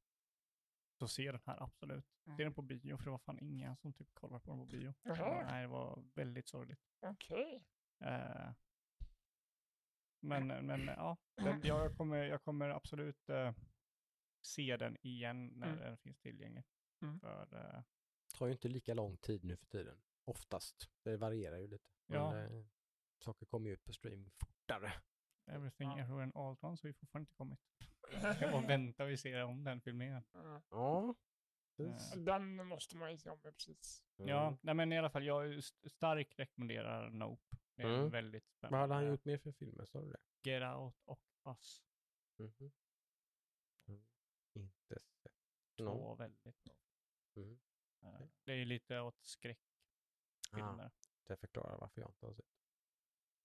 så 0.98 1.08
se 1.08 1.32
den 1.32 1.40
här 1.46 1.62
absolut. 1.62 2.06
Se 2.36 2.44
den 2.44 2.54
på 2.54 2.62
bio, 2.62 2.96
för 2.96 3.04
det 3.04 3.10
var 3.10 3.18
fan 3.18 3.38
ingen 3.38 3.76
som 3.76 3.92
typ 3.92 4.14
kollar 4.14 4.38
på 4.38 4.50
den 4.50 4.58
på 4.60 4.66
bio. 4.66 4.94
Jaha. 5.02 5.42
Nej, 5.50 5.62
det 5.62 5.68
var 5.68 6.04
väldigt 6.14 6.48
sorgligt. 6.48 6.80
Okej. 7.00 7.64
Eh, 8.00 8.50
men, 10.22 10.46
men 10.46 10.86
ja, 10.86 11.16
den, 11.36 11.60
jag, 11.64 11.96
kommer, 11.96 12.16
jag 12.24 12.42
kommer 12.42 12.68
absolut 12.68 13.28
eh, 13.28 13.54
se 14.42 14.76
den 14.76 14.96
igen 15.02 15.46
när 15.46 15.66
Mm. 15.66 15.78
den 15.78 15.96
finns 15.98 16.18
tillgänglig. 16.18 16.64
Mm. 17.02 17.20
För, 17.20 17.42
eh, 17.54 17.82
Det 18.32 18.38
tar 18.38 18.46
ju 18.46 18.52
inte 18.52 18.68
lika 18.68 18.94
lång 18.94 19.16
tid 19.16 19.44
nu 19.44 19.56
för 19.56 19.66
tiden. 19.66 20.02
Oftast. 20.24 20.90
Det 21.02 21.16
varierar 21.16 21.58
ju 21.58 21.66
lite. 21.68 21.90
Ja. 22.06 22.30
Men, 22.32 22.58
eh, 22.60 22.66
saker 23.24 23.46
kommer 23.46 23.68
ju 23.68 23.74
ut 23.74 23.84
på 23.84 23.92
stream 23.92 24.30
fortare. 24.30 24.92
Everything 25.46 25.88
Ja. 25.88 25.98
Everywhere 25.98 26.22
and 26.22 26.36
All 26.36 26.52
at 26.52 26.64
Once 26.64 26.84
har 26.84 26.88
ju 26.88 26.94
fortfarande 26.94 27.22
inte 27.22 27.34
kommit. 27.34 27.60
Jag 28.40 28.52
bara 28.52 28.66
väntar 28.66 29.04
vi 29.06 29.16
ser 29.16 29.44
om 29.44 29.64
den 29.64 29.80
filmen 29.80 30.06
igen. 30.08 30.24
Ja. 30.32 30.62
Ja. 30.70 31.14
precis. 31.76 32.12
Den 32.24 32.66
måste 32.66 32.96
man 32.96 33.10
ju 33.10 33.18
se 33.18 33.30
om, 33.30 33.40
ja, 33.44 33.50
precis. 33.52 34.04
Ja, 34.16 34.46
Mm. 34.46 34.58
nej 34.62 34.74
men 34.74 34.92
i 34.92 34.98
alla 34.98 35.10
fall, 35.10 35.24
jag 35.24 35.54
st- 35.54 35.88
starkt 35.90 36.38
rekommenderar 36.38 37.10
Nope. 37.10 37.42
Det 37.74 37.82
är 37.82 37.98
Mm. 37.98 38.10
väldigt 38.10 38.44
Vad 38.44 38.52
spännande. 38.58 38.78
hade 38.78 38.94
han 38.94 39.06
gjort 39.06 39.24
mer 39.24 39.38
för 39.38 39.52
filmer? 39.52 39.84
Sa 39.84 40.00
du 40.00 40.10
det? 40.10 40.50
Get 40.50 40.62
Out 40.76 40.94
och 41.04 41.20
Us. 41.46 41.82
Mhm. 42.38 42.72
Mm. 43.88 44.06
Inte 44.54 44.98
sett 45.22 45.32
Två 45.76 46.14
väldigt 46.14 46.42
bra. 46.42 46.74
Mm. 47.36 47.58
Eh, 48.02 48.26
Det 48.44 48.52
är 48.52 48.64
lite 48.64 49.00
åt 49.00 49.18
skräckfilmer. 49.22 50.84
Ah, 50.84 50.90
det 51.26 51.36
förklarar 51.36 51.78
varför 51.78 52.00
jag 52.00 52.10
inte 52.10 52.26
har 52.26 52.34
sett. 52.34 52.55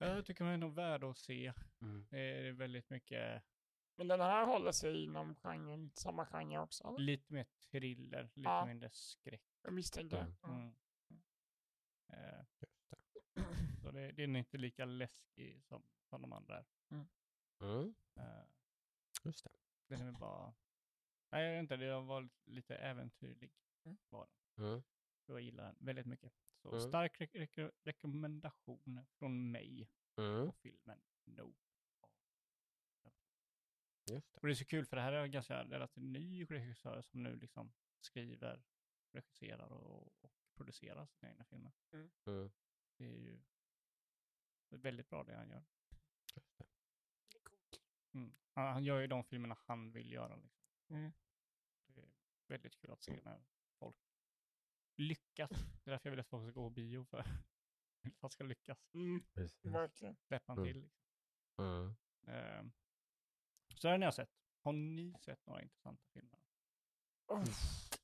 Jag 0.08 0.26
tycker 0.26 0.44
den 0.44 0.54
är 0.54 0.58
nog 0.58 0.74
värd 0.76 1.04
att 1.04 1.18
se. 1.18 1.54
Mm. 1.82 2.06
Det 2.10 2.20
är 2.20 2.52
väldigt 2.52 2.90
mycket, 2.90 3.44
Men 3.96 4.08
den 4.08 4.20
här 4.22 4.46
håller 4.46 4.72
sig 4.72 5.04
inom 5.04 5.36
genren, 5.36 5.92
samma 5.94 6.26
genre 6.26 6.58
också? 6.60 6.88
eller? 6.88 7.00
lite 7.00 7.34
mer 7.34 7.44
thriller, 7.72 8.24
lite 8.24 8.50
Ja. 8.50 8.66
mindre 8.66 8.90
skräck. 8.92 9.42
Jag 9.62 9.74
misstänkte 9.74 10.18
Mm. 10.18 10.34
Mm. 10.44 10.74
Eh, 12.08 12.46
så 13.82 13.92
det, 13.92 14.12
det 14.12 14.24
är 14.24 14.28
inte 14.38 14.58
lika 14.58 14.86
läskig 14.86 15.64
som, 15.64 15.84
som 16.10 16.22
de 16.22 16.34
andra 16.34 16.58
är. 16.58 16.66
Mm. 16.92 17.94
Eh, 18.16 18.44
Just 19.24 19.44
det. 19.44 19.52
den 19.88 20.08
är 20.08 20.12
bara, 20.12 20.54
nej 21.32 21.44
jag 21.46 21.52
vet 21.54 21.60
inte, 21.60 21.78
det 21.78 22.00
var 22.02 22.30
lite 22.46 22.76
äventyrlig. 22.76 23.52
Mm. 23.86 23.98
Var 24.10 24.28
den. 24.56 24.66
Mm. 24.66 24.84
Jag 25.26 25.42
gillar 25.42 25.64
den 25.66 25.76
väldigt 25.80 26.06
mycket. 26.06 26.34
Så 26.62 26.70
Mm. 26.70 26.82
stark 26.82 27.20
re- 27.20 27.48
re- 27.56 27.72
rekommendation 27.84 29.06
från 29.20 29.52
mig 29.52 29.90
Mm. 30.18 30.46
på 30.48 30.52
filmen 30.52 31.02
No. 31.26 31.56
Just 34.12 34.34
det. 34.34 34.40
Och 34.40 34.48
det 34.48 34.54
är 34.54 34.56
så 34.56 34.66
kul 34.66 34.86
för 34.86 34.96
det 34.96 35.02
här 35.02 35.14
är 35.14 35.24
en 35.24 35.32
ganska 35.32 35.64
relativt 35.64 36.04
ny 36.04 36.44
regissör 36.46 37.02
som 37.02 37.24
nu 37.24 37.36
liksom 37.36 37.74
skriver, 38.00 38.64
regisserar 39.12 39.72
och, 39.72 40.24
och 40.24 40.32
producerar 40.56 41.08
sina 41.08 41.32
egna 41.32 41.44
filmer. 41.46 41.72
Mm. 41.92 42.52
Det 42.98 43.06
är 43.06 43.18
ju 43.20 43.40
väldigt 44.70 45.10
bra 45.10 45.24
det 45.24 45.36
han 45.36 45.50
gör. 45.50 45.64
Just 46.36 46.58
det. 46.58 46.66
Mm. 48.14 48.36
Han, 48.54 48.74
han 48.74 48.84
gör 48.84 49.00
ju 49.02 49.08
de 49.08 49.24
filmerna 49.24 49.58
han 49.66 49.92
vill 49.92 50.12
göra. 50.12 50.36
Liksom. 50.36 50.64
Mm. 50.90 51.12
Det 51.88 52.02
är 52.02 52.12
väldigt 52.48 52.76
kul 52.76 52.92
att 52.92 53.02
se 53.04 53.22
när 53.24 53.40
folk 53.40 53.61
lyckas. 54.98 55.50
Det 55.84 55.90
är 55.90 55.92
därför 55.92 56.10
jag 56.10 56.12
vill 56.12 56.20
att 56.20 56.28
folk 56.28 56.44
ska 56.44 56.52
gå 56.62 56.66
på 56.66 56.70
bio 56.70 57.04
för 57.04 57.18
att 58.08 58.16
folk 58.20 58.34
ska 58.34 58.44
lyckas. 58.44 58.78
Mm, 58.94 59.24
verkligen. 59.64 60.16
Släppa 60.28 60.54
Mm. 60.54 60.66
till. 60.66 60.82
Liksom. 60.82 61.02
Mm. 61.60 61.94
Ehm, 62.28 62.72
så 63.76 63.88
det 63.88 63.92
har 63.92 63.98
ni 63.98 64.12
sett. 64.12 64.30
Har 64.64 64.74
ni 64.74 65.16
sett 65.22 65.46
några 65.46 65.62
intressanta 65.62 66.04
filmer? 66.14 66.40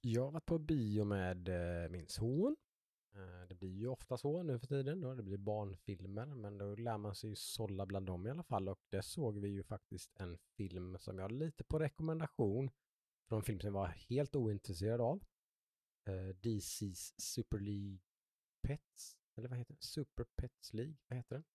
Jag 0.01 0.23
har 0.23 0.31
varit 0.31 0.45
på 0.45 0.59
bio 0.59 1.03
med 1.03 1.49
eh, 1.49 1.89
min 1.89 2.07
son. 2.07 2.55
Eh, 3.15 3.47
det 3.47 3.55
blir 3.55 3.75
ju 3.75 3.87
ofta 3.87 4.17
så 4.17 4.43
nu 4.43 4.59
för 4.59 4.67
tiden. 4.67 5.01
Då. 5.01 5.15
Det 5.15 5.23
blir 5.23 5.37
barnfilmer, 5.37 6.25
men 6.25 6.57
då 6.57 6.75
lär 6.75 6.97
man 6.97 7.15
sig 7.15 7.29
ju 7.29 7.35
sålla 7.35 7.85
bland 7.85 8.05
dem 8.05 8.27
i 8.27 8.29
alla 8.29 8.43
fall. 8.43 8.69
Och 8.69 8.79
där 8.89 9.01
såg 9.01 9.39
vi 9.39 9.47
ju 9.49 9.63
faktiskt 9.63 10.11
en 10.15 10.37
film 10.37 10.97
som 10.99 11.17
jag 11.19 11.31
lite 11.31 11.63
på 11.63 11.79
rekommendation 11.79 12.69
från 13.27 13.37
en 13.39 13.43
film 13.43 13.59
som 13.59 13.67
jag 13.67 13.73
var 13.73 13.87
helt 13.87 14.35
ointresserad 14.35 15.01
av. 15.01 15.23
Eh, 16.07 16.35
DC's 16.35 17.13
Super 17.17 17.59
League 17.59 17.99
Pets. 18.61 19.17
Eller 19.35 19.49
vad 19.49 19.57
heter 19.57 19.73
det? 19.73 19.83
Super 19.83 20.23
Pets 20.23 20.73
League? 20.73 20.95
Vad 21.07 21.17
heter 21.17 21.35
den? 21.35 21.45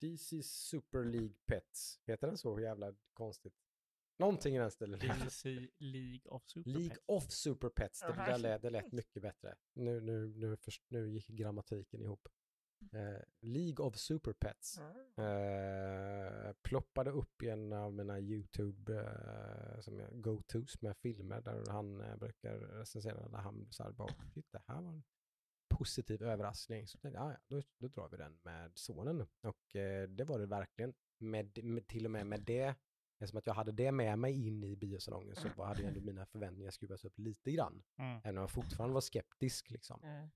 DC 0.00 0.42
Super 0.42 1.04
League 1.04 1.34
Pets. 1.46 2.00
Heter 2.06 2.26
den 2.26 2.38
så 2.38 2.60
jävla 2.60 2.94
konstigt? 3.12 3.54
Någonting 4.18 4.56
i 4.56 4.58
den 4.58 4.70
stilen. 4.70 4.98
DC 4.98 5.68
League 5.78 6.30
of 6.30 6.42
Super 6.46 6.70
League 6.70 6.88
Pets. 6.88 7.04
of 7.06 7.30
Super 7.30 7.68
Pets. 7.68 8.00
Det, 8.00 8.06
där 8.06 8.38
lät, 8.38 8.62
det 8.62 8.70
lät 8.70 8.92
mycket 8.92 9.22
bättre. 9.22 9.56
Nu, 9.72 10.00
nu, 10.00 10.28
nu, 10.28 10.56
först, 10.56 10.82
nu 10.88 11.10
gick 11.10 11.26
grammatiken 11.28 12.02
ihop. 12.02 12.28
Eh, 12.92 13.22
League 13.40 13.86
of 13.86 13.96
Super 13.96 14.32
Pets. 14.32 14.78
Eh, 15.24 16.52
ploppade 16.62 17.10
upp 17.10 17.42
i 17.42 17.48
en 17.48 17.72
av 17.72 17.92
mina 17.94 18.20
YouTube 18.20 18.94
eh, 19.00 19.80
som 19.80 19.98
jag, 19.98 20.20
go-tos 20.22 20.82
med 20.82 20.96
filmer 20.96 21.40
där 21.40 21.64
han 21.70 22.00
eh, 22.00 22.16
brukar 22.16 22.54
recensera 22.58 23.28
där 23.28 23.38
han 23.38 23.66
så 23.70 23.82
här 23.82 23.92
bara, 23.92 24.14
"Shit, 24.34 24.46
det 24.52 24.62
här 24.66 24.82
var 24.82 24.90
en 24.90 25.02
positiv 25.68 26.22
överraskning. 26.22 26.86
Så 26.88 26.98
tänkte 26.98 27.18
jag, 27.18 27.26
"Ah, 27.28 27.32
ja, 27.32 27.38
då, 27.46 27.62
då 27.78 27.88
drar 27.88 28.08
vi 28.08 28.16
den 28.16 28.38
med 28.42 28.70
sonen. 28.74 29.26
Och 29.42 29.76
eh, 29.76 30.08
det 30.08 30.24
var 30.24 30.38
det 30.38 30.46
verkligen. 30.46 30.94
Med, 31.18 31.64
med, 31.64 31.86
till 31.86 32.04
och 32.04 32.10
med 32.10 32.26
med 32.26 32.40
det, 32.40 32.74
eftersom 33.18 33.38
att 33.38 33.46
jag 33.46 33.54
hade 33.54 33.72
det 33.72 33.92
med 33.92 34.18
mig 34.18 34.46
in 34.46 34.64
i 34.64 34.76
biosalongen 34.76 35.36
så 35.36 35.48
var, 35.56 35.66
hade 35.66 35.82
ju 35.82 35.88
ändå 35.88 36.00
mina 36.00 36.26
förväntningar 36.26 36.70
skruvats 36.70 37.04
upp 37.04 37.18
lite 37.18 37.50
grann. 37.52 37.82
Mm. 37.98 38.16
Även 38.24 38.36
om 38.38 38.42
jag 38.42 38.50
fortfarande 38.50 38.94
var 38.94 39.00
skeptisk 39.00 39.70
liksom. 39.70 40.00
Mm. 40.02 40.28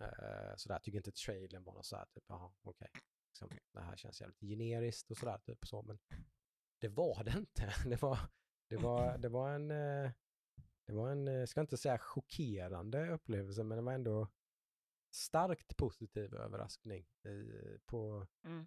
Uh, 0.00 0.56
sådär, 0.56 0.74
jag 0.74 0.82
tycker 0.82 0.98
inte 0.98 1.12
trailern 1.12 1.64
var 1.64 1.74
något 1.74 1.86
sådär, 1.86 2.06
typ, 2.14 2.24
jaha, 2.28 2.52
okej. 2.62 2.90
Liksom, 3.28 3.50
det 3.72 3.80
här 3.80 3.96
känns 3.96 4.20
jävligt 4.20 4.40
generiskt 4.40 5.10
och 5.10 5.16
sådär, 5.16 5.38
typ 5.38 5.66
så, 5.66 5.82
men 5.82 5.98
det 6.78 6.88
var 6.88 7.24
det 7.24 7.38
inte. 7.38 7.74
Det 7.88 8.02
var, 8.02 8.18
det 8.68 8.76
var, 8.76 9.18
det 9.18 9.28
var 9.28 9.50
en, 9.50 9.70
eh, 9.70 10.10
det 10.86 10.92
var 10.92 11.10
en, 11.10 11.28
eh, 11.28 11.46
ska 11.46 11.60
inte 11.60 11.76
säga 11.76 11.98
chockerande 11.98 13.10
upplevelse, 13.10 13.62
men 13.64 13.78
det 13.78 13.82
var 13.82 13.92
ändå 13.92 14.28
starkt 15.10 15.76
positiv 15.76 16.34
överraskning 16.34 17.06
i, 17.24 17.78
på, 17.86 18.26
Mm. 18.44 18.66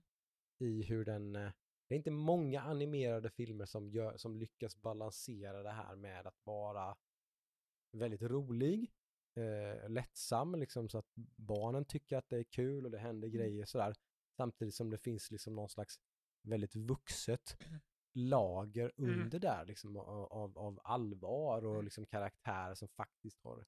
i 0.59 0.83
hur 0.83 1.05
den, 1.05 1.35
eh, 1.35 1.51
det 1.87 1.95
är 1.95 1.97
inte 1.97 2.11
många 2.11 2.61
animerade 2.61 3.29
filmer 3.29 3.65
som, 3.65 3.89
gör, 3.89 4.17
som 4.17 4.37
lyckas 4.37 4.75
balansera 4.75 5.63
det 5.63 5.71
här 5.71 5.95
med 5.95 6.27
att 6.27 6.45
vara 6.45 6.97
väldigt 7.91 8.21
rolig, 8.21 8.91
eh, 9.35 9.89
lättsam, 9.89 10.55
liksom, 10.55 10.89
så 10.89 10.97
att 10.97 11.11
barnen 11.35 11.85
tycker 11.85 12.17
att 12.17 12.29
det 12.29 12.37
är 12.37 12.43
kul 12.43 12.85
och 12.85 12.91
det 12.91 12.99
händer 12.99 13.27
grejer 13.27 13.65
sådär. 13.65 13.95
Samtidigt 14.37 14.75
som 14.75 14.89
det 14.89 14.97
finns 14.97 15.31
liksom 15.31 15.55
någon 15.55 15.69
slags 15.69 15.99
väldigt 16.41 16.75
vuxet 16.75 17.57
lager 18.13 18.91
Mm. 18.97 19.21
under 19.21 19.39
där 19.39 19.65
liksom, 19.65 19.97
av, 19.97 20.57
av- 20.57 20.79
allvar 20.83 21.65
och 21.65 21.83
liksom 21.83 22.05
karaktärer 22.05 22.75
som 22.75 22.87
faktiskt 22.87 23.41
har 23.41 23.65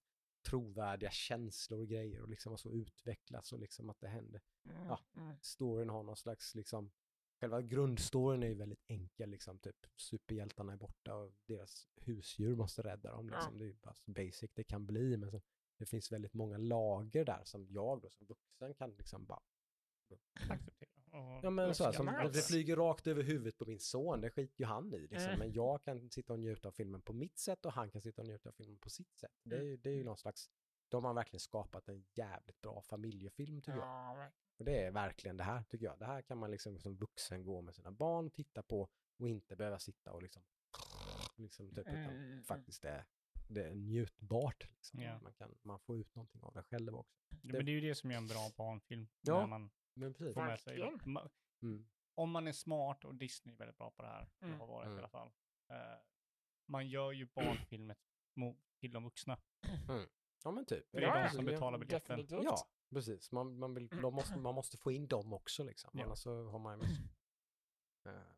trovärdiga 0.50 1.12
känslor 1.12 1.80
och 1.80 1.88
grejer 1.88 2.22
och 2.22 2.30
liksom 2.30 2.52
har 2.52 2.58
så 2.58 2.72
utvecklats 2.72 3.54
och 3.54 3.60
liksom 3.60 3.90
att 3.90 4.00
det 4.00 4.08
händer 4.08 4.42
Mm. 4.70 4.88
Ja. 4.88 5.00
Mm. 5.18 5.36
storyn 5.42 5.90
har 5.90 6.04
någon 6.04 6.16
slags 6.18 6.56
liksom, 6.56 6.92
själva 7.40 7.62
grundstoryn 7.62 8.44
är 8.44 8.48
ju 8.48 8.54
väldigt 8.54 8.84
enkel 8.88 9.30
liksom, 9.30 9.60
typ 9.60 9.86
superhjältarna 9.96 10.74
är 10.74 10.78
borta 10.78 11.16
och 11.16 11.32
deras 11.46 11.88
husdjur 11.96 12.56
måste 12.56 12.82
rädda 12.82 13.12
dem 13.12 13.30
liksom. 13.30 13.58
Det 13.58 13.66
är 13.66 13.68
ju 13.68 13.74
bara 13.74 13.94
så 13.94 14.12
basic 14.12 14.52
det 14.54 14.64
kan 14.64 14.86
bli, 14.86 15.18
men 15.18 15.32
sen, 15.32 15.42
det 15.78 15.86
finns 15.86 16.12
väldigt 16.12 16.34
många 16.34 16.58
lager 16.58 17.26
där 17.26 17.42
som 17.44 17.68
jag 17.70 18.02
då 18.02 18.10
som 18.10 18.28
vuxen 18.28 18.74
kan 18.74 18.92
liksom 18.92 19.26
bara, 19.26 19.40
Acceptera. 20.50 20.90
Och 21.12 21.46
ja 21.46 21.50
men 21.50 21.76
så 21.76 21.84
här, 21.84 21.92
som, 21.92 22.06
det 22.34 22.42
flyger 22.42 22.76
rakt 22.76 23.08
över 23.08 23.24
huvudet 23.24 23.58
på 23.58 23.66
min 23.66 23.80
son, 23.80 24.22
det 24.22 24.30
skiter 24.30 24.62
ju 24.62 24.66
han 24.66 24.94
i 24.94 25.00
liksom. 25.00 25.18
Mm. 25.30 25.40
Men 25.40 25.54
jag 25.54 25.84
kan 25.84 26.10
sitta 26.12 26.34
och 26.34 26.40
njuta 26.40 26.68
av 26.68 26.72
filmen 26.72 27.02
på 27.02 27.14
mitt 27.14 27.38
sätt 27.38 27.66
och 27.66 27.72
han 27.74 27.92
kan 27.92 28.02
sitta 28.02 28.22
och 28.22 28.28
njuta 28.28 28.50
av 28.50 28.54
filmen 28.54 28.78
på 28.78 28.90
sitt 28.90 29.18
sätt. 29.18 29.32
Det 29.44 29.56
är, 29.58 29.62
ju- 29.64 29.78
det 29.78 29.90
är 29.90 29.94
ju 29.94 30.04
någon 30.04 30.18
slags, 30.18 30.50
de 30.90 31.04
har 31.06 31.14
verkligen 31.14 31.40
skapat 31.40 31.88
en 31.90 32.06
jävligt 32.14 32.62
bra 32.62 32.82
familjefilm 32.82 33.62
tycker 33.62 33.78
jag. 33.78 34.18
Och 34.58 34.66
det 34.66 34.84
är 34.84 34.92
verkligen 34.92 35.38
det 35.38 35.44
här 35.44 35.64
tycker 35.64 35.86
jag. 35.86 36.00
Det 36.00 36.06
här 36.06 36.22
kan 36.22 36.38
man 36.38 36.52
liksom 36.52 36.80
som 36.80 36.96
vuxen 36.98 37.44
gå 37.44 37.62
med 37.62 37.76
sina 37.76 37.92
barn, 37.92 38.30
titta 38.32 38.64
på 38.64 38.90
och 39.20 39.30
inte 39.30 39.56
behöva 39.56 39.80
sitta 39.80 40.12
och 40.14 40.22
liksom, 40.24 40.44
liksom 41.36 41.70
typ, 41.70 41.88
utan 41.88 41.96
Mm. 42.16 42.44
faktiskt 42.44 42.82
det, 42.82 43.06
det 43.48 43.64
är 43.68 43.76
njutbart. 43.76 44.70
Liksom. 44.70 45.02
Ja. 45.02 45.20
Man, 45.22 45.34
kan, 45.34 45.56
man 45.62 45.80
får 45.80 45.98
ut 45.98 46.16
någonting 46.16 46.44
av 46.44 46.54
det 46.54 46.64
själv 46.64 46.96
också. 46.96 47.18
Ja, 47.42 47.54
men 47.54 47.66
det 47.66 47.72
är 47.72 47.74
ju 47.74 47.82
det 47.82 47.96
som 47.96 48.12
gör 48.12 48.18
en 48.18 48.28
bra 48.28 48.50
barnfilm. 48.58 49.08
Ja. 49.22 49.40
När 49.40 49.48
man 49.48 49.70
Men 49.94 50.14
precis. 50.14 50.34
får 50.34 50.42
med 50.46 50.60
sig 50.60 50.82
Mm. 51.62 51.88
Om 52.16 52.32
man 52.32 52.48
är 52.48 52.52
smart, 52.52 53.06
och 53.06 53.16
Disney 53.16 53.54
är 53.56 53.58
väldigt 53.60 53.78
bra 53.78 53.92
på 53.92 54.02
det 54.02 54.08
här, 54.08 54.30
Mm. 54.42 54.60
har 54.60 54.68
varit 54.68 54.86
Mm. 54.86 54.98
i 54.98 55.00
alla 55.00 55.10
fall. 55.10 55.32
Eh, 55.70 56.00
man 56.68 56.88
gör 56.90 57.12
ju 57.12 57.26
barnfilmer 57.26 57.96
till 58.80 58.92
de 58.92 59.04
vuxna. 59.04 59.38
Ja 60.44 60.52
men 60.52 60.66
typ. 60.66 60.86
Det 60.92 60.98
är 60.98 61.02
Ja, 61.02 61.14
de 61.14 61.22
ja. 61.22 61.30
som 61.30 61.46
betalar 61.46 61.78
biljetten. 61.80 62.28
Ja, 62.30 62.58
precis. 62.94 63.32
Man, 63.32 63.60
man, 63.60 63.74
vill, 63.74 63.90
måste, 64.02 64.38
man 64.40 64.56
måste 64.56 64.78
få 64.78 64.92
in 64.92 65.08
dem 65.08 65.34
också 65.34 65.64
liksom. 65.64 65.92
Ja. 65.94 66.04
Annars 66.06 66.20
så 66.20 66.50
har 66.50 66.60
man 66.60 66.82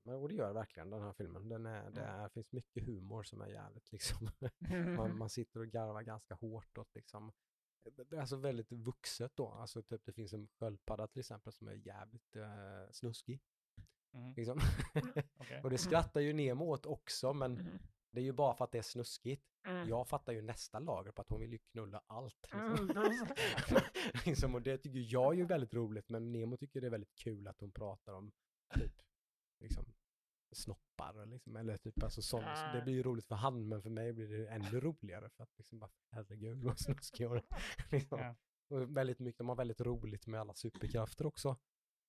Men 0.03 0.15
och 0.15 0.29
det 0.29 0.35
gör 0.35 0.53
verkligen 0.53 0.89
den 0.89 1.01
här 1.01 1.13
filmen. 1.13 1.49
Den 1.49 1.65
är, 1.65 1.91
det 1.91 2.01
är, 2.01 2.29
finns 2.29 2.51
mycket 2.51 2.85
humor 2.85 3.23
som 3.23 3.41
är 3.41 3.47
jävligt 3.47 3.91
liksom. 3.91 4.29
man, 4.97 5.17
man 5.17 5.29
sitter 5.29 5.59
och 5.59 5.67
garvar 5.67 6.01
ganska 6.01 6.35
hårt 6.35 6.77
åt 6.77 6.95
liksom. 6.95 7.31
Det 8.09 8.15
är 8.15 8.19
alltså 8.19 8.35
väldigt 8.35 8.71
vuxet 8.71 9.31
då. 9.35 9.47
Alltså 9.47 9.81
typ 9.83 10.05
det 10.05 10.13
finns 10.13 10.33
en 10.33 10.47
sköldpadda 10.47 11.07
till 11.07 11.19
exempel 11.19 11.53
som 11.53 11.67
är 11.67 11.73
jävligt 11.73 12.35
eh, 12.35 12.91
snuskig. 12.91 13.41
Mhm, 14.11 14.33
Liksom. 14.37 14.59
okej. 15.37 15.61
och 15.63 15.69
det 15.69 15.77
skrattar 15.77 16.21
ju 16.21 16.33
Nemo 16.33 16.65
åt 16.65 16.85
också 16.85 17.33
men 17.33 17.57
Mm. 17.59 17.79
det 18.11 18.19
är 18.19 18.23
ju 18.23 18.31
bara 18.33 18.55
för 18.55 18.65
att 18.65 18.71
det 18.71 18.77
är 18.77 18.81
snuskigt. 18.81 19.43
Mm. 19.67 19.87
Jag 19.89 20.07
fattar 20.07 20.33
ju 20.33 20.41
nästa 20.41 20.79
lager 20.79 21.11
på 21.11 21.21
att 21.21 21.29
hon 21.29 21.39
vill 21.39 21.51
ju 21.51 21.57
knulla 21.57 22.01
allt. 22.07 22.53
Mm, 22.53 22.71
Liksom. 22.87 23.27
så. 23.67 23.79
liksom, 24.25 24.55
och 24.55 24.61
det 24.61 24.77
tycker 24.77 25.13
jag 25.13 25.33
är 25.33 25.37
ju 25.37 25.45
väldigt 25.45 25.73
roligt, 25.73 26.09
men 26.09 26.31
Nemo 26.31 26.57
tycker 26.57 26.81
det 26.81 26.87
är 26.87 26.91
väldigt 26.91 27.15
kul 27.15 27.47
att 27.47 27.59
hon 27.59 27.71
pratar 27.71 28.13
om 28.13 28.31
typ, 28.73 28.93
liksom, 29.59 29.93
snoppar, 30.51 31.25
liksom, 31.25 31.55
eller 31.55 31.77
typ 31.77 32.03
alltså 32.03 32.21
sånt. 32.21 32.57
Så 32.57 32.77
det 32.77 32.81
blir 32.81 32.93
ju 32.93 33.03
roligt 33.03 33.25
för 33.27 33.35
han, 33.35 33.67
men 33.67 33.81
för 33.81 33.89
mig 33.89 34.13
blir 34.13 34.27
det 34.27 34.47
ännu 34.47 34.79
roligare 34.79 35.29
för 35.29 35.43
att 35.43 35.57
liksom 35.57 35.79
bara, 35.79 35.91
herregud 36.11 36.57
vad 36.63 36.79
snuskig 36.79 37.23
är. 37.23 37.43
liksom. 37.91 38.19
Ja. 38.19 38.35
Och 38.69 38.97
väldigt 38.97 39.19
mycket, 39.19 39.37
de 39.37 39.49
har 39.49 39.55
väldigt 39.55 39.81
roligt 39.81 40.27
med 40.27 40.39
alla 40.39 40.53
superkrafter 40.53 41.25
också. 41.25 41.57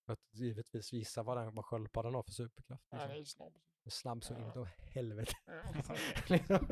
För 0.06 0.12
att 0.12 0.34
givetvis 0.34 0.92
visa 0.92 1.22
vad, 1.22 1.36
den, 1.36 1.54
vad 1.54 1.64
sköldpaddan 1.64 2.14
har 2.14 2.22
för 2.22 2.32
superkraft. 2.32 2.86
Ja, 2.90 2.96
Liksom. 2.98 3.16
ju 3.18 3.24
snabb. 3.24 3.58
Snabb 3.90 4.24
så 4.24 4.34
in 4.34 4.40
i 4.62 4.90
helvete. 4.90 5.32
Ja. 5.46 5.96
liksom. 6.28 6.68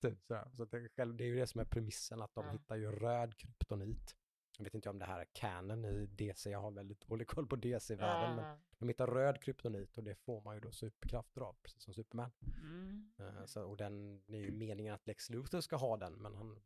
typ. 0.00 0.18
Så 0.56 0.62
att 0.62 0.70
det, 0.70 0.88
själv, 0.88 1.16
det 1.16 1.24
är 1.24 1.28
ju 1.28 1.36
det 1.36 1.46
som 1.46 1.60
är 1.60 1.64
premissen, 1.64 2.22
att 2.22 2.34
de 2.34 2.46
Ja. 2.46 2.52
hittar 2.52 2.76
ju 2.76 2.92
röd 2.92 3.36
kryptonit. 3.36 4.16
Jag 4.62 4.64
vet 4.64 4.74
inte 4.74 4.90
om 4.90 4.98
det 4.98 5.04
här 5.04 5.20
är 5.20 5.24
canon 5.32 5.84
i 5.84 6.06
DC, 6.06 6.50
jag 6.50 6.60
har 6.60 6.70
väldigt 6.70 7.00
dålig 7.00 7.28
koll 7.28 7.46
på 7.46 7.56
DC-världen, 7.56 8.36
men 8.36 8.44
Ja. 8.44 8.58
de 8.78 8.88
hittar 8.88 9.06
röd 9.06 9.42
kryptonit 9.42 9.98
och 9.98 10.04
det 10.04 10.14
får 10.14 10.40
man 10.42 10.54
ju 10.54 10.60
då 10.60 10.70
superkrafter 10.72 11.40
av, 11.40 11.56
precis 11.62 11.82
som 11.82 11.94
Superman. 11.94 12.30
Mm. 12.62 13.12
Eh, 13.18 13.44
så, 13.44 13.64
och 13.64 13.76
den 13.76 14.22
det 14.26 14.36
är 14.36 14.40
ju 14.40 14.50
meningen 14.52 14.94
att 14.94 15.06
Lex 15.06 15.30
Luthor 15.30 15.60
ska 15.60 15.76
ha 15.76 15.96
den, 15.96 16.12
men 16.14 16.34
han 16.34 16.62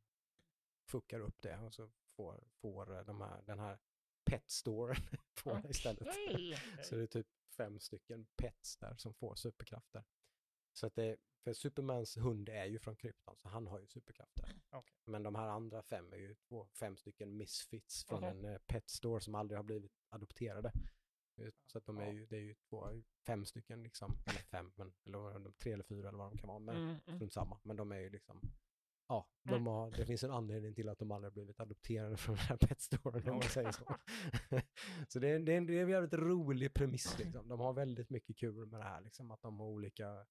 fuckar 0.86 1.20
upp 1.20 1.42
det 1.42 1.58
och 1.58 1.74
så 1.74 1.90
får, 2.16 2.44
får 2.60 2.96
eh, 2.98 3.04
de 3.04 3.20
här, 3.20 3.42
den 3.42 3.58
här 3.58 3.78
pet 4.24 4.50
storen 4.50 4.96
får 5.36 5.60
det 5.62 5.68
istället. 5.70 6.08
Så 6.84 6.94
det 6.96 7.02
är 7.02 7.06
typ 7.06 7.26
fem 7.56 7.80
stycken 7.80 8.26
pets 8.36 8.76
där 8.76 8.94
som 8.96 9.14
får 9.14 9.34
superkrafter. 9.34 10.04
Så 10.72 10.86
att 10.86 10.94
det, 10.94 11.16
för 11.46 11.52
Supermans 11.52 12.16
hund 12.16 12.48
är 12.48 12.64
ju 12.64 12.78
från 12.78 12.96
krypton, 12.96 13.36
så 13.36 13.48
han 13.48 13.66
har 13.66 13.80
ju 13.80 13.86
superkrafter. 13.86 14.44
Okej. 14.70 14.96
Men 15.04 15.22
de 15.22 15.34
här 15.34 15.48
andra 15.48 15.82
fem 15.82 16.12
är 16.12 16.16
ju 16.16 16.34
två, 16.34 16.66
fem 16.80 16.96
stycken 16.96 17.36
misfits 17.36 18.04
från 18.04 18.22
Jaha. 18.22 18.30
en 18.30 18.44
eh, 18.44 18.58
pet 18.58 18.88
store 18.88 19.20
som 19.20 19.34
aldrig 19.34 19.58
har 19.58 19.64
blivit 19.64 19.92
adopterade. 20.08 20.72
Eh, 21.38 21.48
Så 21.66 21.78
att 21.78 21.86
de 21.86 21.98
är 21.98 22.12
ju, 22.12 22.26
det 22.26 22.36
är 22.36 22.40
ju 22.40 22.54
två, 22.54 23.02
fem 23.26 23.44
stycken 23.44 23.82
liksom, 23.82 24.18
eller 24.26 24.40
fem, 24.40 24.72
men, 24.76 24.94
eller 25.04 25.52
tre 25.52 25.72
eller 25.72 25.84
fyra 25.84 26.08
eller 26.08 26.18
vad 26.18 26.32
de 26.32 26.38
kan 26.38 26.48
vara, 26.48 26.58
men 26.58 26.76
Mm, 26.76 26.96
mm. 27.06 27.30
samma. 27.30 27.60
Men 27.62 27.76
de 27.76 27.92
är 27.92 27.98
ju 27.98 28.10
liksom, 28.10 28.40
ja, 29.08 29.28
de 29.42 29.66
har, 29.66 29.90
det 29.90 30.06
finns 30.06 30.24
en 30.24 30.30
anledning 30.30 30.74
till 30.74 30.88
att 30.88 30.98
de 30.98 31.10
aldrig 31.10 31.26
har 31.30 31.34
blivit 31.34 31.60
adopterade 31.60 32.16
från 32.16 32.36
den 32.36 32.44
här 32.44 32.56
petstoren 32.56 33.28
om 33.28 33.34
man 33.34 33.42
säger 33.48 33.72
så. 33.72 33.84
så 35.08 35.18
det 35.18 35.28
är, 35.28 35.38
det, 35.38 35.52
är 35.52 35.56
en, 35.56 35.66
det 35.66 35.78
är 35.78 35.82
en 35.82 35.88
jävligt 35.88 36.14
rolig 36.14 36.74
premiss 36.74 37.18
liksom. 37.18 37.48
De 37.48 37.60
har 37.60 37.72
väldigt 37.72 38.10
mycket 38.10 38.36
kul 38.36 38.66
med 38.66 38.80
det 38.80 38.84
här 38.84 39.00
liksom, 39.00 39.30
att 39.30 39.42
de 39.42 39.60
har 39.60 39.66
olika, 39.66 40.26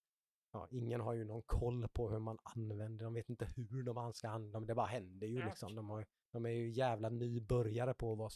ja, 0.56 0.68
ingen 0.72 1.02
har 1.02 1.14
ju 1.14 1.24
någon 1.26 1.44
koll 1.44 1.88
på 1.88 2.10
hur 2.10 2.20
man 2.20 2.38
använder, 2.44 3.04
de 3.06 3.14
vet 3.14 3.30
inte 3.30 3.46
hur 3.56 3.84
de 3.84 4.14
ska 4.14 4.30
använda 4.30 4.60
dem, 4.60 4.68
det 4.68 4.76
bara 4.76 4.86
händer 4.86 5.28
ju 5.28 5.40
liksom. 5.46 5.76
De, 5.76 5.90
har, 5.90 6.06
de 6.32 6.46
är 6.46 6.50
ju 6.50 6.70
jävla 6.70 7.10
nybörjare 7.10 7.94
på 7.94 8.12
att 8.12 8.18
vara 8.18 8.30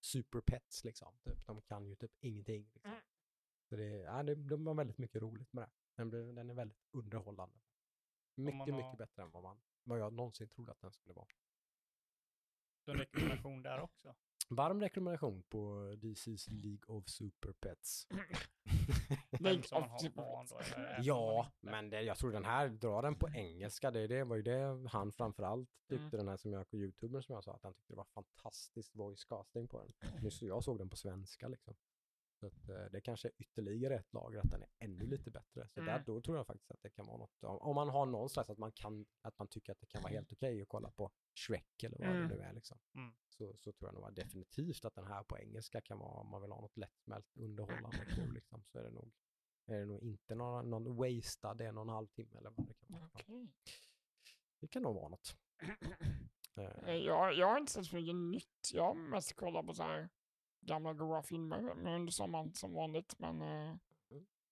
superpets 0.00 0.84
liksom. 0.84 1.18
Typ. 1.24 1.46
De 1.46 1.62
kan 1.62 1.86
ju 1.86 1.96
typ 1.96 2.12
ingenting. 2.20 2.62
Liksom. 2.72 2.90
Mm. 2.90 3.02
Så 3.68 3.76
det, 3.76 3.84
ja, 3.86 4.22
det, 4.22 4.34
de 4.34 4.66
har 4.66 4.74
väldigt 4.74 4.98
mycket 4.98 5.22
roligt 5.22 5.52
med 5.52 5.64
det. 5.64 5.70
Den, 5.96 6.34
den 6.34 6.50
är 6.50 6.54
väldigt 6.54 6.78
underhållande. 6.90 7.58
Mycket, 8.34 8.58
har- 8.60 8.66
mycket 8.76 8.98
bättre 8.98 9.22
än 9.22 9.30
vad, 9.30 9.42
man, 9.42 9.60
vad 9.84 9.98
jag 9.98 10.12
någonsin 10.12 10.48
trodde 10.48 10.72
att 10.72 10.80
den 10.80 10.92
skulle 10.92 11.14
vara. 11.14 11.28
Så 12.84 12.90
en 12.90 12.98
rekommendation 12.98 13.62
där 13.62 13.80
också. 13.80 14.14
Varm 14.48 14.80
rekommendation 14.80 15.42
på 15.42 15.58
DC's 16.02 16.50
League 16.50 16.96
of 16.96 17.08
Super 17.08 17.52
Pets. 17.52 18.06
Man 19.40 19.62
of 19.62 19.72
om 19.72 19.88
man 20.16 20.48
ja, 21.02 21.46
men 21.60 21.90
det, 21.90 22.02
jag 22.02 22.18
tror 22.18 22.32
den 22.32 22.44
här 22.44 22.68
drar 22.68 23.02
den 23.02 23.14
på 23.14 23.28
engelska. 23.28 23.90
Det, 23.90 24.06
det 24.06 24.24
var 24.24 24.36
ju 24.36 24.42
det 24.42 24.88
han 24.92 25.12
framförallt 25.12 25.68
tyckte, 25.88 26.04
Mm. 26.04 26.10
den 26.10 26.28
här 26.28 26.36
som 26.36 26.52
jag 26.52 26.70
på 26.70 26.76
YouTube 26.76 27.22
som 27.22 27.34
jag 27.34 27.44
sa, 27.44 27.54
att 27.54 27.62
han 27.62 27.74
tyckte 27.74 27.92
det 27.92 27.96
var 27.96 28.04
fantastiskt 28.04 28.96
voice 28.96 29.24
casting 29.24 29.68
på 29.68 29.78
den. 29.78 29.92
Nu 30.22 30.30
så 30.30 30.46
jag 30.46 30.64
såg 30.64 30.78
den 30.78 30.88
på 30.88 30.96
svenska 30.96 31.48
liksom. 31.48 31.74
Så 32.50 32.60
att, 32.60 32.68
eh, 32.68 32.84
det 32.92 33.00
kanske 33.00 33.28
är 33.28 33.32
ytterligare 33.38 33.94
ett 33.94 34.12
lager 34.12 34.38
att 34.38 34.50
den 34.50 34.62
är 34.62 34.68
ännu 34.78 35.06
lite 35.06 35.30
bättre. 35.30 35.68
Så 35.68 35.80
där, 35.80 35.92
Mm. 35.92 36.04
då 36.06 36.20
tror 36.20 36.36
jag 36.36 36.46
faktiskt 36.46 36.70
att 36.70 36.82
det 36.82 36.90
kan 36.90 37.06
vara 37.06 37.16
något, 37.16 37.44
om 37.44 37.58
om 37.58 37.74
man 37.74 37.88
har 37.88 38.06
någon 38.06 38.28
slags 38.30 38.50
att 38.50 38.58
man 38.58 38.72
kan, 38.72 39.06
att 39.22 39.38
man 39.38 39.48
tycker 39.48 39.72
att 39.72 39.80
det 39.80 39.86
kan 39.86 40.02
vara 40.02 40.12
helt 40.12 40.32
okej 40.32 40.62
att 40.62 40.68
kolla 40.68 40.90
på 40.90 41.10
Shrek 41.34 41.82
eller 41.82 41.98
vad 41.98 42.08
Mm. 42.08 42.28
det 42.28 42.34
nu 42.36 42.42
är 42.42 42.52
liksom. 42.52 42.78
Mm. 42.94 43.14
Så, 43.28 43.56
så 43.56 43.72
tror 43.72 43.88
jag 43.92 43.94
nog 44.02 44.14
definitivt 44.14 44.84
att 44.84 44.94
den 44.94 45.06
här 45.06 45.22
på 45.24 45.38
engelska 45.38 45.80
kan 45.80 45.98
vara, 45.98 46.20
om 46.20 46.30
man 46.30 46.42
vill 46.42 46.50
ha 46.52 46.60
något 46.60 46.76
lättsmält 46.76 47.36
underhållande 47.36 47.90
kul 48.30 48.32
liksom, 48.34 48.64
så 48.64 48.78
är 48.78 48.82
det 48.82 48.90
nog, 48.90 49.12
är 49.66 49.78
det 49.78 49.86
nog 49.86 50.02
inte 50.02 50.34
någon, 50.34 50.70
någon 50.70 50.96
wasted 50.96 51.60
en 51.60 51.76
och 51.78 51.82
en 51.82 51.88
halv 51.88 52.06
timme 52.06 52.38
eller 52.38 52.50
vad 52.50 52.66
det 52.68 52.74
kan 52.74 52.92
vara. 53.00 53.10
Okej. 53.14 53.48
Det 54.60 54.68
kan 54.68 54.82
nog 54.82 54.94
vara 54.94 55.08
något. 55.08 55.36
Eh, 56.58 56.88
Eh, 56.88 56.94
Jag, 56.94 57.34
jag 57.34 57.46
har 57.46 57.58
inte 57.58 57.72
sett 57.72 57.86
så 57.86 57.96
mycket 57.96 58.14
nytt. 58.16 58.70
Jag 58.72 58.82
har 58.84 58.94
mest 58.94 59.34
kollat 59.36 59.66
på 59.66 59.74
så 59.74 59.82
här 59.82 60.08
gamla 60.66 60.92
goa 60.92 61.22
filmer 61.22 61.70
under 61.70 62.12
sommaren 62.12 62.54
som 62.54 62.74
vanligt. 62.74 63.14
Men, 63.18 63.42
eh, 63.42 63.76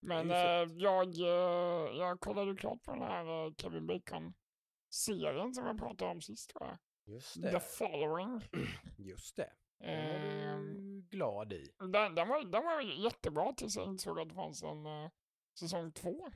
men 0.01 0.31
eh, 0.31 0.73
jag, 0.77 1.15
eh, 1.21 1.97
jag 1.99 2.21
kollade 2.21 2.57
klart 2.57 2.83
på 2.83 2.93
den 2.93 3.03
här 3.03 3.55
Kevin 3.59 3.87
Bacon-serien 3.87 5.55
som 5.55 5.67
jag 5.67 5.79
pratade 5.79 6.11
om 6.11 6.21
sist 6.23 6.51
tror 6.51 6.67
jag. 6.69 6.79
Just 7.15 7.35
The 7.35 7.41
det, 7.41 7.61
Following. 7.61 8.41
just 8.99 9.37
det. 9.37 9.53
Den 9.79 10.09
var 10.09 10.15
Eh, 10.15 10.59
du 10.59 11.03
glad 11.11 11.53
i. 11.53 11.73
den, 11.79 12.15
den, 12.15 12.29
var, 12.29 12.45
den 12.45 12.65
var 12.65 12.81
jättebra 12.81 13.53
tills 13.53 13.77
jag 13.77 13.87
insåg 13.87 14.21
att 14.21 14.29
det 14.29 14.35
fanns 14.35 14.63
en 14.63 14.87
eh, 14.87 15.11
säsong 15.59 15.93
två. 15.93 16.31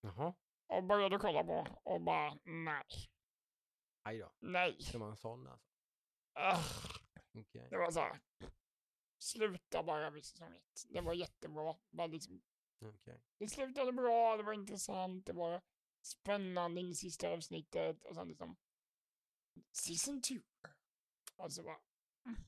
Jaha, 0.00 0.34
Och 0.66 0.84
började 0.84 1.18
kolla 1.18 1.44
på 1.44 1.66
och 1.82 2.00
bara 2.00 2.38
nej, 2.44 2.82
aj 4.02 4.18
då. 4.18 4.32
nej. 4.40 4.78
Det 4.92 4.98
var 4.98 5.08
en 5.08 5.16
sån 5.16 5.46
alltså. 5.46 5.68
Ah. 6.34 6.58
Okej. 7.38 7.66
Det 7.70 7.76
var 7.78 7.90
så 7.90 8.00
här. 8.00 8.20
Sluta 9.24 9.82
bara 9.82 10.10
vid 10.10 10.24
säsong 10.24 10.56
ett. 10.56 10.86
Det 10.88 11.00
var 11.00 11.14
jättebra. 11.14 11.76
Bara 11.90 12.06
liksom, 12.06 12.42
Okej. 12.80 13.20
det 13.38 13.48
slutade 13.48 13.92
bra, 13.92 14.36
det 14.36 14.42
var 14.42 14.52
intressant, 14.52 15.26
det 15.26 15.32
var 15.32 15.62
spännande 16.02 16.80
i 16.80 16.94
sista 16.94 17.28
avsnittet 17.28 18.04
och 18.04 18.14
sen 18.14 18.28
liksom 18.28 18.56
season 19.72 20.22
two. 20.22 20.40
Och 21.36 21.52
så 21.52 21.62
bara... 21.62 21.80
Mm. 22.26 22.44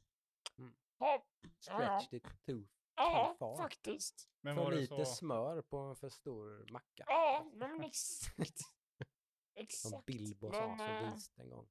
Ja, 0.99 1.27
ja, 1.67 1.83
ja. 1.83 2.01
Stretched 2.01 2.15
it 2.15 2.47
too. 2.47 2.69
ja 2.97 3.37
far. 3.39 3.57
faktiskt. 3.57 4.31
Men 4.41 4.57
För 4.57 4.65
var 4.65 4.71
det 4.71 4.81
lite 4.81 5.05
så, 5.05 5.15
smör 5.15 5.63
på 5.63 5.77
en 5.79 5.97
för 5.97 6.09
stor 6.09 6.73
macka. 6.73 7.05
Ja, 7.07 7.51
men 7.55 7.85
exakt. 7.85 8.59
Som 8.59 9.07
exakt. 9.55 10.07
Bilbo 10.07 10.51
Men, 10.51 10.79
sa 10.79 10.85
eh, 10.85 11.01
som 11.01 11.15
vist 11.15 11.39
en 11.39 11.51
gång. 11.51 11.69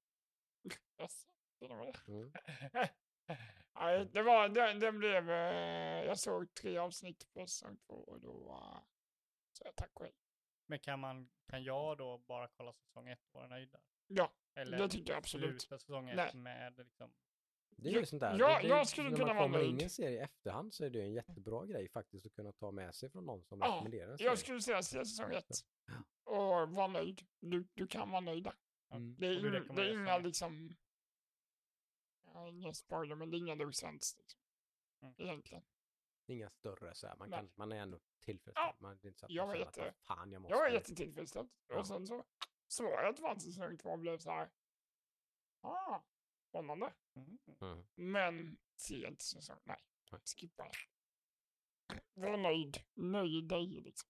Yes, 1.02 1.28
det 1.60 1.68
var 1.68 1.86
det. 1.86 2.08
Mm. 2.08 2.32
Nej, 3.76 4.06
det 4.14 4.22
var, 4.24 4.50
det, 4.50 4.74
det 4.74 4.92
blev, 4.92 5.30
eh, 5.30 6.06
jag 6.06 6.20
såg 6.20 6.54
tre 6.54 6.78
avsnitt 6.78 7.34
på 7.34 7.48
säsong 7.48 7.78
två 7.78 7.94
och 7.94 8.22
då 8.22 8.52
uh, 8.52 8.80
så 9.52 9.64
jag 9.66 9.76
tack 9.76 9.92
och 9.94 10.04
hej. 10.04 10.14
men 10.68 10.80
kan, 10.80 11.00
man, 11.00 11.30
kan 11.48 11.64
jag 11.64 11.98
då 11.98 12.18
bara 12.18 12.48
kolla 12.48 12.74
säsong 12.74 13.10
ett 13.10 13.20
och 13.32 13.34
vara 13.40 13.48
nöjd 13.48 13.72
där? 13.72 13.82
Ja, 14.08 14.34
Eller 14.56 14.78
det 14.78 14.90
tycker 14.90 15.12
jag 15.12 15.18
absolut. 15.18 15.62
sluta 15.62 15.80
säsong 15.80 16.10
ett 16.10 16.16
Nej. 16.16 16.36
med 16.36 16.78
liksom... 16.78 17.14
Det 17.78 17.90
är 17.90 17.94
ju 18.00 18.06
sånt 18.06 18.20
där. 18.20 18.40
jag- 18.40 18.62
det, 18.62 18.68
jag 18.68 18.88
skulle 18.88 19.10
när 19.10 19.18
kunna 19.18 19.28
man 19.28 19.36
vara 19.36 19.46
kommer 19.46 19.64
in 19.64 19.70
nöjd. 19.70 19.82
i 19.82 19.84
en 19.84 19.90
serie 19.90 20.20
i 20.20 20.20
efterhand 20.20 20.74
så 20.74 20.86
är 20.86 20.90
det 20.90 20.98
ju 21.00 21.04
en 21.06 21.14
jättebra 21.14 21.66
grej 21.66 21.90
faktiskt 21.90 22.26
att 22.26 22.34
kunna 22.34 22.52
ta 22.52 22.72
med 22.72 22.96
sig 22.96 23.10
från 23.10 23.26
någon 23.26 23.44
som 23.44 23.60
Ja, 23.60 23.68
rekommenderar 23.68 24.12
en 24.12 24.18
serie. 24.18 24.30
Jag 24.30 24.40
skulle 24.40 24.62
säga 24.62 24.84
se 24.84 25.06
säsong 25.06 25.34
ett. 25.34 25.60
Och 26.24 26.70
var 26.70 26.88
nöjd. 26.88 27.22
Du, 27.40 27.68
du 27.74 27.88
kan 27.88 28.10
vara 28.12 28.22
nöjd 28.22 28.44
där. 28.44 28.56
Mm. 28.92 29.16
Det 29.20 29.28
är, 29.28 29.76
det 29.76 29.82
är 29.82 29.94
inga 29.94 30.18
liksom... 30.18 30.76
Ja, 32.36 32.48
ingen 32.48 32.74
spoiler, 32.74 33.16
men 33.16 33.32
det 33.32 33.38
är 33.38 33.40
inga 33.40 33.56
docents 33.56 34.18
liksom. 34.18 34.40
Mm. 35.02 35.14
Egentligen. 35.18 35.64
Inga 36.28 36.50
större 36.50 36.96
så 36.96 37.08
här. 37.08 37.16
Man, 37.16 37.32
kan, 37.32 37.52
man 37.56 37.72
är 37.72 37.76
ändå 37.76 38.00
tillfredsställd. 38.20 38.76
Man, 38.80 38.98
det 39.02 39.08
är 39.08 39.10
inte 39.10 39.20
så 39.20 39.26
att 39.26 39.32
jag 39.32 39.48
var 39.48 39.54
att 39.54 39.60
jätte- 39.60 39.82
"Vad 39.82 39.96
fan 39.96 40.32
jag 40.32 40.42
måste. 40.42 40.54
Jag 40.56 40.60
var 40.62 40.70
jättetillfredsställd. 40.70 41.50
Ja. 41.68 41.80
Och 41.80 41.88
sen 41.88 42.08
så 42.08 42.26
såg 42.68 42.86
jag 42.92 43.06
att 43.06 43.16
det 43.16 43.22
fanns 43.22 43.44
säsong 43.46 43.78
två 43.78 43.90
och 43.90 44.00
blev 44.00 44.18
så 44.18 44.30
här... 44.32 44.50
Ah, 45.62 46.02
spännande. 46.50 46.94
Mm. 47.16 47.38
Mm. 47.62 47.86
Men 47.96 48.58
se 48.76 49.08
inte 49.08 49.24
säsong, 49.24 49.60
nej. 49.64 49.78
Nej. 50.12 50.22
Skippa. 50.38 50.72
Var 52.14 52.38
nöjd. 52.38 52.78
Nöj 52.94 53.42
dig 53.42 53.68
liksom. 53.68 54.10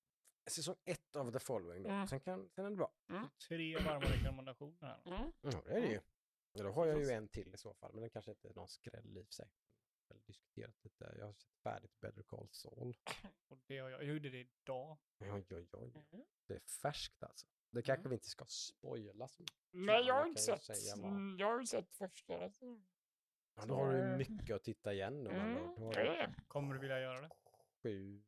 Säsong 0.50 0.76
ett 0.86 1.16
av 1.16 1.32
The 1.32 1.40
Following 1.40 1.84
då. 1.84 1.90
Mm. 1.90 2.08
Sen, 2.08 2.20
kan, 2.20 2.50
sen 2.50 2.66
är 2.66 2.70
det 2.70 2.76
bra. 2.76 2.94
Tre 3.48 3.78
varma 3.78 4.06
rekommendationer 4.06 4.78
här. 4.88 5.02
Mm. 5.06 5.32
Ja, 5.42 5.62
det 5.66 5.72
är 5.72 5.82
det 5.82 5.88
ju. 5.92 6.00
Ja, 6.58 6.64
då 6.64 6.72
har 6.72 6.86
jag 6.86 7.02
ju 7.02 7.10
en 7.10 7.28
till 7.28 7.54
i 7.54 7.58
så 7.58 7.74
fall, 7.74 7.92
men 7.94 8.02
den 8.02 8.10
kanske 8.10 8.32
inte 8.32 8.48
är 8.50 8.54
någon 8.54 8.68
skräll 8.68 9.18
i 9.18 9.26
sig. 9.26 9.50
Jag 10.08 10.16
har 10.16 10.22
diskuterat 10.26 10.84
lite. 10.84 11.16
Jag 11.18 11.26
har 11.26 11.34
sett 11.34 11.54
färdigt 11.64 12.00
Better 12.02 12.24
Call 12.24 12.48
Saul. 12.52 12.96
Och 13.48 13.60
det 13.68 13.78
har 13.80 13.90
jag, 13.90 14.02
jag 14.04 14.08
gjorde 14.14 14.30
det 14.30 14.40
idag. 14.40 14.98
Oj, 15.20 15.46
oj, 15.50 15.68
oj. 15.72 15.94
Mm. 16.12 16.26
Det 16.48 16.54
är 16.56 16.60
färskt 16.82 17.24
alltså. 17.24 17.48
Det 17.72 17.82
kanske 17.82 18.10
vi 18.10 18.16
inte 18.16 18.28
ska 18.30 18.46
spoila 18.46 19.28
så 19.28 19.42
mycket. 19.44 19.56
Nej, 19.72 20.06
jag 20.06 20.14
har 20.14 20.26
inte 20.28 20.42
sett. 20.42 20.70
vad- 21.02 21.12
mm, 21.12 21.38
Jag 21.40 21.48
har 21.48 21.64
sett 21.64 21.94
första. 21.94 22.34
Ja, 23.56 23.66
då 23.68 23.76
har 23.76 23.94
du 23.94 24.18
mycket 24.18 24.56
att 24.56 24.64
titta 24.64 24.94
igen 24.94 25.24
nu. 25.24 25.30
Mm, 25.30 25.58
Mm. 25.58 25.76
Då 25.80 25.92
det. 25.92 26.34
Kommer 26.48 26.74
du 26.74 26.80
vilja 26.80 27.00
göra 27.00 27.22
det? 27.22 27.30
sju, 27.84 28.24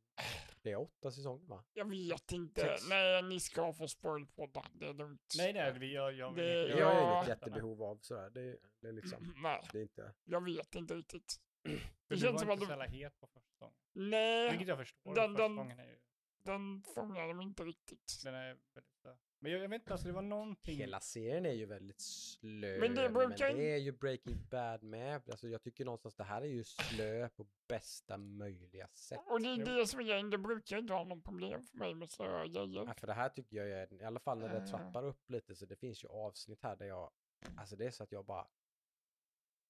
det 0.67 0.71
är 0.73 0.79
åtta 0.81 1.11
säsonger 1.11 1.45
va? 1.47 1.63
Jag 1.73 1.89
vet 1.89 2.31
inte. 2.31 2.61
Sex. 2.61 2.89
Nej, 2.89 3.23
ni 3.23 3.39
ska 3.39 3.73
få 3.73 3.87
spoilpodda. 3.87 4.65
Det 4.73 4.85
är 4.87 4.93
lugnt. 4.93 5.33
Nej, 5.37 5.53
nej, 5.53 5.79
vi, 5.79 5.93
jag, 5.93 6.13
jag, 6.13 6.35
Det- 6.35 6.67
jag, 6.67 6.79
Jag 6.79 6.93
har 6.95 7.15
inget 7.17 7.27
jättebehov 7.27 7.83
av 7.83 7.99
sådär. 8.01 8.29
Det, 8.29 8.57
det 8.81 8.87
är 8.87 8.91
liksom, 8.91 9.33
Nej, 9.43 9.61
det 9.71 9.77
är 9.77 9.81
inte... 9.81 10.13
jag 10.23 10.43
vet 10.45 10.75
inte 10.75 10.95
riktigt. 10.95 11.35
För 11.63 11.69
Det 12.07 12.15
du 12.15 12.17
känns 12.17 12.33
var 12.33 12.39
som 12.39 12.49
att 12.49 12.53
inte 12.53 12.65
så 12.65 12.71
de- 12.71 12.79
jävla 12.79 12.85
het 12.85 13.19
på 13.19 13.27
första 13.27 13.49
säsongen. 13.51 13.73
Nej, 13.93 14.49
Vilket 14.49 14.67
jag 14.67 14.77
förstår. 14.77 15.15
den- 15.15 15.29
första 15.31 15.43
den- 15.43 15.55
säsongen 15.57 15.79
är 15.79 15.85
ju, 15.87 15.99
den 16.43 16.83
fångar 16.95 17.27
de 17.27 17.41
inte 17.41 17.63
riktigt. 17.63 18.21
den 18.23 18.35
är 18.35 18.47
väldigt 18.73 18.97
så. 19.01 19.17
Men 19.39 19.51
jag, 19.51 19.61
jag 19.63 19.69
vet 19.69 19.81
inte, 19.81 19.91
alltså 19.91 20.07
det 20.07 20.13
var 20.13 20.21
någonting. 20.21 20.77
Hela 20.77 20.99
serien 20.99 21.45
är 21.45 21.51
ju 21.51 21.65
väldigt 21.65 22.01
slö. 22.01 22.79
Men 22.79 22.95
det 22.95 23.09
brukar 23.09 23.47
men 23.47 23.57
det 23.57 23.71
är 23.73 23.77
ju 23.77 23.91
Breaking 23.91 24.47
Bad 24.49 24.83
med. 24.83 25.29
Alltså 25.29 25.47
jag 25.47 25.61
tycker 25.61 25.85
någonstans 25.85 26.15
det 26.15 26.23
här 26.23 26.41
är 26.41 26.45
ju 26.45 26.63
slö 26.63 27.29
på 27.29 27.47
bästa 27.67 28.17
möjliga 28.17 28.87
sätt. 28.87 29.19
Och 29.25 29.41
det 29.41 29.47
är 29.47 29.65
det 29.77 29.87
som 29.87 29.99
är. 29.99 30.31
Det 30.31 30.37
brukar 30.37 30.77
inte 30.77 30.93
vara 30.93 31.03
någon 31.03 31.21
problem 31.21 31.61
för 31.63 31.77
mig 31.77 31.93
med 31.95 32.09
grejer. 32.53 32.85
Ja, 32.87 32.93
för 32.93 33.07
det 33.07 33.13
här 33.13 33.29
tycker 33.29 33.57
jag 33.57 33.69
är, 33.69 34.01
i 34.01 34.03
alla 34.03 34.19
fall 34.19 34.37
när 34.39 34.49
det 34.49 34.57
Mm. 34.57 34.69
trappar 34.69 35.05
upp 35.05 35.29
lite, 35.29 35.55
så 35.55 35.65
det 35.65 35.75
finns 35.75 36.03
ju 36.03 36.07
avsnitt 36.07 36.63
här 36.63 36.75
där 36.75 36.85
jag, 36.85 37.11
alltså 37.57 37.75
det 37.75 37.85
är 37.85 37.91
så 37.91 38.03
att 38.03 38.11
jag 38.11 38.25
bara, 38.25 38.47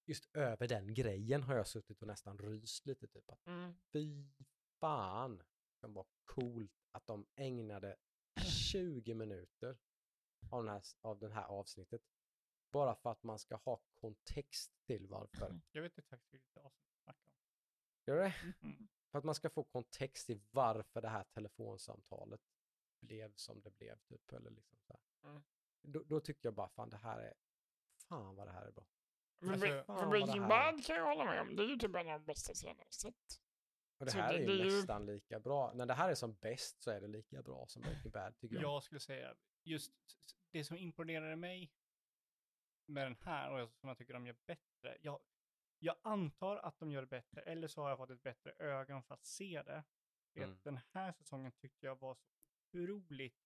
just 0.06 0.36
över 0.36 0.68
den 0.68 0.94
grejen 0.94 1.42
har 1.42 1.56
jag 1.56 1.66
suttit 1.66 2.02
och 2.02 2.08
nästan 2.08 2.38
ryst 2.38 2.86
lite 2.86 3.06
typ 3.06 3.30
att 3.30 3.46
Mm. 3.46 3.74
fy 3.92 4.24
fan, 4.80 5.42
det 5.80 5.86
var 5.86 6.06
coolt 6.24 6.72
att 6.92 7.06
de 7.06 7.26
ägnade 7.36 7.96
20 8.72 9.14
minuter 9.14 9.78
av 10.50 10.64
den 10.64 10.72
här, 10.72 10.82
av 11.00 11.18
den 11.18 11.32
här 11.32 11.44
avsnittet 11.44 12.02
bara 12.70 12.94
för 12.94 13.10
att 13.10 13.22
man 13.22 13.38
ska 13.38 13.56
ha 13.56 13.80
kontext 13.94 14.72
till 14.86 15.06
varför. 15.06 15.60
Jag 15.72 15.82
vet 15.82 15.92
inte 15.92 16.00
exakt 16.00 16.34
vilket 16.34 16.56
avsnitt 16.56 16.88
du 16.90 17.02
snackar 17.02 17.30
om. 17.30 17.36
Gör 18.06 18.16
det? 18.16 18.34
Mm. 18.62 18.88
För 19.10 19.18
att 19.18 19.24
man 19.24 19.34
ska 19.34 19.50
få 19.50 19.64
kontext 19.64 20.26
till 20.26 20.40
varför 20.50 21.02
det 21.02 21.08
här 21.08 21.24
telefonsamtalet 21.24 22.40
blev 23.00 23.34
som 23.34 23.60
det 23.60 23.70
blev 23.70 23.98
typ. 23.98 24.32
Eller 24.32 24.50
liksom 24.50 24.78
så 24.80 24.92
här. 24.92 25.30
Mm. 25.30 25.42
Då, 25.82 26.02
då 26.02 26.20
tycker 26.20 26.46
jag 26.46 26.54
bara 26.54 26.68
fan 26.68 26.90
det 26.90 26.96
här 26.96 27.18
är, 27.18 27.34
fan 28.08 28.36
vad 28.36 28.46
det 28.46 28.52
här 28.52 28.66
är 28.66 28.72
bra. 28.72 28.86
Alltså, 29.40 29.66
för 29.66 30.06
Breaking 30.06 30.48
Bad 30.48 30.84
kan 30.84 30.96
jag 30.96 31.04
hålla 31.04 31.24
med 31.24 31.40
om. 31.40 31.56
Det 31.56 31.62
är 31.62 31.68
ju 31.68 31.76
typ 31.76 31.94
en 31.94 32.08
av 32.08 32.20
de 32.20 32.24
bästa 32.24 32.54
scenerna 32.54 32.82
jag 32.84 32.94
sett. 32.94 33.40
Och 33.98 34.06
det 34.06 34.12
Så 34.12 34.18
här 34.18 34.32
det- 34.32 34.42
är 34.42 34.46
det 34.46 34.52
ju 34.52 34.60
är 34.60 34.64
ju- 34.64 34.76
nästan 34.76 35.06
lika 35.06 35.40
bra. 35.40 35.72
När 35.74 35.86
det 35.86 35.94
här 35.94 36.10
är 36.10 36.14
som 36.14 36.34
bäst 36.34 36.82
så 36.82 36.90
är 36.90 37.00
det 37.00 37.06
lika 37.08 37.42
bra 37.42 37.66
som 37.66 37.82
Breaking 37.82 38.10
Bad 38.10 38.36
tycker 38.38 38.54
jag. 38.56 38.64
Jag 38.64 38.82
skulle 38.82 39.00
säga, 39.00 39.36
just 39.64 39.92
det 40.50 40.64
som 40.64 40.76
imponerade 40.76 41.36
mig 41.36 41.72
med 42.86 43.06
den 43.06 43.16
här 43.20 43.50
och 43.62 43.70
som 43.74 43.88
jag 43.88 43.98
tycker 43.98 44.12
de 44.14 44.26
gör 44.26 44.36
bättre. 44.46 44.96
Jag, 45.00 45.20
jag 45.78 45.96
antar 46.02 46.56
att 46.56 46.78
de 46.78 46.90
gör 46.92 47.00
det 47.00 47.06
bättre, 47.06 47.40
eller 47.42 47.68
så 47.68 47.82
har 47.82 47.88
jag 47.88 47.98
fått 47.98 48.10
ett 48.10 48.22
bättre 48.22 48.52
ögon 48.58 49.02
för 49.02 49.14
att 49.14 49.24
se 49.24 49.62
det. 49.62 49.84
Mm. 50.34 50.58
Den 50.62 50.78
här 50.92 51.12
säsongen 51.12 51.52
tyckte 51.52 51.86
jag 51.86 51.98
var 52.00 52.14
så 52.14 52.28
otroligt 52.72 53.38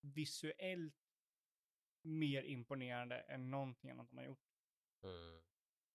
visuellt 0.00 0.94
mer 2.02 2.42
imponerande 2.42 3.18
än 3.20 3.50
någonting 3.50 3.90
annat 3.90 4.10
de 4.10 4.16
har 4.18 4.24
gjort. 4.24 4.48
Mm. 5.02 5.40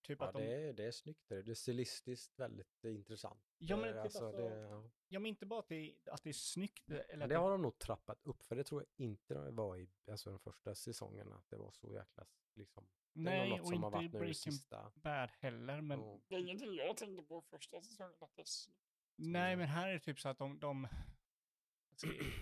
Typ 0.05 0.19
Ja, 0.19 0.27
att 0.27 0.33
de... 0.33 0.41
det, 0.41 0.53
är, 0.69 0.73
det 0.73 0.85
är 0.85 0.91
snyggt. 0.91 1.23
Det 1.27 1.35
är, 1.35 1.43
det 1.43 1.51
är 1.51 1.55
stilistiskt 1.55 2.39
väldigt 2.39 2.83
intressant. 2.83 3.43
Ja, 3.57 3.77
men 3.77 3.85
Eh, 3.89 3.93
typ 3.93 4.01
alltså, 4.03 4.25
alltså, 4.25 4.41
det, 4.49 4.55
ja. 4.59 4.89
ja, 5.07 5.19
men 5.19 5.29
inte 5.29 5.45
bara 5.45 5.59
att 5.59 5.67
det, 5.67 5.75
är- 5.75 5.95
att 6.13 6.23
det 6.23 6.29
är 6.29 6.33
snyggt. 6.33 6.89
Eller 6.91 7.05
Men 7.11 7.21
att 7.21 7.29
det 7.29 7.35
har 7.35 7.51
de 7.51 7.61
nog 7.61 7.79
trappat 7.79 8.23
upp, 8.23 8.43
för 8.43 8.55
det 8.55 8.63
tror 8.63 8.81
jag 8.81 9.05
inte 9.07 9.33
det 9.33 9.51
var 9.51 9.77
i 9.77 9.89
alltså, 10.11 10.29
de 10.29 10.39
första 10.39 10.75
säsongerna, 10.75 11.35
att 11.35 11.49
det 11.49 11.57
var 11.57 11.71
så 11.71 11.91
jäkla 11.91 12.25
liksom. 12.55 12.87
Det 13.13 13.21
är 13.21 13.23
Nej, 13.23 13.59
och 13.61 13.67
som 13.67 13.83
har 13.83 13.87
inte 13.87 13.87
i 13.87 13.91
varit 13.91 14.13
nu 14.13 14.17
i 14.17 14.21
Breaking 14.21 14.33
sista. 14.53 14.91
Bad 14.95 15.29
heller, 15.39 15.81
men 15.81 15.99
och- 15.99 16.21
Det 16.27 16.35
är 16.35 16.39
ingenting 16.39 16.73
jag 16.75 16.97
tänkte 16.97 17.23
på 17.23 17.41
första 17.41 17.81
säsongen. 17.81 18.13
Att 18.19 18.35
det 18.35 18.41
är 18.41 18.45
snyggt. 18.45 18.79
nej, 19.15 19.53
Mm. 19.53 19.59
men 19.59 19.67
här 19.67 19.87
är 19.89 19.93
det 19.93 19.99
typ 19.99 20.19
så 20.19 20.29
att 20.29 20.37
de, 20.37 20.59
de 20.59 20.87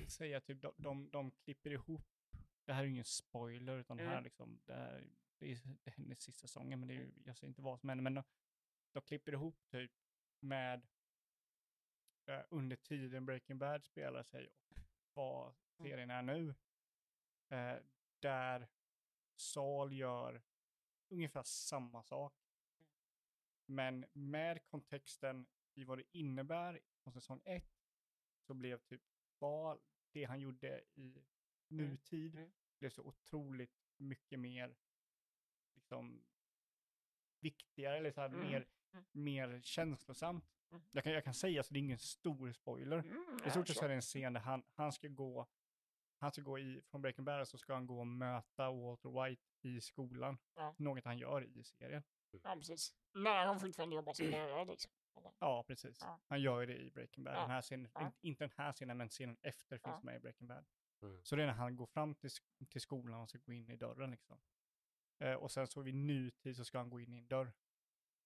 säga 0.10 0.42
typ, 0.42 0.62
de, 0.62 0.74
de, 0.78 1.10
de 1.12 1.32
klipper 1.32 1.70
ihop, 1.72 2.08
det 2.66 2.74
här 2.74 2.82
är 2.82 2.86
ju 2.86 2.92
ingen 2.92 3.06
spoiler, 3.06 3.78
utan 3.78 3.98
det 3.98 4.04
här 4.04 4.12
Mm. 4.12 4.24
liksom, 4.24 4.60
det, 4.66 4.74
här, 4.74 5.08
i 5.44 5.56
sista 6.18 6.48
säsongen, 6.48 6.80
men 6.80 6.88
det 6.88 6.94
är 6.94 6.98
ju, 6.98 7.12
jag 7.26 7.38
säger 7.38 7.48
inte 7.50 7.62
vad 7.62 7.80
som 7.80 7.90
händer, 7.90 8.04
men 8.04 8.14
de, 8.14 8.24
de 8.92 9.02
klipper 9.02 9.32
ihop 9.32 9.68
typ 9.68 9.92
med 10.40 10.88
eh, 12.26 12.42
under 12.50 12.76
tiden 12.76 13.26
Breaking 13.26 13.58
Bad 13.58 13.84
spelar 13.86 14.24
sig 14.24 14.50
och 14.74 14.84
vad 15.14 15.56
serien 15.78 16.10
är 16.12 16.22
nu. 16.22 16.56
Eh, 17.50 17.78
där 18.20 18.68
Saul 19.36 19.94
gör 19.94 20.42
ungefär 21.08 21.44
samma 21.44 22.04
sak. 22.04 22.34
Men 23.66 24.06
med 24.14 24.66
kontexten 24.66 25.46
i 25.74 25.84
vad 25.84 25.98
det 25.98 26.18
innebär 26.18 26.80
från 27.04 27.14
säsong 27.14 27.42
ett 27.46 27.88
så 28.40 28.54
blev 28.54 28.78
typ 28.78 29.02
vad 29.40 29.80
det 30.12 30.24
han 30.24 30.40
gjorde 30.40 30.84
i 30.94 31.24
nutid 31.68 32.36
Mm. 32.36 32.52
blev 32.80 32.90
så 32.90 33.04
otroligt 33.04 33.80
mycket 33.98 34.40
mer 34.40 34.76
liksom 35.94 36.24
viktigare 37.40 37.98
eller 37.98 38.12
så 38.12 38.22
här 38.22 38.28
Mm. 38.30 38.40
mer, 38.42 38.68
Mm. 38.94 39.06
mer 39.12 39.62
känslosamt. 39.62 40.46
Mm. 40.72 40.84
Jag 40.92 41.04
kan, 41.04 41.14
jag 41.14 41.24
kan 41.24 41.34
säga 41.34 41.64
så 41.64 41.74
det 41.74 41.78
är 41.78 41.82
ingen 41.82 42.00
stor 42.00 42.52
spoiler. 42.52 42.98
Mm, 42.98 43.38
I 43.46 43.50
stort 43.50 43.68
sett 43.68 43.78
så 43.78 43.86
är 43.86 43.90
det 43.90 43.96
en 43.96 44.02
scen 44.02 44.34
där 44.34 44.42
han, 44.42 44.64
han 44.74 44.92
ska 44.92 45.08
gå, 45.08 45.48
han 46.18 46.32
ska 46.32 46.42
gå 46.42 46.60
i, 46.60 46.82
från 46.82 47.02
Breaking 47.02 47.26
Bad 47.26 47.48
så 47.48 47.58
ska 47.58 47.74
han 47.74 47.88
gå 47.88 48.00
och 48.00 48.08
möta 48.08 48.72
Walter 48.72 49.24
White 49.26 49.42
i 49.62 49.82
skolan. 49.82 50.38
Ja. 50.56 50.76
Något 50.78 51.06
han 51.06 51.18
gör 51.18 51.44
i 51.44 51.64
serien. 51.64 52.04
Ja, 52.44 52.56
precis. 52.56 52.96
När 53.14 53.46
han 53.46 53.60
fortfarande 53.60 53.96
jobbar 53.96 54.14
som 54.14 54.26
lärare 54.26 54.66
liksom. 54.66 54.92
Ja, 55.40 55.64
precis. 55.68 55.98
Ja. 56.02 56.20
Han 56.28 56.42
gör 56.42 56.60
ju 56.60 56.66
det 56.66 56.78
i 56.78 56.92
Breaking 56.92 57.24
Bad. 57.24 57.36
Ja. 57.36 57.40
Den 57.42 57.50
här 57.50 57.62
scenen, 57.62 57.92
Ja. 57.94 58.02
in- 58.06 58.12
inte 58.22 58.44
den 58.44 58.54
här 58.58 58.72
scenen, 58.74 58.98
men 58.98 59.10
scenen 59.10 59.38
efter 59.42 59.78
finns 59.78 59.96
Ja. 59.96 60.00
med 60.04 60.16
i 60.16 60.20
Breaking 60.20 60.48
Bad. 60.48 60.66
Mm. 61.02 61.24
Så 61.24 61.36
det 61.36 61.42
är 61.44 61.48
när 61.48 61.54
han 61.54 61.76
går 61.76 61.86
fram 61.86 62.16
till, 62.16 62.30
till 62.70 62.82
skolan 62.82 63.22
och 63.22 63.30
ska 63.30 63.38
gå 63.40 63.54
in 63.54 63.70
i 63.70 63.76
dörren 63.76 64.12
liksom. 64.12 64.40
Eh, 65.20 65.34
och 65.34 65.52
sen 65.52 65.68
så 65.68 65.82
vid 65.82 65.96
nutid 65.96 66.56
så 66.56 66.66
ska 66.66 66.78
han 66.78 66.90
gå 66.90 67.00
in 67.00 67.14
i 67.14 67.18
en 67.18 67.28
dörr. 67.28 67.52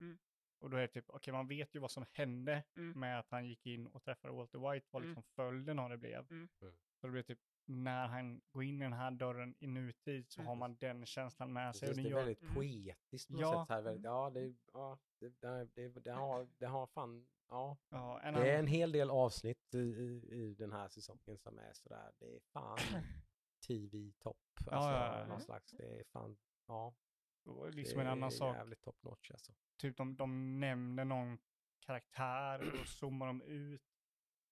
Mm. 0.02 0.18
Och 0.60 0.70
då 0.70 0.78
är 0.78 0.82
det 0.82 0.88
typ, 0.88 1.06
okej 1.10 1.34
man 1.34 1.48
vet 1.48 1.76
ju 1.76 1.80
vad 1.80 1.92
som 1.92 2.06
hände 2.12 2.64
Mm. 2.78 3.00
med 3.00 3.20
att 3.20 3.30
han 3.32 3.48
gick 3.48 3.66
in 3.66 3.88
och 3.88 4.04
träffade 4.04 4.34
Walter 4.34 4.72
White, 4.72 4.88
vad 4.92 5.02
Mm. 5.02 5.10
liksom 5.10 5.24
följden 5.24 5.80
av 5.80 5.90
det 5.90 5.98
blev. 5.98 6.20
Mm. 6.32 6.50
Mm. 6.62 6.74
Så 7.02 7.08
det 7.08 7.12
blir 7.12 7.24
typ, 7.24 7.40
när 7.66 8.08
han 8.08 8.42
går 8.52 8.64
in 8.64 8.82
i 8.82 8.86
den 8.86 8.94
här 8.94 9.12
dörren 9.12 9.56
i 9.60 9.68
nutid 9.68 10.26
så 10.32 10.42
Mm. 10.42 10.48
har 10.48 10.56
man 10.56 10.76
den 10.76 11.06
känslan 11.06 11.54
med 11.54 11.76
sig. 11.76 11.88
Precis, 11.88 12.04
det 12.04 12.10
är 12.10 12.12
gör, 12.12 12.18
väldigt 12.18 12.42
Mm. 12.42 12.54
poetiskt 12.56 13.28
på 13.28 13.34
något 13.34 13.42
Ja. 13.42 13.66
sätt. 13.66 13.70
Här. 13.76 13.82
Väldigt, 13.82 14.04
ja, 14.04 14.30
det, 14.30 14.56
ja 14.74 15.00
det, 15.20 15.30
det, 15.42 15.66
det, 15.76 15.90
det, 16.00 16.12
har, 16.12 16.48
det 16.58 16.66
har 16.66 16.88
fan, 16.88 17.28
ja. 17.50 17.78
ja, 17.90 18.20
en 18.22 18.34
Det 18.34 18.40
är 18.40 18.44
annan- 18.54 18.60
en 18.60 18.68
hel 18.68 18.92
del 18.92 19.10
avsnitt 19.10 19.74
i, 19.74 19.78
i, 19.78 20.22
i 20.32 20.56
den 20.56 20.72
här 20.72 20.88
säsongen 20.88 21.38
som 21.38 21.58
är 21.60 21.74
sådär, 21.74 22.12
det 22.20 22.36
är 22.36 22.40
fan 22.54 22.78
TV-topp. 23.68 24.38
Alltså, 24.58 24.90
ja, 24.90 25.20
ja. 25.20 25.28
någon 25.28 25.42
slags, 25.42 25.72
det 25.72 26.00
är 26.00 26.04
fan, 26.04 26.38
ja. 26.68 26.96
och 27.44 27.74
liksom 27.74 27.98
det 27.98 28.04
en 28.06 28.12
annan 28.12 28.32
sak, 28.32 28.56
jävligt 28.56 28.82
top 28.82 29.04
notch 29.04 29.32
alltså. 29.32 29.54
typ 29.78 29.98
de, 29.98 30.16
de 30.16 30.60
nämner 30.60 31.06
någon 31.06 31.38
karaktär 31.80 32.60
och 32.60 32.78
då 32.78 32.86
zoomar 32.86 33.28
de 33.28 33.42
ut 33.42 33.82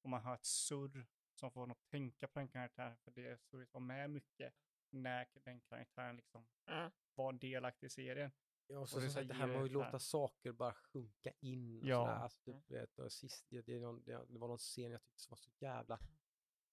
och 0.01 0.09
man 0.09 0.21
hör 0.23 0.33
ett 0.35 0.45
surr 0.45 1.07
som 1.33 1.51
får 1.51 1.63
en 1.63 1.71
att 1.71 1.87
tänka 1.87 2.27
på 2.27 2.39
den 2.39 2.47
karaktären 2.47 2.97
för 2.97 3.11
det 3.11 3.41
surret 3.41 3.73
var 3.73 3.81
med 3.81 4.09
mycket 4.09 4.53
när 4.89 5.27
den 5.43 5.61
karaktären 5.61 6.15
liksom 6.15 6.47
Ja. 6.65 6.91
var 7.15 7.33
delaktig 7.33 7.87
i 7.87 7.89
serien. 7.89 8.31
Ja, 8.67 8.79
och 8.79 8.89
så, 8.89 8.95
Och 8.97 9.01
det 9.03 9.09
så, 9.09 9.13
så 9.19 9.23
det 9.25 9.33
här 9.33 9.47
med 9.47 9.57
att 9.57 9.67
det 9.67 9.73
låta 9.73 9.99
saker 9.99 10.51
bara 10.51 10.73
sjunka 10.73 11.31
in. 11.39 11.81
Och 11.81 11.87
Ja. 11.87 12.05
sådär. 12.05 12.15
Alltså, 12.15 12.41
typ, 12.43 12.71
vet, 12.71 12.99
och 12.99 13.11
sist, 13.11 13.45
det, 13.49 13.61
det, 13.61 13.79
det, 13.79 14.25
det 14.27 14.39
var 14.39 14.47
någon 14.47 14.57
scen 14.57 14.91
jag 14.91 15.03
tyckte 15.03 15.23
var 15.29 15.37
så 15.37 15.51
jävla... 15.59 15.97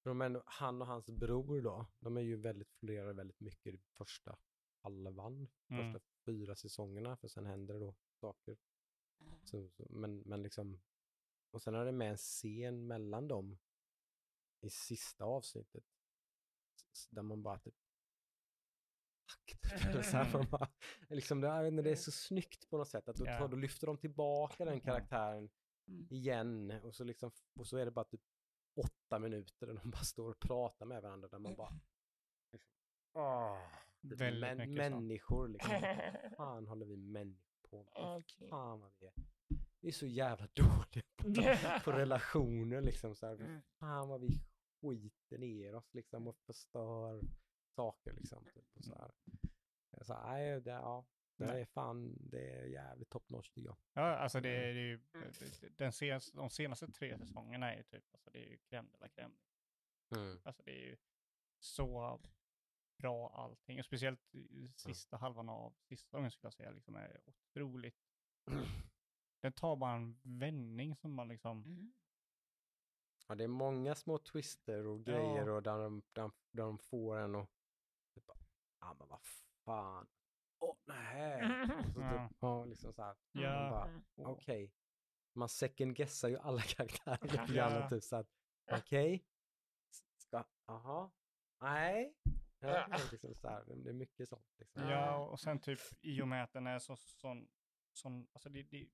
För 0.02 0.10
de 0.10 0.20
är, 0.20 0.26
ändå- 0.26 0.42
han 0.46 0.80
och 0.82 0.86
hans 0.88 1.10
bror 1.10 1.62
då, 1.62 1.86
de 2.00 2.16
är 2.16 2.20
ju 2.20 2.36
väldigt, 2.36 2.72
florerar 2.72 3.12
väldigt 3.12 3.40
mycket 3.40 3.74
i 3.74 3.78
första 3.78 4.38
halvan, 4.82 5.48
Mm. 5.68 5.92
första 5.92 6.06
fyra 6.24 6.56
säsongerna, 6.56 7.16
för 7.16 7.28
sen 7.28 7.46
händer 7.46 7.74
det 7.74 7.80
då 7.80 7.94
saker. 8.20 8.56
Så, 9.44 9.68
så, 9.68 9.86
men, 9.90 10.18
men 10.18 10.42
liksom, 10.42 10.80
och 11.50 11.62
sen 11.62 11.74
är 11.74 11.84
det 11.84 11.92
med 11.92 12.10
en 12.10 12.16
scen 12.16 12.86
mellan 12.86 13.28
dem 13.28 13.58
i 14.60 14.70
sista 14.70 15.24
avsnittet, 15.24 15.84
där 17.10 17.22
man 17.22 17.42
bara 17.42 17.58
typ 17.58 17.74
så 20.04 20.16
här, 20.16 20.32
man 20.32 20.46
bara, 20.50 20.68
liksom, 21.08 21.40
det, 21.40 21.68
inte, 21.68 21.82
det 21.82 21.90
är 21.90 21.96
så 21.96 22.12
snyggt 22.12 22.68
på 22.70 22.76
något 22.78 22.88
sätt 22.88 23.08
att 23.08 23.16
då, 23.16 23.24
tar- 23.24 23.48
då 23.48 23.56
lyfter 23.56 23.86
de 23.86 23.98
tillbaka 23.98 24.64
den 24.64 24.80
karaktären 24.90 25.50
Mm. 25.88 26.06
igen 26.10 26.70
och 26.70 26.94
så, 26.94 27.04
liksom, 27.04 27.30
och 27.54 27.66
så 27.66 27.76
är 27.76 27.84
det 27.84 27.90
bara 27.90 28.04
typ 28.04 28.20
åtta 28.74 29.18
minuter 29.18 29.66
där 29.66 29.74
de 29.74 29.90
bara 29.90 30.02
står 30.02 30.30
och 30.30 30.38
pratar 30.40 30.86
med 30.86 31.02
varandra 31.02 31.28
där 31.28 31.38
man 31.38 31.54
bara 31.56 31.80
liksom, 32.52 32.70
typ 33.12 33.91
Väldigt 34.02 34.58
män, 34.58 34.74
människor 34.74 35.48
liksom. 35.48 35.70
Fan 36.36 36.66
håller 36.66 36.86
vi 36.86 36.96
människor 36.96 37.60
på 37.70 37.82
med? 37.82 37.92
Vad 37.94 38.20
Okej. 38.20 38.48
Fan 38.48 38.80
vad 38.80 38.92
vi 38.98 39.06
är. 39.06 39.12
Vi 39.80 39.88
är 39.88 39.92
så 39.92 40.06
jävla 40.06 40.46
dåliga 40.54 41.04
på, 41.16 41.24
på 41.84 41.92
relationer 41.98 42.80
liksom. 42.80 43.14
Så 43.14 43.26
här. 43.26 43.34
Mm. 43.34 43.62
Fan 43.78 44.08
vad 44.08 44.20
vi 44.20 44.28
skiter 44.80 45.38
ner 45.38 45.74
oss 45.74 45.94
liksom 45.94 46.26
och 46.28 46.36
förstör 46.36 47.22
saker 47.76 48.12
liksom. 48.12 48.44
Typ, 48.54 48.76
och 48.76 48.84
så 48.84 48.94
här. 48.94 49.10
Så, 50.02 50.14
nej, 50.26 50.60
det, 50.60 50.70
ja, 50.70 51.06
det 51.36 51.44
är 51.60 51.64
fan, 51.64 52.16
det 52.20 52.50
är 52.50 52.66
jävligt 52.66 53.08
top 53.10 53.28
notch 53.30 53.50
tycker 53.50 53.68
jag. 53.68 53.76
Ja, 53.92 54.02
alltså 54.16 54.40
det 54.40 54.48
är, 54.48 54.74
det 54.74 54.80
är 54.80 54.84
ju, 54.84 55.00
Mm. 55.14 55.32
den 55.76 55.92
senaste, 55.92 56.36
de 56.36 56.50
senaste 56.50 56.86
tre 56.92 57.18
säsongerna 57.18 57.72
är 57.72 57.76
ju 57.76 57.82
typ, 57.82 58.04
alltså 58.12 58.30
det 58.30 58.38
är 58.46 58.48
ju 58.50 58.56
crème 58.56 58.88
de 58.92 58.98
la 59.00 59.06
crème. 59.06 59.34
Alltså 60.44 60.62
det 60.64 60.70
är 60.70 60.86
ju 60.86 60.96
så 61.58 62.20
bra 63.02 63.28
allting. 63.28 63.78
Och 63.78 63.84
speciellt 63.84 64.34
i 64.34 64.72
sista 64.76 65.16
halvan 65.16 65.48
av 65.48 65.74
sista 65.88 66.06
säsongen 66.06 66.30
skulle 66.30 66.46
jag 66.46 66.54
säga 66.54 66.70
liksom 66.70 66.96
är 66.96 67.20
otroligt. 67.24 67.96
Den 69.42 69.52
tar 69.52 69.76
bara 69.76 69.92
en 69.92 70.20
vändning 70.22 70.96
som 70.96 71.14
man 71.14 71.28
liksom, 71.28 71.62
Mm. 71.64 71.92
Ja, 73.28 73.34
det 73.34 73.44
är 73.44 73.48
många 73.48 73.94
små 73.94 74.18
twister 74.18 74.86
och 74.86 74.98
Ja. 75.00 75.02
grejer 75.02 75.48
och 75.48 75.62
där 75.62 75.78
de, 75.78 76.02
där, 76.12 76.30
där 76.50 76.62
de 76.64 76.78
får 76.78 77.16
en 77.16 77.34
och 77.34 77.50
typ, 78.14 78.24
ja 78.80 78.94
men 78.98 79.08
vad 79.08 79.20
fan. 79.64 80.06
Åh, 80.58 80.76
nej. 80.84 81.42
Och 81.78 81.92
så 81.94 82.00
Ja. 82.00 82.28
typ, 82.28 82.36
ja, 82.40 82.64
liksom 82.64 82.92
så 82.92 83.02
här. 83.02 83.16
Ja. 83.32 83.70
Bara, 84.16 84.30
okej. 84.32 84.72
Man 85.34 85.48
second 85.48 85.96
guessar 85.96 86.28
ju 86.28 86.38
alla 86.38 86.60
karaktärer 86.76 87.22
lite 87.22 87.36
Ja. 87.36 87.54
grann. 87.54 87.82
och 87.82 87.90
Typ 87.90 88.02
så 88.02 88.24
okej. 88.72 89.24
Ska, 90.18 90.44
aha. 90.66 91.10
Nej. 91.60 92.14
Ja, 92.62 92.86
Ja. 92.90 92.98
liksom 93.12 93.34
så 93.34 93.48
här, 93.48 93.64
det 93.64 93.90
är 93.90 93.94
mycket 93.94 94.28
sånt. 94.28 94.46
Liksom. 94.58 94.82
ja 94.88 95.16
och 95.16 95.40
sen 95.40 95.58
typ 95.60 95.78
i 96.00 96.22
och 96.22 96.28
med 96.28 96.44
att 96.44 96.52
den 96.52 96.66
är 96.66 96.78
så, 96.78 96.96
sån, 96.96 97.48
sån 97.92 98.28
alltså 98.32 98.48
det, 98.48 98.62
det, 98.62 98.88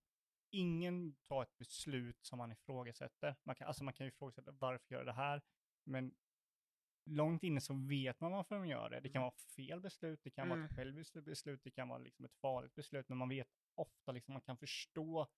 ingen 0.51 1.17
tar 1.17 1.43
ett 1.43 1.59
beslut 1.59 2.19
som 2.25 2.39
man 2.39 2.53
ifrågasätter. 2.53 3.37
Man 3.43 3.55
kan, 3.57 3.67
alltså 3.67 3.85
man 3.85 3.95
kan 3.95 4.07
ju 4.07 4.09
ifrågasätta 4.13 4.51
varför 4.53 4.95
gör 4.95 5.05
det 5.05 5.13
här, 5.13 5.43
men 5.85 6.15
långt 7.05 7.43
inne 7.43 7.61
så 7.61 7.75
vet 7.75 8.21
man 8.21 8.33
varför 8.33 8.55
de 8.55 8.67
gör 8.67 8.91
det. 8.91 9.01
Det 9.01 9.09
kan 9.09 9.23
vara 9.23 9.35
fel 9.57 9.81
beslut, 9.81 10.21
det 10.23 10.31
kan 10.31 10.49
vara 10.49 10.59
ett 10.65 10.71
Mm. 10.71 10.77
själviskt 10.77 11.25
beslut, 11.25 11.61
det 11.65 11.71
kan 11.71 11.89
vara 11.89 11.99
liksom 11.99 12.25
ett 12.25 12.35
farligt 12.35 12.75
beslut, 12.75 13.09
men 13.09 13.19
man 13.19 13.29
vet 13.29 13.49
ofta 13.75 14.13
liksom, 14.13 14.33
man 14.33 14.43
kan 14.43 14.57
förstå 14.59 15.29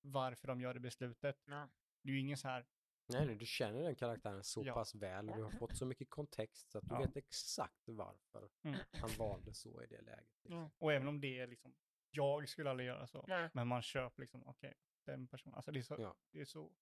varför 0.00 0.48
de 0.48 0.60
gör 0.60 0.74
det 0.74 0.80
beslutet. 0.80 1.42
Ja. 1.46 1.68
Det 2.02 2.08
är 2.10 2.12
ju 2.12 2.20
ingen 2.20 2.36
så 2.36 2.48
här, 2.48 2.66
Nej, 3.06 3.26
nej, 3.26 3.36
du 3.36 3.46
känner 3.46 3.82
den 3.82 3.94
karaktären 3.96 4.44
så 4.44 4.62
Ja. 4.64 4.74
pass 4.74 4.94
väl 4.94 5.30
och 5.30 5.36
du 5.36 5.42
har 5.42 5.50
fått 5.50 5.76
så 5.76 5.86
mycket 5.86 6.10
kontext 6.10 6.70
så 6.70 6.78
att 6.78 6.84
du 6.88 6.94
Ja. 6.94 6.98
vet 7.00 7.16
exakt 7.16 7.82
varför 7.88 8.50
Mm. 8.62 8.78
han 8.92 9.10
valde 9.18 9.54
så 9.54 9.82
i 9.82 9.86
det 9.86 10.00
läget. 10.02 10.28
Liksom. 10.42 10.54
Ja. 10.62 10.70
och 10.78 10.92
även 10.92 11.08
om 11.08 11.20
det 11.20 11.38
är 11.38 11.46
liksom, 11.46 11.74
jag 12.10 12.48
skulle 12.48 12.70
aldrig 12.70 12.86
göra 12.86 13.06
så, 13.06 13.24
Nej. 13.28 13.50
men 13.54 13.68
man 13.68 13.82
köper 13.82 14.22
liksom, 14.22 14.46
okej, 14.46 14.74
den 15.04 15.28
personen, 15.28 15.54
alltså 15.54 15.72
det 15.72 15.78
är 15.78 15.82
så, 15.82 15.96
Ja. 15.98 16.16
det 16.30 16.40
är 16.40 16.44
så 16.44 16.72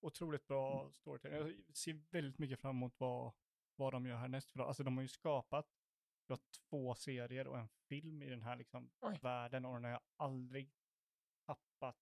otroligt 0.00 0.46
bra 0.46 0.90
storytelling. 0.92 1.62
Jag 1.66 1.76
ser 1.76 2.02
väldigt 2.10 2.38
mycket 2.38 2.60
fram 2.60 2.76
emot 2.76 2.94
vad, 3.00 3.32
vad 3.76 3.92
de 3.92 4.06
gör 4.06 4.16
härnäst. 4.16 4.50
För 4.50 4.60
alltså 4.60 4.82
de 4.82 4.96
har 4.96 5.02
ju 5.02 5.08
skapat 5.08 5.66
du 6.26 6.32
har 6.32 6.40
två 6.68 6.94
serier 6.94 7.46
och 7.46 7.58
en 7.58 7.68
film 7.68 8.22
i 8.22 8.30
den 8.30 8.42
här 8.42 8.56
liksom 8.56 8.90
Oj. 9.00 9.18
världen 9.22 9.64
och 9.64 9.74
den 9.74 9.84
har 9.92 10.00
aldrig 10.16 10.72
tappat 11.46 11.96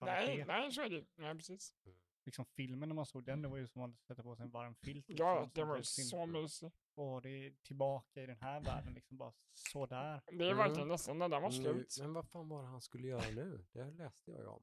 Nej, 0.00 0.26
kvalitet. 0.26 0.44
nej, 0.44 0.72
så 0.72 0.82
är 0.82 0.90
det. 0.90 1.06
Nej, 1.16 1.34
precis. 1.34 1.74
Liksom 2.28 2.46
filmen 2.46 2.88
när 2.88 2.96
man 2.96 3.06
såg 3.06 3.24
den, 3.24 3.42
det 3.42 3.48
var 3.48 3.56
ju 3.56 3.66
som 3.66 3.82
att 3.82 4.00
sätta 4.02 4.22
på 4.22 4.36
sig 4.36 4.44
en 4.44 4.50
varm 4.50 4.74
filt. 4.74 5.08
Liksom, 5.08 5.26
Ja, 5.26 5.50
det 5.54 5.64
var 5.64 5.82
så 5.82 6.26
mysigt. 6.26 6.76
Och 6.94 7.22
det 7.22 7.30
är 7.30 7.50
tillbaka 7.62 8.22
i 8.22 8.26
den 8.26 8.36
här 8.40 8.60
världen, 8.60 8.94
liksom 8.94 9.16
bara 9.16 9.32
sådär. 9.52 10.22
Det 10.26 10.32
är 10.44 10.52
Mm. 10.52 10.56
verkligen 10.56 10.88
nästan 10.88 11.18
när 11.18 11.28
den 11.28 11.42
var 11.42 11.50
slut. 11.50 11.96
men 12.00 12.12
vad 12.12 12.28
fan 12.28 12.48
var 12.48 12.62
det 12.62 12.68
han 12.68 12.80
skulle 12.82 13.08
göra 13.08 13.30
nu? 13.30 13.66
Det 13.72 13.90
läste 13.90 14.30
jag 14.30 14.40
ju 14.40 14.46
om. 14.46 14.62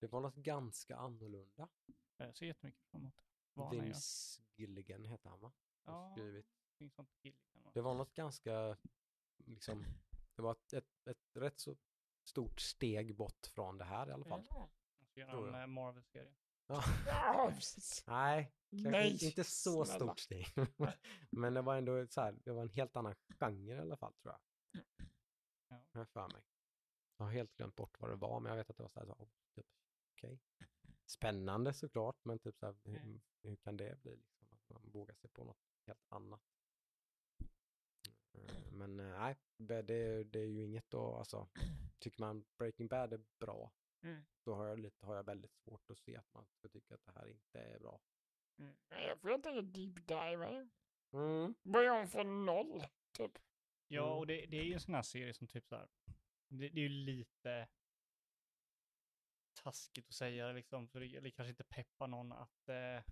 Det 0.00 0.06
var 0.06 0.20
något 0.20 0.34
ganska 0.36 0.96
annorlunda. 0.96 1.68
Jag 2.16 2.36
ser 2.36 2.46
jättemycket 2.46 2.82
fram 2.90 3.00
emot 3.56 3.70
det. 3.72 3.80
Vince 3.80 4.42
Gilligan 4.56 5.04
heter 5.04 5.28
han 5.30 5.40
va? 5.40 5.52
Ja, 5.84 6.12
skrivit. 6.12 6.46
Gilligan, 6.78 7.62
va? 7.64 7.70
Det 7.74 7.80
var 7.80 7.94
något 7.94 8.14
ganska, 8.14 8.76
liksom, 9.36 9.84
det 10.36 10.42
var 10.42 10.52
ett, 10.52 10.72
ett, 10.72 11.06
ett 11.06 11.36
rätt 11.36 11.58
så 11.60 11.76
stort 12.24 12.60
steg 12.60 13.16
bort 13.16 13.46
från 13.46 13.78
det 13.78 13.84
här 13.84 14.08
i 14.08 14.12
alla 14.12 14.24
fall. 14.24 14.46
Ja. 14.50 14.70
Göra 15.14 15.48
en 15.56 15.60
eh, 15.60 15.66
Marvel-serie. 15.66 16.34
Ja. 16.66 16.84
Nej, 18.06 18.52
Nej, 18.70 19.24
inte 19.24 19.44
så 19.44 19.84
snälla. 19.84 20.04
stort 20.04 20.18
steg. 20.20 20.46
Men 21.30 21.54
det 21.54 21.62
var 21.62 21.76
ändå 21.76 22.06
så 22.06 22.20
här, 22.20 22.32
det 22.44 22.52
var 22.52 22.62
en 22.62 22.68
helt 22.68 22.96
annan 22.96 23.14
genre 23.40 23.74
i 23.74 23.78
alla 23.78 23.96
fall 23.96 24.14
tror 24.14 24.34
jag. 24.34 24.40
Ja. 25.92 26.04
För 26.04 26.28
mig. 26.32 26.42
Jag 27.16 27.24
har 27.24 27.32
helt 27.32 27.56
glömt 27.56 27.76
bort 27.76 28.00
vad 28.00 28.10
det 28.10 28.16
var, 28.16 28.40
men 28.40 28.50
jag 28.50 28.56
vet 28.56 28.70
att 28.70 28.76
det 28.76 28.82
var 28.82 28.90
så 28.90 28.98
här, 29.00 29.06
så, 29.06 29.12
oh, 29.12 29.28
typ, 29.54 29.66
okej. 30.12 30.40
Spännande 31.06 31.72
såklart, 31.74 32.16
men 32.24 32.38
typ 32.38 32.58
så 32.58 32.66
här, 32.66 32.76
hur, 32.84 33.20
hur 33.42 33.56
kan 33.56 33.76
det 33.76 34.02
bli 34.02 34.16
liksom? 34.16 34.48
Att 34.50 34.68
man 34.68 34.90
vågar 34.92 35.14
sig 35.14 35.30
på 35.30 35.44
något 35.44 35.58
helt 35.86 36.04
annat. 36.08 36.40
Eh, 38.32 38.72
Men 38.72 39.00
eh, 39.00 39.18
nej, 39.18 39.36
det, 39.56 39.82
det 40.24 40.40
är 40.40 40.46
ju 40.46 40.64
inget 40.64 40.94
att, 40.94 41.14
alltså, 41.14 41.48
tycker 41.98 42.20
man 42.20 42.44
Breaking 42.58 42.88
Bad 42.88 43.12
är 43.12 43.24
bra, 43.38 43.72
Mm. 44.04 44.24
då 44.44 44.54
har 44.54 44.66
jag, 44.66 44.78
lite, 44.78 45.06
har 45.06 45.16
jag 45.16 45.24
väldigt 45.24 45.54
svårt 45.54 45.90
att 45.90 45.98
se 45.98 46.16
att 46.16 46.34
man 46.34 46.46
ska 46.46 46.68
tycka 46.68 46.94
att 46.94 47.04
det 47.04 47.12
här 47.12 47.28
inte 47.28 47.58
är 47.60 47.78
bra. 47.78 48.00
Mm. 48.58 48.76
Jag 48.88 49.20
får 49.20 49.30
enkelt 49.32 49.74
deep 49.74 50.06
dive. 50.06 50.68
Mm. 51.12 51.54
Börja 51.62 51.92
om 51.94 52.08
från 52.08 52.46
noll, 52.46 52.84
typ. 53.12 53.38
Ja, 53.88 54.06
Mm. 54.06 54.18
och 54.18 54.26
det, 54.26 54.46
det 54.46 54.56
är 54.56 54.64
ju 54.64 54.72
en 54.74 54.80
sån 54.80 54.94
här 54.94 55.02
serie 55.02 55.34
som 55.34 55.46
typ 55.46 55.66
så 55.66 55.76
här, 55.76 55.88
det, 56.48 56.68
det 56.68 56.80
är 56.80 56.82
ju 56.82 56.88
lite 56.88 57.68
taskigt 59.54 60.08
att 60.08 60.14
säga 60.14 60.52
liksom, 60.52 60.88
för 60.88 61.00
det, 61.00 61.20
det 61.20 61.30
kanske 61.30 61.50
inte 61.50 61.64
peppar 61.64 62.06
någon 62.06 62.32
att 62.32 62.68
eh, 62.68 63.02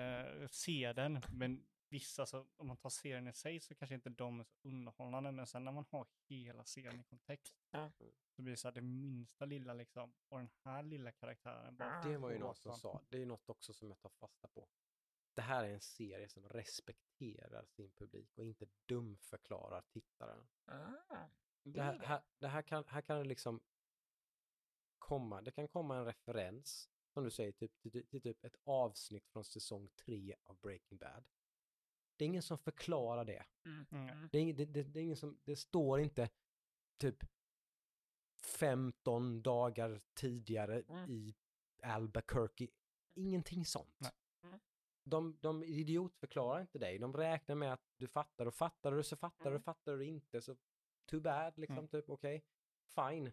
eh, 0.00 0.46
se 0.48 0.92
den, 0.92 1.20
men 1.32 1.66
vissa, 1.92 2.26
så, 2.26 2.46
om 2.56 2.66
man 2.66 2.76
tar 2.76 2.90
serien 2.90 3.28
i 3.28 3.32
sig 3.32 3.60
så 3.60 3.74
kanske 3.74 3.94
inte 3.94 4.10
de 4.10 4.40
är 4.40 4.44
så 4.44 4.56
underhållande, 4.62 5.32
men 5.32 5.46
sen 5.46 5.64
när 5.64 5.72
man 5.72 5.84
har 5.90 6.06
hela 6.28 6.64
serien 6.64 7.00
i 7.00 7.04
kontext 7.04 7.56
Ja. 7.70 7.92
så 8.30 8.42
blir 8.42 8.50
det 8.52 8.56
så 8.56 8.68
här 8.68 8.72
det 8.74 8.80
minsta 8.80 9.44
lilla 9.44 9.74
liksom, 9.74 10.14
och 10.28 10.38
den 10.38 10.50
här 10.64 10.82
lilla 10.82 11.12
karaktären 11.12 11.76
bara 11.76 12.02
Det 12.02 12.18
var 12.18 12.30
ju 12.30 12.36
får 12.38 12.44
någon 12.44 12.54
som 12.54 12.76
sa, 12.76 13.00
det 13.08 13.22
är 13.22 13.26
något 13.26 13.48
också 13.48 13.72
som 13.72 13.88
jag 13.88 14.00
tar 14.00 14.10
fasta 14.10 14.48
på. 14.48 14.68
Det 15.34 15.42
här 15.42 15.64
är 15.64 15.68
en 15.68 15.80
serie 15.80 16.28
som 16.28 16.48
respekterar 16.48 17.64
sin 17.64 17.90
publik 17.92 18.38
och 18.38 18.44
inte 18.44 18.66
dumförklarar 18.86 19.82
tittaren. 19.88 20.48
Ah, 20.64 21.28
Det 21.62 21.82
här, 21.82 21.98
här, 21.98 22.22
det 22.38 22.48
här, 22.48 22.62
kan, 22.62 22.84
här 22.86 23.00
kan 23.00 23.18
det 23.18 23.24
liksom 23.24 23.60
komma, 24.98 25.42
det 25.42 25.50
kan 25.50 25.68
komma 25.68 25.96
en 25.96 26.04
referens, 26.04 26.90
som 27.14 27.24
du 27.24 27.30
säger, 27.30 27.52
typ, 27.52 27.78
till, 27.78 27.90
till, 27.92 28.06
till 28.06 28.22
typ 28.22 28.44
ett 28.44 28.56
avsnitt 28.64 29.28
från 29.28 29.44
säsong 29.44 29.88
tre 29.88 30.34
av 30.44 30.56
Breaking 30.56 30.98
Bad. 30.98 31.24
Det 32.22 32.26
är 32.26 32.28
ingen 32.28 32.42
som 32.42 32.58
förklarar 32.58 33.24
det. 33.24 33.44
Mm. 33.66 33.86
Mm. 33.90 34.28
Det, 34.32 34.38
är, 34.38 34.52
det, 34.52 34.64
det, 34.64 34.82
det 34.82 35.00
är 35.00 35.02
ingen 35.02 35.16
som, 35.16 35.38
det 35.44 35.56
står 35.56 36.00
inte 36.00 36.30
typ 37.00 37.24
15 38.42 39.42
dagar 39.42 40.00
tidigare 40.14 40.82
Mm. 40.88 41.10
i 41.10 41.34
Albuquerque. 41.82 42.68
Ingenting 43.14 43.64
sånt. 43.64 43.96
Nej. 43.98 44.12
Mm. 44.44 44.60
De, 45.04 45.38
de 45.40 45.64
idiotförklarar 45.64 46.60
inte 46.60 46.78
dig. 46.78 46.98
De 46.98 47.12
räknar 47.16 47.54
med 47.54 47.72
att 47.72 47.84
du 47.96 48.08
fattar 48.08 48.46
och 48.46 48.54
fattar 48.54 48.92
du 48.92 49.02
så 49.02 49.16
fattar 49.16 49.44
du, 49.44 49.56
Mm. 49.56 49.62
fattar 49.62 49.96
du 49.96 50.04
inte 50.04 50.42
så 50.42 50.56
too 51.10 51.20
bad 51.20 51.58
liksom 51.58 51.78
Mm. 51.78 51.88
typ 51.88 52.10
okej, 52.10 52.44
fine. 52.94 53.32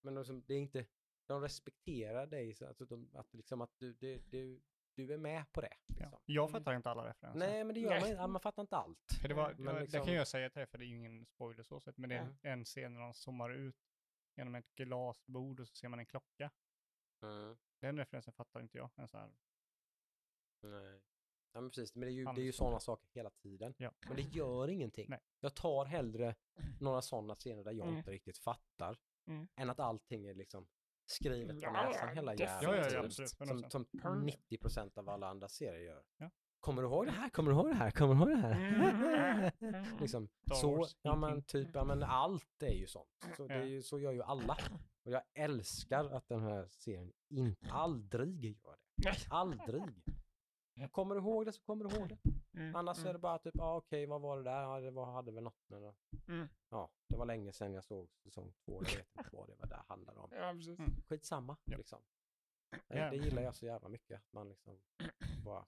Men 0.00 0.14
de, 0.14 0.42
det 0.46 0.54
är 0.54 0.58
inte, 0.58 0.86
de 1.26 1.40
respekterar 1.42 2.26
dig 2.26 2.54
så 2.54 2.66
alltså 2.66 2.84
de, 2.84 3.10
att 3.14 3.34
liksom 3.34 3.60
att 3.60 3.78
du, 3.78 3.92
du, 3.92 4.18
du, 4.18 4.60
du 4.94 5.12
är 5.14 5.18
med 5.18 5.52
på 5.52 5.60
det. 5.60 5.74
Liksom. 5.86 6.08
Ja. 6.12 6.20
Jag 6.26 6.50
fattar 6.50 6.74
inte 6.74 6.90
alla 6.90 7.08
referenser. 7.08 7.38
Nej 7.38 7.64
men 7.64 7.74
det 7.74 7.80
gör 7.80 8.00
man 8.00 8.08
inte, 8.10 8.26
man 8.26 8.40
fattar 8.40 8.62
inte 8.62 8.76
allt. 8.76 9.12
För 9.20 9.28
det, 9.28 9.34
var, 9.34 9.48
det, 9.48 9.54
Men 9.62 9.66
var, 9.66 9.74
det 9.74 9.80
liksom- 9.80 10.04
kan 10.04 10.14
jag 10.14 10.28
säga 10.28 10.50
till 10.50 10.58
dig, 10.58 10.66
för 10.66 10.78
det 10.78 10.84
är 10.84 10.86
ju 10.86 10.96
ingen 10.96 11.26
spoiler 11.26 11.62
så 11.62 11.80
sett, 11.80 11.98
men 11.98 12.10
det 12.10 12.16
är 12.16 12.20
Mm. 12.22 12.36
en 12.42 12.64
scen 12.64 12.94
när 12.94 13.00
de 13.00 13.14
zoomar 13.14 13.50
ut 13.50 13.76
genom 14.36 14.54
ett 14.54 14.74
glasbord 14.74 15.60
och 15.60 15.68
så 15.68 15.74
ser 15.74 15.88
man 15.88 15.98
en 15.98 16.06
klocka. 16.06 16.50
Mm. 17.22 17.56
Den 17.80 17.96
referensen 17.98 18.32
fattar 18.32 18.60
inte 18.60 18.78
jag. 18.78 18.90
En 18.96 19.08
så 19.08 19.18
här, 19.18 19.30
Nej. 20.62 21.00
Ja, 21.52 21.60
men 21.60 21.70
precis. 21.70 21.94
Men 21.94 22.00
det 22.00 22.10
är 22.12 22.12
ju, 22.14 22.24
det 22.24 22.40
är 22.40 22.44
ju 22.44 22.52
sådana 22.52 22.80
saker 22.80 23.08
hela 23.14 23.30
tiden. 23.30 23.74
ja. 23.76 23.92
Men 24.06 24.16
det 24.16 24.22
gör 24.22 24.68
ingenting. 24.68 25.06
Nej. 25.08 25.20
Jag 25.40 25.54
tar 25.54 25.84
hellre 25.84 26.34
några 26.80 27.02
sådana 27.02 27.34
scener 27.34 27.64
där 27.64 27.72
jag 27.72 27.86
Mm. 27.86 27.98
inte 27.98 28.10
riktigt 28.10 28.38
fattar, 28.38 28.98
Mm. 29.26 29.48
än 29.56 29.70
att 29.70 29.80
allting 29.80 30.26
är 30.26 30.34
liksom 30.34 30.68
skrivet 31.12 31.60
på 31.60 31.62
Ja, 31.62 31.72
näsan 31.72 32.08
hela 32.14 32.34
jävla 32.34 32.76
Ja, 32.76 32.90
ja, 32.92 33.04
absolut. 33.04 33.30
Som, 33.30 33.48
100%. 33.48 33.70
som 33.70 33.86
Hundra. 34.02 34.24
90 34.24 34.58
procent 34.58 34.98
av 34.98 35.08
alla 35.08 35.28
andra 35.28 35.48
serier 35.48 35.80
gör. 35.80 36.02
Ja. 36.16 36.30
Kommer 36.60 36.82
du 36.82 36.88
ihåg 36.88 37.06
det 37.06 37.12
här? 37.12 37.28
Kommer 37.28 37.50
du 37.50 37.56
ihåg 37.56 37.68
det 37.68 37.74
här? 37.74 37.90
Kommer 37.90 38.14
du 38.14 38.20
ihåg 38.20 38.30
det 38.30 38.48
här? 38.48 39.52
Mm. 39.60 39.84
liksom, 40.00 40.28
Star 40.46 40.54
så, 40.54 40.76
Wars, 40.76 40.96
ja 41.02 41.16
men 41.16 41.42
typ, 41.42 41.68
ja 41.74 41.84
men 41.84 42.02
allt 42.02 42.62
är 42.62 42.74
ju 42.74 42.86
sånt. 42.86 43.08
Så, 43.36 43.46
det 43.46 43.54
är 43.54 43.64
ju, 43.64 43.82
så 43.82 43.98
gör 43.98 44.12
ju 44.12 44.22
alla. 44.22 44.56
Och 45.04 45.12
jag 45.12 45.22
älskar 45.34 46.04
att 46.04 46.28
den 46.28 46.42
här 46.42 46.68
serien 46.70 47.12
inte, 47.28 47.72
aldrig 47.72 48.44
gör 48.44 48.76
det. 48.96 49.12
Aldrig. 49.30 49.82
Kommer 50.90 51.14
du 51.14 51.20
ihåg 51.20 51.46
det 51.46 51.52
så 51.52 51.62
kommer 51.62 51.84
du 51.84 51.96
ihåg 51.96 52.08
det. 52.08 52.18
Mm. 52.54 52.76
Annars 52.76 52.98
är 52.98 53.02
Mm. 53.02 53.12
det 53.12 53.18
bara 53.18 53.38
typ, 53.38 53.54
ja 53.56 53.64
ah, 53.64 53.76
okej, 53.76 54.06
vad 54.06 54.20
var 54.20 54.36
det 54.36 54.42
där? 54.42 54.62
Ja, 54.62 54.80
det 54.80 54.90
var, 54.90 55.12
hade 55.12 55.32
väl 55.32 55.44
något 55.44 55.68
med 55.68 55.82
det. 55.82 55.94
Mm. 56.28 56.48
Ja, 56.70 56.90
det 57.08 57.16
var 57.16 57.26
länge 57.26 57.52
sedan 57.52 57.72
jag 57.74 57.84
såg 57.84 58.08
säsong 58.22 58.52
två. 58.64 58.82
Jag 58.84 58.96
vet 58.96 59.16
inte 59.18 59.30
vad 59.36 59.48
det 59.48 59.54
var 59.58 59.66
där 59.66 59.82
handlade 59.88 60.18
om. 60.20 60.30
Ja, 60.36 60.52
precis. 60.52 60.78
Mm. 60.78 60.90
Skitsamma, 61.08 61.56
Ja. 61.64 61.76
liksom. 61.76 62.02
Ja. 62.88 63.10
Det 63.10 63.16
gillar 63.16 63.42
jag 63.42 63.54
så 63.54 63.66
jävla 63.66 63.88
mycket. 63.88 64.18
Att 64.18 64.32
man 64.32 64.48
liksom 64.48 64.80
bara, 65.44 65.66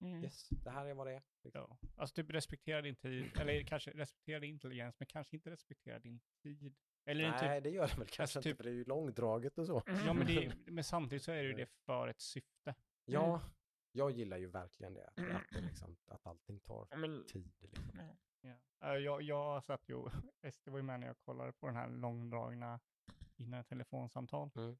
Mm. 0.00 0.24
yes, 0.24 0.48
det 0.48 0.70
här 0.70 0.86
är 0.86 0.94
vad 0.94 1.06
det 1.06 1.12
är. 1.14 1.22
Liksom. 1.42 1.66
ja. 1.70 1.78
Alltså 1.96 2.14
typ 2.14 2.30
respektera 2.30 2.82
din 2.82 2.96
tid, 2.96 3.30
eller 3.40 3.62
kanske 3.62 3.90
respektera 3.90 4.40
din 4.40 4.50
intelligens, 4.50 4.94
men 4.98 5.06
kanske 5.06 5.36
inte 5.36 5.50
respektera 5.50 5.98
din 5.98 6.20
tid. 6.42 6.76
Eller 7.04 7.24
en 7.24 7.30
Nej, 7.30 7.56
typ, 7.56 7.64
det 7.64 7.70
gör 7.70 7.86
det 7.86 7.98
väl 7.98 8.06
kanske 8.06 8.22
alltså 8.22 8.38
inte, 8.38 8.48
typ- 8.48 8.56
för 8.56 8.64
det 8.64 8.70
är 8.70 8.74
ju 8.74 8.84
långdraget 8.84 9.58
och 9.58 9.66
så. 9.66 9.82
ja 9.86 10.12
men, 10.12 10.26
det, 10.26 10.52
men 10.66 10.84
samtidigt 10.84 11.22
så 11.22 11.32
är 11.32 11.36
det 11.42 11.48
ju 11.48 11.52
det 11.54 11.66
för 11.66 12.08
ett 12.08 12.20
syfte. 12.20 12.74
Ja, 13.04 13.40
jag 13.98 14.10
gillar 14.10 14.36
ju 14.36 14.46
verkligen 14.46 14.94
det. 14.94 15.06
Att, 15.06 15.18
att, 15.18 15.42
det 15.50 15.60
liksom, 15.60 15.96
att 16.06 16.26
allting 16.26 16.60
tar 16.60 16.96
men, 16.96 17.26
tid. 17.26 17.52
Liksom. 17.60 17.90
Ja. 17.94 18.16
Eh, 18.88 18.94
Jag, 18.94 19.22
jag 19.22 19.64
satt 19.64 19.88
ju, 19.88 20.04
Ester 20.42 20.70
var 20.70 20.78
ju 20.78 20.82
med 20.82 21.00
när 21.00 21.06
jag 21.06 21.18
kollade 21.18 21.52
på 21.52 21.66
den 21.66 21.76
här 21.76 21.88
långdragna 21.88 22.80
innan 23.36 23.64
telefonsamtal. 23.64 24.50
Mm. 24.56 24.76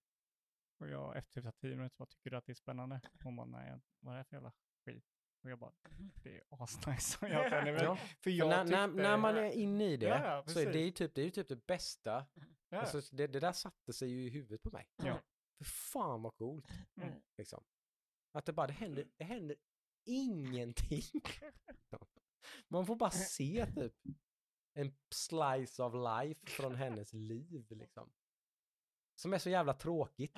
Och 0.81 0.89
jag 0.89 1.17
efter 1.17 1.43
typ 1.43 1.59
tio 1.59 1.77
minuter 1.77 1.95
så 1.95 1.99
bara, 1.99 2.07
tycker 2.07 2.31
du 2.31 2.37
att 2.37 2.47
det 2.47 2.53
är 2.53 2.55
spännande? 2.55 3.01
Hon 3.23 3.37
bara, 3.37 3.47
nej, 3.47 3.81
vad 4.01 4.15
är 4.15 4.19
det 4.19 4.25
för 4.25 4.37
jävla 4.37 4.53
skit? 4.85 5.05
Och 5.43 5.51
jag 5.51 5.59
bara, 5.59 5.73
det 6.23 6.37
är 6.37 6.43
asnice. 6.63 7.19
Jag, 7.29 7.79
Ja, 7.83 7.97
för 7.97 8.31
jag 8.31 8.49
när, 8.49 8.65
när, 8.65 8.87
tyckte- 8.89 9.03
när 9.03 9.17
man 9.17 9.37
är 9.37 9.51
inne 9.51 9.85
i 9.85 9.97
det 9.97 10.07
Ja, 10.07 10.45
så 10.47 10.61
är 10.61 10.73
det, 10.73 10.81
ju 10.81 10.91
typ, 10.91 11.15
det 11.15 11.21
är 11.21 11.25
ju 11.25 11.31
typ 11.31 11.49
det 11.49 11.67
bästa. 11.67 12.27
ja, 12.69 12.79
Alltså, 12.81 13.17
det, 13.17 13.27
det 13.27 13.41
där 13.41 13.53
satte 13.53 13.93
sig 13.93 14.09
ju 14.09 14.27
i 14.27 14.31
huvudet 14.31 14.63
på 14.63 14.71
mig. 14.71 14.89
Ja. 14.97 15.21
För 15.59 15.65
fan 15.65 16.23
vad 16.23 16.35
coolt. 16.35 16.69
Mm. 16.97 17.23
Liksom. 17.37 17.65
Att 18.33 18.47
det 18.47 18.53
bara, 18.53 18.67
det 18.67 18.73
händer, 18.73 19.09
det 19.17 19.25
händer 19.25 19.57
ingenting. 20.05 21.23
Man 22.69 22.87
får 22.87 22.97
bara 22.97 23.11
se 23.11 23.67
typ 23.67 23.95
en 24.75 24.95
slice 25.11 25.83
of 25.83 25.95
life 25.95 26.47
från 26.47 26.75
hennes 26.75 27.13
liv 27.13 27.67
liksom. 27.71 28.11
Som 29.15 29.33
är 29.33 29.39
så 29.39 29.51
jävla 29.51 29.73
tråkigt. 29.75 30.37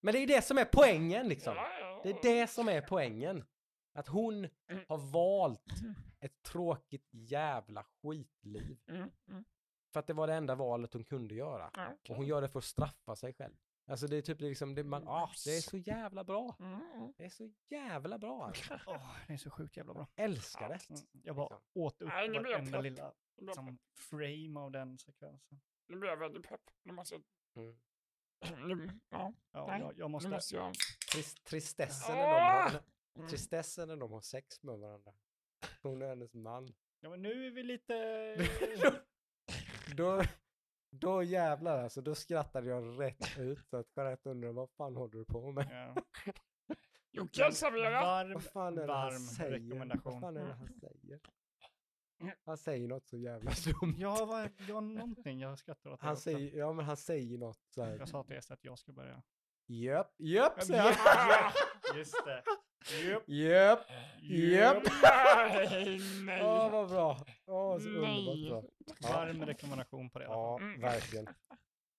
Men 0.00 0.12
det 0.12 0.18
är 0.18 0.20
ju 0.20 0.26
det 0.26 0.42
som 0.42 0.58
är 0.58 0.64
poängen 0.64 1.28
liksom. 1.28 1.54
Det 2.02 2.10
är 2.10 2.22
det 2.22 2.46
som 2.46 2.68
är 2.68 2.80
poängen. 2.80 3.44
Att 3.92 4.08
hon 4.08 4.48
har 4.88 5.12
valt 5.12 5.72
ett 6.20 6.42
tråkigt 6.42 7.08
jävla 7.10 7.84
skitliv. 7.84 8.78
Mm. 8.88 9.10
Mm. 9.28 9.44
För 9.92 10.00
att 10.00 10.06
det 10.06 10.12
var 10.12 10.26
det 10.26 10.34
enda 10.34 10.54
valet 10.54 10.92
hon 10.92 11.04
kunde 11.04 11.34
göra. 11.34 11.70
Och 12.08 12.16
hon 12.16 12.26
gör 12.26 12.42
det 12.42 12.48
för 12.48 12.58
att 12.58 12.64
straffa 12.64 13.16
sig 13.16 13.34
själv. 13.34 13.54
Alltså 13.88 14.06
det 14.06 14.16
är 14.16 14.22
typ 14.22 14.40
liksom, 14.40 14.74
det, 14.74 14.84
man, 14.84 15.08
ah, 15.08 15.30
det 15.44 15.56
är 15.56 15.60
så 15.60 15.76
jävla 15.76 16.24
bra. 16.24 16.56
Mm. 16.60 17.12
Det 17.16 17.24
är 17.24 17.28
så 17.28 17.50
jävla 17.68 18.18
bra. 18.18 18.44
Alltså. 18.46 18.78
Åh, 18.86 19.16
det 19.26 19.32
är 19.32 19.36
så 19.36 19.50
sjukt 19.50 19.76
jävla 19.76 19.94
bra. 19.94 20.06
Älskar 20.16 20.68
det. 20.68 20.90
Mm, 20.90 21.02
Jag 21.22 21.36
bara 21.36 21.48
Liksom. 21.48 21.62
åt 21.74 22.02
upp 22.02 22.08
Nej, 22.08 22.26
jag 22.26 22.42
varenda 22.42 22.80
lilla 22.80 23.02
jag 23.36 23.46
liksom, 23.46 23.78
frame 23.94 24.60
av 24.60 24.70
den 24.70 24.98
sekvensen. 24.98 25.60
Nu 25.88 25.96
blir 25.96 26.10
jag 26.10 26.16
väldigt 26.16 26.48
pepp. 26.48 26.60
Nu 26.82 26.92
måste 26.92 27.14
jag... 27.14 27.22
Mm. 27.64 27.76
Nu, 28.68 28.90
ja, 29.10 29.32
Ja, 29.52 29.66
Nej, 29.66 29.80
jag, 29.80 29.98
jag 29.98 30.08
nu 30.08 30.12
måste... 30.12 30.28
måste 30.28 30.56
jag... 30.56 30.72
Trist, 31.12 31.44
tristessen, 31.44 32.14
när 32.16 32.22
de 32.34 32.70
har, 32.72 32.82
Mm. 33.16 33.28
tristessen 33.28 33.88
när 33.88 33.96
de 33.96 34.12
har 34.12 34.20
sex 34.20 34.62
med 34.62 34.78
varandra. 34.78 35.12
Hon 35.82 36.02
och 36.02 36.08
hennes 36.08 36.34
man. 36.34 36.74
Ja, 37.00 37.10
men 37.10 37.22
nu 37.22 37.46
är 37.46 37.50
vi 37.50 37.62
lite... 37.62 37.94
då, 39.96 40.22
Då 41.00 41.22
jävlar 41.22 41.82
alltså, 41.82 42.00
då 42.00 42.14
skrattade 42.14 42.68
jag 42.68 43.00
rätt 43.00 43.38
ut. 43.38 43.66
Så 43.70 43.76
att 43.76 43.86
Jeanette 43.96 44.30
undrade 44.30 44.52
vad 44.54 44.70
fan 44.70 44.96
håller 44.96 45.18
du 45.18 45.24
på 45.24 45.52
med? 45.52 45.66
Ja. 45.70 46.02
Jocke 47.10 47.52
serverar. 47.52 48.00
Varm, 48.00 48.32
Vad 48.32 48.42
fan 48.44 48.78
är 48.78 48.86
det 48.86 48.92
han 48.92 49.10
varm 49.10 49.18
säger? 49.18 49.50
rekommendation. 49.50 50.12
Vad 50.12 50.20
fan 50.20 50.36
är 50.36 50.46
det 50.46 50.52
han 50.54 50.68
säger? 50.80 51.20
Han 52.44 52.56
säger 52.58 52.88
något 52.88 53.06
så 53.06 53.16
jävla 53.16 53.50
dumt. 53.50 53.94
Ja, 53.98 54.24
vad, 54.24 54.50
ja, 54.68 54.80
någonting. 54.80 55.40
Jag 55.40 55.58
skrattar 55.58 55.90
åt 55.90 56.00
Han 56.02 56.16
säger, 56.16 56.58
ja 56.58 56.72
men 56.72 56.84
han 56.84 56.96
säger 56.96 57.38
något 57.38 57.58
så 57.74 57.82
här. 57.82 57.96
Jag 57.98 58.08
sa 58.08 58.22
till 58.24 58.36
Ester 58.36 58.54
att 58.54 58.64
jag 58.64 58.78
ska 58.78 58.92
börja. 58.92 59.22
Japp, 59.66 60.14
japp 60.18 60.62
säger 60.62 60.82
han. 60.82 60.92
Ja, 61.30 61.52
Just 61.98 62.24
det. 62.24 62.42
Japp. 62.90 63.22
Japp, 63.28 63.86
japp. 64.22 64.82
Nej. 66.24 66.42
Åh 66.44 66.70
vad 66.70 66.88
bra. 66.88 67.26
Åh 67.46 67.78
så 67.78 67.88
Nej. 67.88 68.26
underbart 68.28 68.64
bra. 69.00 69.08
Varm 69.10 69.44
rekommendation 69.46 70.10
på 70.10 70.18
det. 70.18 70.24
ja 70.24 70.58
Mm. 70.58 70.80
verkligen. 70.80 71.26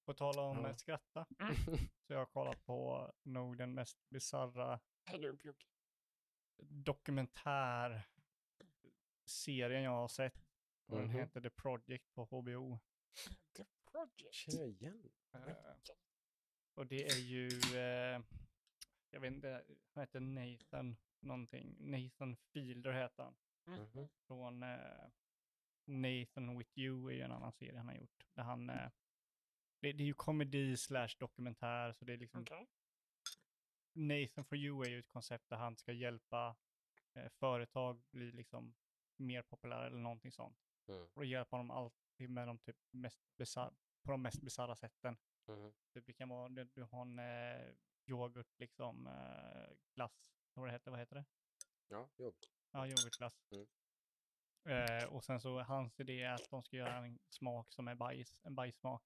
På 0.06 0.14
tal 0.14 0.40
om 0.40 0.58
Ja. 0.64 0.68
att 0.70 0.80
skratta. 0.80 1.26
Så 2.08 2.14
jag 2.14 2.18
har 2.18 2.26
kollat 2.26 2.66
på 2.66 3.12
nog 3.24 3.58
den 3.58 3.74
mest 3.74 3.98
bisarra 4.10 4.80
Häll 5.06 5.26
upp 5.26 5.46
Jocke. 5.46 5.66
dokumentär 6.64 8.08
serien 9.26 9.84
jag 9.84 9.92
har 9.92 10.08
sett. 10.08 10.36
Och 10.86 10.98
den 10.98 11.08
Mhm. 11.08 11.20
heter 11.20 11.42
The 11.42 11.50
Project 11.50 12.14
på 12.14 12.26
HBO. 12.26 12.80
The 13.58 13.66
Project. 13.92 14.34
Känner 14.34 14.60
jag 14.60 14.70
igen? 14.70 15.10
Eh, 15.34 15.42
och 16.76 16.88
det 16.88 17.06
är 17.08 17.20
ju, 17.20 17.48
eh, 17.78 18.22
jag 19.10 19.20
vet 19.20 19.34
inte, 19.34 19.64
han 19.94 20.02
heter 20.02 20.20
Nathan 20.20 20.98
någonting. 21.20 21.76
Nathan 21.80 22.36
Fielder 22.36 22.92
heter 22.92 23.24
han. 23.24 23.36
Mhm. 23.66 24.08
Från 24.28 24.64
eh, 24.64 25.10
Nathan 25.86 26.58
With 26.58 26.78
You 26.80 27.10
är 27.10 27.14
ju 27.14 27.22
en 27.22 27.32
annan 27.32 27.52
serie 27.52 27.78
han 27.78 27.88
har 27.88 27.96
gjort. 27.96 28.26
Där 28.34 28.44
han, 28.44 28.70
eh, 28.70 28.90
det, 29.80 29.94
det 29.94 30.04
är 30.04 30.08
ju 30.08 30.14
komedi 30.14 30.78
slash 30.78 31.10
dokumentär, 31.20 31.94
så 31.94 32.06
det 32.06 32.14
är 32.14 32.18
liksom 32.18 32.42
Okej. 32.42 32.68
Nathan 33.94 34.46
for 34.46 34.58
you 34.58 34.86
är 34.86 34.90
ju 34.90 35.00
ett 35.00 35.10
koncept 35.10 35.50
där 35.50 35.58
han 35.58 35.76
ska 35.76 35.92
hjälpa 35.92 36.56
eh, 37.14 37.30
företag 37.30 38.02
bli 38.12 38.32
liksom 38.32 38.76
mer 39.16 39.42
populära 39.42 39.88
eller 39.88 39.98
någonting 39.98 40.32
sånt. 40.32 40.58
Mm. 40.88 41.08
Och 41.14 41.26
hjälpa 41.26 41.58
dem 41.58 41.72
alltid 41.72 42.30
med 42.30 42.48
de 42.48 42.58
typ 42.58 42.78
mest 42.92 43.36
bizarr, 43.38 43.74
på 44.04 44.12
de 44.12 44.22
mest 44.22 44.42
bisarra 44.42 44.76
sätten. 44.76 45.18
Mhm. 45.48 45.74
Typ 45.94 46.06
det 46.06 46.14
kan 46.14 46.30
vara, 46.30 46.50
du, 46.50 46.64
du 46.64 46.84
har 46.84 47.02
en 47.02 47.20
eh, 47.20 47.74
yoghurt 48.10 48.60
liksom, 48.60 49.08
eh, 49.08 49.76
glass, 49.96 50.12
vad 50.54 50.68
det 50.68 50.72
heter, 50.72 50.92
vad 50.92 51.00
heter 51.00 51.16
det? 51.16 51.26
Ja, 51.88 52.10
jobb. 52.18 52.36
Ja, 52.72 52.88
yoghurtglass. 52.88 53.34
Mm. 53.52 53.68
Eh, 54.68 55.04
och 55.06 55.24
sen 55.24 55.40
så 55.40 55.62
hans 55.62 56.00
idé 56.00 56.24
är 56.24 56.34
att 56.34 56.50
de 56.50 56.64
ska 56.64 56.78
göra 56.78 56.98
en 56.98 57.20
smak 57.30 57.74
som 57.74 57.88
är 57.88 57.96
bajs, 57.96 58.42
en 58.44 58.56
bajssmak. 58.56 59.04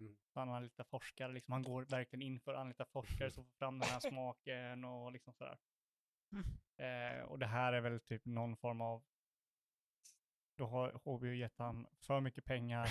Mm. 0.00 0.16
Så 0.32 0.40
han 0.40 0.48
anlitar 0.48 0.84
forskare, 0.84 1.32
liksom, 1.32 1.52
han 1.52 1.62
går 1.62 1.84
verkligen 1.84 2.22
in 2.22 2.40
för 2.40 2.54
att 2.54 2.60
anlita 2.60 2.84
forskare 2.84 3.30
som 3.32 3.44
får 3.44 3.52
fram 3.52 3.78
den 3.78 3.88
här 3.88 4.00
smaken 4.00 4.84
och 4.84 5.12
liksom 5.12 5.34
sådär. 5.34 5.58
Eh, 6.76 7.22
och 7.22 7.38
det 7.38 7.46
här 7.46 7.72
är 7.72 7.80
väl 7.80 8.00
typ 8.00 8.24
någon 8.24 8.56
form 8.56 8.80
av, 8.80 9.04
då 10.56 10.66
har 10.66 11.00
HBO 11.04 11.26
gett 11.26 11.58
han 11.58 11.86
för 12.00 12.20
mycket 12.20 12.44
pengar 12.44 12.86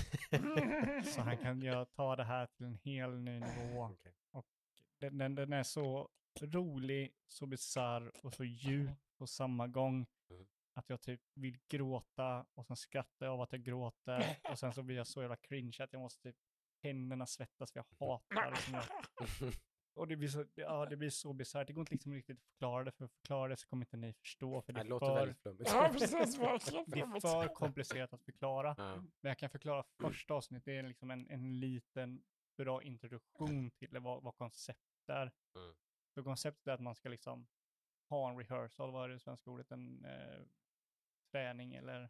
så 1.04 1.22
han 1.22 1.38
kan 1.38 1.62
göra, 1.62 1.86
ta 1.86 2.16
det 2.16 2.24
här 2.24 2.48
till 2.48 2.66
en 2.66 2.80
hel 2.84 3.20
ny 3.20 3.40
nivå. 3.40 3.84
Okej. 4.32 4.61
Den, 5.02 5.18
den, 5.18 5.36
den 5.36 5.54
är 5.54 5.64
så 5.64 6.10
rolig, 6.42 7.14
så 7.28 7.46
bisarr 7.46 8.12
och 8.24 8.34
så 8.34 8.44
djup 8.44 8.98
på 9.18 9.28
samma 9.28 9.68
gång. 9.68 10.08
Mm. 10.30 10.48
Att 10.74 10.90
jag 10.90 11.02
typ 11.02 11.22
vill 11.34 11.60
gråta 11.68 12.46
och 12.54 12.66
sen 12.66 12.76
skrattar 12.76 13.26
jag 13.26 13.34
av 13.34 13.42
att 13.42 13.52
jag 13.52 13.64
gråter. 13.64 14.38
Och 14.52 14.60
sen 14.60 14.74
så 14.74 14.84
blir 14.84 14.96
jag 14.96 15.08
så 15.08 15.22
jävla 15.22 15.36
cringe 15.36 15.78
att 15.80 15.94
jag 15.94 16.00
måste 16.00 16.22
typ, 16.22 16.36
händerna 16.84 17.26
svettas 17.26 17.72
för 17.72 17.80
jag 17.80 18.08
hatar 18.08 18.54
jag, 18.72 18.84
Och 19.94 20.08
det 20.08 20.16
blir 20.16 20.28
så, 20.28 20.46
ja, 20.56 20.86
det 20.86 20.98
blir 20.98 21.10
så 21.10 21.34
bisarrt. 21.34 21.68
Det 21.68 21.74
går 21.74 21.82
inte 21.82 21.94
liksom 21.94 22.14
riktigt 22.14 22.38
att 22.38 22.44
förklara 22.44 22.84
det, 22.84 22.92
för 22.92 23.06
att 23.06 23.12
förklara 23.12 23.48
det 23.48 23.58
så 23.58 23.68
kommer 23.68 23.86
inte 23.86 23.98
ni 23.98 24.14
förstå. 24.14 24.62
För 24.62 24.74
det 24.74 24.80
Det 24.80 24.86
är 24.86 24.90
låter 24.90 25.06
för, 25.06 25.16
väldigt 25.16 25.42
flummigt. 25.42 25.72
Ja, 25.72 25.90
precis. 25.94 26.38
Verkligen. 26.38 26.86
det 26.88 27.00
är 27.00 27.20
för 27.20 27.54
komplicerat 27.54 28.14
att 28.14 28.24
förklara. 28.24 28.76
Ja. 28.78 28.96
Men 28.96 29.30
jag 29.30 29.38
kan 29.38 29.50
förklara 29.50 29.84
första 29.84 30.34
avsnittet, 30.34 30.66
det 30.66 30.78
är 30.78 30.84
liksom 30.84 31.12
en, 31.12 31.30
en 31.30 31.60
liten 31.60 32.24
bra 32.58 32.84
introduktion 32.84 33.72
till 33.72 33.94
det, 33.94 34.00
vad, 34.00 34.24
vad 34.24 34.36
konceptet 34.36 34.91
är. 35.12 35.32
Mm. 35.56 35.74
Så 36.14 36.24
konceptet 36.24 36.68
är 36.68 36.72
att 36.72 36.82
man 36.82 36.96
ska 36.96 37.10
liksom 37.10 37.48
ha 38.10 38.30
en 38.30 38.38
rehearsal, 38.38 38.92
vad 38.92 39.04
är 39.04 39.10
det 39.10 39.20
svenska 39.20 39.52
ordet, 39.52 39.72
en 39.72 40.06
eh, 40.06 40.44
träning 41.32 41.76
eller 41.76 42.10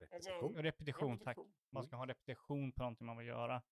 Repetition. 0.00 0.56
repetition, 0.56 1.18
tack. 1.18 1.38
Man 1.70 1.82
ska 1.82 1.96
ha 1.96 2.06
repetition 2.06 2.72
på 2.72 2.82
någonting 2.82 3.06
man 3.06 3.16
vill 3.16 3.26
göra. 3.26 3.62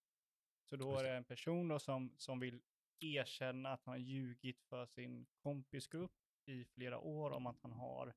Så 0.63 0.75
då 0.75 0.97
är 0.97 1.03
det. 1.03 1.09
det 1.09 1.15
en 1.15 1.23
person 1.23 1.67
då 1.67 1.79
som, 1.79 2.15
som 2.17 2.39
vill 2.39 2.61
erkänna 2.99 3.73
att 3.73 3.83
han 3.83 3.91
har 3.91 3.99
ljugit 3.99 4.61
för 4.61 4.85
sin 4.85 5.25
kompisgrupp 5.25 6.11
i 6.45 6.65
flera 6.65 6.99
år 6.99 7.31
om 7.31 7.47
att 7.47 7.59
han 7.61 7.71
har 7.71 8.13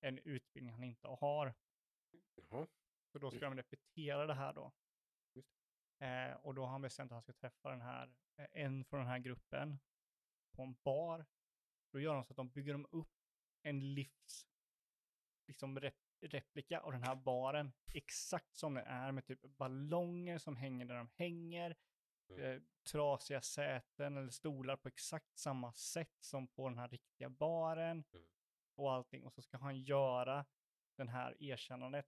en 0.00 0.18
utbildning 0.18 0.72
han 0.72 0.84
inte 0.84 1.08
har. 1.08 1.54
Jaha. 2.34 2.66
Så 3.12 3.18
då 3.18 3.30
ska 3.30 3.40
de 3.40 3.56
repetera 3.56 4.26
det 4.26 4.34
här 4.34 4.52
då. 4.52 4.72
Eh, 5.98 6.32
och 6.32 6.54
då 6.54 6.62
har 6.62 6.68
han 6.70 6.82
bestämt 6.82 7.10
att 7.12 7.14
han 7.14 7.22
ska 7.22 7.32
träffa 7.32 7.70
den 7.70 7.80
här, 7.80 8.14
eh, 8.36 8.46
en 8.52 8.84
från 8.84 9.00
den 9.00 9.08
här 9.08 9.18
gruppen 9.18 9.78
på 10.56 10.62
en 10.62 10.74
bar. 10.84 11.26
Då 11.92 12.00
gör 12.00 12.14
de 12.14 12.24
så 12.24 12.32
att 12.32 12.36
de 12.36 12.48
bygger 12.50 12.72
de 12.72 12.86
upp 12.90 13.10
en 13.62 13.94
livs 13.94 14.46
liksom 15.46 15.80
rep, 15.80 15.94
replika 16.20 16.80
av 16.80 16.92
den 16.92 17.02
här 17.02 17.14
baren 17.14 17.72
exakt 17.94 18.56
som 18.56 18.74
den 18.74 18.84
är 18.86 19.12
med 19.12 19.24
typ 19.26 19.40
ballonger 19.40 20.38
som 20.38 20.56
hänger 20.56 20.84
där 20.86 20.94
de 20.94 21.10
hänger, 21.14 21.76
Mm. 22.30 22.42
eh, 22.44 22.62
trasiga 22.92 23.42
säten 23.42 24.16
eller 24.16 24.30
stolar 24.30 24.76
på 24.76 24.88
exakt 24.88 25.38
samma 25.38 25.72
sätt 25.72 26.16
som 26.20 26.48
på 26.48 26.68
den 26.68 26.78
här 26.78 26.88
riktiga 26.88 27.28
baren 27.28 28.04
Mm. 28.12 28.26
och 28.74 28.92
allting. 28.92 29.24
Och 29.24 29.32
så 29.32 29.42
ska 29.42 29.56
han 29.58 29.80
göra 29.80 30.46
den 30.96 31.08
här 31.08 31.42
erkännandet 31.42 32.06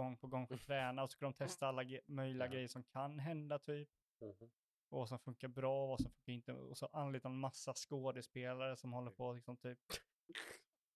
gång 0.00 0.16
på 0.16 0.26
gång 0.26 0.46
för 0.46 0.54
att 0.54 0.66
träna 0.66 1.02
och 1.02 1.10
så 1.10 1.12
ska 1.16 1.24
de 1.26 1.34
testa 1.34 1.66
alla 1.68 1.82
ge- 1.82 2.00
möjliga 2.06 2.48
grejer 2.48 2.68
som 2.68 2.84
kan 2.84 3.18
hända 3.18 3.58
typ. 3.58 3.88
Mhm. 4.20 4.50
Och 4.88 4.98
vad 4.98 5.08
som 5.08 5.18
funkar 5.18 5.48
bra 5.48 5.82
och 5.82 5.88
vad 5.88 6.00
som 6.00 6.10
funkar 6.10 6.32
inte. 6.32 6.52
Och 6.52 6.78
så 6.78 6.86
anlitar 6.86 7.28
de 7.28 7.38
massa 7.40 7.74
skådespelare 7.74 8.76
som 8.76 8.92
håller 8.92 9.10
på 9.10 9.32
liksom 9.32 9.56
typ 9.56 9.78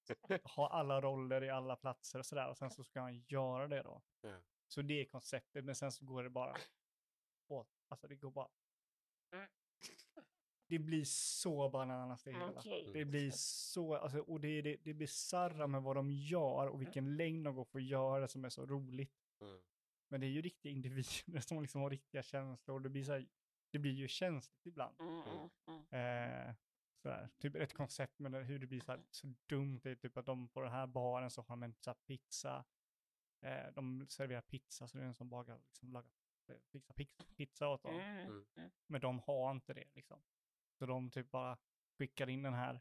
ha 0.57 0.69
alla 0.71 1.01
roller 1.01 1.45
i 1.45 1.51
alla 1.51 1.77
platser 1.77 2.19
och 2.19 2.27
sådär. 2.27 2.49
Och 2.49 2.57
sen 2.59 2.71
så 2.71 2.85
ska 2.85 3.01
han 3.01 3.25
göra 3.29 3.69
det 3.69 3.83
då. 3.83 4.03
Ja. 4.21 4.41
Så 4.69 4.83
det 4.83 5.01
är 5.01 5.05
konceptet, 5.05 5.65
men 5.65 5.75
sen 5.75 5.93
så 5.93 6.05
går 6.05 6.23
det 6.23 6.31
bara 6.31 6.57
åt. 7.49 7.69
Alltså 7.89 8.09
det 8.09 8.17
går 8.17 8.31
bara. 8.31 8.49
Det 10.71 10.79
blir 10.79 11.05
så 11.05 11.69
bananas 11.69 12.23
det 12.23 12.33
hela. 12.33 12.51
Okej. 12.51 12.91
Det 12.93 13.05
blir 13.05 13.31
så, 13.35 13.95
alltså, 13.95 14.19
och 14.19 14.41
det 14.41 14.49
är 14.49 14.63
det, 14.63 14.77
det 14.85 14.95
bisarra 14.95 15.67
med 15.67 15.83
vad 15.83 15.97
de 15.97 16.11
gör 16.11 16.69
och 16.69 16.81
vilken 16.81 17.17
längd 17.17 17.45
de 17.45 17.55
går 17.55 17.65
för 17.65 17.79
att 17.79 17.85
göra 17.85 18.21
det 18.21 18.29
som 18.29 18.45
är 18.45 18.49
så 18.49 18.67
roligt. 18.67 19.15
Mm. 19.41 19.61
Men 20.09 20.21
det 20.21 20.27
är 20.27 20.31
ju 20.31 20.43
riktiga 20.43 20.73
individer 20.73 21.41
som 21.41 21.63
liksom 21.63 21.81
har 21.81 21.91
riktiga 21.91 22.23
känslor. 22.23 22.81
Det 22.81 22.89
blir, 22.89 23.05
så 23.05 23.13
här, 23.13 23.27
det 23.71 23.79
blir 23.79 23.93
ju 23.93 24.09
känsligt 24.09 24.67
ibland. 24.67 25.01
Mm, 25.01 25.23
mm, 25.23 25.51
mm. 25.67 26.49
Eh, 26.49 26.55
sådär. 27.03 27.29
Typ 27.39 27.55
ett 27.55 27.73
koncept 27.73 28.19
med 28.19 28.47
hur 28.47 28.59
det 28.59 28.67
blir 28.67 28.81
så, 28.81 28.93
här, 28.93 29.05
så 29.11 29.35
dumt. 29.47 29.81
Det 29.83 29.91
är 29.91 29.95
typ 29.95 30.17
att 30.17 30.27
de 30.27 30.49
på 30.49 30.61
den 30.61 30.73
här 30.73 30.87
baren 30.87 31.31
så 31.31 31.43
har 31.43 31.49
de 31.49 31.63
en 31.63 31.75
så 31.81 31.95
pizza. 31.95 32.65
Eh, 33.41 33.73
de 33.75 34.07
serverar 34.09 34.41
pizza 34.41 34.89
så 34.89 34.99
det 34.99 35.05
är 35.05 35.09
en 35.09 35.15
som 35.15 35.29
bakar, 35.29 35.61
liksom, 35.65 35.93
lagar, 35.93 36.11
eh, 36.49 36.57
fixar 36.71 36.95
pizza, 37.37 37.69
åt 37.69 37.83
dem. 37.83 37.95
Mm, 37.95 38.19
Mm. 38.19 38.47
mm. 38.57 38.71
Men 38.87 39.01
de 39.01 39.19
har 39.19 39.51
inte 39.51 39.75
det 39.75 39.89
liksom. 39.95 40.23
Så 40.81 40.87
de 40.87 41.11
typ 41.11 41.31
bara 41.31 41.59
skickar 41.99 42.29
in 42.29 42.43
den 42.43 42.55
här 42.55 42.81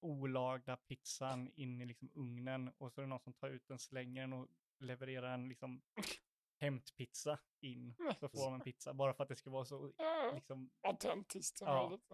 olagda 0.00 0.76
pizzan 0.76 1.50
in 1.54 1.80
i 1.80 1.84
liksom 1.84 2.10
ugnen 2.14 2.68
och 2.78 2.92
så 2.92 3.00
är 3.00 3.02
det 3.02 3.08
någon 3.08 3.20
som 3.20 3.34
tar 3.34 3.48
ut 3.48 3.68
den, 3.68 3.78
slänger 3.78 4.20
den 4.20 4.32
och 4.32 4.48
levererar 4.78 5.34
en 5.34 5.48
liksom 5.48 5.82
hämtpizza 6.60 7.38
in. 7.60 7.94
Så 8.20 8.28
får 8.28 8.44
de 8.44 8.54
en 8.54 8.60
pizza 8.60 8.94
bara 8.94 9.14
för 9.14 9.22
att 9.22 9.28
det 9.28 9.36
ska 9.36 9.50
vara 9.50 9.64
så 9.64 9.92
liksom 10.34 10.70
Autentiskt 10.82 11.58
som 11.58 11.68
Ja. 11.68 11.82
möjligt. 11.82 12.10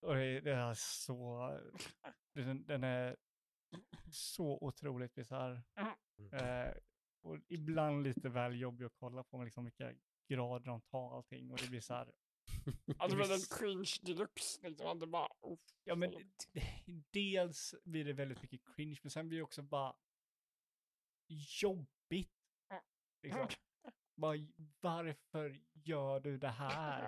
Och 0.00 0.14
det, 0.14 0.40
det 0.40 0.52
är 0.52 0.74
så, 0.74 1.48
den, 2.34 2.66
den 2.66 2.84
är 2.84 3.16
så 4.10 4.58
otroligt 4.60 5.14
bisarr. 5.14 5.62
Mm. 6.18 6.32
Eh, 6.32 6.74
och 7.22 7.38
ibland 7.48 8.02
lite 8.02 8.28
väl 8.28 8.60
jobbig 8.60 8.84
att 8.84 8.94
kolla 8.94 9.24
på 9.24 9.42
liksom 9.42 9.64
vilka 9.64 9.92
grader 10.28 10.66
de 10.66 10.80
tar 10.80 11.16
allting 11.16 11.50
och 11.50 11.58
det 11.58 11.68
blir 11.68 11.80
så 11.80 11.94
här, 11.94 12.12
Det 12.44 13.06
blir 13.08 13.16
blir 13.16 13.32
en 13.32 13.58
cringe 13.58 13.94
deluxe. 14.02 14.68
Liksom. 14.68 14.98
Det 14.98 15.06
bara, 15.06 15.28
oh, 15.40 15.58
ja 15.84 15.94
men 15.94 16.14
dels 17.10 17.74
blir 17.84 18.04
det 18.04 18.12
väldigt 18.12 18.42
mycket 18.42 18.60
cringe 18.76 18.98
men 19.02 19.10
sen 19.10 19.28
blir 19.28 19.38
det 19.38 19.44
också 19.44 19.62
bara 19.62 19.96
jobbigt. 21.62 22.30
Liksom. 23.22 23.48
Bara, 24.16 24.38
varför 24.80 25.60
gör 25.72 26.20
du 26.20 26.38
det 26.38 26.48
här? 26.48 27.02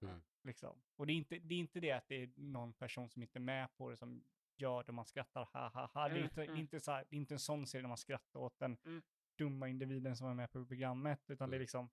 Ja, 0.00 0.20
Liksom. 0.42 0.82
Och 0.96 1.06
det 1.06 1.12
är, 1.12 1.14
inte, 1.16 1.38
det 1.38 1.54
är 1.54 1.58
inte 1.58 1.80
det 1.80 1.92
att 1.92 2.08
det 2.08 2.22
är 2.22 2.30
någon 2.36 2.72
person 2.72 3.10
som 3.10 3.22
inte 3.22 3.38
är 3.38 3.40
med 3.40 3.76
på 3.76 3.90
det 3.90 3.96
som 3.96 4.24
gör 4.56 4.84
det, 4.84 4.92
man 4.92 5.04
skrattar 5.04 5.44
ha 5.44 5.68
ha 5.68 5.86
ha. 5.86 6.08
Det 6.08 6.14
är 6.14 6.16
Mm, 6.16 6.24
inte, 6.24 6.44
mm. 6.44 6.56
inte, 6.56 6.80
så 6.80 6.90
här, 6.92 7.06
det 7.10 7.16
är 7.16 7.18
inte 7.18 7.34
en 7.34 7.38
sån 7.38 7.66
serie 7.66 7.82
där 7.82 7.88
man 7.88 7.96
skrattar 7.98 8.40
åt 8.40 8.58
den. 8.58 8.76
Mm. 8.84 9.02
dumma 9.38 9.68
individen 9.68 10.16
som 10.16 10.26
är 10.26 10.34
med 10.34 10.52
på 10.52 10.66
programmet, 10.66 11.30
utan 11.30 11.50
det 11.50 11.54
är 11.54 11.56
Mm. 11.56 11.60
liksom 11.62 11.90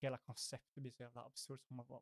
hela 0.00 0.18
konceptet 0.18 0.82
blir 0.82 0.92
så 0.92 1.02
jävla 1.02 1.24
absurt. 1.24 1.64
som 1.66 1.76
man 1.76 1.86
bara, 1.86 2.00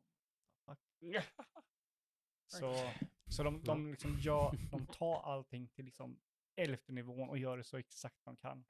Så, 2.49 2.91
så 3.29 3.43
de, 3.43 3.61
de, 3.63 3.91
liksom 3.91 4.19
gör, 4.19 4.51
de 4.71 4.85
tar 4.85 5.21
allting 5.21 5.67
till 5.67 5.85
liksom 5.85 6.19
elfte 6.55 6.91
nivån 6.91 7.29
och 7.29 7.37
gör 7.37 7.57
det 7.57 7.63
så 7.63 7.77
exakt 7.77 8.25
de 8.25 8.37
kan. 8.37 8.65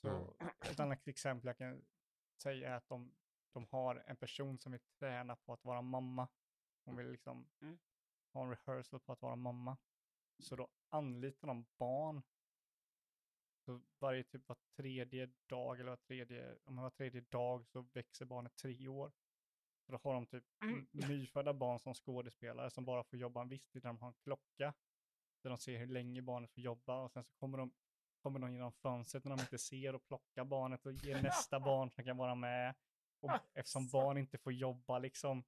Så 0.00 0.36
ett 0.60 0.80
annat 0.80 1.08
exempel 1.08 1.46
jag 1.46 1.58
kan 1.58 1.84
säga 2.42 2.70
är 2.70 2.74
att 2.74 2.88
de, 2.88 3.14
de 3.52 3.66
har 3.70 4.04
en 4.06 4.16
person 4.16 4.58
som 4.58 4.72
vill 4.72 4.80
träna 4.98 5.36
på 5.36 5.52
att 5.52 5.64
vara 5.64 5.82
mamma. 5.82 6.28
Hon 6.84 6.96
vill 6.96 7.10
liksom 7.10 7.48
Mm. 7.60 7.78
ha 8.32 8.42
en 8.42 8.50
rehearsal 8.50 9.00
på 9.00 9.12
att 9.12 9.22
vara 9.22 9.36
mamma. 9.36 9.76
Så 10.38 10.56
då 10.56 10.68
anlitar 10.88 11.48
de 11.48 11.66
barn. 11.78 12.22
Så 13.64 13.80
varje 13.98 14.24
typ 14.24 14.48
var 14.48 14.56
tredje 14.76 15.30
dag 15.46 15.80
eller 15.80 15.90
var 15.90 15.96
tredje, 15.96 16.58
om 16.64 16.76
det 16.76 16.82
var 16.82 16.90
tredje 16.90 17.20
dag 17.20 17.66
så 17.66 17.80
växer 17.82 18.24
barnet 18.24 18.56
tre 18.56 18.88
år. 18.88 19.12
Så 19.86 19.92
då 19.92 19.98
har 20.04 20.14
de 20.14 20.26
typ 20.26 20.44
Mm. 20.62 20.86
nyfödda 20.92 21.52
barn 21.54 21.78
som 21.78 21.94
skådespelare 21.94 22.70
som 22.70 22.84
bara 22.84 23.04
får 23.04 23.18
jobba 23.18 23.40
en 23.42 23.48
viss 23.48 23.68
tid 23.68 23.82
där 23.82 23.88
de 23.88 23.98
har 23.98 24.08
en 24.08 24.14
klocka. 24.14 24.74
Där 25.42 25.50
de 25.50 25.58
ser 25.58 25.78
hur 25.78 25.86
länge 25.86 26.22
barnet 26.22 26.50
får 26.52 26.62
jobba 26.62 27.00
och 27.00 27.12
sen 27.12 27.24
så 27.24 27.34
kommer 27.34 27.58
de, 27.58 27.72
kommer 28.22 28.38
de 28.38 28.52
genom 28.52 28.72
fönstret 28.72 29.24
när 29.24 29.36
de 29.36 29.40
inte 29.42 29.58
ser 29.58 29.94
och 29.94 30.06
plockar 30.06 30.44
barnet 30.44 30.86
och 30.86 30.92
ger 30.92 31.22
nästa 31.22 31.60
barn 31.60 31.90
som 31.90 32.04
kan 32.04 32.16
vara 32.16 32.34
med. 32.34 32.74
Och 33.20 33.30
eftersom 33.54 33.88
barn 33.88 34.18
inte 34.18 34.38
får 34.38 34.52
jobba 34.52 34.98
liksom 34.98 35.44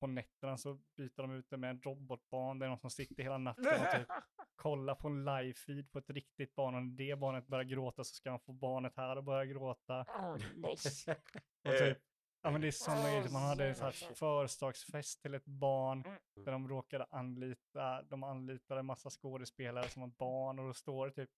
på 0.00 0.06
nätterna 0.06 0.58
så 0.58 0.74
byter 0.96 1.16
de 1.22 1.32
ut 1.32 1.50
det 1.50 1.56
med 1.56 1.70
en 1.70 1.80
robotbarn. 1.80 2.58
Det 2.58 2.66
är 2.66 2.68
någon 2.68 2.78
som 2.78 2.90
sitter 2.90 3.22
hela 3.22 3.38
natten 3.38 3.80
och 3.80 3.92
typ 3.92 4.08
kollar 4.56 4.94
på 4.94 5.08
en 5.08 5.28
live-feed 5.28 5.88
på 5.90 5.98
ett 5.98 6.10
riktigt 6.10 6.54
barn. 6.54 6.74
Och 6.74 6.82
när 6.82 6.96
det 6.96 7.16
barnet 7.18 7.46
börjar 7.46 7.64
gråta 7.64 8.04
så 8.04 8.14
ska 8.14 8.30
man 8.30 8.40
få 8.40 8.52
barnet 8.52 8.96
här 8.96 9.16
och 9.16 9.24
börja 9.24 9.44
gråta. 9.44 10.00
Oh, 10.00 10.36
nice. 10.56 11.16
Och 11.64 11.70
typ, 11.78 11.98
ja 12.42 12.50
men 12.50 12.60
det 12.60 12.66
är 12.66 12.70
sådana 12.72 13.02
grejer. 13.02 13.28
Man 13.32 13.42
hade 13.42 13.68
en 13.68 13.74
här 13.80 14.14
födelsedagsfest 14.14 15.22
till 15.22 15.34
ett 15.34 15.44
barn 15.44 16.02
Mm. 16.06 16.44
där 16.44 16.52
de 16.52 16.68
råkade 16.68 17.04
anlita, 17.10 18.02
de 18.02 18.22
anlitade 18.22 18.80
en 18.80 18.86
massa 18.86 19.10
skådespelare 19.10 19.88
som 19.88 20.02
var 20.02 20.08
barn 20.08 20.58
och 20.58 20.66
då 20.66 20.74
står 20.74 21.10
typ, 21.10 21.30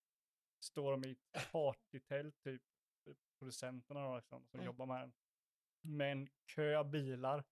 står 0.60 0.90
de 0.92 1.04
i 1.04 1.10
ett 1.12 1.52
partytält 1.52 2.42
typ, 2.44 2.62
producenterna 3.38 4.08
då 4.08 4.16
liksom, 4.16 4.46
som 4.46 4.60
Mm. 4.60 4.66
jobbar 4.66 4.86
med 4.86 5.00
den. 5.00 5.12
Med 5.80 6.12
en 6.12 6.28
kö 6.46 6.76
av 6.78 6.90
bilar 6.90 7.44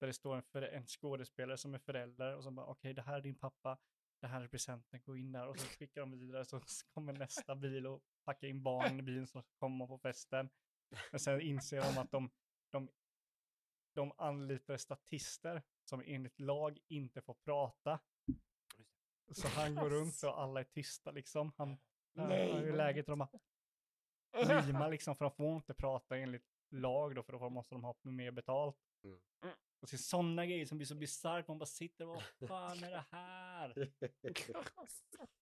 där 0.00 0.06
det 0.06 0.12
står 0.12 0.36
en, 0.36 0.42
för, 0.42 0.62
en 0.62 0.86
skådespelare 0.86 1.58
som 1.58 1.74
är 1.74 1.78
förälder 1.78 2.36
och 2.36 2.42
som 2.42 2.54
bara 2.54 2.66
okej 2.66 2.94
det 2.94 3.02
här 3.02 3.16
är 3.16 3.20
din 3.20 3.34
pappa, 3.38 3.78
det 4.20 4.26
här 4.26 4.42
är 4.42 4.48
presenten, 4.48 5.00
gå 5.06 5.16
in 5.16 5.32
där 5.32 5.48
och 5.48 5.58
så 5.60 5.66
skickar 5.66 6.00
de 6.00 6.18
vidare 6.18 6.44
så 6.44 6.60
kommer 6.94 7.12
nästa 7.12 7.54
bil 7.56 7.86
och 7.86 8.02
packar 8.24 8.48
in 8.48 8.62
barnen 8.62 8.98
i 9.00 9.02
bilen 9.02 9.26
som 9.26 9.42
kommer 9.58 9.86
på 9.86 9.98
festen. 9.98 10.50
Men 11.10 11.20
sen 11.20 11.40
inser 11.40 11.80
de 11.80 11.98
att 12.00 12.10
de, 12.10 12.30
de, 12.74 12.88
de 13.94 14.12
anlitar 14.18 14.76
statister 14.76 15.62
som 15.84 16.02
enligt 16.06 16.40
lag 16.40 16.78
inte 16.88 17.22
får 17.22 17.34
prata. 17.34 17.98
Så 19.32 19.48
han 19.48 19.74
går 19.74 19.90
runt 19.90 20.22
och 20.22 20.40
alla 20.40 20.60
är 20.60 20.64
tysta 20.64 21.10
liksom. 21.10 21.52
Han, 21.56 21.76
Nej. 22.12 22.52
hur 22.52 22.72
är 22.72 22.76
läget? 22.76 23.08
Och 23.08 23.16
de 23.16 23.18
bara 23.18 24.66
mimar 24.66 24.90
liksom 24.90 25.16
för 25.16 25.24
de 25.24 25.30
får 25.30 25.56
inte 25.56 25.74
prata 25.74 26.16
enligt 26.16 26.46
lag 26.70 27.14
då 27.14 27.22
för 27.22 27.32
då 27.32 27.50
måste 27.50 27.74
de 27.74 27.84
ha 27.84 27.96
mer 28.02 28.30
betalt. 28.30 28.76
Mm. 29.04 29.18
Och 29.80 29.88
så 29.88 29.98
sådana 29.98 30.46
grejer 30.46 30.66
som 30.66 30.78
blir 30.78 30.86
så 30.86 30.94
bisarrt, 30.94 31.48
man 31.48 31.58
bara 31.58 31.66
sitter 31.66 32.08
och 32.08 32.22
vad 32.38 32.48
fan 32.48 32.84
är 32.84 32.90
det 32.90 33.04
här? 33.10 33.92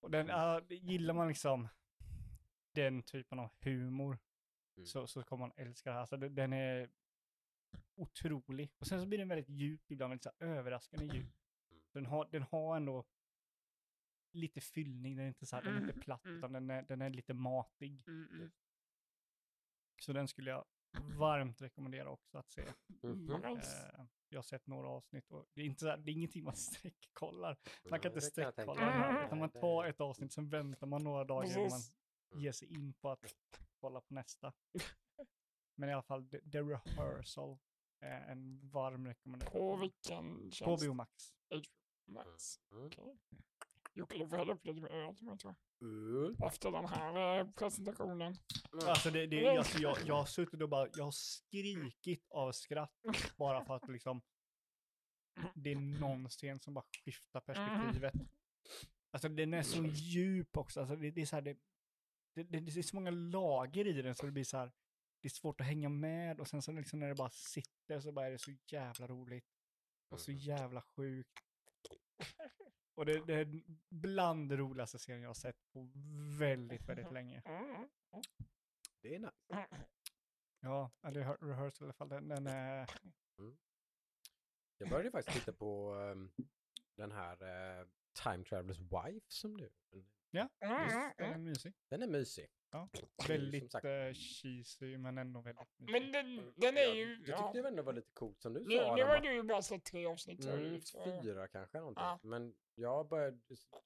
Och 0.00 0.10
den, 0.10 0.26
det 0.68 0.74
gillar 0.74 1.14
man 1.14 1.28
liksom 1.28 1.68
den 2.74 3.02
typen 3.02 3.38
av 3.38 3.50
humor 3.60 4.18
Mm. 4.76 4.86
så, 4.86 5.06
så 5.06 5.22
kommer 5.22 5.46
man 5.46 5.52
älska 5.56 5.90
det 5.90 5.94
här. 5.94 6.00
Alltså, 6.00 6.16
den 6.16 6.52
är 6.52 6.90
otrolig. 7.94 8.72
Och 8.78 8.86
sen 8.86 9.00
så 9.00 9.06
blir 9.06 9.18
den 9.18 9.28
väldigt 9.28 9.48
djup 9.48 9.90
ibland, 9.90 10.10
väldigt 10.10 10.22
så 10.22 10.30
här 10.40 10.46
överraskande 10.46 11.04
djup. 11.04 11.34
Mm. 11.70 11.82
Den 11.92 12.06
har, 12.06 12.28
den 12.30 12.42
har 12.42 12.76
ändå 12.76 13.04
lite 14.32 14.60
fyllning, 14.60 15.16
den 15.16 15.24
är 15.24 15.28
inte 15.28 15.46
så 15.46 15.56
här, 15.56 15.62
den 15.62 15.74
är 15.74 15.80
inte 15.80 15.92
Mm, 15.92 16.02
platt, 16.02 16.24
mm. 16.24 16.38
utan 16.38 16.52
den 16.52 16.70
är, 16.70 16.82
den 16.82 17.02
är 17.02 17.10
lite 17.10 17.34
matig. 17.34 18.04
Mm, 18.06 18.28
mm. 18.32 18.50
Så 20.00 20.12
den 20.12 20.28
skulle 20.28 20.50
jag 20.50 20.64
varmt 21.16 21.62
rekommendera 21.62 22.10
också 22.10 22.38
att 22.38 22.50
se. 22.50 22.72
Mhm. 22.86 23.26
Nice. 23.26 23.92
Eh, 23.98 24.04
jag 24.28 24.38
har 24.38 24.42
sett 24.42 24.66
några 24.66 24.88
avsnitt 24.88 25.30
och 25.30 25.46
det 25.54 25.60
är, 25.60 25.64
inte 25.64 25.80
så 25.80 25.88
här, 25.88 25.96
det 25.96 26.10
är 26.10 26.12
ingenting 26.12 26.44
man 26.44 26.56
sträckkollar. 26.56 27.56
Man 27.90 28.00
kan 28.00 28.12
inte 28.12 28.20
sträckkolla 28.20 28.80
den 28.80 28.92
här, 28.92 29.26
utan 29.26 29.38
man 29.38 29.50
tar 29.50 29.84
ett 29.84 30.00
avsnitt, 30.00 30.32
sen 30.32 30.48
väntar 30.48 30.86
man 30.86 31.04
några 31.04 31.24
dagar 31.24 31.48
innan 31.48 31.68
man 31.70 32.40
ger 32.42 32.52
sig 32.52 32.68
in 32.68 32.92
på 32.92 33.10
att 33.10 33.34
kolla 33.80 34.00
på 34.00 34.14
nästa. 34.14 34.52
Men 35.74 35.88
i 35.88 35.92
alla 35.92 36.02
fall, 36.02 36.28
The, 36.28 36.50
The 36.50 36.60
Rehearsal 36.60 37.58
är 38.00 38.32
en 38.32 38.70
varm 38.70 39.06
rekommendation. 39.06 39.52
På 39.52 39.76
vilken 39.76 40.50
På 40.50 40.50
tjänst? 40.50 40.82
Biomax. 40.82 41.12
Max. 42.06 42.60
Mm. 42.72 42.86
Okej. 42.86 43.18
Jocke, 43.94 44.18
du 44.18 44.28
får 44.28 44.36
hälla 44.36 44.52
upp 44.52 44.64
lite 44.64 44.80
med 44.80 44.90
öl 44.90 45.16
till 45.16 45.26
mig 45.26 45.38
tror. 45.38 45.54
Efter 46.46 46.70
den 46.70 46.88
här 46.88 47.38
eh, 47.38 47.50
presentationen. 47.50 48.36
Alltså 48.86 49.10
det, 49.10 49.26
det, 49.26 49.56
alltså 49.56 49.78
jag, 49.78 49.96
jag 50.06 50.14
har 50.14 50.24
suttit 50.24 50.62
och 50.62 50.68
bara, 50.68 50.88
jag 50.96 51.04
har 51.04 51.12
skrikit 51.12 52.26
av 52.30 52.52
skratt 52.52 52.92
bara 53.36 53.64
för 53.64 53.76
att 53.76 53.88
liksom 53.88 54.22
det 55.54 55.72
är 55.72 55.76
någon 56.00 56.28
scen 56.28 56.60
som 56.60 56.74
bara 56.74 56.84
skiftar 57.04 57.40
perspektivet. 57.40 58.14
Alltså 59.10 59.28
den 59.28 59.54
är 59.54 59.62
så 59.62 59.84
djup 59.84 60.56
också, 60.56 60.80
alltså 60.80 60.96
det, 60.96 61.10
det 61.10 61.20
är 61.20 61.26
så 61.26 61.36
här, 61.36 61.42
det, 61.42 61.56
det, 62.34 62.42
det, 62.42 62.60
det 62.60 62.78
är 62.78 62.82
så 62.82 62.96
många 62.96 63.10
lager 63.10 63.86
i 63.86 64.02
den 64.02 64.14
så 64.14 64.26
det 64.26 64.32
blir 64.32 64.44
så 64.44 64.56
här, 64.56 64.72
det 65.20 65.28
är 65.28 65.30
svårt 65.30 65.60
att 65.60 65.66
hänga 65.66 65.88
med 65.88 66.40
och 66.40 66.48
sen 66.48 66.62
så 66.62 66.72
liksom 66.72 66.98
när 67.00 67.08
det 67.08 67.14
bara 67.14 67.30
sitter 67.30 68.00
så 68.00 68.12
bara 68.12 68.26
är 68.26 68.30
det 68.30 68.38
så 68.38 68.52
jävla 68.66 69.06
roligt 69.06 69.46
och 70.08 70.20
så 70.20 70.30
Mm. 70.30 70.38
jävla 70.42 70.82
sjukt. 70.82 71.38
Och 72.94 73.06
det, 73.06 73.26
det 73.26 73.34
är 73.34 73.62
bland 73.88 74.48
det 74.48 74.56
roligaste 74.56 74.98
serien 74.98 75.22
jag 75.22 75.28
har 75.28 75.34
sett 75.34 75.56
på 75.72 75.90
väldigt, 76.38 76.88
väldigt 76.88 77.12
länge. 77.12 77.42
Mm. 77.44 77.88
Det 79.00 79.14
är 79.14 79.18
nice. 79.18 79.68
Ja, 80.60 80.90
eller 81.02 81.20
rehe- 81.24 81.46
rehearsal 81.48 81.84
i 81.84 81.86
alla 81.86 81.92
fall. 81.92 82.08
Den, 82.08 82.28
den 82.28 82.46
är... 82.46 82.90
Jag 84.78 84.88
började 84.90 85.10
faktiskt 85.10 85.38
titta 85.38 85.52
på 85.52 85.94
ehm, 85.94 86.30
den 86.96 87.12
här 87.12 87.32
eh, 87.80 87.86
Time 88.22 88.44
Travelers 88.44 88.78
Wife 88.78 89.26
som 89.28 89.56
du. 89.56 89.70
Ja, 90.30 90.48
Mm, 90.60 90.84
visst, 90.84 91.16
den 91.18 91.26
är 91.26 91.34
mm. 91.34 91.44
mysig. 91.44 91.72
Den 91.90 92.02
är 92.02 92.06
mysig. 92.06 92.46
Ja, 92.70 92.88
Väldigt 93.28 93.72
sagt- 93.72 93.84
uh, 93.84 94.12
cheesy, 94.14 94.98
men 94.98 95.18
ändå 95.18 95.40
väldigt 95.40 95.68
mysig. 95.78 95.92
Men 95.92 96.12
den, 96.12 96.52
den 96.56 96.76
är 96.78 96.94
ju... 96.94 97.08
Jag 97.10 97.16
tyckte 97.26 97.32
Ja. 97.58 97.62
det 97.62 97.68
ändå 97.68 97.82
var 97.82 97.92
lite 97.92 98.10
coolt 98.12 98.40
som 98.42 98.52
du 98.54 98.60
Nu, 98.66 98.76
sa. 98.78 98.96
nu 98.96 99.02
har 99.04 99.20
du 99.20 99.32
ju 99.34 99.42
bara 99.42 99.62
sett 99.62 99.84
tre 99.84 100.06
avsnitt. 100.06 100.44
Mm, 100.44 100.80
fyra 101.22 101.48
kanske 101.48 101.78
någonting. 101.78 102.04
Ja. 102.04 102.18
Men 102.22 102.54
jag 102.74 103.08
började, 103.08 103.38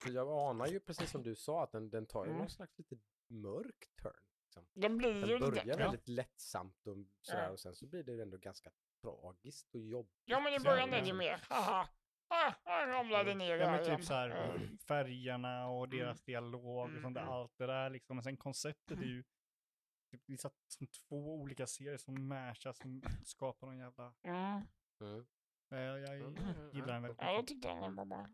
för 0.02 0.10
jag 0.10 0.28
anar 0.50 0.66
ju 0.66 0.80
precis 0.80 1.10
som 1.10 1.22
du 1.22 1.34
sa 1.34 1.62
att 1.64 1.72
den, 1.72 1.90
den 1.90 2.06
tar 2.06 2.24
ju 2.24 2.28
Mm. 2.30 2.38
någon 2.40 2.50
slags 2.50 2.78
lite 2.78 2.96
mörk 3.28 3.86
turn. 4.02 4.12
Liksom. 4.44 4.66
Den 4.72 4.98
blir 4.98 5.14
ju 5.14 5.38
Den 5.38 5.40
börjar 5.50 5.64
lite... 5.64 5.78
väldigt 5.78 6.08
lättsamt 6.08 6.86
och 6.86 6.96
sådär 7.20 7.42
Ja. 7.44 7.50
och 7.50 7.60
sen 7.60 7.74
så 7.74 7.86
blir 7.86 8.02
det 8.02 8.22
ändå 8.22 8.36
ganska 8.36 8.70
tragiskt 9.02 9.74
och 9.74 9.80
jobbigt. 9.80 10.22
Ja 10.24 10.40
men 10.40 10.54
i 10.54 10.58
Så 10.58 10.64
början 10.64 10.92
är 10.92 11.00
det 11.00 11.06
ju 11.06 11.14
mer 11.14 11.40
haha. 11.48 11.88
Ah, 12.28 12.52
han 12.64 12.88
ramlade 12.88 13.32
Mm. 13.32 13.38
ner 13.38 13.56
Ja, 13.56 13.70
men 13.70 13.84
typ 13.84 14.04
så 14.06 14.14
här 14.14 14.30
Mm. 14.30 14.78
färgerna 14.78 15.68
och 15.68 15.88
deras 15.88 16.22
dialog 16.22 16.66
och 16.66 16.88
Mm, 16.88 17.02
sånt 17.02 17.14
där, 17.14 17.22
mm. 17.22 17.32
allt 17.34 17.52
det 17.58 17.66
där 17.66 17.90
liksom. 17.90 18.16
Men 18.16 18.22
sen 18.24 18.36
konceptet 18.36 18.98
är 18.98 19.04
ju 19.04 19.22
typ, 20.12 20.22
det 20.26 20.32
är 20.32 20.36
så 20.36 20.48
att- 20.48 20.64
som 20.66 20.86
två 20.86 21.34
olika 21.40 21.66
serier 21.66 21.96
som 21.96 22.28
mashas 22.28 22.78
som 22.78 23.02
skapar 23.24 23.66
någon 23.66 23.78
jävla... 23.78 24.14
Mm. 24.22 24.62
Mm. 25.00 25.26
Jag 25.68 26.10
Mm, 26.10 26.34
gillar 26.72 26.86
den 26.92 27.02
väldigt 27.02 27.20
Ja, 27.20 27.26
jag 27.26 27.34
mycket. 27.34 27.48
tyckte 27.48 27.68
den 27.68 27.94
var 27.94 28.04
bra. 28.04 28.28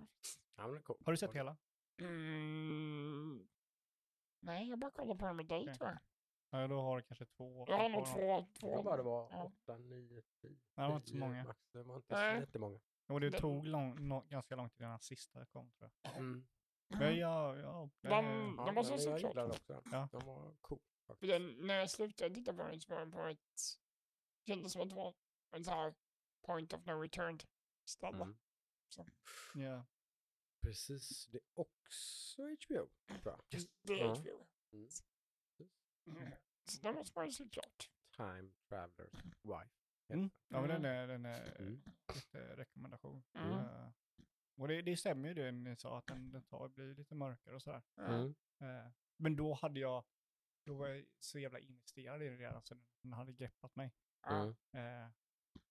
Har 1.04 1.10
du 1.12 1.16
sett 1.16 1.32
hela? 1.34 1.56
Mm. 2.00 3.48
Nej, 4.42 4.68
jag 4.68 4.78
bara 4.78 4.90
kollar 4.90 5.14
på 5.14 5.26
den 5.26 5.36
med 5.36 5.46
dig 5.46 5.60
Okej. 5.62 5.74
tror 5.74 5.88
jag. 5.90 5.98
Ja, 6.62 6.66
då 6.68 6.80
har 6.80 6.96
du 6.96 7.02
kanske 7.02 7.24
två. 7.26 7.64
Jag 7.68 7.76
har 7.78 7.88
nog 7.88 8.06
två. 8.06 8.46
två. 8.60 8.70
Jag 8.72 8.84
bara 8.84 8.96
det 8.96 9.02
var 9.02 9.46
åtta, 9.46 9.78
nio, 9.78 10.22
tio, 10.40 10.58
Ja, 10.74 10.82
det 10.82 10.88
var 10.88 10.96
inte 10.96 11.08
så 11.08 11.16
många. 11.16 11.44
max. 11.44 11.60
Det 11.72 11.82
var 11.82 11.96
inte 11.96 12.14
Nej. 12.14 12.36
så 12.36 12.40
jättemånga. 12.40 12.78
Jo, 13.10 13.18
det 13.18 13.30
Det- 13.30 13.38
tog 13.38 13.66
lång, 13.66 14.08
nå- 14.08 14.24
ganska 14.28 14.56
lång 14.56 14.70
tid 14.70 14.80
innan 14.80 15.00
sista 15.00 15.46
kom 15.46 15.70
tror 15.70 15.90
jag. 16.02 16.16
Mm. 16.16 16.46
Men 16.88 17.16
jag 17.16 17.58
jag 17.58 17.90
se 19.00 19.10
gillade 19.28 19.32
klart. 19.32 19.48
också 19.48 19.72
den. 19.72 19.82
Ja. 19.92 20.08
Den 20.12 20.26
var 20.26 20.54
cool. 20.60 20.78
Faktiskt. 21.06 21.30
den, 21.32 21.66
när 21.66 21.74
jag 21.74 21.90
slutade 21.90 22.34
titta 22.34 22.52
på 22.52 22.62
den 22.62 22.80
så 22.80 22.92
var 22.92 23.00
den 23.00 23.10
på 23.10 23.26
ett... 23.26 23.60
Kändes 24.46 24.72
som 24.72 24.82
att 24.82 24.88
det 24.88 24.94
var 24.94 25.14
en 25.50 25.64
sån 25.64 25.74
här 25.74 25.94
point 26.46 26.72
of 26.72 26.86
no 26.86 26.92
return 26.92 27.38
ställe. 27.84 28.16
Mm. 28.22 28.36
ja. 29.54 29.86
Precis, 30.62 31.26
det 31.26 31.38
är 31.38 31.42
också 31.54 32.42
HBO, 32.42 32.88
jag. 33.24 33.44
Det 33.82 33.92
är 33.92 33.98
Ja. 33.98 34.14
HBO. 34.14 34.46
Mm. 34.72 34.88
Mm. 36.06 36.32
Så 36.64 36.80
den 36.82 36.94
måste 36.94 37.18
man 37.18 37.26
ju 37.26 37.32
se 37.32 37.48
klart. 37.48 37.90
Time 38.16 38.50
Travelers 38.68 39.12
Wife. 39.42 39.74
Mm. 40.12 40.30
Ja, 40.48 40.60
men 40.60 40.68
den 40.68 40.84
Mm. 40.84 40.90
är, 40.96 41.06
den 41.08 41.24
är 41.24 41.56
Mm. 41.60 41.82
lite 42.14 42.56
rekommendation. 42.56 43.22
Mm. 43.34 43.52
Eh, 43.52 43.88
och 44.56 44.68
det, 44.68 44.82
det 44.82 44.96
stämmer 44.96 45.28
ju 45.28 45.34
det 45.34 45.52
ni 45.52 45.76
sa, 45.76 45.98
att 45.98 46.06
den, 46.06 46.30
den 46.30 46.42
tar, 46.42 46.68
blir 46.68 46.94
lite 46.94 47.14
mörkare 47.14 47.54
och 47.54 47.62
sådär. 47.62 47.82
Mm. 47.96 48.34
Eh, 48.60 48.90
men 49.16 49.36
då 49.36 49.52
hade 49.54 49.80
jag 49.80 50.04
då 50.66 50.74
var 50.74 50.88
jag 50.88 51.04
så 51.18 51.38
jävla 51.38 51.58
investerad 51.58 52.22
i 52.22 52.28
det 52.28 52.36
redan 52.36 52.62
så 52.62 52.74
den 53.02 53.12
hade 53.12 53.32
greppat 53.32 53.76
mig. 53.76 53.92
Mm. 54.26 54.48
Eh, 54.48 55.08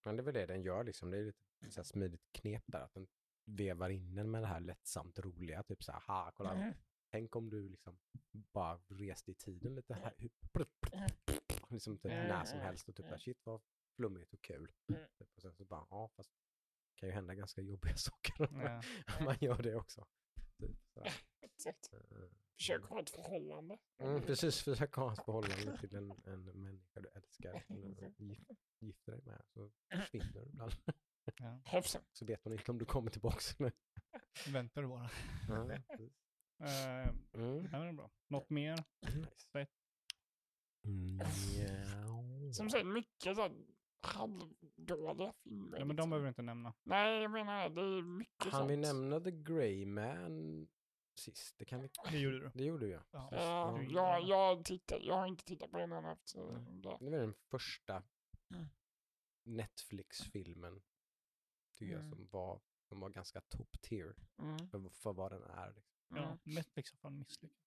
Men 0.04 0.16
det 0.16 0.22
är 0.22 0.24
väl 0.24 0.34
det 0.34 0.46
den 0.46 0.62
gör 0.62 0.84
liksom. 0.84 1.10
Det 1.10 1.18
är 1.18 1.24
lite 1.24 1.70
så 1.70 1.80
här 1.80 1.84
smidigt 1.84 2.32
knep 2.32 2.64
där. 2.66 2.80
Att 2.80 2.94
den 2.94 3.06
vevar 3.44 3.90
in 3.90 4.14
den 4.14 4.30
med 4.30 4.42
det 4.42 4.46
här 4.46 4.60
lättsamt 4.60 5.18
roliga. 5.18 5.62
Typ 5.62 5.82
så 5.84 5.92
här, 5.92 6.00
ha, 6.00 6.32
kolla. 6.34 6.54
Mm. 6.54 6.74
Tänk 7.10 7.36
om 7.36 7.50
du 7.50 7.68
liksom 7.68 7.98
bara 8.32 8.80
reste 8.88 9.30
i 9.30 9.34
tiden 9.34 9.74
lite 9.74 9.94
här. 9.94 10.14
Liksom 11.68 11.98
typ 11.98 12.12
Mm, 12.12 12.28
när 12.28 12.44
som 12.44 12.54
mm, 12.54 12.66
helst 12.66 12.88
och 12.88 12.96
typ 12.96 13.06
mm. 13.06 13.18
shit 13.18 13.46
vad 13.46 13.60
flummigt 14.00 14.32
och 14.32 14.40
kul. 14.42 14.72
Mm. 14.88 15.00
Typ, 15.18 15.28
och 15.36 15.42
sen 15.42 15.54
så 15.54 15.64
bara, 15.64 15.86
ja 15.90 16.08
fast 16.16 16.30
det 16.30 17.00
kan 17.00 17.08
ju 17.08 17.12
hända 17.14 17.34
ganska 17.34 17.60
jobbiga 17.60 17.96
saker 17.96 18.42
om 18.50 18.60
ja. 18.60 18.82
man 19.24 19.36
gör 19.40 19.62
det 19.62 19.74
också. 19.76 20.06
Typ. 20.58 20.78
Exakt. 21.40 21.92
Eh, 21.92 21.98
Försök 22.58 22.84
ha 22.84 23.00
ett 23.00 23.10
förhållande. 23.10 23.78
Mm, 23.98 24.22
precis, 24.22 24.62
försök 24.62 24.94
ha 24.94 25.12
ett 25.12 25.24
förhållande 25.24 25.78
till 25.78 25.94
en, 25.94 26.10
en 26.24 26.44
människa 26.44 27.00
du 27.00 27.08
älskar. 27.08 27.64
eller 27.68 28.12
Gift, 28.18 28.50
gifter 28.78 29.12
dig 29.12 29.20
med. 29.24 29.42
Så 29.54 29.70
försvinner 29.90 30.32
du 30.32 30.42
ibland. 30.48 30.72
ja. 31.36 31.82
Så 32.12 32.24
vet 32.24 32.44
hon 32.44 32.52
inte 32.52 32.70
om 32.70 32.78
du 32.78 32.84
kommer 32.84 33.10
tillbaka. 33.10 33.40
nu. 33.58 33.72
Väntar 34.52 34.82
du 34.82 34.88
bara. 34.88 35.10
Ja, 35.48 35.78
precis. 35.88 36.12
Eh, 36.60 37.08
Mm. 37.34 37.62
det 37.70 37.76
är 37.76 37.92
bra. 37.92 38.10
Något 38.28 38.50
mer? 38.50 38.84
Nice. 39.14 39.66
Mm, 40.84 41.18
ja. 41.18 42.52
Som 42.52 42.70
sagt, 42.70 42.86
mycket 42.86 43.36
så 43.36 43.50
halvdåliga 44.02 45.32
filmer. 45.32 45.78
Ja, 45.78 45.84
men 45.84 45.88
de 45.88 45.92
liksom. 45.96 46.10
behöver 46.10 46.24
vi 46.24 46.28
inte 46.28 46.42
nämna. 46.42 46.74
Nej, 46.82 47.22
jag 47.22 47.30
menar 47.30 47.68
det 47.68 47.80
är 47.80 48.02
mycket 48.02 48.52
Han 48.52 48.68
vi 48.68 48.74
sånt. 48.74 48.86
nämna 48.86 49.20
The 49.20 49.30
Grey 49.30 49.86
Man 49.86 50.68
sist? 51.14 51.54
Det 51.58 51.64
kan 51.64 51.80
vi 51.82 51.88
Det 52.10 52.18
gjorde 52.18 52.38
du. 52.40 52.50
Det 52.54 52.64
gjorde 52.64 52.86
vi 52.86 52.98
ja. 53.10 53.76
Du 53.78 53.94
jag, 53.94 54.22
jag, 54.22 54.64
tittar, 54.64 54.98
jag 55.00 55.14
har 55.14 55.26
inte 55.26 55.44
tittat 55.44 55.70
på 55.70 55.78
den 55.78 55.92
än 55.92 56.04
efter 56.04 56.40
Mm. 56.48 56.82
det. 56.82 56.96
Det 57.00 57.10
var 57.10 57.18
den 57.18 57.34
första 57.34 58.02
Mm. 58.54 58.66
Netflix-filmen 59.42 60.82
tycker 61.78 61.92
jag 61.92 62.02
Mm. 62.02 62.10
som 62.16 62.26
var, 62.30 62.60
som 62.88 63.00
var 63.00 63.10
ganska 63.10 63.40
top 63.40 63.80
tier 63.82 64.14
Mm. 64.38 64.68
för, 64.68 64.88
för 64.88 65.12
vad 65.12 65.32
den 65.32 65.42
är. 65.42 65.68
Liksom. 65.74 66.16
Ja, 66.16 66.38
Netflix 66.42 66.90
har 66.92 66.98
fan 66.98 67.18
misslyckats. 67.18 67.60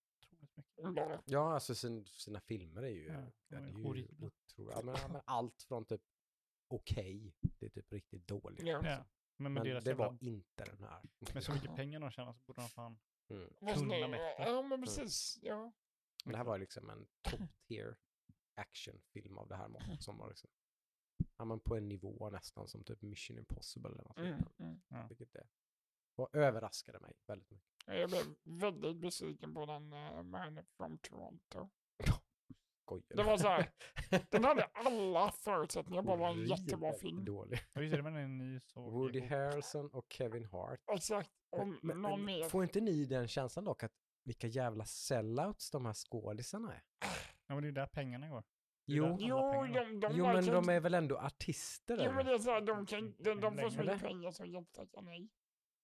Mm. 0.77 1.19
Ja, 1.25 1.53
alltså 1.53 1.75
sin, 1.75 2.05
sina 2.05 2.39
filmer 2.41 2.83
är 2.83 2.87
ju, 2.89 3.05
Ja, 3.47 3.57
är 3.57 3.67
ju 3.67 3.73
otroligt. 3.73 4.53
Ja, 4.57 4.81
men 4.83 5.21
allt 5.25 5.63
från 5.63 5.85
typ 5.85 6.01
okej 6.67 7.35
till 7.59 7.71
typ 7.71 7.91
riktigt 7.91 8.27
dåligt. 8.27 8.63
Ja. 8.63 8.81
Ja. 8.85 9.05
Men 9.37 9.53
Men 9.53 9.63
det 9.63 9.69
jävla, 9.69 9.95
var 9.95 10.17
inte 10.21 10.65
den 10.65 10.83
här. 10.83 11.01
med 11.33 11.43
så 11.43 11.53
mycket 11.53 11.75
pengar 11.75 11.99
de 11.99 12.11
tjänar 12.11 12.33
så 12.33 12.41
borde 12.45 12.61
de 12.61 12.69
fan... 12.69 12.99
Mm. 13.29 13.49
Kunna 13.59 14.07
bättre. 14.07 14.35
Ja, 14.37 14.61
men 14.61 14.81
precis. 14.81 15.39
Ja. 15.41 15.73
Men 16.25 16.31
det 16.31 16.37
här 16.37 16.45
var 16.45 16.57
liksom 16.57 16.89
en 16.89 17.07
top 17.21 17.41
tier 17.67 17.97
actionfilm 18.55 19.37
av 19.37 19.47
det 19.47 19.55
här 19.55 19.67
måttet 19.67 20.03
som 20.03 20.17
var 20.17 20.29
liksom, 20.29 20.49
ja 21.37 21.45
men 21.45 21.59
på 21.59 21.75
en 21.77 21.87
nivå 21.87 22.29
nästan 22.29 22.67
som 22.67 22.83
typ 22.83 23.01
Mission 23.01 23.37
Impossible 23.37 23.91
eller 23.91 24.03
något 24.03 24.17
Mm. 24.17 24.81
Mm. 24.89 25.07
Vilket 25.07 25.33
det 25.33 25.47
och 26.15 26.35
överraskade 26.35 26.99
mig 26.99 27.13
väldigt 27.27 27.51
mycket. 27.51 27.67
Jag 27.85 28.09
blev 28.09 28.35
väldigt 28.43 28.97
besviken 28.97 29.53
på 29.53 29.65
den 29.65 29.93
uh, 29.93 30.23
Man 30.23 30.65
from 30.77 30.97
Toronto. 30.97 31.69
Skojar 33.01 33.17
Det 33.17 33.23
var 33.23 33.37
så 33.37 33.47
här, 33.47 33.69
Den 34.29 34.43
hade 34.43 34.63
alla 34.73 35.31
förutsättningar 35.31 36.01
bara 36.01 36.17
var 36.17 36.29
en 36.29 36.45
jättebra 36.45 36.93
film. 36.93 37.25
Dålig. 37.25 37.59
Det, 37.73 38.61
såg 38.65 38.91
Woody. 38.93 39.21
Harrelson 39.21 39.89
och 39.93 40.05
Kevin 40.09 40.45
Hart. 40.45 40.79
Exakt. 40.93 41.29
Om 41.49 41.79
Men- 41.81 42.01
någon 42.01 42.25
men 42.25 42.25
mer. 42.25 42.43
Får 42.43 42.63
inte 42.63 42.81
ni 42.81 43.05
den 43.05 43.27
känslan 43.27 43.65
dock 43.65 43.83
att 43.83 43.91
vilka 44.23 44.47
jävla 44.47 44.85
sellouts 44.85 45.71
de 45.71 45.85
här 45.85 45.93
skådisarna 45.93 46.73
är? 46.73 46.81
Ja, 47.47 47.55
men 47.55 47.63
det 47.63 47.67
är 47.69 47.71
där 47.71 47.87
pengarna 47.87 48.29
går. 48.29 48.43
Jo, 48.85 49.17
Jo, 49.19 49.37
de, 49.37 49.99
de 49.99 50.11
jo 50.15 50.25
men 50.25 50.45
de 50.45 50.69
är 50.69 50.79
väl 50.79 50.93
ändå 50.93 51.17
artister? 51.17 51.97
Jo, 51.97 52.11
men 52.11 52.19
eller? 52.19 52.23
det 52.23 52.35
är 52.35 52.39
så 52.39 52.51
här, 52.51 52.61
de, 52.61 52.85
kan, 52.85 53.15
de, 53.19 53.39
de 53.41 53.57
får 53.57 53.69
så 53.69 53.79
mycket 53.79 54.01
pengar 54.01 54.31
så 54.31 54.45
jag 54.45 54.71
tackar 54.71 55.01
nej. 55.01 55.29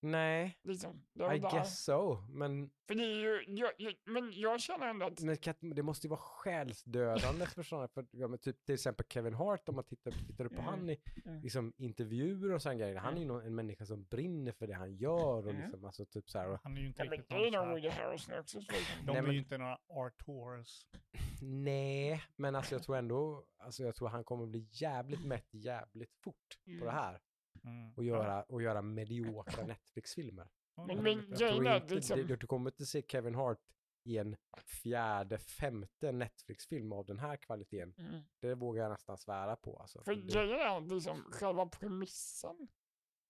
Nej, 0.01 0.57
Liksom. 0.63 1.05
I 1.15 1.19
där. 1.19 1.37
guess 1.37 1.83
so. 1.83 2.15
Men, 2.29 2.69
För 2.87 2.95
det 2.95 3.03
är 3.03 3.15
ju, 3.19 3.43
jag, 3.47 3.71
jag, 3.77 3.93
men 4.05 4.31
jag 4.35 4.61
känner 4.61 4.87
ändå 4.87 5.05
att, 5.05 5.19
men 5.61 5.75
det 5.75 5.83
måste 5.83 6.07
ju 6.07 6.09
vara 6.09 6.19
själsdödande 6.19 7.45
för 7.45 7.63
sådana, 7.63 7.87
för 7.87 8.05
ja, 8.11 8.27
men 8.27 8.39
typ 8.39 8.65
till 8.65 8.75
exempel 8.75 9.05
Kevin 9.09 9.33
Hart, 9.33 9.69
om 9.69 9.75
man 9.75 9.83
tittar, 9.83 10.11
tittar 10.11 10.45
upp 10.45 10.51
på 10.55 10.61
Mm. 10.61 10.65
han 10.73 10.89
i 10.89 10.97
Mm. 11.25 11.41
liksom, 11.41 11.73
intervjuer 11.77 12.51
och 12.53 12.61
sådana 12.61 12.79
grejer, 12.79 12.95
han 12.95 13.15
är 13.15 13.19
ju 13.19 13.25
nog 13.25 13.45
en 13.45 13.55
människa 13.55 13.85
som 13.85 14.03
brinner 14.03 14.51
för 14.51 14.67
det 14.67 14.73
han 14.73 14.95
gör 14.95 15.43
och 15.45 15.49
Mm. 15.51 15.61
liksom, 15.61 15.85
alltså 15.85 16.05
typ 16.05 16.29
så 16.29 16.39
här, 16.39 16.49
och, 16.49 16.59
Han 16.63 16.77
är 16.77 16.81
ju 16.81 16.87
inte 16.87 17.03
riktigt 17.03 17.29
det 17.29 17.35
någon 17.37 17.51
så 17.51 17.59
här- 17.63 17.69
Woody 17.71 17.89
Harrelson 17.89 18.39
också. 18.39 18.61
Så. 18.61 18.71
De 18.71 19.05
Nej, 19.05 19.15
är 19.17 19.21
men- 19.21 19.31
ju 19.31 19.37
inte 19.39 19.57
några 19.57 19.77
artors. 19.89 20.85
nej, 21.41 22.23
men 22.35 22.55
alltså 22.55 22.75
jag 22.75 22.83
tror 22.83 22.97
ändå, 22.97 23.45
alltså 23.57 23.83
jag 23.83 23.95
tror 23.95 24.07
han 24.09 24.23
kommer 24.23 24.45
bli 24.45 24.67
jävligt 24.71 25.25
mätt 25.25 25.47
jävligt 25.53 26.13
fort 26.23 26.35
på 26.65 26.85
det 26.85 26.91
Mm. 26.91 26.93
här 26.95 27.19
Mm. 27.63 27.93
och 27.93 28.03
göra, 28.03 28.43
och 28.43 28.61
göra 28.61 28.81
mediokra 28.81 29.65
Netflix-filmer. 29.65 30.47
Men- 30.75 30.87
det 30.87 31.01
men 31.01 31.25
Jag 31.29 31.37
tror 31.37 31.67
inte, 31.75 31.95
liksom- 31.95 32.27
det, 32.27 32.35
du 32.35 32.47
kommer 32.47 32.71
inte 32.71 32.85
se 32.85 33.01
Kevin 33.07 33.35
Hart 33.35 33.59
i 34.03 34.17
en 34.17 34.35
fjärde, 34.65 35.37
femte 35.37 36.11
Netflix-film 36.11 36.91
av 36.91 37.05
den 37.05 37.19
här 37.19 37.37
kvaliteten. 37.37 37.93
Mm. 37.97 38.21
Det 38.39 38.55
vågar 38.55 38.83
jag 38.83 38.91
nästan 38.91 39.17
svära 39.17 39.55
på. 39.55 39.77
Alltså. 39.77 40.03
För 40.03 40.15
det, 40.15 40.21
grejen 40.21 40.59
är 40.59 40.77
att 40.77 40.91
liksom, 40.91 41.23
själva 41.31 41.65
premissen 41.65 42.67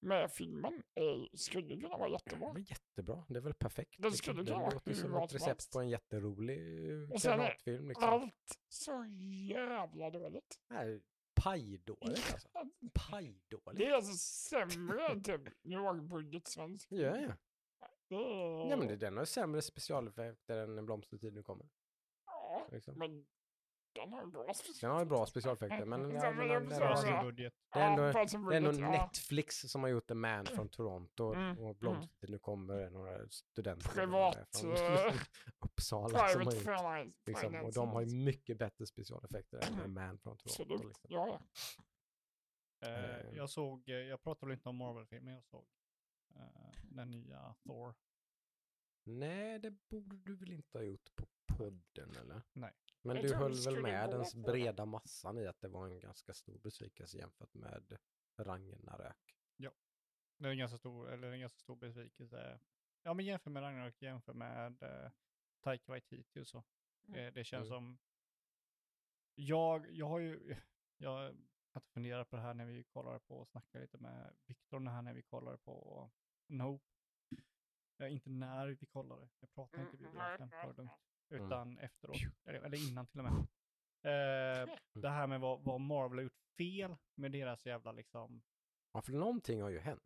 med 0.02 0.32
filmen 0.32 0.84
är, 0.96 1.38
skulle 1.38 1.82
kunna 1.82 1.98
vara 1.98 2.08
det 2.08 2.14
jättebra. 2.14 2.48
var 2.48 2.60
jättebra, 2.60 3.26
det 3.28 3.38
är 3.38 3.42
väl 3.42 3.54
perfekt. 3.54 4.00
Liksom. 4.00 4.12
skulle 4.12 4.42
det 4.42 4.46
kunna 4.46 4.60
vara 4.60 4.74
låter 4.74 4.94
som 4.94 5.16
ett 5.16 5.36
recept 5.36 5.72
på 5.72 5.80
en 5.80 5.90
jätterolig 5.90 6.58
Hart-film. 7.26 7.88
Liksom. 7.88 8.10
Allt 8.10 8.60
så 8.70 9.06
jävla 9.50 10.10
dåligt. 10.10 10.60
Nej, 10.70 11.02
pajdåligt 11.44 12.34
alltså. 12.34 12.48
Pajdåligt. 12.94 13.78
Det 13.80 13.86
är 13.86 13.94
alltså 13.94 14.14
sämre 14.50 15.08
än 15.08 15.24
typ 15.24 15.42
lågbudgetsvensk. 15.64 16.92
Ja, 16.92 17.18
ja. 17.18 17.34
Ja 18.70 18.76
men 18.78 18.88
det, 18.88 18.96
den 18.96 19.18
har 19.18 19.26
sämre 19.26 19.62
specialeffekter 19.62 20.58
än 20.58 20.78
En 20.78 20.86
blomstertid 20.86 21.34
nu 21.34 21.44
kommer. 21.44 21.70
Ja, 22.26 22.68
Liksom. 22.72 23.00
men 23.00 23.26
den 23.94 24.14
har 24.14 24.26
bra 24.26 24.54
Den 24.82 24.92
har 24.92 25.06
bra 25.06 25.26
specialeffekter, 25.26 25.86
men, 25.86 26.02
ja, 26.12 26.22
den, 26.32 26.70
den, 26.70 27.26
budget. 27.26 27.54
det 27.74 27.80
är 27.80 27.90
ändå- 27.90 28.72
det 28.72 28.86
är. 28.86 28.92
Netflix 28.92 29.60
som 29.72 29.82
har 29.84 29.90
gjort 29.90 30.08
The 30.08 30.14
Man 30.14 30.46
från 30.46 30.70
Toronto 30.70 31.34
Mm, 31.34 31.60
och 31.60 31.76
blomstertid 31.76 32.30
nu 32.30 32.40
kommer 32.40 32.90
några 32.90 33.30
studenter 33.30 33.90
Privat, 33.90 34.58
från 34.62 34.72
eh, 34.72 35.14
Uppsala 35.60 36.28
som 36.30 36.42
har 36.46 36.54
gjort. 37.06 37.14
Liksom, 37.26 37.56
och 37.56 37.74
de 37.74 37.90
har 37.90 38.02
ju 38.02 38.16
mycket 38.18 38.58
bättre 38.58 38.86
specialeffekter 38.86 39.58
än 39.68 39.74
Mm. 39.74 39.86
en 39.86 39.94
man 39.94 40.20
från 40.20 40.38
Toronto. 40.38 40.88
Liksom. 40.88 41.06
Ja, 41.10 41.28
ja. 41.28 41.42
Eh. 42.88 43.36
jag 43.36 43.50
såg, 43.50 43.90
eh, 43.90 43.96
jag 43.96 44.22
pratade 44.24 44.50
väl 44.50 44.58
inte 44.58 44.70
om 44.70 44.76
Marvel-filmen, 44.76 45.34
jag 45.34 45.44
såg 45.44 45.66
eh, 46.36 46.72
den 46.84 47.12
nya 47.12 47.56
Thor. 47.64 47.96
Nej, 49.04 49.60
det 49.60 49.72
borde 49.90 50.18
du 50.18 50.36
väl 50.36 50.52
inte 50.52 50.78
ha 50.78 50.84
gjort 50.86 51.16
på 51.16 51.26
podden 51.58 52.16
eller? 52.22 52.42
Nej. 52.54 52.74
Men 53.02 53.16
du 53.22 53.36
höll 53.36 53.54
väl 53.66 53.82
med 53.82 54.10
den 54.10 54.22
det. 54.34 54.42
breda 54.52 54.86
massan 54.86 55.38
i 55.38 55.48
att 55.48 55.62
det 55.62 55.68
var 55.68 55.88
en 55.88 56.00
ganska 56.00 56.34
stor 56.34 56.60
besvikelse 56.60 57.18
jämfört 57.18 57.54
med 57.54 57.98
Ragnarök. 58.38 59.36
Det 60.42 60.48
är 60.48 60.52
en 60.52 60.58
ganska 60.58 60.78
stor, 60.78 61.12
eller 61.12 61.32
en 61.32 61.40
ganska 61.40 61.60
stor 61.60 61.76
besvikelse. 61.76 62.60
Ja, 63.04 63.14
men 63.14 63.26
jämför 63.26 63.52
med 63.52 63.64
Ragnarök, 63.64 64.02
jämför 64.02 64.34
med 64.34 64.84
uh, 64.84 65.12
Taika 65.64 65.92
Waititi 65.92 66.40
och 66.40 66.48
så. 66.48 66.64
Mm. 67.08 67.20
Eh, 67.20 67.34
det 67.34 67.44
känns 67.44 67.68
Mm. 67.68 67.78
som... 67.78 68.00
Jag, 69.36 69.92
jag 69.92 70.06
har 70.08 70.20
ju... 70.20 70.56
Jag 71.02 71.36
har 71.74 71.82
funderat 71.94 72.30
på 72.30 72.36
det 72.36 72.42
här 72.42 72.54
när 72.54 72.66
vi 72.66 72.84
kollade 72.84 73.20
på 73.20 73.40
och 73.40 73.48
snackade 73.48 73.82
lite 73.84 73.98
med 73.98 74.36
Viktor 74.46 74.80
det 74.80 74.90
här 74.92 75.02
när 75.02 75.14
vi 75.14 75.22
kollade 75.22 75.58
på 75.58 76.12
Nope. 76.48 76.86
Ja, 77.98 78.08
inte 78.08 78.30
när 78.30 78.68
vi 78.68 78.86
kollade, 78.86 79.30
jag 79.40 79.52
pratade 79.52 79.84
inte 79.84 79.98
Mm, 79.98 80.12
biografen 80.12 80.50
nej, 80.50 80.62
för 80.74 80.84
nej, 80.84 80.92
Mm. 81.32 81.46
Utan 81.46 81.78
efteråt, 81.78 82.18
eller, 82.46 82.60
eller 82.60 82.90
innan 82.90 83.08
till 83.08 83.20
och 83.20 83.26
med. 83.26 83.34
Eh, 84.04 84.76
det 84.94 85.10
här 85.10 85.28
med 85.28 85.40
vad, 85.40 85.64
vad 85.64 85.82
Marvel 85.82 86.18
har 86.18 86.24
gjort 86.24 86.40
fel 86.58 86.96
med 87.16 87.32
deras 87.32 87.66
jävla 87.66 87.92
liksom, 87.92 88.42
Ja, 88.94 89.02
för 89.02 89.12
någonting 89.12 89.62
har 89.62 89.70
ju 89.70 89.80
hänt. 89.80 90.04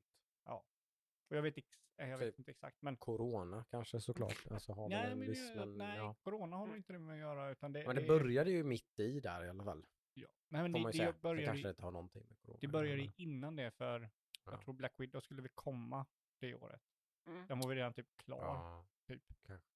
och 1.30 1.36
jag 1.38 1.42
vet, 1.42 1.58
ex, 1.58 1.68
jag 1.96 2.18
vet 2.18 2.30
Typ. 2.30 2.40
inte 2.40 2.52
exakt, 2.52 2.82
men 2.82 2.98
Corona 2.98 3.64
kanske 3.70 4.02
såklart. 4.02 4.52
Alltså 4.52 4.74
har 4.74 4.90
Nej, 4.90 5.12
en 5.12 5.20
men, 5.20 5.28
viss, 5.28 5.50
jag- 5.50 5.68
men, 5.68 5.78
nej 5.78 5.98
ja. 5.98 6.16
corona 6.22 6.56
har 6.58 6.68
nog 6.68 6.78
inte 6.78 6.94
det 6.94 7.00
med 7.00 7.14
att 7.14 7.20
göra, 7.20 7.50
utan 7.50 7.74
det 7.74 7.86
men 7.88 7.96
det 7.96 8.02
är- 8.04 8.08
började 8.08 8.52
ju 8.52 8.64
mitt 8.64 9.00
i 9.00 9.20
där 9.20 9.44
i 9.46 9.50
alla 9.50 9.64
fall. 9.64 9.86
Ja. 10.14 10.28
Nej, 10.48 10.62
men 10.62 10.72
det, 10.72 10.84
det, 10.88 10.94
säga. 10.94 11.12
Det 11.12 11.22
började, 11.22 11.46
kanske 11.46 11.70
inte 11.70 11.82
har 11.84 11.92
någonting 11.92 12.26
med 12.30 12.40
corona 12.42 12.58
det 12.62 12.68
började 12.68 13.12
innan 13.18 13.56
det, 13.56 13.72
för 13.72 14.00
Ja. 14.46 14.52
jag 14.52 14.62
tror 14.62 14.74
Black 14.74 14.94
Widow 14.98 15.22
skulle 15.22 15.42
väl 15.42 15.52
komma 15.56 16.06
det 16.40 16.56
året. 16.56 16.82
Mm. 17.28 17.48
Den 17.48 17.60
var 17.60 17.68
väl 17.68 17.78
redan 17.78 17.94
typ 17.94 18.18
klar. 18.18 18.40
Ja, 18.42 18.86
Typ. 19.08 19.24
kanske. 19.48 19.73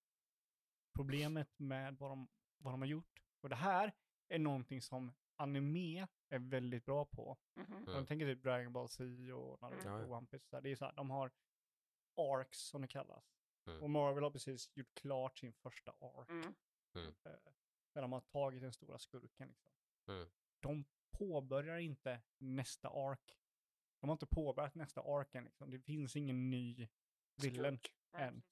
Problemet 0.97 1.59
med 1.59 1.97
vad 1.97 2.11
de, 2.11 2.27
vad 2.57 2.73
de 2.73 2.81
har 2.81 2.87
gjort, 2.87 3.21
och 3.41 3.49
det 3.49 3.55
här 3.55 3.93
är 4.27 4.39
någonting 4.39 4.81
som 4.81 5.13
anime 5.35 6.07
är 6.29 6.39
väldigt 6.39 6.85
bra 6.85 7.05
på. 7.05 7.37
Mm. 7.55 7.83
Jag 7.87 8.07
tänker 8.07 8.25
typ 8.25 8.43
Dragon 8.43 8.73
Ball 8.73 8.89
Z 8.89 9.33
och 9.33 9.61
Naruto 9.61 9.87
ja. 9.87 10.05
och 10.05 10.11
One 10.11 10.27
Piece. 10.27 10.49
så 10.49 10.55
här. 10.55 10.61
Det 10.63 10.71
är 10.71 10.75
så 10.75 10.85
här, 10.85 10.93
de 10.93 11.09
har 11.09 11.31
arcs 12.15 12.59
som 12.59 12.81
det 12.81 12.87
kallas. 12.87 13.33
Mm. 13.67 13.83
Och 13.83 13.89
Marvel 13.89 14.23
har 14.23 14.31
precis 14.31 14.71
gjort 14.73 14.93
klart 14.93 15.37
sin 15.37 15.53
första 15.53 15.91
arc. 15.91 16.29
Mm. 16.29 16.53
Eh, 17.25 17.51
där 17.93 18.01
de 18.01 18.11
har 18.11 18.21
tagit 18.21 18.61
den 18.61 18.73
stora 18.73 18.99
skurken. 18.99 19.47
Liksom. 19.47 19.73
Mm. 20.07 20.27
De 20.59 20.85
påbörjar 21.11 21.77
inte 21.77 22.21
nästa 22.37 22.89
ark. 22.89 23.37
De 23.99 24.09
har 24.09 24.13
inte 24.13 24.25
påbörjat 24.25 24.75
nästa 24.75 25.01
arken. 25.01 25.43
Liksom. 25.43 25.71
Det 25.71 25.79
finns 25.79 26.15
ingen 26.15 26.49
ny 26.49 26.87
villain 27.35 27.77
Skurk. 27.77 27.93
än. 28.13 28.43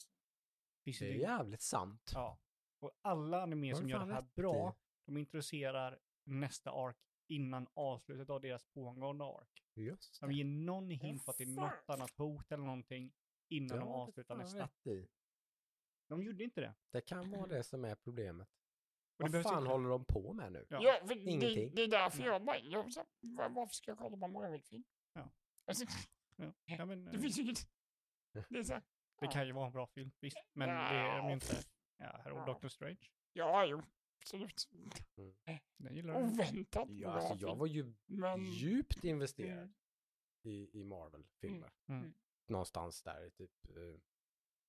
Finns 0.86 1.00
Det 1.00 1.06
är 1.06 1.14
det- 1.14 1.20
jävligt 1.20 1.62
sant. 1.62 2.12
Ja. 2.14 2.40
Och 2.80 2.92
alla 3.02 3.44
anime 3.44 3.76
som 3.76 3.90
gör 3.90 4.06
det 4.06 4.14
här 4.14 4.26
bra, 4.36 4.76
de 5.06 5.18
introducerar 5.18 6.00
nästa 6.24 6.72
ark 6.72 6.98
innan 7.28 7.68
avslutet 7.74 8.30
av 8.30 8.42
deras 8.42 8.64
pågående 8.66 9.26
ark. 9.26 9.64
Just 9.74 10.20
De 10.22 10.32
ger 10.32 10.46
någon 10.46 10.90
hint 10.90 11.26
på 11.26 11.32
att 11.32 11.38
det 11.38 11.44
är 11.44 11.48
något 11.48 11.90
annat 11.90 12.12
hot 12.18 12.52
eller 12.52 12.64
någonting 12.64 13.14
innan 13.50 13.80
de 13.80 13.88
avslutar 13.88 14.36
nästa. 14.36 14.70
I. 14.84 15.08
De 16.08 16.24
gjorde 16.24 16.44
inte 16.44 16.62
det. 16.62 16.74
Det 16.92 17.02
kan 17.02 17.32
vara 17.32 17.48
det 17.48 17.64
som 17.64 17.86
är 17.86 17.96
problemet. 17.96 18.50
Och 19.18 19.30
det 19.32 19.38
Vad 19.38 19.44
fan 19.44 19.58
inte- 19.60 19.72
håller 19.72 19.90
de 19.90 20.06
på 20.06 20.34
med 20.34 20.52
nu? 20.52 20.66
Ja. 20.70 20.80
Ja, 20.84 21.08
för 21.08 21.16
det, 21.16 21.22
Ingenting. 21.22 21.76
det 21.76 21.82
är 21.82 21.88
därför 21.88 22.24
jag 22.24 22.46
bara, 22.46 22.58
jag, 22.60 22.94
så, 22.94 23.04
var- 23.20 23.50
varför 23.50 23.74
ska 23.76 23.92
jag 23.92 23.98
kolla 23.98 24.18
på 24.18 24.26
en 24.26 24.32
Marvel-film? 24.34 24.84
Ja. 25.14 25.30
Alltså, 25.66 25.86
Ja. 26.36 26.54
Ja, 26.66 26.86
men, 26.86 27.06
det 27.12 27.16
eh, 27.16 27.22
finns 27.22 27.38
ju 27.40 27.42
inget. 27.44 27.68
Det 28.50 28.60
är 28.60 28.64
så 28.64 28.74
här, 28.74 28.84
det 29.20 29.28
kan 29.28 29.48
ju 29.48 29.52
vara 29.54 29.66
en 29.66 29.72
bra 29.72 29.88
film, 29.88 30.12
visst. 30.20 30.38
Men 30.54 30.70
det 30.70 30.76
är 30.76 31.18
de 31.18 31.28
ju 31.28 31.34
inte. 31.34 31.56
Ja, 31.98 32.06
här 32.24 32.32
har 32.32 32.40
Ja. 32.40 32.46
Doctor 32.46 32.68
Strange. 32.70 32.98
ja, 33.34 33.66
jo, 33.66 33.82
absolut. 34.22 34.70
Den 35.78 35.96
gillar. 35.96 36.16
Oväntat 36.24 36.90
Ja, 36.90 37.12
bra 37.12 37.22
alltså, 37.22 37.48
jag 37.48 37.56
var 37.56 37.68
ju 37.68 37.94
Men, 38.06 38.46
djupt 38.46 39.04
investerad 39.04 39.58
Mm. 39.60 39.74
i, 40.44 40.80
i 40.80 40.84
Marvel-filmer. 40.84 41.72
Mm. 41.88 42.14
Någonstans 42.48 43.04
där, 43.04 43.30
typ. 43.30 43.52
eh, 43.70 44.00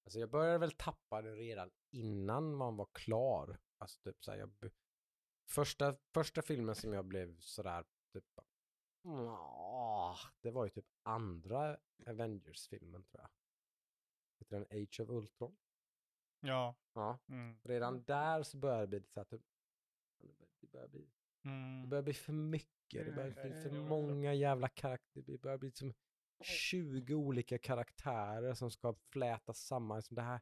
Alltså 0.05 0.19
jag 0.21 0.31
började 0.31 0.59
väl 0.59 0.73
tappa 0.73 1.23
det 1.23 1.35
redan 1.35 1.71
innan 1.91 2.55
man 2.55 2.77
var 2.77 2.89
klar. 2.93 3.59
Alltså 3.79 4.01
typ 4.01 4.25
så 4.25 4.31
här, 4.31 4.39
jag, 4.39 4.71
första, 5.49 5.97
första 6.15 6.43
filmen 6.43 6.75
som 6.75 6.93
jag 6.93 7.05
blev 7.05 7.39
sådär, 7.41 7.85
typ, 8.13 8.25
det 10.41 10.51
var 10.51 10.65
ju 10.65 10.71
typ 10.71 10.87
andra 11.03 11.77
Avengers-filmen 12.07 13.05
tror 13.05 13.21
jag. 13.23 13.31
Heter 14.51 14.67
den 14.71 14.83
Age 14.83 15.01
of 15.01 15.09
Ultron? 15.11 15.57
Ja. 16.41 16.75
Ja. 16.95 17.19
Mm. 17.29 17.59
Redan 17.63 18.03
där 18.05 18.43
så 18.43 18.57
började 18.57 18.87
det 18.87 19.01
bli 19.01 19.09
så 19.09 19.25
typ, 19.25 19.43
det 20.61 20.67
börjar 20.73 20.89
bli 20.89 21.01
Det 21.43 21.49
Mm. 21.49 21.89
börjar 21.89 22.03
bli 22.03 22.15
för 22.15 22.33
mycket. 22.33 23.07
Det 23.07 23.13
börjar 23.13 23.31
bli 23.31 23.41
Mm, 23.43 23.63
för 23.63 23.71
det 23.71 23.79
var 23.79 23.89
så. 23.89 23.89
många 23.89 24.35
jävla 24.35 24.69
karaktärer. 24.69 25.25
Det 25.27 25.39
börjar 25.39 25.59
bli 25.59 25.71
som 25.71 25.95
20 26.43 27.15
olika 27.15 27.59
karaktärer 27.59 28.55
som 28.55 28.71
ska 28.71 28.95
flätas 28.95 29.59
samman. 29.59 30.03
Som 30.03 30.15
det 30.15 30.23
här, 30.23 30.41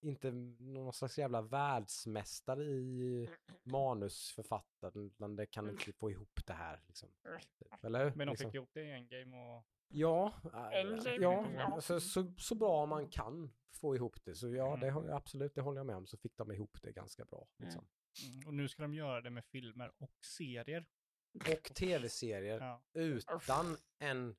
inte 0.00 0.30
någon 0.58 0.92
slags 0.92 1.18
jävla 1.18 1.42
världsmästare 1.42 2.64
i 2.64 3.28
manusförfattaren, 3.62 5.06
utan 5.06 5.36
det 5.36 5.46
kan 5.46 5.70
inte 5.70 5.92
få 5.92 6.10
ihop 6.10 6.40
det 6.46 6.52
här. 6.52 6.80
Liksom. 6.86 7.12
Typ, 7.58 7.84
Eller 7.84 8.04
hur? 8.04 8.14
Men 8.14 8.26
de 8.26 8.30
liksom. 8.32 8.50
fick 8.50 8.54
ihop 8.54 8.70
det 8.72 8.82
i 8.82 8.90
en 8.90 9.08
game 9.08 9.36
och... 9.36 9.66
Ja, 9.96 10.32
äh, 10.44 10.80
Endgame, 10.80 11.16
ja 11.22 11.50
ja. 11.54 11.62
alltså, 11.74 12.00
så, 12.00 12.32
så 12.38 12.54
bra 12.54 12.86
man 12.86 13.08
kan 13.08 13.54
få 13.80 13.96
ihop 13.96 14.24
det. 14.24 14.34
Så 14.34 14.54
ja, 14.54 14.76
det, 14.76 14.82
Mm. 14.86 14.94
håller- 14.94 15.12
absolut, 15.12 15.54
det 15.54 15.60
håller 15.60 15.78
jag 15.78 15.86
med 15.86 15.96
om. 15.96 16.06
Så 16.06 16.16
fick 16.18 16.36
de 16.36 16.52
ihop 16.52 16.78
det 16.82 16.92
ganska 16.92 17.24
bra. 17.24 17.46
Liksom. 17.58 17.86
Mm. 18.34 18.46
Och 18.48 18.54
nu 18.54 18.68
ska 18.68 18.82
de 18.82 18.94
göra 18.94 19.20
det 19.20 19.30
med 19.30 19.44
filmer 19.44 19.92
och 19.98 20.24
serier. 20.24 20.86
Och 21.34 21.74
tv-serier 21.74 22.58
Ja. 22.60 22.82
utan 22.94 23.76
en 23.98 24.36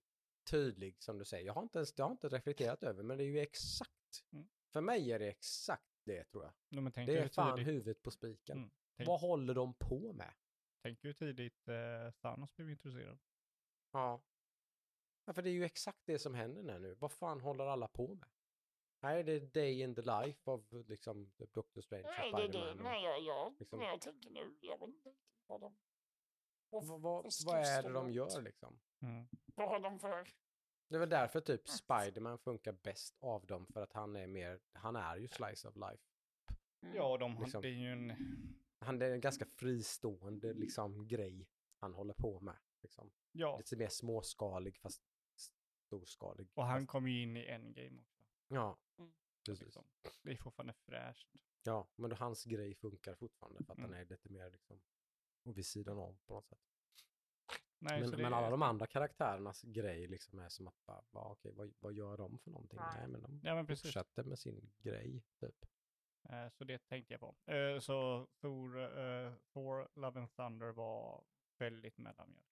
tydlig, 0.50 0.96
som 1.04 1.18
du 1.18 1.26
säger, 1.26 1.46
jag 1.46 1.54
har 1.54 1.64
inte, 1.64 1.78
ens, 1.78 1.94
jag 1.98 2.06
har 2.06 2.12
inte 2.12 2.30
reflekterat 2.30 2.84
över, 2.84 3.04
men 3.04 3.18
det 3.18 3.24
är 3.24 3.28
ju 3.28 3.40
exakt, 3.40 3.92
Mm. 4.34 4.48
för 4.74 4.82
mig 4.82 5.12
är 5.12 5.20
det 5.20 5.28
exakt 5.30 5.84
det 6.06 6.24
tror 6.24 6.44
jag. 6.44 6.54
No, 6.70 6.82
men 6.82 6.92
tänk 6.92 7.08
Det 7.08 7.18
är 7.18 7.28
fan 7.30 7.58
tidigt, 7.58 7.68
huvudet 7.74 8.02
på 8.02 8.12
spiken. 8.12 8.58
Mm, 8.58 8.72
tänk- 8.98 9.08
Vad 9.08 9.20
håller 9.20 9.54
de 9.54 9.74
på 9.74 10.14
med? 10.14 10.34
tänk 10.82 11.04
hur 11.04 11.14
tidigt 11.14 11.68
eh, 11.68 12.12
Thanos 12.22 12.56
blev 12.56 12.70
introducerad. 12.70 13.20
Ja. 13.92 14.22
Ja. 15.26 15.34
för 15.34 15.42
det 15.42 15.50
är 15.50 15.54
ju 15.54 15.66
exakt 15.66 16.02
det 16.06 16.20
som 16.20 16.34
händer 16.34 16.74
här 16.74 16.80
nu. 16.80 16.94
Vad 16.94 17.12
fan 17.12 17.42
håller 17.42 17.66
alla 17.66 17.88
på 17.88 18.16
med? 18.16 18.30
Här 19.02 19.18
är 19.18 19.24
det 19.24 19.40
day 19.40 19.82
in 19.82 19.96
the 19.96 20.02
life 20.02 20.52
of 20.52 20.62
liksom 20.72 21.32
Doctor 21.38 21.82
Strange 21.82 22.04
nej, 22.04 22.32
och 22.32 22.38
det 22.40 22.44
är 22.44 22.48
det. 22.48 22.54
Spiderman. 22.54 22.84
Nej, 22.84 23.04
jag, 23.04 23.22
jag, 23.22 23.56
liksom- 23.60 23.80
när 23.80 23.88
jag 23.88 24.02
tänker 24.02 24.30
nu, 24.30 24.58
jag 24.62 24.80
vet 24.80 24.90
inte 24.90 25.14
vad 25.48 25.62
de... 25.62 25.76
Vad, 26.70 26.86
Vad, 26.86 27.02
vad, 27.46 27.58
är 27.58 27.84
det 27.84 27.90
de 27.90 28.12
gör 28.12 28.42
liksom? 28.42 28.80
Mm. 29.02 29.28
Vad 29.56 29.70
har 29.70 29.80
de 29.80 30.00
för... 30.00 30.34
Det 30.90 30.96
är 30.96 31.00
väl 31.00 31.10
därför 31.10 31.42
typ 31.42 31.68
Spiderman 31.70 32.38
funkar 32.38 32.72
bäst 32.72 33.18
av 33.20 33.46
dem, 33.46 33.68
för 33.68 33.82
att 33.82 33.94
han 33.94 34.16
är 34.16 34.28
mer, 34.28 34.60
han 34.74 34.96
är 34.96 35.18
ju 35.18 35.28
slice 35.28 35.68
of 35.68 35.76
life. 35.76 36.04
Mm. 36.82 36.96
Ja, 36.96 37.18
de, 37.18 37.40
Liksom. 37.42 37.62
det 37.62 37.68
är 37.68 37.72
ju 37.72 37.92
en... 37.92 38.14
han 38.80 39.00
det 39.00 39.06
är 39.06 39.12
en 39.12 39.22
ganska 39.22 39.46
fristående 39.46 40.54
liksom 40.54 41.08
grej 41.08 41.48
han 41.80 41.94
håller 41.94 42.14
på 42.14 42.40
med. 42.40 42.58
Liksom. 42.82 43.12
Ja, 43.32 43.58
Lite 43.58 43.76
mer 43.76 43.90
småskalig 43.90 44.78
fast 44.78 45.02
storskalig. 45.86 46.48
och 46.54 46.66
han 46.66 46.88
kom 46.88 47.08
ju 47.08 47.22
in 47.22 47.38
i 47.38 47.46
Endgame 47.46 48.02
också. 48.02 48.24
Ja, 48.48 48.78
Mm. 48.98 49.14
precis. 49.46 49.66
Liksom. 49.66 49.86
Det 50.24 50.32
är 50.32 50.38
fortfarande 50.38 50.74
fräscht. 50.74 51.28
Ja, 51.64 51.88
men 51.96 52.10
då 52.10 52.16
hans 52.16 52.44
grej 52.44 52.76
funkar 52.76 53.16
fortfarande 53.16 53.64
för 53.64 53.72
att 53.74 53.78
Mm. 53.80 53.92
han 53.92 54.00
är 54.02 54.06
lite 54.06 54.30
mer 54.30 54.52
liksom 54.52 54.82
vid 55.44 55.66
sidan 55.66 55.98
om 55.98 56.18
på 56.26 56.34
något 56.34 56.48
sätt. 56.48 56.60
Nej, 57.80 58.02
Men, 58.02 58.10
men 58.10 58.34
är- 58.34 58.38
alla 58.38 58.50
de 58.50 58.62
andra 58.62 58.88
karaktärernas 58.88 59.62
grej 59.62 60.08
liksom 60.08 60.40
är 60.40 60.50
som 60.50 60.68
att 60.68 60.86
bara, 60.86 61.04
bara 61.12 61.26
okej, 61.32 61.52
vad, 61.56 61.74
vad 61.80 61.94
gör 61.94 62.18
de 62.18 62.40
för 62.40 62.52
någonting? 62.52 62.80
Nej. 62.80 63.00
Nej, 63.00 63.08
men 63.08 63.22
de 63.22 63.40
Ja, 63.44 63.56
men 63.56 63.68
fortsätter 63.68 64.24
med 64.24 64.40
sin 64.40 64.74
grej, 64.78 65.24
typ. 65.40 65.66
Eh, 66.30 66.50
Så 66.50 66.64
det 66.64 66.78
tänkte 66.86 67.14
jag 67.14 67.20
på. 67.22 67.52
Eh, 67.52 67.80
Så 67.80 68.28
Thor, 68.42 68.80
eh, 69.00 69.34
Thor, 69.54 69.90
Love 69.96 70.20
and 70.20 70.32
Thunder 70.36 70.72
var 70.72 71.24
väldigt 71.58 71.98
mellanmjölk. 71.98 72.48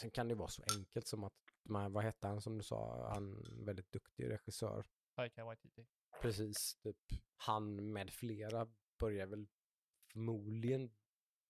Sen 0.00 0.10
kan 0.10 0.28
det 0.28 0.34
vara 0.34 0.48
så 0.48 0.62
enkelt 0.78 1.06
som 1.06 1.24
att, 1.24 1.34
de 1.64 1.74
här- 1.74 1.88
vad 1.88 2.04
hette 2.04 2.26
han 2.28 2.40
som 2.40 2.58
du 2.58 2.64
sa, 2.64 3.08
han 3.14 3.44
väldigt 3.64 3.92
duktig 3.92 4.30
regissör. 4.30 4.84
Taika 5.16 5.44
Waititi. 5.44 5.86
Precis, 6.22 6.74
typ 6.82 6.96
han 7.36 7.92
med 7.92 8.10
flera 8.10 8.68
börjar 8.98 9.26
väl 9.26 9.46
förmodligen 10.12 10.90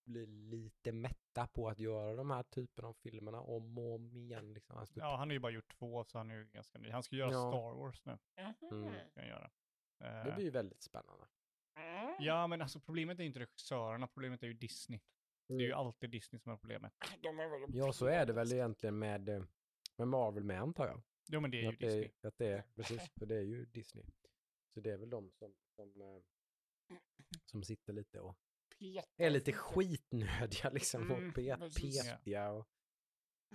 bli 0.05 0.25
lite 0.25 0.91
mätta 0.91 1.47
på 1.47 1.69
att 1.69 1.79
göra 1.79 2.15
de 2.15 2.31
här 2.31 2.43
typen 2.43 2.85
av 2.85 2.93
filmerna 2.93 3.41
om 3.41 3.77
och 3.77 3.95
om 3.95 4.17
igen. 4.17 4.53
Liksom. 4.53 4.77
Alltså, 4.77 4.93
typ, 4.93 5.01
Ja, 5.03 5.15
han 5.17 5.29
har 5.29 5.33
ju 5.33 5.39
bara 5.39 5.51
gjort 5.51 5.77
två, 5.79 6.03
så 6.03 6.17
han 6.17 6.31
är 6.31 6.35
ju 6.35 6.45
ganska 6.45 6.79
ny. 6.79 6.89
Han 6.89 7.03
ska 7.03 7.15
göra 7.15 7.31
Ja. 7.31 7.51
Star 7.51 7.73
Wars 7.79 8.05
nu. 8.05 8.17
Mm. 8.37 8.53
Ska 9.09 9.19
han 9.21 9.29
göra. 9.29 9.51
Det 9.99 10.05
Eh, 10.29 10.35
blir 10.35 10.45
ju 10.45 10.51
väldigt 10.51 10.81
spännande. 10.83 11.25
Mm. 11.75 12.15
Ja, 12.19 12.47
men 12.47 12.61
alltså 12.61 12.79
problemet 12.79 13.19
är 13.19 13.23
ju 13.23 13.27
inte 13.27 13.39
regissörerna, 13.39 14.07
problemet 14.07 14.43
är 14.43 14.47
ju 14.47 14.53
Disney. 14.53 14.99
Det 15.47 15.53
är 15.53 15.59
ju 15.67 15.73
alltid 15.73 16.09
Disney 16.09 16.39
som 16.39 16.51
är 16.51 16.57
problemet. 16.57 16.93
Ja, 17.69 17.93
så 17.93 18.05
är 18.05 18.25
det 18.25 18.33
väl 18.33 18.53
egentligen 18.53 18.99
med, 18.99 19.47
med 19.95 20.07
Marvel 20.07 20.43
med 20.43 20.61
antar 20.61 20.87
jag. 20.87 21.01
Jo, 21.27 21.39
men 21.39 21.51
det 21.51 21.57
är 21.57 21.61
ju 21.61 21.67
att, 21.67 21.79
det, 21.79 21.85
Disney. 21.85 22.11
att 22.21 22.37
det 22.37 22.47
är, 22.47 22.63
precis, 22.75 23.11
för 23.19 23.25
det 23.25 23.35
är 23.35 23.41
ju 23.41 23.65
Disney. 23.65 24.05
Så 24.73 24.79
det 24.79 24.91
är 24.91 24.97
väl 24.97 25.09
de 25.09 25.31
som, 25.31 25.55
som, 25.75 26.01
eh, 26.01 26.21
som 27.45 27.63
sitter 27.63 27.93
lite 27.93 28.19
och 28.19 28.37
är 29.17 29.29
lite 29.29 29.53
skitnödiga 29.53 30.69
liksom 30.69 31.01
Mm, 31.11 31.29
och 31.29 31.35
pet, 31.35 31.59
petiga 31.59 32.51
och 32.51 32.67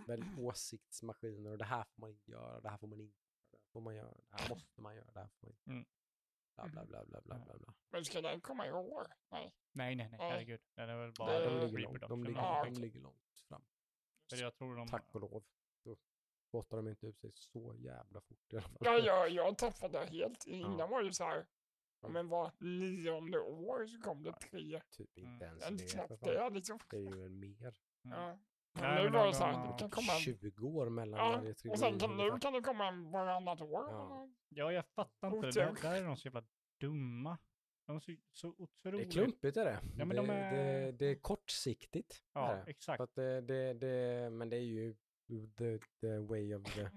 väl 0.07 0.23
åsiktsmaskiner 0.39 1.51
och 1.51 1.59
det 1.59 1.65
här 1.65 1.85
får 1.85 2.01
man 2.01 2.11
inte 2.11 2.31
göra, 2.31 2.61
det 2.61 2.69
här 2.69 2.79
får 2.79 2.87
man 2.87 3.01
inte 3.01 3.21
göra, 3.21 3.51
det 3.51 3.59
här 3.59 3.69
får 3.73 3.81
man 3.81 3.95
göra, 3.95 4.15
det 4.29 4.43
här 4.43 4.49
måste 4.49 4.81
man 4.81 4.95
göra, 4.97 5.11
det 5.13 5.21
här 5.21 5.29
får 5.29 5.47
man 5.47 5.51
inte. 5.51 5.71
Mm. 5.71 5.87
Bla, 6.55 6.69
bla, 6.69 6.85
bla, 6.85 7.05
bla, 7.05 7.21
bla, 7.21 7.39
bla, 7.45 7.59
bla. 7.59 7.75
Men 7.91 8.05
ska 8.05 8.21
den 8.21 8.41
komma 8.41 8.67
i 8.67 8.73
år? 8.73 9.07
Nej. 9.31 9.55
Nej, 9.73 9.97
nej, 9.97 10.09
nej, 10.09 10.19
Nej. 10.19 10.31
herregud. 10.31 10.61
Det 10.75 10.83
är 10.83 10.97
väl 10.97 11.13
bara 11.19 11.33
Ja, 11.33 11.41
Eh, 11.41 11.61
de, 11.61 11.67
ligger 11.67 11.79
långt, 11.79 12.01
de, 12.01 12.25
ligger, 12.25 12.65
de 12.65 12.81
ligger 12.81 13.01
långt 13.01 13.41
fram. 13.49 13.63
Jag 14.31 14.55
tror 14.55 14.77
de... 14.77 14.89
Tack 14.89 15.15
och 15.15 15.21
lov. 15.21 15.45
Spottar 16.49 16.77
de 16.77 16.89
inte 16.89 17.07
ut 17.07 17.19
sig 17.21 17.31
så 17.35 17.75
jävla 17.79 18.21
fort 18.21 18.53
i 18.53 18.57
alla 18.57 18.69
fall. 18.69 18.79
Ja, 18.81 18.99
jag, 18.99 19.31
jag 19.31 19.59
tappade 19.59 19.99
helt. 20.07 20.47
Innan 20.47 20.79
Ja. 20.79 20.87
var 20.87 21.03
det 21.03 21.13
så 21.13 21.25
här. 21.25 21.47
Ja. 22.01 22.09
Men 22.09 22.29
var 22.29 22.53
nionde 22.61 23.39
år 23.41 23.87
så 23.87 24.01
kom 24.01 24.23
det 24.23 24.33
tre. 24.33 24.81
Typ 24.91 25.19
inte 25.19 25.45
Mm. 25.47 25.59
ens 25.59 25.71
Inte 25.71 25.85
det. 25.85 25.91
knappt 25.91 26.25
det 26.25 26.51
liksom. 26.51 26.79
Det 26.91 26.97
är 26.97 27.01
ju 27.01 27.25
en 27.27 27.39
mer. 27.41 27.75
Mm. 28.05 28.19
Ja. 28.19 28.39
Nej, 28.81 29.05
nu 29.05 29.11
var 29.11 29.19
de- 29.25 29.29
det 29.29 29.35
så 29.35 29.45
här, 29.45 29.53
de- 29.53 29.73
det 29.73 29.79
kan 29.79 29.91
komma 29.91 30.13
en... 30.13 30.19
20 30.21 30.67
år 30.67 30.89
mellan 30.89 31.21
Ja, 31.21 31.37
varje 31.37 31.55
trilogi. 31.55 31.75
och 31.77 31.79
sen 31.79 31.99
kan, 31.99 32.11
nu 32.17 32.23
ungefär. 32.23 32.41
kan 32.41 32.53
det 32.53 32.61
komma 32.61 32.89
en 32.89 33.11
varannat 33.11 33.61
år. 33.61 33.85
Ja. 33.91 34.29
Ja, 34.49 34.73
jag 34.73 34.85
fattar 34.87 35.35
inte. 35.37 35.47
Det 35.47 35.53
där, 35.65 35.75
där 35.83 35.95
är 36.03 36.05
de 36.05 36.17
så 36.17 36.29
jävla 36.29 36.45
dumma. 36.81 37.39
De 37.87 37.97
är 37.97 38.01
så, 38.01 38.13
så 38.33 38.47
Det 38.57 38.63
otroligt... 38.63 39.07
är 39.07 39.11
klumpigt 39.11 39.57
är 39.57 39.65
det. 39.65 39.79
Ja, 39.99 40.05
men 40.05 40.09
det, 40.09 40.15
de 40.17 40.31
är- 40.31 40.53
det, 40.87 40.93
det 40.93 41.07
är 41.07 41.15
kortsiktigt. 41.21 42.23
Ja, 42.33 42.53
är 42.53 42.57
det. 42.65 42.71
exakt. 42.71 43.01
Att 43.01 43.15
det, 43.15 43.41
det, 43.41 43.73
det, 43.75 44.31
men 44.31 44.49
det 44.51 44.57
är 44.57 44.61
ju 44.61 44.97
the, 45.57 45.79
the 46.01 46.19
way 46.19 46.55
of 46.55 46.63
the 46.75 46.91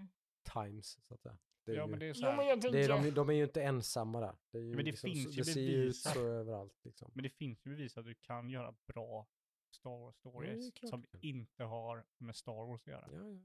times, 0.54 0.98
så 1.02 1.14
att 1.14 1.22
säga. 1.22 1.38
Det 1.66 1.72
är, 1.72 1.76
Ja, 1.76 1.86
ju, 1.86 1.92
men 1.92 2.00
det 2.00 2.06
är 2.06 2.14
så 2.14 2.26
här, 2.26 2.72
det 2.72 2.84
är, 2.84 2.90
de, 2.90 3.12
de 3.12 3.30
är 3.30 3.34
ju 3.34 3.44
inte 3.44 3.64
ensamma 3.64 4.20
där. 4.20 4.36
Det, 4.52 4.58
är 4.58 4.62
ju 4.62 4.76
Men 4.76 4.78
det 4.78 4.84
liksom, 4.84 5.12
finns 5.12 5.38
ju 5.38 5.42
det 5.42 5.46
ser 5.46 5.62
ju 5.62 5.84
ut 5.84 5.96
så 5.96 6.28
överallt. 6.28 6.86
Liksom. 6.86 7.12
Men 7.14 7.24
det 7.24 7.30
finns 7.30 7.66
ju 7.66 7.70
bevis 7.70 7.98
att 7.98 8.06
du 8.06 8.16
kan 8.16 8.50
göra 8.50 8.76
bra 8.88 9.28
Star 9.72 10.00
Wars 10.00 10.16
stories 10.16 10.74
klart 10.74 10.90
som 10.90 11.06
inte 11.22 11.64
har 11.64 12.06
med 12.18 12.36
Star 12.36 12.68
Wars 12.68 12.82
att 12.82 12.88
göra. 12.88 13.10
Ja, 13.12 13.40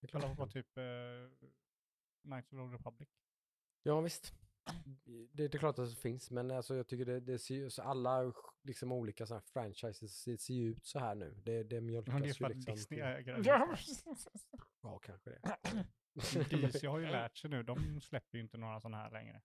ja. 0.00 0.08
Kolla 0.12 0.28
på 0.28 0.36
kan. 0.36 0.50
typ 0.50 0.66
uh, 0.76 0.82
Knights 2.22 2.52
of 2.52 2.70
the 2.70 2.76
Republic. 2.76 3.08
Ja, 3.82 4.00
visst. 4.00 4.34
Det, 5.32 5.48
det 5.48 5.54
är 5.54 5.58
klart 5.58 5.78
att 5.78 5.90
det 5.90 5.96
finns, 5.96 6.30
men 6.30 6.50
alltså 6.50 6.74
jag 6.76 6.86
tycker 6.86 7.04
det, 7.04 7.20
det 7.20 7.38
ser 7.38 7.54
ju, 7.54 7.70
så 7.70 7.82
alla 7.82 8.32
liksom 8.62 8.92
olika 8.92 9.26
sådana 9.26 9.40
här 9.40 9.62
franchises 9.62 10.22
ser, 10.22 10.36
ser 10.36 10.54
ju 10.54 10.68
ut 10.70 10.84
så 10.86 10.98
här 10.98 11.14
nu. 11.14 11.40
Det, 11.44 11.62
det 11.62 11.80
mjölkas 11.80 12.12
Men 12.12 12.22
det 12.22 12.26
är 12.26 12.28
ju 12.28 12.34
för 12.34 12.44
att 12.44 12.56
liksom. 12.56 12.74
Disney 12.74 12.98
till- 13.00 13.06
äger 13.06 13.32
Ja, 13.32 13.38
det. 13.42 13.48
Ja, 14.82 14.98
kanske 15.02 15.30
det. 15.30 15.40
DC 16.66 16.86
har 16.86 16.98
ju 16.98 17.06
lärt 17.06 17.36
sig 17.36 17.50
nu, 17.50 17.62
de 17.62 18.00
släpper 18.00 18.38
ju 18.38 18.42
inte 18.44 18.58
några 18.58 18.80
sådana 18.80 18.96
här 18.96 19.10
längre. 19.10 19.42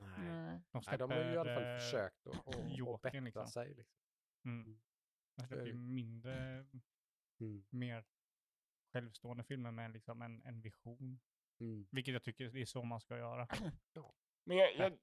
Nej. 0.00 0.28
Mm. 0.28 0.46
De 0.46 0.60
Nej, 0.72 0.82
släpper... 0.82 0.98
de 0.98 1.10
har 1.10 1.18
ju 1.24 1.34
i 1.34 1.36
alla 1.38 1.54
fall 1.54 1.72
eh, 1.72 1.78
försökt 1.78 2.26
att, 2.26 2.48
att, 2.48 2.56
att 2.88 3.02
bättra 3.02 3.20
liksom. 3.20 3.46
sig. 3.46 3.74
Liksom. 3.74 3.96
Mm. 4.44 4.80
De 5.36 5.46
släpper 5.46 5.66
ju 5.66 5.72
är- 5.72 5.76
mindre, 5.76 6.66
Mm. 7.40 7.64
mer 7.70 8.04
självstående 8.92 9.44
filmer 9.44 9.70
med 9.70 9.90
liksom 9.92 10.22
en, 10.22 10.42
en 10.42 10.60
vision. 10.60 11.20
Mm. 11.60 11.86
Vilket 11.90 12.12
jag 12.12 12.22
tycker 12.22 12.50
det 12.50 12.60
är 12.60 12.66
så 12.66 12.82
man 12.84 13.00
ska 13.00 13.16
göra. 13.18 13.48
Men 14.44 14.56
jag, 14.56 14.76
jag, 14.76 14.98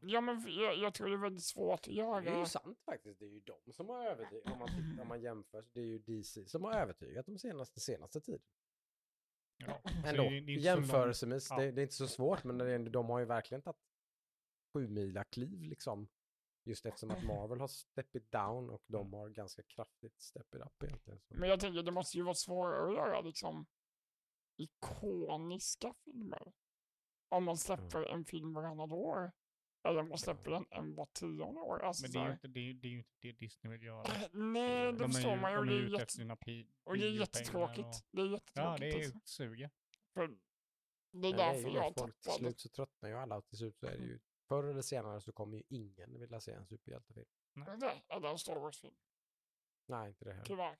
ja, 0.00 0.20
men 0.20 0.44
jag, 0.48 0.76
jag 0.76 0.94
tror 0.94 1.08
det 1.08 1.14
är 1.14 1.18
väldigt 1.18 1.44
svårt 1.44 1.78
att 1.80 1.82
Det 1.84 1.90
är 1.90 1.94
ju 1.94 2.30
göra. 2.30 2.46
sant 2.46 2.80
faktiskt. 2.84 3.18
Det 3.18 3.24
är 3.24 3.30
ju 3.30 3.40
de 3.40 3.72
som 3.72 3.88
har 3.88 4.04
övertygat, 4.04 4.52
om 4.52 4.58
man, 4.58 5.00
om 5.00 5.08
man 5.08 5.22
jämför, 5.22 5.64
det 5.72 5.80
är 5.80 5.84
ju 5.84 5.98
DC 5.98 6.46
som 6.48 6.64
har 6.64 6.72
övertygat 6.72 7.26
de 7.26 7.38
senaste, 7.38 7.80
senaste 7.80 8.20
tiden. 8.20 8.42
Ja. 9.56 9.80
Ändå, 10.06 10.22
det 10.22 10.36
är- 10.36 10.40
det 10.40 10.52
jämförelsevis. 10.52 11.46
ja. 11.50 11.56
Det, 11.56 11.70
det 11.72 11.80
är 11.80 11.82
inte 11.82 11.94
så 11.94 12.08
svårt, 12.08 12.44
men 12.44 12.58
det 12.58 12.78
de 12.78 13.10
har 13.10 13.18
ju 13.18 13.24
verkligen 13.24 13.62
tagit 13.62 13.80
sju 14.74 14.88
mila 14.88 15.24
kliv 15.24 15.62
liksom. 15.62 16.08
Just 16.66 16.86
eftersom 16.86 17.10
att 17.10 17.24
Marvel 17.24 17.60
har 17.60 17.68
step 17.68 18.16
it 18.16 18.30
down 18.32 18.70
och 18.70 18.82
de 18.86 19.12
har 19.12 19.28
ganska 19.28 19.62
kraftigt 19.62 20.20
step 20.20 20.54
it 20.54 20.60
up 20.60 20.82
egentligen. 20.82 21.20
Så. 21.20 21.34
Men 21.34 21.48
jag 21.48 21.60
tänker 21.60 21.82
det 21.82 21.90
måste 21.90 22.16
ju 22.16 22.22
vara 22.22 22.34
svårare 22.34 22.86
att 22.88 22.94
göra 22.94 23.20
liksom 23.20 23.66
ikoniska 24.56 25.94
filmer. 26.04 26.52
Om 27.36 27.44
man 27.44 27.56
släpper 27.56 28.02
en 28.06 28.24
film 28.24 28.52
varannat 28.54 28.92
år. 28.92 29.32
Eller 29.88 30.00
om 30.00 30.08
man 30.08 30.18
släpper 30.18 30.50
den 30.50 30.66
en 30.70 30.94
var 30.94 31.06
tionde 31.06 31.60
år. 31.60 31.82
Alltså, 31.82 32.02
Men 32.02 32.12
det 32.12 32.18
är, 32.18 32.26
ju 32.26 32.32
inte, 32.32 32.48
det, 32.48 32.60
är, 32.60 32.74
det 32.74 32.88
är 32.88 32.90
ju 32.92 32.98
inte 32.98 33.10
det 33.20 33.32
Disney 33.32 33.72
vill 33.72 33.82
göra. 33.82 34.04
Nej, 34.32 34.92
det 34.92 34.98
De 34.98 35.04
är 35.04 35.08
förstår 35.08 35.32
ju, 35.34 35.40
man 35.40 35.52
ju. 35.52 35.58
Och 35.58 35.66
de 35.66 35.72
det 35.72 35.96
är 35.96 36.00
är, 36.02 36.06
sina 36.06 36.36
pi, 36.36 36.66
och 36.84 36.98
det 36.98 37.04
är 37.06 37.10
jättetråkigt. 37.10 37.86
och- 37.86 37.94
Det 38.10 38.20
är 38.22 38.26
jättetråkigt. 38.26 38.52
Ja, 38.54 38.76
det 38.78 38.90
är 38.90 39.04
alltså. 39.04 39.20
suger. 39.24 39.70
För 40.14 40.36
det 41.10 41.28
är 41.28 41.32
därför 41.36 41.60
jag 41.68 41.74
det, 41.74 41.80
har 41.80 41.92
folk, 41.92 42.14
till 42.14 42.22
tappat. 42.24 42.38
slut 42.38 42.60
så 42.60 42.68
tröttnar 42.68 43.08
ju 43.08 43.16
alla 43.16 43.40
till 43.42 43.58
slut 43.58 43.78
så 43.78 43.86
är 43.86 43.90
det 43.98 44.04
ju 44.04 44.20
förr 44.48 44.64
eller 44.64 44.82
senare 44.82 45.20
så 45.20 45.32
kommer 45.32 45.56
ju 45.56 45.62
ingen 45.68 46.20
vilja 46.20 46.40
se 46.40 46.52
en 46.52 46.66
superhjältefilm. 46.66 47.26
Det 47.54 47.60
är 48.08 48.24
en 48.30 48.38
Star 48.38 48.56
Wars-film, 48.56 48.94
Nej, 49.86 50.08
inte 50.08 50.24
det 50.24 50.32
heller. 50.32 50.44
tyvärr. 50.44 50.76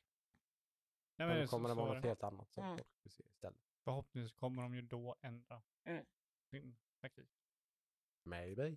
Nej, 1.16 1.26
Men 1.26 1.28
men 1.28 1.40
då 1.40 1.46
kommer 1.46 1.68
det 1.68 1.74
vara 1.74 1.90
är 1.90 1.94
något 1.94 2.02
det. 2.02 2.08
helt 2.08 2.22
annat 2.22 2.50
som 2.52 2.64
Mm. 2.64 2.76
folk 2.78 2.88
vill 3.02 3.12
se 3.12 3.24
istället. 3.24 3.60
Förhoppningsvis 3.84 4.32
kommer 4.38 4.62
de 4.62 4.74
ju 4.74 4.82
då 4.82 5.16
ändra 5.20 5.62
Mm. 5.84 6.04
Sin 6.60 6.76
taktik. 7.00 7.28
Maybe. 8.24 8.76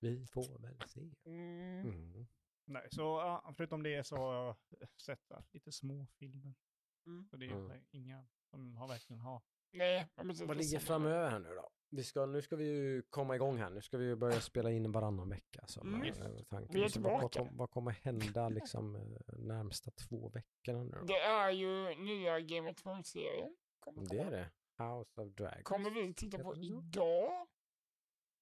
Vi 0.00 0.26
får 0.26 0.58
väl 0.58 0.88
se. 0.88 1.00
Mm. 1.24 1.80
Mm. 1.88 2.26
Nej, 2.66 2.88
så 2.90 3.00
ja, 3.00 3.52
förutom 3.56 3.82
det 3.82 4.04
så 4.06 4.16
har 4.16 4.34
jag 4.34 4.56
sett 5.00 5.30
va, 5.30 5.44
lite 5.52 5.72
små 5.72 6.06
filmer. 6.18 6.54
Mm. 7.06 7.26
Så 7.30 7.36
det 7.36 7.46
är 7.46 7.50
Mm. 7.52 7.84
inga 7.90 8.26
som 8.50 8.76
har 8.76 8.88
verkligen 8.88 9.20
har. 9.20 9.42
Nej. 9.72 10.08
Vad 10.16 10.26
ligger 10.26 10.52
är 10.58 10.62
så. 10.62 10.80
framöver 10.80 11.30
här 11.30 11.38
nu 11.38 11.48
då? 11.54 11.70
Vi 11.90 12.04
ska, 12.04 12.26
nu 12.26 12.42
ska 12.42 12.56
vi 12.56 12.64
ju 12.64 13.02
komma 13.02 13.34
igång 13.36 13.58
här. 13.58 13.70
Nu 13.70 13.82
ska 13.82 13.98
vi 13.98 14.04
ju 14.04 14.16
börja 14.16 14.40
spela 14.40 14.70
in 14.70 14.92
varannan 14.92 15.28
vecka. 15.28 15.66
Som 15.66 15.94
Mm. 15.94 16.02
är 16.06 16.44
tanken. 16.44 16.74
Vi 16.74 16.84
är 16.84 16.88
Så 16.88 17.00
vad, 17.00 17.12
vad, 17.22 17.32
tillbaka. 17.32 17.48
kom, 17.50 17.56
vad 17.58 17.70
kommer 17.70 17.90
hända 17.90 18.48
liksom 18.48 18.96
eh, 18.96 19.02
närmsta 19.38 19.90
två 19.90 20.28
veckorna 20.28 20.84
nu 20.84 20.90
då? 20.90 21.04
Det 21.04 21.18
är 21.20 21.50
ju 21.50 21.94
nya 22.04 22.40
Game 22.40 22.70
of 22.70 22.76
Thrones-serien. 22.76 23.56
Det 24.10 24.18
är 24.18 24.30
det. 24.30 24.50
House 24.78 25.20
of 25.20 25.32
Dragons. 25.34 25.62
Kommer 25.64 25.90
vi 25.90 26.14
titta 26.14 26.38
på 26.38 26.56
idag. 26.56 27.46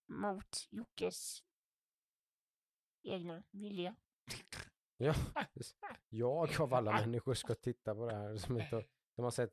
Mot 0.08 0.68
Jockes 0.70 1.42
egna 3.02 3.42
vilja. 3.50 3.94
Ja, 4.96 5.14
jag 6.08 6.60
av 6.60 6.74
alla 6.74 6.92
människor 6.92 7.34
ska 7.34 7.54
titta 7.54 7.94
på 7.94 8.06
det 8.06 8.14
här 8.14 8.36
som 8.36 8.60
inte 8.60 8.76
har- 8.76 8.86
som 9.14 9.24
har 9.24 9.30
sett 9.30 9.52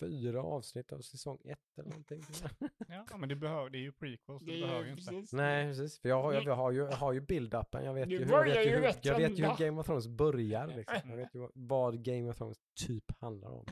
fyra 0.00 0.42
avsnitt 0.42 0.92
av 0.92 1.00
säsong 1.00 1.38
ett 1.44 1.78
eller 1.78 1.88
någonting. 1.88 2.22
Ja, 2.88 3.16
men 3.16 3.28
det, 3.28 3.36
behöver, 3.36 3.70
det 3.70 3.78
är 3.78 3.80
ju 3.80 3.92
prequels, 3.92 4.42
så 4.42 4.46
det, 4.46 4.54
Det 4.54 4.60
behöver 4.60 4.84
ju 4.84 4.90
inte. 4.90 5.02
precis. 5.04 5.32
Nej, 5.32 5.66
precis. 5.66 5.98
För 6.00 6.08
jag 6.08 6.22
har, 6.22 6.32
jag, 6.32 6.44
jag 6.44 6.54
har 6.56 6.70
ju, 6.70 6.78
jag 6.78 6.92
har 6.96 7.12
ju 7.12 7.20
build-upen. 7.20 7.84
Jag 7.84 7.94
vet 7.94 8.08
Du 8.08 8.14
ju, 8.18 8.24
hur, 8.24 8.32
jag 8.32 8.44
vet 8.44 8.66
ju, 8.66 8.70
hur, 8.70 8.80
rätt 8.80 9.04
jag 9.04 9.18
vet 9.18 9.38
ju 9.38 9.46
hur 9.46 9.56
Game 9.56 9.80
of 9.80 9.86
Thrones 9.86 10.08
börjar. 10.08 10.66
Liksom. 10.66 11.00
Jag 11.10 11.16
vet 11.16 11.34
ju 11.34 11.48
vad 11.54 12.04
Game 12.04 12.30
of 12.30 12.36
Thrones 12.36 12.58
typ 12.86 13.20
handlar 13.20 13.50
om. 13.50 13.66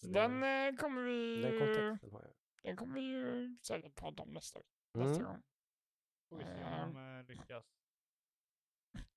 Så 0.00 0.08
Den 0.08 0.42
eh, 0.42 0.74
kommer 0.76 1.02
vi 1.02 1.42
Den 1.42 1.58
kontexten 1.58 2.10
har 2.12 2.22
jag. 2.22 2.32
den 2.62 2.76
kommer 2.76 2.94
vi 2.94 3.00
ju 3.00 3.56
säkert 3.62 3.94
prata 3.94 4.22
om 4.22 4.30
nästa, 4.30 4.60
nästa 4.94 5.14
Mm. 5.20 5.24
gång. 5.32 5.42
Får 6.28 6.36
vi 6.38 6.44
se 6.44 6.64
om 6.64 6.94
de 6.94 7.18
eh, 7.20 7.24
lyckas. 7.26 7.64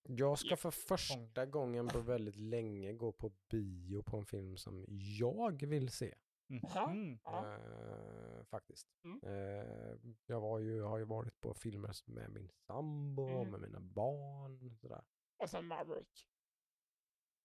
Jag 0.03 0.39
ska 0.39 0.57
för 0.57 0.71
första 0.71 1.45
gången 1.45 1.87
på 1.87 1.99
väldigt 1.99 2.35
länge 2.35 2.93
gå 2.93 3.11
på 3.11 3.33
bio 3.49 4.03
på 4.03 4.17
en 4.17 4.25
film 4.25 4.57
som 4.57 4.85
jag 5.19 5.65
vill 5.65 5.89
se. 5.89 6.15
Jaha. 6.47 6.91
Mm. 6.91 7.19
Ja. 7.23 7.55
Eh, 7.55 8.43
faktiskt. 8.43 8.87
Mm. 9.03 9.19
Eh, 9.23 9.97
jag 10.25 10.41
var 10.41 10.59
ju, 10.59 10.81
har 10.81 10.97
ju 10.97 11.05
varit 11.05 11.41
på 11.41 11.53
filmer 11.53 11.95
med 12.11 12.29
min 12.31 12.49
sambo, 12.49 13.27
Mm. 13.27 13.51
med 13.51 13.61
mina 13.61 13.79
barn. 13.79 14.75
Sådär. 14.77 15.03
Och 15.37 15.49
sen 15.49 15.65
Maverick. 15.67 16.27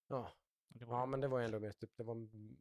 Ja. 0.07 0.31
Det 0.69 0.85
var 0.85 0.99
ja, 0.99 1.05
men 1.05 1.21
det 1.21 1.27
var 1.27 1.41
ändå 1.41 1.59
mer 1.59 1.71
typ, 1.71 1.91
det 1.97 2.03
var 2.03 2.13
mm, 2.15 2.57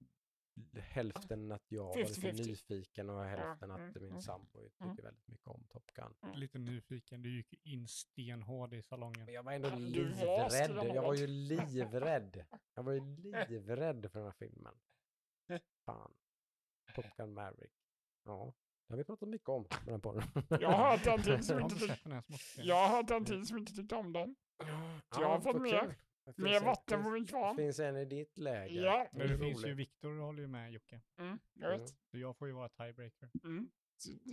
hälften 0.80 1.52
att 1.52 1.72
jag 1.72 1.84
var 1.84 1.96
lite 1.96 2.20
50-50. 2.20 2.46
nyfiken 2.46 3.10
och 3.10 3.24
hälften 3.24 3.70
mm, 3.70 3.88
att 3.88 3.94
min 3.94 4.10
mm. 4.10 4.22
sambo 4.22 4.68
tycker 4.68 4.84
Mm. 4.84 4.96
väldigt 4.96 5.28
mycket 5.28 5.46
om 5.46 5.64
Top 5.68 5.90
Gun. 5.94 6.14
lite 6.34 6.58
nyfiken. 6.58 7.22
Du 7.22 7.36
gick 7.36 7.66
in 7.66 7.88
stenhård 7.88 8.74
i 8.74 8.82
salongen. 8.82 9.24
Men 9.24 9.34
jag 9.34 9.42
var 9.42 9.52
ändå 9.52 9.68
livrädd. 9.76 10.94
Jag 10.94 11.02
var 11.02 11.14
ju 11.14 11.26
livrädd. 11.26 12.44
Jag 12.74 12.82
var 12.82 12.92
ju 12.92 13.00
livrädd 13.48 14.10
för 14.12 14.18
den 14.18 14.26
här 14.28 14.34
filmen. 14.38 14.74
Fan. 15.84 16.14
Top 16.94 17.06
Gun 17.16 17.34
Maverick. 17.34 17.72
Ja, 18.24 18.54
det 18.86 18.92
har 18.92 18.98
vi 18.98 19.04
pratat 19.04 19.28
mycket 19.28 19.48
om 19.48 19.64
på 19.64 19.90
den 19.90 20.00
podden. 20.00 20.22
Jag 20.60 20.72
har 20.72 20.90
hört 20.90 21.06
en 21.06 21.22
till 21.22 21.32
Jag 22.56 23.46
som 23.46 23.58
inte 23.58 23.74
tyckte 23.74 23.94
om 23.94 24.12
den. 24.12 24.36
jag 25.10 25.28
har 25.28 25.40
fått 25.40 25.62
mer-. 25.62 25.96
Det 26.26 26.32
finns 26.32 26.44
Mer 26.44 26.56
en- 26.56 26.64
vatten 26.64 27.02
på 27.02 27.08
det 27.08 27.14
min 27.14 27.26
kvarn. 27.26 27.56
finns 27.56 27.78
en 27.78 27.96
i 27.96 28.04
ditt 28.04 28.38
läge. 28.38 28.74
Ja. 28.74 29.08
Men 29.12 29.28
det 29.28 29.38
finns 29.38 29.66
ju. 29.66 29.74
Viktor 29.74 30.18
håller 30.18 30.42
ju 30.42 30.48
med 30.48 30.72
Jocke. 30.72 31.00
Mm, 31.18 31.38
jag 31.54 31.68
vet. 31.78 31.88
Så 31.88 32.18
jag 32.18 32.36
får 32.36 32.48
ju 32.48 32.54
vara 32.54 32.68
tiebreaker. 32.68 33.30
Mm. 33.44 33.68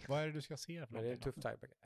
Vad 0.08 0.22
är 0.22 0.28
det 0.28 0.34
du 0.34 0.42
ska 0.42 0.58
se 0.58 0.86
för 0.86 0.94
Men 0.94 1.04
det 1.04 1.10
är 1.10 1.14
en 1.14 1.20
tuff 1.20 1.36
tiebreaker. 1.36 1.78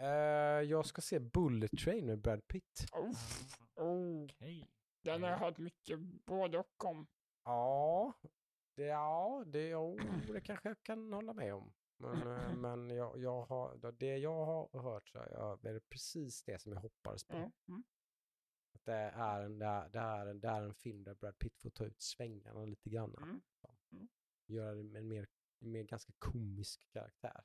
Uh, 0.60 0.70
jag 0.70 0.86
ska 0.86 1.02
se 1.02 1.20
Bullet 1.20 1.72
Train 1.78 2.06
med 2.06 2.22
Brad 2.22 2.48
Pitt. 2.48 2.86
Uff. 3.10 3.58
då? 3.76 3.84
Oh, 3.84 4.24
Okej. 4.26 4.68
den 5.04 5.24
har 5.24 5.30
jag 5.30 5.38
hört 5.38 5.58
mycket 5.58 6.00
både 6.26 6.58
och 6.58 6.86
om. 6.86 7.08
Ja, 7.44 8.14
det, 8.76 8.84
ja, 8.86 9.44
det, 9.48 9.76
oh, 9.76 10.02
det 10.34 10.42
kanske 10.42 10.70
jag 10.70 10.84
kan 10.84 11.14
hålla 11.14 11.34
med 11.34 11.54
om. 11.54 11.74
Men, 11.98 12.28
eh, 12.36 12.54
men 12.58 12.90
jag, 12.90 13.20
jag 13.20 13.46
har, 13.46 13.92
det 13.92 14.18
jag 14.18 14.46
har 14.46 14.82
hört 14.82 15.10
så 15.10 15.20
är 15.20 15.74
det 15.74 15.90
precis 15.90 16.44
det 16.44 16.60
som 16.62 16.72
jag 16.72 16.80
hoppades 16.80 17.24
på. 17.24 17.36
Mm. 17.36 17.84
Mm. 18.92 19.14
Det, 19.14 19.22
är 19.22 19.42
en, 19.42 19.60
det, 19.60 19.66
är, 19.66 19.90
det, 19.90 20.00
är 20.00 20.26
en, 20.28 20.40
det 20.40 20.48
är 20.48 20.62
en 20.62 20.74
film 20.76 21.04
där 21.04 21.16
Brad 21.16 21.40
Pitt 21.40 21.60
får 21.60 21.70
ta 21.70 21.86
ut 21.86 22.02
svängarna 22.02 22.66
lite 22.66 22.90
grann. 22.90 23.16
Mm. 23.18 23.42
Mm. 23.92 24.08
Göra 24.46 24.76
det 24.76 24.84
med 24.84 25.00
en 25.00 25.08
mer, 25.08 25.28
en 25.60 25.72
mer 25.72 25.84
ganska 25.84 26.14
komisk 26.20 26.90
karaktär. 26.90 27.44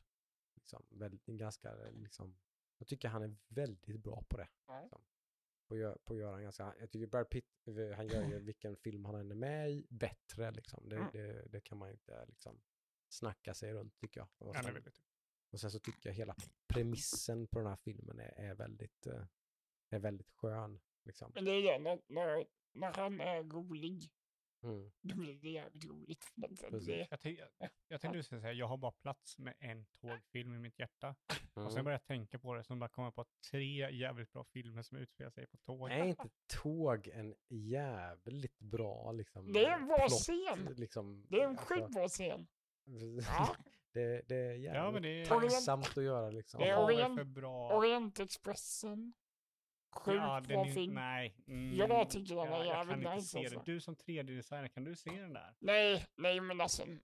Liksom, 0.54 0.86
väldigt, 0.88 1.28
en 1.28 1.36
ganska, 1.36 1.74
liksom, 1.90 2.38
jag 2.78 2.88
tycker 2.88 3.08
han 3.08 3.22
är 3.22 3.36
väldigt 3.48 4.00
bra 4.00 4.24
på 4.28 4.36
det. 4.36 4.48
Ja. 4.66 4.80
Liksom. 4.80 5.04
På, 5.68 5.98
på 6.04 6.12
att 6.14 6.20
göra 6.20 6.36
en 6.36 6.42
ganska, 6.42 6.74
jag 6.78 6.90
tycker 6.90 7.06
Brad 7.06 7.30
Pitt, 7.30 7.66
eh, 7.66 7.96
han 7.96 8.06
gör 8.06 8.22
ju 8.28 8.38
vilken 8.44 8.76
film 8.76 9.04
han 9.04 9.14
än 9.14 9.30
är 9.30 9.34
med 9.34 9.70
i 9.72 9.86
bättre. 9.90 10.50
Liksom. 10.50 10.88
Det, 10.88 10.96
Mm. 10.96 11.08
det, 11.12 11.48
det 11.48 11.60
kan 11.60 11.78
man 11.78 11.90
inte 11.90 12.26
liksom, 12.26 12.60
snacka 13.08 13.54
sig 13.54 13.72
runt 13.72 13.98
tycker 13.98 14.20
jag. 14.20 14.28
Och 14.38 14.54
sen, 14.64 14.74
och 15.50 15.60
sen 15.60 15.70
så 15.70 15.78
tycker 15.78 16.08
jag 16.08 16.14
hela 16.14 16.36
premissen 16.66 17.46
på 17.46 17.58
den 17.58 17.68
här 17.68 17.76
filmen 17.76 18.20
är, 18.20 18.32
är, 18.36 18.54
väldigt, 18.54 19.06
eh, 19.06 19.26
är 19.90 19.98
väldigt 19.98 20.30
skön. 20.30 20.80
Liksom. 21.04 21.32
Men 21.34 21.44
det 21.44 21.50
är 21.50 21.62
det, 21.62 21.78
när, 21.78 22.00
när, 22.08 22.46
när 22.72 22.92
han 22.94 23.20
är 23.20 23.42
rolig, 23.42 24.10
Mm. 24.64 24.90
då 25.00 25.16
blir 25.16 25.34
det 25.34 25.50
jävligt 25.50 25.84
roligt. 25.84 26.24
Det, 26.34 26.48
Precis. 26.70 26.86
det, 26.86 27.06
Jag, 27.10 27.20
tänkte, 27.20 27.48
jag 27.88 28.00
tänkte 28.00 28.22
säga, 28.22 28.52
jag 28.52 28.66
har 28.66 28.76
bara 28.76 28.92
plats 28.92 29.38
med 29.38 29.54
en 29.60 29.84
tågfilm 29.86 30.54
i 30.54 30.58
mitt 30.58 30.78
hjärta. 30.78 31.14
Och 31.28 31.36
sen 31.54 31.62
Mm. 31.62 31.84
började 31.84 31.92
jag 31.92 32.04
tänka 32.04 32.38
på 32.38 32.54
det, 32.54 32.64
så 32.64 32.76
bara 32.76 32.88
kom 32.88 33.04
jag 33.04 33.14
på 33.14 33.24
tre 33.50 33.90
jävligt 33.96 34.32
bra 34.32 34.44
filmer 34.44 34.82
som 34.82 34.98
utspelar 34.98 35.30
sig 35.30 35.46
på 35.46 35.56
tåg. 35.56 35.90
Är 35.90 36.04
inte 36.04 36.28
tåg 36.62 37.08
en 37.08 37.34
jävligt 37.48 38.58
bra 38.58 39.12
liksom, 39.12 39.52
Det 39.52 39.64
är 39.64 39.72
en 39.72 39.86
bra 39.86 39.96
plott, 39.96 40.10
scen. 40.22 40.74
Liksom, 40.76 41.26
det 41.28 41.40
är 41.40 41.44
en 41.44 41.50
alltså, 41.50 41.74
skitbra 41.74 42.08
scen. 42.08 42.46
Ja. 43.28 43.56
det, 43.92 44.22
det 44.28 44.34
är 44.36 44.52
jävligt 44.54 44.74
Ja, 44.74 44.90
men 44.90 45.02
det 45.02 45.08
är... 45.22 45.26
Tacksamt 45.26 45.88
att 45.98 46.04
göra 46.04 46.30
liksom. 46.30 46.60
Det 46.60 46.68
är 46.68 46.76
Orient- 46.76 47.16
för 47.16 47.24
bra... 47.24 47.76
Orientexpressen. 47.76 49.12
Sjukt 49.92 50.16
Ja, 50.16 50.40
den 50.40 50.48
bra 50.48 50.66
är, 50.66 50.72
film. 50.74 50.94
Nej. 50.94 51.34
Mm, 51.46 51.76
Jag 51.76 52.10
tycker 52.10 52.34
den 52.34 52.44
är 52.46 52.50
jag, 52.50 52.58
jag 52.58 52.66
jävligt 52.66 52.90
kan 52.90 52.98
inte 53.02 53.14
nice 53.14 53.26
se 53.28 53.38
alltså. 53.38 53.58
det. 53.58 53.72
Du 53.72 53.80
som 53.80 53.96
3D-designer, 53.96 54.68
kan 54.68 54.84
du 54.84 54.96
se 54.96 55.10
den 55.10 55.32
där? 55.32 55.54
Nej, 55.58 56.06
nej 56.16 56.40
men 56.40 56.60
alltså. 56.60 56.82
mm, 56.82 57.02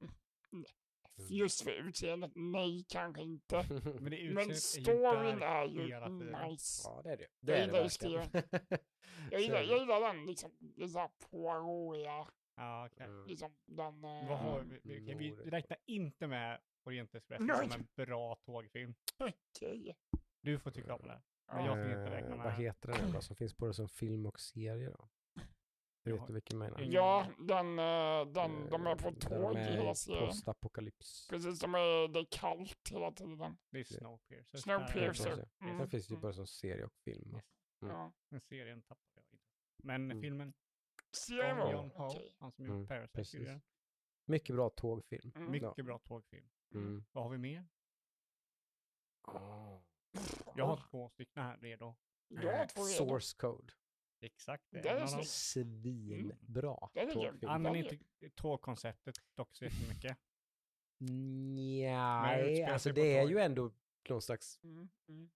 just 1.31 1.63
för 1.63 1.71
utseendet, 1.71 2.33
nej 2.35 2.85
kanske 2.89 3.23
inte. 3.23 3.57
Men, 4.01 4.11
det 4.11 4.31
Men 4.35 4.51
utseendet 4.51 4.51
är 4.51 4.53
ju 4.53 4.55
storyn 4.55 5.43
är 5.43 5.65
ju 5.65 6.49
nice. 6.49 6.83
ja, 6.89 7.01
det 7.05 7.11
är 7.13 7.17
det. 7.17 7.23
Jag 7.23 7.31
Det 7.41 7.53
är 7.53 7.59
det 7.59 7.65
gillar 7.67 7.83
verkligen. 7.83 8.79
Jag 9.31 9.41
gillar, 9.41 9.63
jag 9.63 9.79
gillar 9.79 10.01
den 10.01 10.27
liksom, 10.27 10.51
lite 10.61 10.89
såhär 10.89 11.11
Poirot-iga, 11.31 12.27
Ja, 12.57 12.87
okej. 12.87 13.07
Mm. 13.07 13.27
liksom 13.27 13.57
den... 13.67 14.05
eh, 14.05 14.29
Vad 14.29 14.39
har 14.39 14.61
vi, 14.61 14.81
vi, 15.01 15.15
vi 15.15 15.51
räknar 15.51 15.79
inte 15.87 16.27
med 16.27 16.61
Orientexpressen 16.85 17.47
Nej. 17.47 17.71
som 17.71 17.81
en 17.81 18.05
bra 18.07 18.35
tågfilm. 18.35 18.95
Okej. 19.19 19.97
Du 20.43 20.59
får 20.59 20.71
tycka 20.71 20.95
om 20.95 21.03
det. 21.09 21.21
Men 21.53 21.65
jag 21.65 21.79
ska 21.79 21.89
inte 21.91 22.11
räkna 22.11 22.31
Eh, 22.31 22.37
med 22.37 22.45
Vad 22.45 22.53
heter 22.55 22.89
den 22.89 23.13
då 23.13 23.21
som 23.21 23.37
finns 23.37 23.57
både 23.57 23.75
som 23.75 23.89
film 23.89 24.27
och 24.27 24.41
serie 24.41 24.91
då? 24.91 25.09
Du 26.05 26.11
Jag 26.11 26.17
vet 26.19 26.27
du 26.27 26.33
vilken 26.33 26.61
jag 26.61 26.71
menar? 26.71 26.93
Ja, 26.93 27.27
den, 27.39 27.79
eh, 27.79 28.33
den, 28.33 28.71
de 28.71 28.87
är 28.87 28.97
på 28.97 29.09
Eh, 29.09 29.15
tåg 29.15 29.55
de 29.55 29.61
hela 29.61 29.95
serien. 29.95 30.27
Postapokalyps. 30.27 31.29
Precis, 31.29 31.61
de 31.61 31.75
är, 31.75 32.09
det 32.09 32.21
är 32.21 32.27
kallt 32.31 32.89
hela 32.91 33.13
tiden. 33.13 33.59
Det 33.71 33.79
är 33.81 33.85
Snowpiercer. 33.85 34.59
Snowpiercer. 34.59 35.49
Mm. 35.61 35.79
Sen 35.79 35.91
finns 35.91 36.11
ju 36.11 36.17
bara 36.17 36.33
som 36.33 36.47
serie 36.47 36.85
och 36.85 36.93
film. 37.05 37.35
Yes. 37.35 37.45
Mm. 37.83 37.95
Ja. 37.95 38.13
Men 38.29 38.41
serien 38.41 38.83
tappade 38.83 39.11
jag 39.15 39.25
inte. 39.33 39.45
Men 39.83 40.05
Mm. 40.11 40.21
filmen, 40.23 40.55
Serien 41.13 41.57
var 41.57 41.91
han 42.39 42.53
som 42.53 42.65
Mm, 42.65 42.79
gjort 42.81 42.89
Parasite. 42.89 43.61
Mycket 44.27 44.57
bra 44.57 44.71
tågfilm. 44.71 45.33
Mm. 45.37 45.51
Mycket 45.51 45.85
bra 45.85 45.99
tågfilm. 45.99 46.49
Mm. 46.75 47.05
Vad 47.13 47.25
har 47.25 47.31
vi 47.31 47.39
mer? 47.39 47.69
Oh. 49.27 49.81
Jag 50.57 50.67
har 50.67 50.83
två 50.91 51.09
stycken 51.09 51.43
här 51.43 51.57
redo. 51.57 51.97
Jag 52.29 52.59
har 52.59 52.67
två 52.67 52.85
redan. 52.85 53.09
Source 53.09 53.37
Code. 53.39 53.73
Exakt. 54.21 54.65
Det 54.71 54.81
Det 54.81 54.89
är 54.89 55.07
snyggt. 55.07 55.29
Svinbra 55.29 56.91
grym. 56.95 57.41
tågfilm. 57.41 57.77
Inte 57.77 57.99
tågkonceptet 58.35 59.15
dock 59.35 59.55
så 59.55 59.65
jättemycket. 59.65 60.19
Nej, 61.01 62.51
utspelar 62.51 62.73
alltså 62.73 62.93
det 62.93 63.17
är 63.19 63.23
tåg. 63.23 63.31
ju 63.31 63.39
ändå 63.39 63.71
någon 64.09 64.23
slags 64.23 64.61
Mm, 64.63 64.89
mm. 65.09 65.31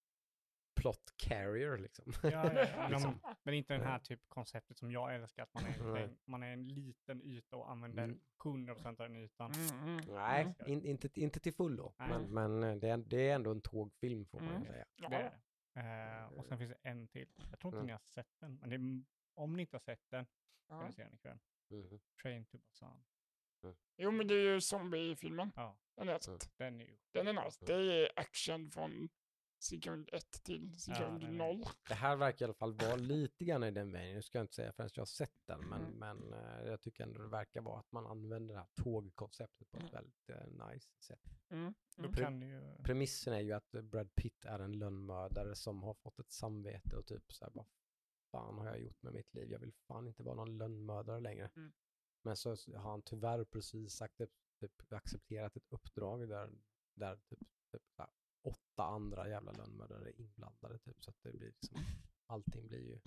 Plot 0.82 1.12
carrier 1.16 1.78
liksom. 1.78 2.12
Ja, 2.22 2.30
ja, 2.30 2.52
ja, 2.76 2.88
Liksom. 2.90 3.20
men, 3.42 3.54
inte 3.54 3.74
den 3.74 3.82
här 3.82 3.98
typ 3.98 4.20
konceptet 4.28 4.76
som 4.78 4.90
jag 4.90 5.14
älskar, 5.14 5.42
att 5.42 5.54
man 5.54 5.64
är, 5.64 5.92
Nej. 5.92 6.02
en, 6.02 6.16
man 6.24 6.42
är 6.42 6.52
en 6.52 6.68
liten 6.68 7.22
yta 7.22 7.56
och 7.56 7.70
använder 7.70 8.04
Mm. 8.04 8.20
100% 8.44 8.86
av 8.88 8.94
den 8.96 9.16
ytan. 9.16 9.52
Mm, 9.52 9.88
mm. 9.88 10.14
Nej, 10.14 10.42
Mm. 10.42 10.72
in, 10.72 10.84
inte, 10.86 11.20
inte 11.20 11.40
till 11.40 11.54
fullo. 11.54 11.94
Nej. 11.98 12.08
Men, 12.08 12.34
men 12.34 12.62
eh, 12.62 12.76
det, 12.76 12.88
är, 12.88 12.96
det 12.96 13.28
är 13.30 13.34
ändå 13.34 13.50
en 13.50 13.60
tågfilm 13.60 14.26
får 14.26 14.40
man 14.40 14.48
Mm. 14.54 14.64
säga. 14.64 14.84
Det 14.96 15.04
är 15.04 15.10
det. 15.10 15.32
Eh, 15.74 16.26
och 16.38 16.46
sen 16.46 16.58
finns 16.58 16.70
det 16.70 16.88
en 16.88 17.08
till. 17.08 17.28
Jag 17.50 17.58
tror 17.58 17.68
inte 17.70 17.76
Mm. 17.76 17.86
ni 17.86 17.92
har 17.92 17.98
sett 17.98 18.28
den, 18.40 18.54
men 18.56 18.70
det 18.70 18.76
är, 18.76 19.02
om 19.34 19.56
ni 19.56 19.60
inte 19.62 19.74
har 19.76 19.80
sett 19.80 20.10
den 20.10 20.26
kan 20.68 20.86
ni 20.86 20.92
se 20.92 21.02
den 21.04 21.14
ikväll. 21.14 21.38
Mhm. 21.70 22.00
Train 22.22 22.44
to 22.44 22.58
Busan. 22.58 23.04
Jo, 23.96 24.10
men 24.10 24.26
det 24.28 24.34
är 24.34 24.52
ju 24.54 24.60
zombie-filmen. 24.60 25.52
Ja, 25.56 25.76
Den 25.96 26.08
jag 26.08 26.20
Mm. 26.28 26.38
den 26.56 26.80
är 26.80 26.84
ju... 26.84 26.98
Den 27.12 27.28
är 27.28 27.44
nice. 27.44 27.64
Det 27.66 27.74
är 27.74 28.08
action 28.16 28.70
från 28.70 29.08
sekund 29.62 30.08
ett 30.12 30.42
till 30.44 30.80
sekund 30.80 31.20
den 31.20 31.30
är- 31.34 31.38
noll. 31.38 31.64
Det 31.88 31.94
här 31.94 32.16
verkar 32.16 32.44
i 32.44 32.46
alla 32.46 32.54
fall 32.54 32.72
vara 32.74 32.96
lite 32.96 33.44
grann 33.44 33.64
i 33.64 33.70
den 33.70 33.92
vägen. 33.92 34.14
Nu 34.14 34.22
ska 34.22 34.38
jag 34.38 34.44
inte 34.44 34.54
säga 34.54 34.72
förrän 34.72 34.90
jag 34.94 35.00
har 35.00 35.06
sett 35.06 35.46
den, 35.46 35.60
men, 35.68 35.80
Mm. 35.84 35.98
men 35.98 36.32
eh, 36.32 36.66
jag 36.70 36.80
tycker 36.80 37.04
ändå 37.04 37.22
det 37.22 37.28
verkar 37.28 37.60
vara 37.60 37.78
att 37.78 37.92
man 37.92 38.06
använder 38.06 38.54
det 38.54 38.60
här 38.60 38.68
tågkonceptet 38.84 39.70
på 39.70 39.76
ett 39.76 39.82
Mm. 39.82 39.92
väldigt 39.94 40.30
eh, 40.30 40.66
nice 40.68 40.88
sätt. 41.00 41.20
Mm. 41.50 41.74
Då 41.96 42.08
Mm. 42.22 42.42
ju... 42.42 42.76
Premissen 42.84 43.32
är 43.34 43.40
ju 43.40 43.52
att 43.52 43.70
Brad 43.70 44.14
Pitt 44.14 44.44
är 44.44 44.58
en 44.58 44.78
lönnmördare 44.78 45.54
som 45.54 45.82
har 45.82 45.94
fått 45.94 46.18
ett 46.18 46.32
samvete 46.32 46.96
och 46.96 47.06
typ 47.06 47.32
så 47.32 47.44
här, 47.44 47.52
vad 47.54 47.66
fan 48.30 48.58
har 48.58 48.66
jag 48.66 48.80
gjort 48.80 49.02
med 49.02 49.12
mitt 49.12 49.34
liv? 49.34 49.50
Jag 49.52 49.58
vill 49.58 49.72
fan 49.72 50.06
inte 50.08 50.22
vara 50.22 50.34
någon 50.34 50.58
lönnmördare 50.58 51.20
längre. 51.20 51.50
Mm. 51.56 51.72
Men 52.24 52.36
så 52.36 52.50
har 52.50 52.90
han 52.90 53.02
tyvärr 53.02 53.44
precis 53.44 53.92
sagt, 53.94 54.20
typ, 54.60 54.92
accepterat 54.92 55.56
ett 55.56 55.66
uppdrag 55.68 56.28
där, 56.28 56.50
där 56.94 57.16
typ, 57.16 57.38
typ 57.72 57.82
åtta 58.42 58.84
andra 58.84 59.28
jävla 59.28 59.52
lönnmördare 59.52 60.12
inblandade. 60.12 60.78
Typ, 60.78 61.04
så 61.04 61.10
att 61.10 61.16
det 61.22 61.32
blir 61.32 61.52
liksom, 61.60 61.78
allting 62.26 62.68
blir 62.68 62.80
ju, 62.80 63.00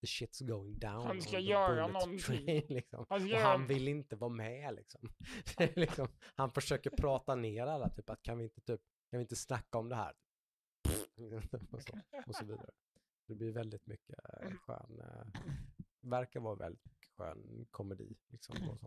the 0.00 0.06
shit's 0.06 0.44
going 0.46 0.78
down. 0.78 1.06
Han 1.06 1.22
ska 1.22 1.38
göra 1.38 1.86
någonting. 1.86 2.18
train, 2.18 2.66
liksom. 2.68 3.06
Han 3.08 3.22
Och 3.22 3.28
gör- 3.28 3.42
han 3.42 3.66
vill 3.66 3.88
inte 3.88 4.16
vara 4.16 4.30
med 4.30 4.74
liksom. 4.74 5.08
Liksom. 5.76 6.08
Han 6.34 6.50
försöker 6.50 6.90
prata 6.90 7.34
ner 7.34 7.66
alla, 7.66 7.88
typ 7.88 8.10
att 8.10 8.22
kan 8.22 8.38
vi 8.38 8.44
inte, 8.44 8.60
typ, 8.60 8.80
kan 9.10 9.18
vi 9.18 9.22
inte 9.22 9.36
snacka 9.36 9.78
om 9.78 9.88
det 9.88 9.96
här? 9.96 10.14
och, 11.72 11.82
så, 11.82 12.00
och 12.26 12.34
så 12.34 12.44
vidare. 12.44 12.70
Det 13.26 13.34
blir 13.34 13.52
väldigt 13.52 13.86
mycket 13.86 14.18
eh, 14.42 14.50
skön, 14.56 15.00
eh, 15.00 15.40
verkar 16.00 16.40
vara 16.40 16.54
väldigt 16.54 16.98
skön 17.16 17.66
komedi, 17.70 18.16
liksom, 18.28 18.78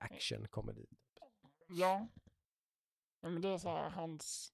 action-komedi. 0.00 0.86
Ja. 1.20 1.28
ja. 1.68 2.08
Men 3.20 3.42
det 3.42 3.48
är 3.48 3.58
så 3.58 3.68
här 3.68 3.90
hans... 3.90 4.52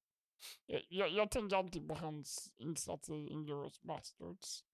Jag, 0.88 1.10
jag, 1.10 1.30
tänker 1.30 1.56
alltid 1.56 1.88
på 1.88 1.94
hans 1.94 2.52
insats 2.56 3.10
i 3.10 3.28
Inglourious 3.28 3.82
Basterds. 3.82 4.64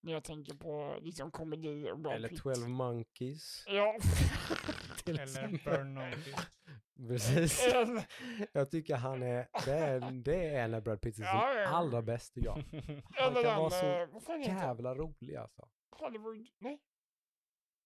När 0.00 0.12
jag 0.12 0.24
tänker 0.24 0.54
på 0.54 0.98
liksom 1.02 1.30
komedi 1.30 1.90
och 1.90 1.98
Brad 1.98 2.14
Eller 2.14 2.28
Pitt. 2.28 2.42
12 2.42 2.68
Monkeys. 2.68 3.64
Ja. 3.66 3.98
till 5.04 5.18
Eller. 5.18 5.64
Burn 5.64 5.94
Notice. 5.94 6.46
Precis. 7.08 7.62
Jag 8.52 8.70
tycker 8.70 8.96
han 8.96 9.22
är, 9.22 9.48
det 9.64 9.72
är, 9.72 10.10
det 10.10 10.46
är 10.46 10.64
en 10.64 10.74
av 10.74 10.82
Brad 10.82 11.00
Pitts 11.00 11.18
Ja, 11.22 11.54
ja. 11.54 11.68
allra 11.68 12.02
bäst 12.02 12.34
tycker 12.34 12.48
jag. 12.48 12.54
Han 13.14 13.36
Eller 13.36 13.42
kan 13.42 13.58
vara 13.58 13.82
den, 13.82 14.20
så 14.20 14.32
eh, 14.32 14.40
jävla 14.40 14.94
rolig 14.94 15.36
alltså. 15.36 15.68
Hollywood, 15.90 16.46
nej. 16.58 16.80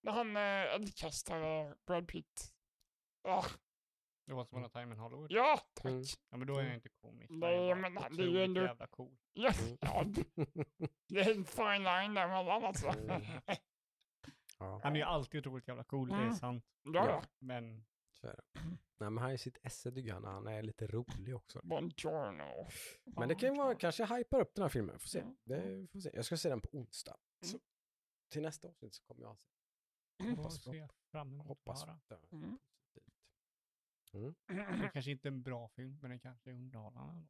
När 0.02 0.12
han 0.12 0.36
äh, 0.36 0.74
eldkastade 0.74 1.74
Brad 1.86 2.08
Pitt. 2.08 2.54
Ja, 3.22 3.44
Det 4.30 4.34
var 4.34 4.44
som 4.44 4.64
en 4.64 4.70
time 4.70 4.92
in 4.94 4.98
Hollywood. 4.98 5.32
ja 5.32 5.60
tack. 5.74 5.84
Mm. 5.92 6.02
Ja, 6.30 6.36
men 6.36 6.46
då 6.46 6.52
är 6.54 6.56
jag 6.58 6.64
Mm. 6.64 6.74
inte 6.74 6.88
komisk. 6.88 7.30
Nej, 7.30 7.74
men 7.74 7.94
det 7.94 8.00
är 8.22 8.28
ju 8.28 8.44
ändå- 8.44 8.60
jävla 8.62 8.86
cool. 8.86 9.16
Ja, 9.32 9.52
Mm. 9.62 9.78
ja, 9.80 10.04
det 11.08 11.20
är 11.20 11.30
en 11.36 11.44
fine 11.44 11.82
line 11.84 12.14
däremellan 12.14 12.64
alltså. 12.64 12.86
Mm. 12.88 13.22
Ja, 14.58 14.80
Han 14.82 14.92
är 14.92 15.00
ju 15.00 15.02
alltid 15.06 15.38
otroligt 15.46 15.68
jävla 15.68 15.84
cool, 15.84 16.08
det 16.08 16.14
är 16.14 16.20
Mm. 16.22 16.34
sant. 16.34 16.64
ja, 16.82 17.06
ja. 17.08 17.22
Men 17.38 17.84
så 18.20 18.26
är 18.26 18.36
det. 18.36 18.42
Nej 19.00 19.10
men 19.10 19.18
han 19.18 19.30
är 19.30 19.36
sitt 19.36 19.58
esse 19.62 19.92
tycker 19.92 20.08
jag, 20.08 20.22
när 20.22 20.30
han 20.30 20.46
är 20.46 20.62
lite 20.62 20.86
rolig 20.86 21.36
också. 21.36 21.60
Buongiorno. 21.64 22.68
Men 23.04 23.28
det 23.28 23.34
kan 23.34 23.52
ju 23.54 23.58
vara, 23.58 23.74
kanske 23.74 24.04
hypar 24.16 24.40
upp 24.40 24.54
den 24.54 24.62
här 24.62 24.68
filmen, 24.68 24.98
får 24.98 25.08
se. 25.08 25.20
Mm. 25.20 25.36
Det 25.44 25.88
får 25.92 26.00
se. 26.00 26.10
Jag 26.14 26.24
ska 26.24 26.36
se 26.36 26.48
den 26.48 26.60
på 26.60 26.68
onsdag. 26.72 27.16
Så, 27.44 27.58
till 28.32 28.42
nästa 28.42 28.68
avsnitt 28.68 28.94
så 28.94 29.02
kommer 29.04 29.22
jag 29.22 29.30
att 29.32 29.40
se. 29.40 29.50
Mm. 30.22 30.36
Hoppas, 30.36 30.66
emot 31.14 31.46
hoppas 31.46 31.86
bara. 31.86 31.98
Mm. 34.14 34.34
Det 34.48 34.90
kanske 34.92 35.10
inte 35.10 35.28
är 35.28 35.32
en 35.32 35.42
bra 35.42 35.68
film, 35.68 35.98
men 36.02 36.10
den 36.10 36.20
kanske 36.20 36.50
är 36.50 36.54
underhållande. 36.54 37.22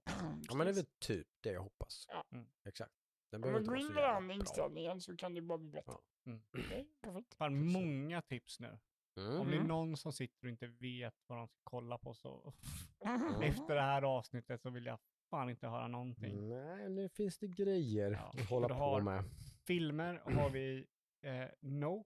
Ja 0.48 0.55
men 0.55 0.59
det 0.66 0.70
är 0.70 0.74
väl 0.74 0.86
typ 0.98 1.28
det 1.40 1.52
jag 1.52 1.62
hoppas. 1.62 2.07
Ja. 2.09 2.24
Mm. 2.32 2.47
Exakt. 2.65 2.93
Den 3.31 3.39
Om 3.39 3.43
behöver 3.43 3.59
inte 3.61 3.70
vara 3.70 3.81
så 3.81 3.86
jävla 3.86 4.20
bra. 4.20 4.35
inställningen 4.35 5.01
så 5.01 5.16
kan 5.16 5.35
det 5.35 5.40
bara 5.43 5.59
bli 5.59 5.70
bättre. 5.70 5.93
Ja. 5.93 6.02
Mm. 6.27 6.43
Perfekt. 6.52 7.35
Fan, 7.35 7.73
många 7.73 8.23
tips 8.23 8.61
nu. 8.61 8.78
Mm. 9.16 9.40
Om 9.40 9.47
det 9.47 9.52
är 9.52 9.57
Mm. 9.57 9.69
någon 9.69 9.97
som 9.97 10.12
sitter 10.12 10.47
och 10.47 10.51
inte 10.51 10.66
vet 10.66 11.15
vad 11.27 11.39
de 11.39 11.48
ska 11.48 11.59
kolla 11.65 11.98
på 11.98 12.15
så 12.15 12.52
Mm. 13.01 13.23
efter 13.43 13.74
det 13.74 13.81
här 13.81 14.02
avsnittet 14.02 14.61
så 14.62 14.70
vill 14.70 14.86
jag 14.86 14.98
fan 15.31 15.51
inte 15.51 15.66
höra 15.69 15.89
någonting. 15.89 16.48
Nej, 16.48 16.89
nu 16.90 17.09
finns 17.09 17.39
det 17.39 17.48
grejer 17.48 18.11
Ja, 18.11 18.35
att 18.43 18.48
hålla 18.48 18.69
på 18.69 18.74
har- 18.74 19.01
med. 19.01 19.24
Filmer 19.66 20.15
har 20.24 20.51
vi 20.51 20.86
eh, 21.23 21.47
No. 21.61 22.05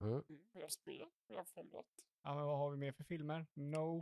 Mm. 0.00 0.22
Vi 0.52 0.62
har 0.62 0.68
spel, 0.68 1.06
vi 1.28 1.36
har 1.36 1.44
fångat, 1.44 1.86
Ja, 2.22 2.34
men 2.34 2.44
vad 2.44 2.58
har 2.58 2.70
vi 2.70 2.76
mer 2.76 2.92
för 2.92 3.04
filmer? 3.04 3.46
No. 3.54 3.96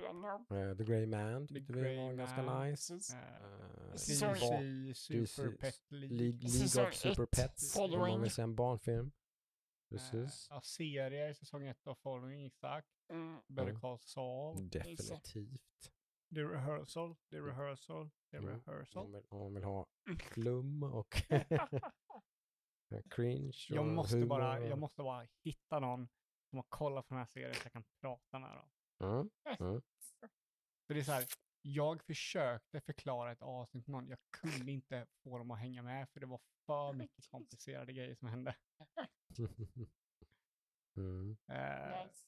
Eh, 0.56 0.76
The 0.76 0.84
Grey 0.84 1.06
Man 1.06 1.46
The 1.46 1.54
tyckte 1.54 1.72
vi 1.72 1.80
Grey 1.80 1.96
var 1.96 2.12
ganska 2.12 2.42
Man. 2.42 2.68
nice. 2.70 2.94
Precis. 2.94 3.14
Eh, 3.14 3.20
Eh, 3.20 3.92
DC 3.92 5.26
Super 5.26 5.56
Pet 5.56 5.80
League. 5.90 6.16
League, 6.16 6.46
of 6.88 6.94
Super 6.94 7.22
ett, 7.22 7.30
Pets, 7.30 7.76
om 7.76 7.82
man 7.82 7.90
Following. 7.90 8.20
vill 8.22 8.30
se 8.30 8.42
en 8.42 8.54
barnfilm. 8.54 9.12
Precis. 9.90 10.46
ja, 10.50 10.60
serier, 10.60 11.32
säsong 11.32 11.66
1 11.66 11.86
av 11.86 11.94
Following, 11.94 12.46
exakt. 12.46 12.88
Mm. 13.12 13.40
Better 13.48 13.68
Mm. 13.70 13.80
Call 13.80 13.98
Saul. 13.98 14.68
Definitivt. 14.68 15.92
The 16.34 16.40
Rehearsal. 16.44 17.16
The 17.30 17.36
Rehearsal. 17.40 18.10
The 18.30 18.36
Mm. 18.36 18.48
Rehearsal. 18.50 19.04
Om 19.04 19.10
man, 19.12 19.20
vill, 19.20 19.38
man 19.38 19.54
vill 19.54 19.64
ha 19.64 19.86
flum 20.32 20.82
och 20.82 21.22
cringe 23.10 23.66
Jag 23.68 23.80
och 23.86 23.92
måste, 23.92 24.16
humor 24.16 24.26
bara, 24.28 24.66
jag 24.66 24.78
måste 24.78 25.02
bara 25.02 25.26
hitta 25.44 25.78
någon 25.80 26.08
som 26.50 26.56
har 26.58 26.66
kollat 26.68 27.08
på 27.08 27.14
den 27.14 27.18
här 27.18 27.26
serien 27.26 27.54
så 27.54 27.60
jag 27.64 27.72
kan 27.72 27.84
prata 28.00 28.38
med 28.38 28.50
dem. 28.56 28.68
Mm. 29.60 29.82
För 30.86 30.94
det 30.94 31.00
är 31.00 31.04
så 31.04 31.12
här, 31.12 31.24
jag 31.62 32.02
försökte 32.02 32.80
förklara 32.80 33.32
ett 33.32 33.42
avsnitt 33.42 33.84
till 33.84 33.92
någon, 33.92 34.08
jag 34.08 34.18
kunde 34.30 34.72
inte 34.72 35.06
få 35.24 35.38
dem 35.38 35.50
att 35.50 35.58
hänga 35.58 35.82
med 35.82 36.08
för 36.10 36.20
det 36.20 36.26
var 36.26 36.40
för 36.66 36.92
mycket 36.92 37.30
komplicerade 37.30 37.92
grejer 37.92 38.14
som 38.14 38.28
hände. 38.28 38.56
mm. 40.96 41.36
Eh, 41.46 42.04
Nice. 42.06 42.24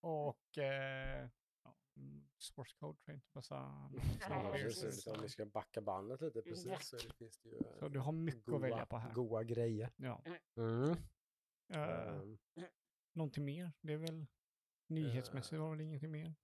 och 0.00 0.58
eh, 0.58 1.28
ja, 1.64 1.76
mm, 1.96 2.28
source 2.38 2.74
code 2.80 2.98
tror 2.98 3.12
jag 3.12 3.16
inte 3.16 3.28
på 3.32 3.42
så. 3.42 3.54
Ja, 3.54 3.90
Ja, 4.20 4.50
precis. 4.52 4.82
precis. 4.82 5.06
Om 5.06 5.22
vi 5.22 5.28
ska 5.28 5.46
backa 5.46 5.80
bandet 5.80 6.20
lite 6.20 6.42
precis 6.42 6.86
så 6.88 6.96
det 6.96 7.12
finns 7.18 7.38
det 7.38 7.48
ju 7.48 7.58
Så 7.78 7.88
du 7.88 7.98
har 7.98 8.12
mycket 8.12 8.54
att 8.54 8.60
välja 8.62 8.86
på 8.86 8.98
här. 8.98 9.12
goa 9.12 9.42
grejer. 9.44 9.92
Ja. 9.96 10.22
Mm. 10.56 10.90
Eh, 10.90 10.96
Ehm, 11.68 12.38
någonting 13.14 13.44
mer? 13.44 13.72
Det 13.80 13.92
är 13.92 13.96
väl 13.96 14.26
nyhetsmässigt 14.86 15.60
var 15.60 15.64
det 15.70 15.76
väl 15.76 15.80
ingenting 15.80 16.10
mer? 16.10 16.34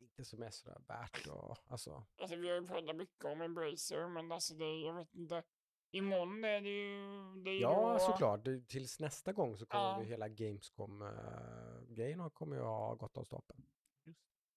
inte 0.00 0.24
som 0.24 0.42
är 0.42 0.50
sådär 0.50 0.78
värt 0.88 1.26
att, 1.28 1.70
alltså, 1.72 2.04
Alltså 2.20 2.36
vi 2.36 2.48
har 2.48 2.54
ju 2.60 2.66
pratat 2.66 2.96
mycket 2.96 3.24
om 3.24 3.40
Embracer, 3.40 4.08
men 4.08 4.32
alltså 4.32 4.54
det, 4.54 4.80
jag 4.80 4.94
vet 4.94 5.14
inte. 5.14 5.42
Imorgon 5.90 6.44
är 6.44 6.60
det 6.60 6.68
ju... 6.68 6.98
Det 7.44 7.50
är 7.50 7.60
ja 7.60 7.92
då- 7.92 7.98
såklart, 7.98 8.44
det, 8.44 8.68
tills 8.68 9.00
nästa 9.00 9.32
gång 9.32 9.56
så 9.56 9.66
kommer 9.66 9.84
Ja. 9.84 9.98
vi 9.98 10.06
hela 10.06 10.28
Gamescom-grejen 10.28 12.20
uh, 12.20 12.28
kommer 12.28 12.56
ju 12.56 12.62
ha 12.62 12.94
gått 12.94 13.16
av 13.18 13.24
stapeln. 13.24 13.66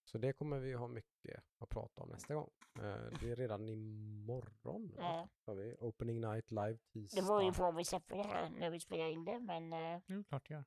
Så 0.04 0.18
det 0.18 0.32
kommer 0.32 0.58
vi 0.58 0.72
ha 0.74 0.88
mycket 0.88 1.44
att 1.58 1.68
prata 1.68 2.02
om 2.02 2.08
nästa 2.08 2.34
gång. 2.34 2.50
Eh, 2.76 2.82
det 3.20 3.30
är 3.30 3.36
redan 3.36 3.68
imorgon. 3.68 4.94
Ja, 4.96 5.28
Har 5.46 5.54
vi 5.54 5.76
Opening 5.80 6.20
Night 6.20 6.50
live 6.50 6.78
tisdag. 6.92 7.20
det 7.20 7.28
var 7.28 7.42
ju 7.42 7.52
på 7.52 7.64
om 7.64 7.76
vi 7.76 7.84
släpper 7.84 8.16
det 8.16 8.22
här 8.22 8.50
när 8.50 8.70
vi 8.70 8.80
spelar 8.80 9.04
in 9.06 9.24
det, 9.24 9.38
men 9.40 9.72
eh, 9.72 10.00
Det 10.06 10.14
är 10.14 10.22
klart 10.24 10.48
det 10.48 10.54
gör. 10.54 10.64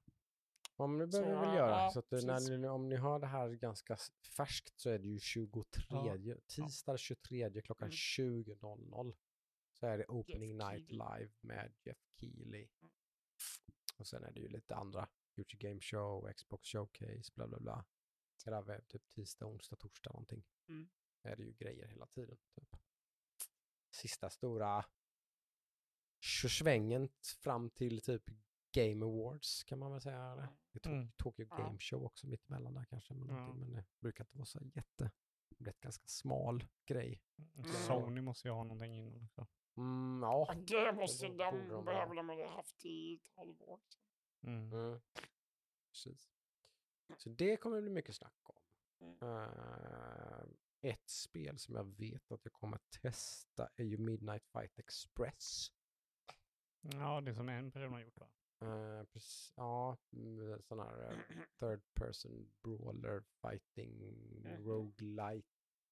Ja, 0.81 0.87
men 0.87 0.99
det 0.99 1.07
behöver 1.07 1.41
väl 1.47 1.55
göra. 1.55 1.69
ja, 1.69 1.89
så 1.93 1.99
att, 1.99 2.11
när 2.11 2.57
ni, 2.57 2.67
om 2.67 2.89
ni 2.89 2.95
har 2.95 3.19
det 3.19 3.27
här 3.27 3.49
ganska 3.49 3.97
färskt 4.37 4.79
så 4.79 4.89
är 4.89 4.99
det 4.99 5.07
ju 5.07 5.19
23, 5.19 6.35
tisdag 6.47 6.97
23 6.97 7.61
klockan 7.61 7.85
Mm. 7.87 7.91
20.00. 7.95 9.15
Så 9.73 9.85
är 9.87 9.97
det 9.97 10.05
Opening 10.07 10.57
Night 10.57 10.87
Keighley. 10.89 11.19
live 11.19 11.31
med 11.41 11.73
Jeff 11.83 11.97
Keely. 12.19 12.67
Mm. 12.81 12.91
Och 13.97 14.07
sen 14.07 14.23
är 14.23 14.31
det 14.31 14.39
ju 14.39 14.47
lite 14.47 14.75
andra, 14.75 15.09
Future 15.35 15.69
Game 15.69 15.81
Show, 15.81 16.33
Xbox 16.33 16.67
Showcase, 16.67 17.31
bla 17.35 17.47
bla 17.47 17.59
bla. 17.59 17.85
Vä- 18.45 18.81
typ 18.87 19.09
tisdag, 19.11 19.45
onsdag, 19.45 19.75
torsdag 19.75 20.09
någonting. 20.11 20.43
Mm. 20.67 20.89
Är 21.23 21.35
det 21.35 21.43
ju 21.43 21.51
grejer 21.53 21.87
hela 21.87 22.05
tiden. 22.07 22.37
Typ. 22.55 22.75
Sista 23.91 24.29
stora 24.29 24.85
svängen 26.49 27.09
fram 27.43 27.69
till 27.69 28.01
typ 28.01 28.23
Game 28.71 29.05
Awards 29.05 29.63
kan 29.63 29.79
man 29.79 29.91
väl 29.91 30.01
säga. 30.01 30.31
Eller? 30.31 30.47
Det 30.71 30.79
är 30.79 30.89
to- 30.89 30.93
Mm. 30.93 31.11
Tokyo 31.17 31.47
Ja. 31.49 31.57
Game 31.57 31.79
Show 31.79 32.03
också 32.05 32.27
mitt 32.27 32.49
emellan 32.49 32.73
där 32.73 32.85
kanske. 32.85 33.13
Men, 33.13 33.27
någonting, 33.27 33.59
men 33.59 33.71
det 33.73 33.85
brukar 33.99 34.23
inte 34.23 34.37
vara 34.37 34.45
så 34.45 34.59
jätte... 34.73 35.11
Det 35.49 35.55
blir 35.63 35.69
ett 35.73 35.79
ganska 35.79 36.07
smal 36.07 36.67
grej. 36.85 37.21
Mm. 37.55 37.71
Sony 37.73 38.21
måste 38.21 38.47
ju 38.47 38.51
ha 38.53 38.63
någonting 38.63 38.95
innan 38.97 39.23
också. 39.25 39.47
Mm, 39.77 40.19
ja. 40.23 40.53
det 40.67 40.93
måste 40.93 41.25
de 41.27 41.37
de 41.37 41.69
ha. 41.71 41.81
behöver 41.81 42.15
de 42.15 42.29
ha 42.29 42.49
haft 42.55 42.85
i 42.85 43.13
ett 43.15 43.27
halvår. 43.35 43.79
Mm. 44.43 44.71
Mm. 44.73 44.99
Precis. 45.91 46.29
Så 47.17 47.29
det 47.29 47.57
kommer 47.57 47.75
det 47.75 47.81
bli 47.81 47.91
mycket 47.91 48.15
snack 48.15 48.35
om. 48.43 48.55
Mm. 49.01 49.17
Eh, 49.21 50.43
ett 50.81 51.09
spel 51.09 51.59
som 51.59 51.75
jag 51.75 51.83
vet 51.83 52.31
att 52.31 52.45
jag 52.45 52.53
kommer 52.53 52.79
testa 53.01 53.69
är 53.75 53.83
ju 53.83 53.97
Midnight 53.97 54.47
Fight 54.47 54.79
Express. 54.79 55.67
Ja, 56.81 57.21
det 57.21 57.35
som 57.35 57.49
en 57.49 57.71
person 57.71 57.93
har 57.93 57.99
gjort 57.99 58.19
va? 58.19 58.27
Uh, 58.61 59.03
precis, 59.03 59.53
ja, 59.55 59.97
mm, 60.13 60.61
sån 60.61 60.79
här 60.79 61.11
eh, 61.11 61.17
third 61.59 61.81
person 61.93 62.53
brawler 62.63 63.23
fighting 63.41 63.97
Mhm. 64.43 64.63
roguelite 64.65 65.47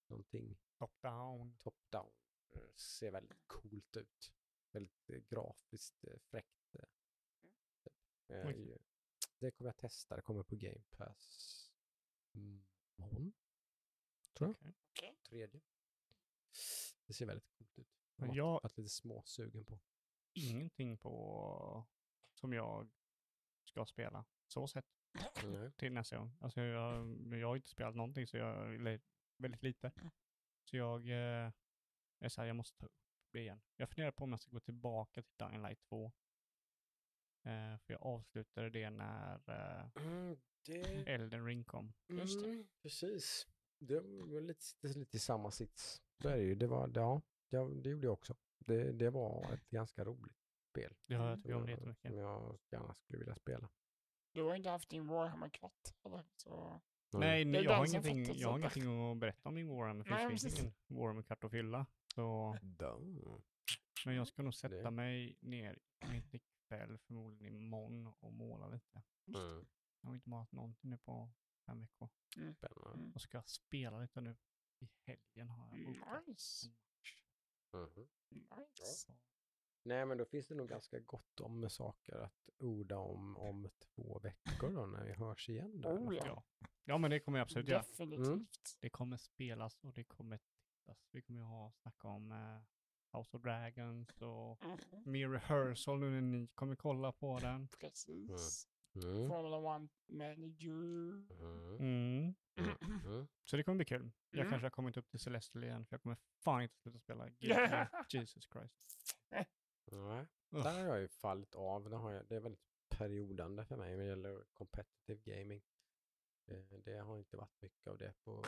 någonting 0.07 0.57
Top 0.77 1.01
down. 1.01 1.57
top 1.63 1.75
down. 1.89 2.11
Eh, 2.49 2.75
ser 2.75 3.11
väldigt 3.11 3.47
coolt 3.47 3.97
ut. 3.97 4.33
Väldigt 4.71 5.09
eh, 5.09 5.19
grafiskt 5.29 6.03
eh, 6.07 6.17
fräckt. 6.19 6.75
eh, 6.75 6.85
typ. 7.83 7.93
Eh, 8.27 8.49
ju- 8.51 8.77
Det 9.39 9.51
kommer 9.51 9.67
jag 9.67 9.77
testa. 9.77 10.15
Det 10.15 10.21
kommer 10.21 10.43
på 10.43 10.55
Game 10.55 10.81
Pass 10.89 11.71
imorgon. 12.31 13.33
Tror 14.33 14.55
jag. 14.61 14.73
Okej. 14.89 15.15
Tredje. 15.29 15.61
Det 17.05 17.13
ser 17.13 17.25
väldigt 17.25 17.47
coolt 17.57 17.79
ut. 17.79 17.87
Men 18.15 18.33
jag- 18.33 18.45
har 18.45 18.59
varit 18.63 18.77
lite 18.77 18.89
småsugen 18.89 19.65
på. 19.65 19.79
Ingenting 20.33 20.97
på 20.97 21.87
som 22.39 22.53
jag 22.53 22.89
ska 23.63 23.85
spela. 23.85 24.25
Så 24.47 24.67
sett 24.67 24.85
Nej. 25.43 25.71
till 25.77 25.93
nästa 25.93 26.17
gång. 26.17 26.37
Alltså 26.39 26.61
jag, 26.61 27.17
jag 27.39 27.47
har 27.47 27.55
inte 27.55 27.69
spelat 27.69 27.95
någonting 27.95 28.27
så 28.27 28.37
jag, 28.37 28.75
eller 28.75 29.01
väldigt 29.37 29.63
lite. 29.63 29.91
Så 30.63 30.77
jag 30.77 31.09
eh, 31.09 31.51
är 32.19 32.29
så 32.29 32.41
här, 32.41 32.47
jag 32.47 32.55
måste 32.55 32.77
ta 32.77 32.85
upp 32.85 32.99
det 33.31 33.39
igen. 33.39 33.61
Jag 33.75 33.89
funderar 33.89 34.11
på 34.11 34.23
om 34.23 34.31
jag 34.31 34.41
ska 34.41 34.51
gå 34.51 34.59
tillbaka 34.59 35.21
till 35.21 35.33
Dying 35.37 35.61
Light 35.61 35.81
2. 35.81 36.05
Eh, 37.43 37.77
för 37.77 37.93
jag 37.93 38.01
avslutade 38.01 38.69
det 38.69 38.89
när 38.89 39.49
eh, 39.49 39.89
Mm, 39.95 40.37
det... 40.65 41.09
Elden 41.13 41.45
Ring 41.45 41.63
kom. 41.63 41.93
Just 42.07 42.43
det. 42.43 42.49
Mm, 42.49 42.67
precis. 42.81 43.47
Det 43.79 43.99
var 43.99 44.41
lite, 44.41 44.65
det 44.81 44.87
är 44.87 44.93
lite 44.93 45.17
i 45.17 45.19
samma 45.19 45.51
sits. 45.51 46.01
Så 46.21 46.29
är 46.29 46.37
det 46.37 46.43
ju. 46.43 46.55
Det, 46.55 46.67
var, 46.67 46.91
ja, 46.95 47.21
ja, 47.49 47.63
det 47.63 47.89
gjorde 47.89 48.07
jag 48.07 48.13
också. 48.13 48.35
Det, 48.59 48.91
det 48.91 49.09
var 49.09 49.53
ett 49.53 49.69
ganska 49.69 50.03
roligt 50.03 50.38
spel. 50.69 50.95
Det 51.05 51.15
har 51.15 51.25
jag 51.25 51.33
Mm. 51.33 51.41
tyckt 51.43 51.55
om 51.55 51.65
det 51.65 51.75
som 51.77 51.87
jättemycket. 51.89 52.17
jag 52.19 52.59
gärna 52.71 52.93
skulle 52.93 53.19
vilja 53.19 53.35
spela. 53.35 53.69
Du 54.33 54.43
har 54.43 54.55
inte 54.55 54.69
haft 54.69 54.89
din 54.89 55.07
Warhammer-katt 55.07 55.95
eller? 56.05 56.23
Så... 56.35 56.81
Nej, 57.13 57.45
nej 57.45 57.63
jag, 57.63 57.77
har 57.77 57.85
ingenting, 57.87 58.25
jag 58.35 58.49
har 58.51 58.57
ingenting 58.59 59.11
att 59.11 59.17
berätta 59.17 59.49
om 59.49 59.55
min 59.55 59.67
Warhammer. 59.67 60.03
för 60.03 60.11
Det 60.23 60.29
finns 60.29 60.59
ingen 60.59 60.73
Warhammer-kart 60.87 61.43
att 61.43 61.51
fylla. 61.51 61.85
Så, 62.15 62.57
Dum. 62.61 63.41
men 64.05 64.15
jag 64.15 64.27
ska 64.27 64.41
nog 64.43 64.53
sätta 64.53 64.75
Det- 64.75 64.91
mig 64.91 65.37
ner 65.41 65.79
mitt 66.11 66.33
ikväll, 66.33 66.97
förmodligen 66.97 67.55
imorgon, 67.55 68.13
och 68.19 68.33
måla 68.33 68.67
lite. 68.67 69.01
Mm. 69.27 69.65
Jag 70.01 70.09
har 70.09 70.15
inte 70.15 70.29
målat 70.29 70.51
någonting 70.51 70.89
nu 70.89 70.97
på 70.97 71.31
fem 71.65 71.79
veckor. 71.81 72.09
Spännande. 72.53 72.93
Mm. 72.99 73.11
Och 73.15 73.21
ska 73.21 73.37
jag 73.37 73.47
spela 73.49 73.99
lite 73.99 74.21
nu 74.21 74.37
i 74.79 74.87
helgen 75.05 75.49
har 75.49 75.67
jag 75.77 75.85
bokat 75.85 76.27
Nice. 76.27 76.67
match. 76.67 77.23
Mhm. 77.73 78.07
Nice. 78.29 78.83
Så, 78.85 79.13
Nej, 79.83 80.05
men 80.05 80.17
då 80.17 80.25
finns 80.25 80.47
det 80.47 80.55
nog 80.55 80.69
ganska 80.69 80.99
gott 80.99 81.39
om 81.41 81.69
saker 81.69 82.15
att 82.15 82.49
orda 82.57 82.97
om 82.97 83.37
om 83.37 83.69
två 83.79 84.19
veckor 84.19 84.69
då 84.73 84.85
när 84.85 85.03
vi 85.03 85.13
hörs 85.13 85.49
igen. 85.49 85.81
Där, 85.81 85.89
Oh, 85.89 86.15
ja. 86.15 86.43
ja. 86.85 86.97
men 86.97 87.11
det 87.11 87.19
kommer 87.19 87.37
jag 87.39 87.43
absolut 87.45 87.67
göra. 87.67 87.81
Definitivt. 87.81 88.77
Det 88.79 88.89
kommer 88.89 89.17
spelas 89.17 89.83
och 89.83 89.93
det 89.93 90.03
kommer 90.03 90.37
tittas. 90.37 91.09
Vi 91.11 91.21
kommer 91.21 91.39
ju 91.39 91.45
ha 91.45 91.71
snacka 91.71 92.07
om 92.07 92.31
eh, 92.31 93.17
House 93.17 93.37
of 93.37 93.43
Dragons 93.43 94.21
och 94.21 94.65
Mhm. 94.65 95.11
mer 95.11 95.29
rehearsal 95.29 95.99
nu 95.99 96.09
när 96.09 96.21
ni 96.21 96.47
kommer 96.47 96.75
kolla 96.75 97.11
på 97.11 97.39
den. 97.39 97.67
Precis. 97.67 98.67
Mm. 98.95 99.27
Formula 99.29 99.57
One 99.57 99.87
Manager. 100.07 100.71
Mm. 101.39 101.77
Mm. 101.79 102.35
Mm. 103.05 103.27
Så 103.45 103.57
det 103.57 103.63
kommer 103.63 103.75
bli 103.75 103.85
kul. 103.85 104.11
Jag 104.29 104.39
Mm. 104.39 104.49
kanske 104.51 104.65
har 104.65 104.69
kommit 104.71 104.97
upp 104.97 105.09
till 105.09 105.19
Celestial 105.19 105.63
igen 105.63 105.85
för 105.85 105.93
jag 105.95 106.01
kommer 106.01 106.17
fan 106.43 106.61
inte 106.61 106.77
sluta 106.77 106.99
spela 106.99 107.29
GTA. 107.29 107.89
Jesus 108.09 108.47
Christ. 108.53 108.75
Nej. 109.91 110.27
Uff. 110.51 110.63
Där 110.63 110.73
har 110.79 110.87
jag 110.87 110.99
ju 110.99 111.07
fallit 111.07 111.55
av. 111.55 111.89
Där 111.89 111.97
har 111.97 112.11
jag, 112.11 112.25
det 112.27 112.35
är 112.35 112.39
väldigt 112.39 112.63
periodande 112.89 113.65
för 113.65 113.77
mig 113.77 113.97
när 113.97 114.03
det 114.03 114.09
gäller 114.09 114.43
competitive 114.53 115.21
gaming. 115.35 115.61
Eh, 116.45 116.57
Det 116.83 116.97
har 116.99 117.17
inte 117.17 117.37
varit 117.37 117.61
mycket 117.61 117.87
av 117.87 117.97
det 117.97 118.13
på 118.23 118.41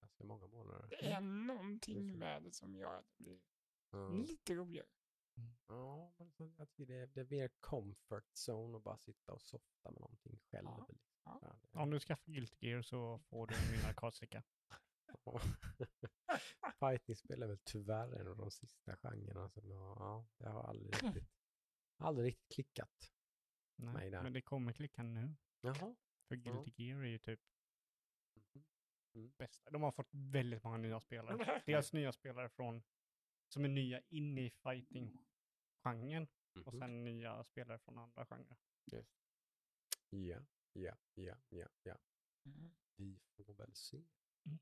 ganska 0.00 0.24
många 0.24 0.46
månader. 0.46 0.86
Det 0.90 1.06
är 1.06 1.16
Mm. 1.18 1.46
någonting 1.46 2.18
med 2.18 2.42
det 2.42 2.52
som 2.54 2.76
gör 2.76 2.94
att 2.98 3.06
det 3.16 3.24
blir 3.24 3.40
Ja. 3.90 4.08
lite 4.08 4.54
roligare. 4.54 4.86
Ja, 5.68 6.12
men 6.18 6.30
så 6.30 6.50
jag 6.58 6.68
tycker 6.70 6.86
det, 6.86 6.94
är, 6.94 7.06
det 7.06 7.20
är 7.20 7.24
mer 7.24 7.48
comfort 7.60 8.24
zone 8.48 8.76
att 8.76 8.82
bara 8.82 8.96
sitta 8.98 9.32
och 9.32 9.42
softa 9.42 9.90
med 9.90 10.00
någonting 10.00 10.38
själv. 10.38 10.66
Ja, 10.68 10.76
liksom. 10.78 10.98
ja. 11.24 11.56
Ja, 11.72 11.82
Om 11.82 11.90
du 11.90 12.00
skaffar 12.00 12.32
Guilty 12.32 12.66
Gear 12.68 12.82
så 12.82 13.18
får 13.18 13.46
du 13.46 13.54
min 13.76 13.84
arkadsticka. 13.86 14.42
Ja. 15.24 15.40
Fightingspel 16.80 17.42
är 17.42 17.46
väl 17.46 17.58
tyvärr 17.64 18.20
en 18.20 18.26
av 18.28 18.36
de 18.36 18.50
sista 18.50 18.96
genrerna 18.96 19.48
som 19.50 19.70
jag, 19.70 19.80
ja, 19.98 20.26
det 20.38 20.48
har 20.48 20.62
aldrig 20.62 20.94
riktigt, 21.04 21.28
aldrig 21.96 22.26
riktigt 22.26 22.48
klickat. 22.54 23.12
Nej, 23.76 24.10
men 24.10 24.32
det 24.32 24.42
kommer 24.42 24.72
klicka 24.72 25.02
nu. 25.02 25.36
Jaha. 25.60 25.94
För 26.28 26.36
Guilty 26.36 26.72
Gear 26.84 27.02
är 27.02 27.06
ju 27.08 27.18
typ 27.18 27.40
Mhm. 28.54 28.64
Mm. 29.14 29.32
bästa. 29.38 29.70
De 29.70 29.82
har 29.82 29.92
fått 29.92 30.08
väldigt 30.10 30.62
många 30.64 30.76
nya 30.76 31.00
spelare. 31.00 31.36
Dels 31.66 31.92
nya 31.92 32.12
spelare 32.12 32.48
från, 32.48 32.82
som 33.48 33.64
är 33.64 33.68
nya 33.68 34.00
in 34.08 34.38
i 34.38 34.50
fighting-genren 34.50 36.28
och 36.64 36.74
Mhm. 36.74 36.80
sen 36.80 37.04
nya 37.04 37.44
spelare 37.44 37.78
från 37.78 37.98
andra 37.98 38.26
genrer. 38.26 38.56
Ja, 40.10 40.44
ja, 40.72 40.96
ja, 41.14 41.36
ja, 41.48 41.68
ja. 41.82 41.98
Mm. 42.46 42.70
Vi 42.96 43.18
får 43.36 43.54
väl 43.54 43.74
se. 43.74 43.96
Mm. 44.46 44.58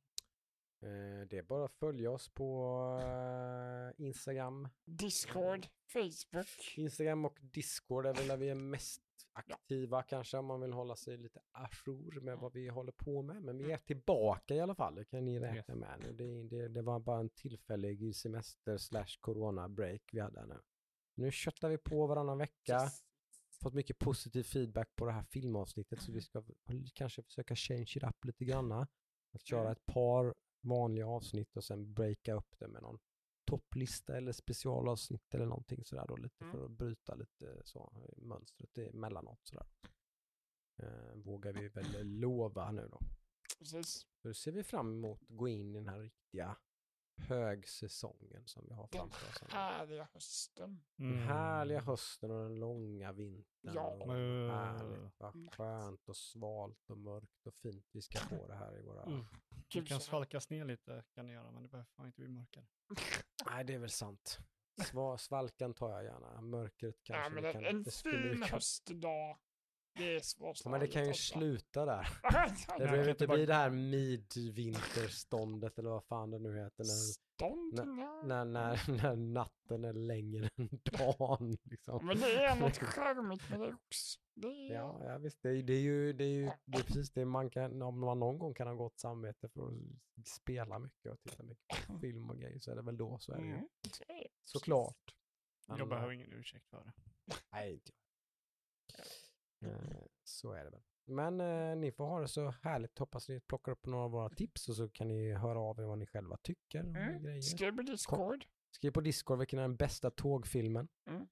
Eh, 0.82 1.26
det 1.28 1.38
är 1.38 1.42
bara 1.42 1.64
att 1.64 1.72
följa 1.74 2.10
oss 2.10 2.28
på 2.28 2.78
eh, 3.02 4.04
Instagram. 4.06 4.68
Discord, 4.84 5.66
Facebook. 5.92 6.74
Instagram 6.76 7.24
och 7.24 7.38
Discord 7.42 8.06
är 8.06 8.14
väl 8.14 8.28
där 8.28 8.36
vi 8.36 8.48
är 8.48 8.54
mest 8.74 9.02
aktiva 9.32 10.02
kanske 10.02 10.36
om 10.38 10.46
man 10.46 10.60
vill 10.60 10.72
hålla 10.72 10.96
sig 10.96 11.16
lite 11.16 11.40
ajour 11.52 12.20
med 12.20 12.38
vad 12.38 12.52
vi 12.52 12.68
håller 12.68 12.92
på 12.92 13.22
med. 13.22 13.42
Men 13.42 13.58
vi 13.58 13.72
är 13.72 13.76
tillbaka 13.78 14.54
i 14.54 14.60
alla 14.60 14.74
fall, 14.74 14.94
det 14.94 15.04
kan 15.04 15.24
ni 15.24 15.40
räkna 15.40 15.74
med 15.74 16.00
nu. 16.00 16.12
Det, 16.12 16.42
det, 16.56 16.68
det 16.68 16.82
var 16.82 17.00
bara 17.00 17.20
en 17.20 17.30
tillfällig 17.30 18.16
semester 18.16 18.76
slash 18.76 19.18
corona 19.20 19.68
break 19.68 20.02
vi 20.12 20.20
hade 20.20 20.46
nu. 20.46 20.60
Nu 21.14 21.30
köttar 21.30 21.68
vi 21.68 21.78
på 21.78 22.06
varannan 22.06 22.38
vecka. 22.38 22.82
Yes. 22.82 23.02
Fått 23.62 23.74
mycket 23.74 23.98
positiv 23.98 24.42
feedback 24.42 24.96
på 24.96 25.06
det 25.06 25.12
här 25.12 25.22
filmavsnittet 25.22 26.02
så 26.02 26.12
vi 26.12 26.20
ska 26.20 26.42
kanske 26.94 27.22
försöka 27.22 27.56
change 27.56 27.92
it 27.96 28.02
up 28.02 28.24
lite 28.24 28.44
granna. 28.44 28.88
Att 29.32 29.42
köra 29.46 29.60
Mm. 29.60 29.72
ett 29.72 29.86
par 29.86 30.34
vanliga 30.60 31.06
avsnitt 31.06 31.56
och 31.56 31.64
sen 31.64 31.94
breaka 31.94 32.34
upp 32.34 32.58
det 32.58 32.68
med 32.68 32.82
någon 32.82 32.98
topplista 33.44 34.16
eller 34.16 34.32
specialavsnitt 34.32 35.34
eller 35.34 35.46
någonting 35.46 35.84
sådär 35.84 36.04
då 36.08 36.16
lite 36.16 36.44
Mm. 36.44 36.56
för 36.56 36.64
att 36.64 36.70
bryta 36.70 37.14
lite 37.14 37.62
så 37.64 37.92
mönstret 38.16 38.78
emellanåt 38.78 39.40
sådär. 39.42 39.66
Eh, 40.76 41.14
vågar 41.14 41.52
vi 41.52 41.68
väl 41.68 42.06
lova 42.08 42.70
nu 42.72 42.88
då. 42.90 43.00
Precis. 43.58 44.06
Nu 44.22 44.34
ser 44.34 44.52
vi 44.52 44.62
fram 44.64 44.92
emot 44.92 45.22
att 45.22 45.36
gå 45.36 45.48
in 45.48 45.74
i 45.74 45.78
den 45.78 45.88
här 45.88 45.98
riktiga 46.00 46.56
högsäsongen 47.16 48.46
som 48.46 48.64
vi 48.68 48.74
har 48.74 48.88
Den 48.92 49.10
framför 49.10 49.26
oss. 49.46 49.52
här. 49.52 49.70
härliga 49.78 50.08
hösten. 50.14 50.82
Den 50.96 51.14
härliga 51.18 51.80
hösten 51.80 52.30
och 52.30 52.42
den 52.42 52.54
långa 52.60 53.12
vintern. 53.12 53.74
Ja. 53.74 53.82
och 53.90 54.14
Mm. 54.14 54.50
Härligt, 54.50 55.14
vad 55.20 55.34
Mm. 55.34 55.48
skönt 55.50 56.08
och 56.08 56.16
svalt 56.16 56.90
och 56.90 56.98
mörkt 56.98 57.46
och 57.46 57.54
fint 57.54 57.86
vi 57.92 58.02
ska 58.02 58.18
få 58.18 58.46
det 58.46 58.54
här 58.54 58.78
i 58.78 58.82
våra... 58.82 59.02
Mm. 59.02 59.24
Du 59.72 59.84
kan 59.84 60.00
svalkas 60.00 60.50
ner 60.50 60.64
lite, 60.64 61.04
kan 61.14 61.26
ni 61.26 61.32
göra, 61.32 61.50
men 61.50 61.62
det 61.62 61.68
behöver 61.68 61.86
fan 61.96 62.06
inte 62.06 62.20
bli 62.20 62.28
mörkare. 62.28 62.66
Nej, 63.50 63.64
det 63.64 63.74
är 63.74 63.78
väl 63.78 63.90
sant. 63.90 64.38
Sva, 64.84 65.18
svalkan 65.18 65.74
tar 65.74 65.90
jag 65.90 66.04
gärna. 66.04 66.40
Mörkret 66.40 66.96
kanske 67.02 67.22
Ja, 67.24 67.28
men 67.30 67.42
vi 67.42 67.48
en, 67.48 67.52
kan... 67.52 67.64
en 67.64 67.82
vi 67.82 67.90
fin 67.90 68.32
kunna- 68.32 68.46
höstdag. 68.46 69.38
Det 69.94 70.16
är 70.16 70.20
Ja, 70.38 70.54
men 70.70 70.80
det 70.80 70.86
kan 70.88 71.06
ju 71.06 71.14
sluta 71.14 71.84
där. 71.84 72.08
Det 72.78 72.84
behöver 72.84 73.08
inte 73.10 73.26
bara- 73.26 73.36
bli 73.36 73.46
det 73.46 73.54
här 73.54 73.70
midvinterståndet 73.70 75.78
eller 75.78 75.90
vad 75.90 76.04
fan 76.04 76.30
det 76.30 76.38
nu 76.38 76.58
heter. 76.58 76.84
När, 76.84 77.12
Stånd? 77.12 77.74
när, 77.74 77.84
när, 78.24 78.44
när, 78.44 78.92
när 79.02 79.16
natten 79.16 79.84
är 79.84 79.92
längre 79.92 80.50
än 80.56 80.68
dagen. 80.98 81.56
Liksom. 81.64 82.06
Men 82.06 82.20
det 82.20 82.44
är 82.44 82.56
något 82.60 82.76
charmigt 82.78 83.50
med 83.50 83.60
det 83.60 83.74
också. 83.74 84.18
Det 84.34 84.46
är, 84.48 84.74
Ja, 84.74 85.00
ja 85.04 85.18
visst. 85.18 85.42
Det, 85.42 85.48
är- 85.50 85.62
det 85.62 85.72
är 85.72 85.80
ju, 85.80 86.12
det 86.12 86.24
är 86.24 86.28
ju 86.28 86.50
det 86.64 86.78
är 86.78 86.82
precis 86.82 87.10
det 87.10 87.24
man 87.24 87.50
kan, 87.50 87.82
om 87.82 88.00
man 88.00 88.18
någon 88.20 88.38
gång 88.38 88.54
kan 88.54 88.66
ha 88.66 88.74
gott 88.74 88.98
samvete 88.98 89.48
för 89.48 89.68
att 89.68 89.74
spela 90.28 90.78
mycket 90.78 91.12
och 91.12 91.20
titta 91.20 91.42
mycket 91.42 91.86
på 91.86 91.98
film 91.98 92.30
och 92.30 92.38
grejer 92.38 92.58
så 92.58 92.70
är 92.70 92.76
det 92.76 92.82
väl 92.82 92.96
då 92.96 93.18
så 93.18 93.32
är 93.32 93.36
det 93.36 93.42
ju. 93.44 93.50
Mm. 93.52 93.68
Såklart. 94.44 95.14
Men, 95.68 95.78
Jag 95.78 95.88
behöver 95.88 96.10
eh, 96.12 96.16
ingen 96.16 96.32
ursäkt 96.32 96.66
för 96.68 96.84
det. 96.84 96.92
Nej, 97.52 97.72
inte 97.72 97.92
jag. 97.92 97.96
Eh, 99.64 100.02
Så 100.24 100.52
är 100.52 100.64
det 100.64 100.70
väl. 100.70 100.82
Men 101.04 101.40
eh, 101.40 101.76
ni 101.76 101.92
får 101.92 102.04
ha 102.04 102.20
det 102.20 102.28
så 102.28 102.50
härligt. 102.62 102.98
Hoppas 102.98 103.28
ni 103.28 103.40
plockar 103.40 103.72
upp 103.72 103.86
några 103.86 104.04
av 104.04 104.10
våra 104.10 104.28
tips 104.30 104.68
och 104.68 104.76
så 104.76 104.88
kan 104.88 105.08
ni 105.08 105.32
höra 105.32 105.60
av 105.60 105.80
er 105.80 105.84
vad 105.84 105.98
ni 105.98 106.06
själva 106.06 106.36
tycker 106.36 106.80
Mm. 106.80 107.42
Skriv 107.42 107.76
på 107.76 107.82
Discord. 107.82 108.44
Skriv 108.70 108.90
på 108.90 109.00
Discord 109.00 109.38
vilken 109.38 109.58
är 109.58 109.62
den 109.62 109.76
bästa 109.76 110.10
tågfilmen. 110.10 110.88
Mm. 111.10 111.28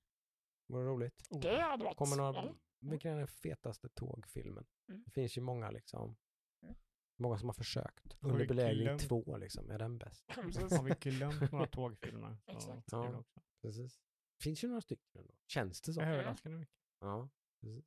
Vore 0.68 0.84
roligt. 0.86 1.26
Det 1.30 1.60
hade 1.60 1.84
varit... 1.84 1.96
Kommer 1.96 2.16
några, 2.16 2.32
ja. 2.34 2.54
vilken 2.80 3.12
är 3.12 3.18
den 3.18 3.28
fetaste 3.28 3.88
tågfilmen? 3.88 4.66
Mm. 4.88 5.02
Det 5.04 5.10
finns 5.10 5.38
ju 5.38 5.40
många 5.40 5.70
liksom. 5.70 6.16
Mm. 6.62 6.76
Många 7.18 7.38
som 7.38 7.48
har 7.48 7.54
försökt. 7.54 8.16
Under 8.20 8.46
belägring 8.48 8.98
två 8.98 9.36
liksom, 9.36 9.70
är 9.70 9.78
den 9.78 9.98
bäst. 9.98 10.24
Har 10.30 10.82
vi 10.82 11.10
glömt 11.10 11.52
några 11.52 11.66
tågfilmer? 11.76 12.36
Exakt. 12.46 12.88
Ja. 12.92 13.24
Precis. 13.62 14.00
Finns 14.42 14.64
ju 14.64 14.68
några 14.68 14.80
stycken 14.80 15.20
ändå. 15.20 15.34
Känns 15.46 15.80
det 15.80 15.92
så. 15.92 16.00
Överraskande 16.00 16.58
mycket. 16.58 16.74
Ja, 17.00 17.28
precis. 17.60 17.84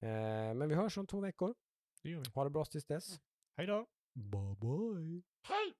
Eh, 0.00 0.54
men 0.54 0.68
vi 0.68 0.74
hörs 0.74 0.98
om 0.98 1.06
två 1.06 1.20
veckor. 1.20 1.54
Det 2.02 2.10
gör 2.10 2.20
vi. 2.20 2.30
Ha 2.34 2.44
det 2.44 2.50
bra 2.50 2.64
tills 2.64 2.84
dess. 2.84 3.20
Hej 3.56 3.66
då! 3.66 3.86
Bye 4.14 4.56
bye. 4.60 5.22
Hej! 5.42 5.74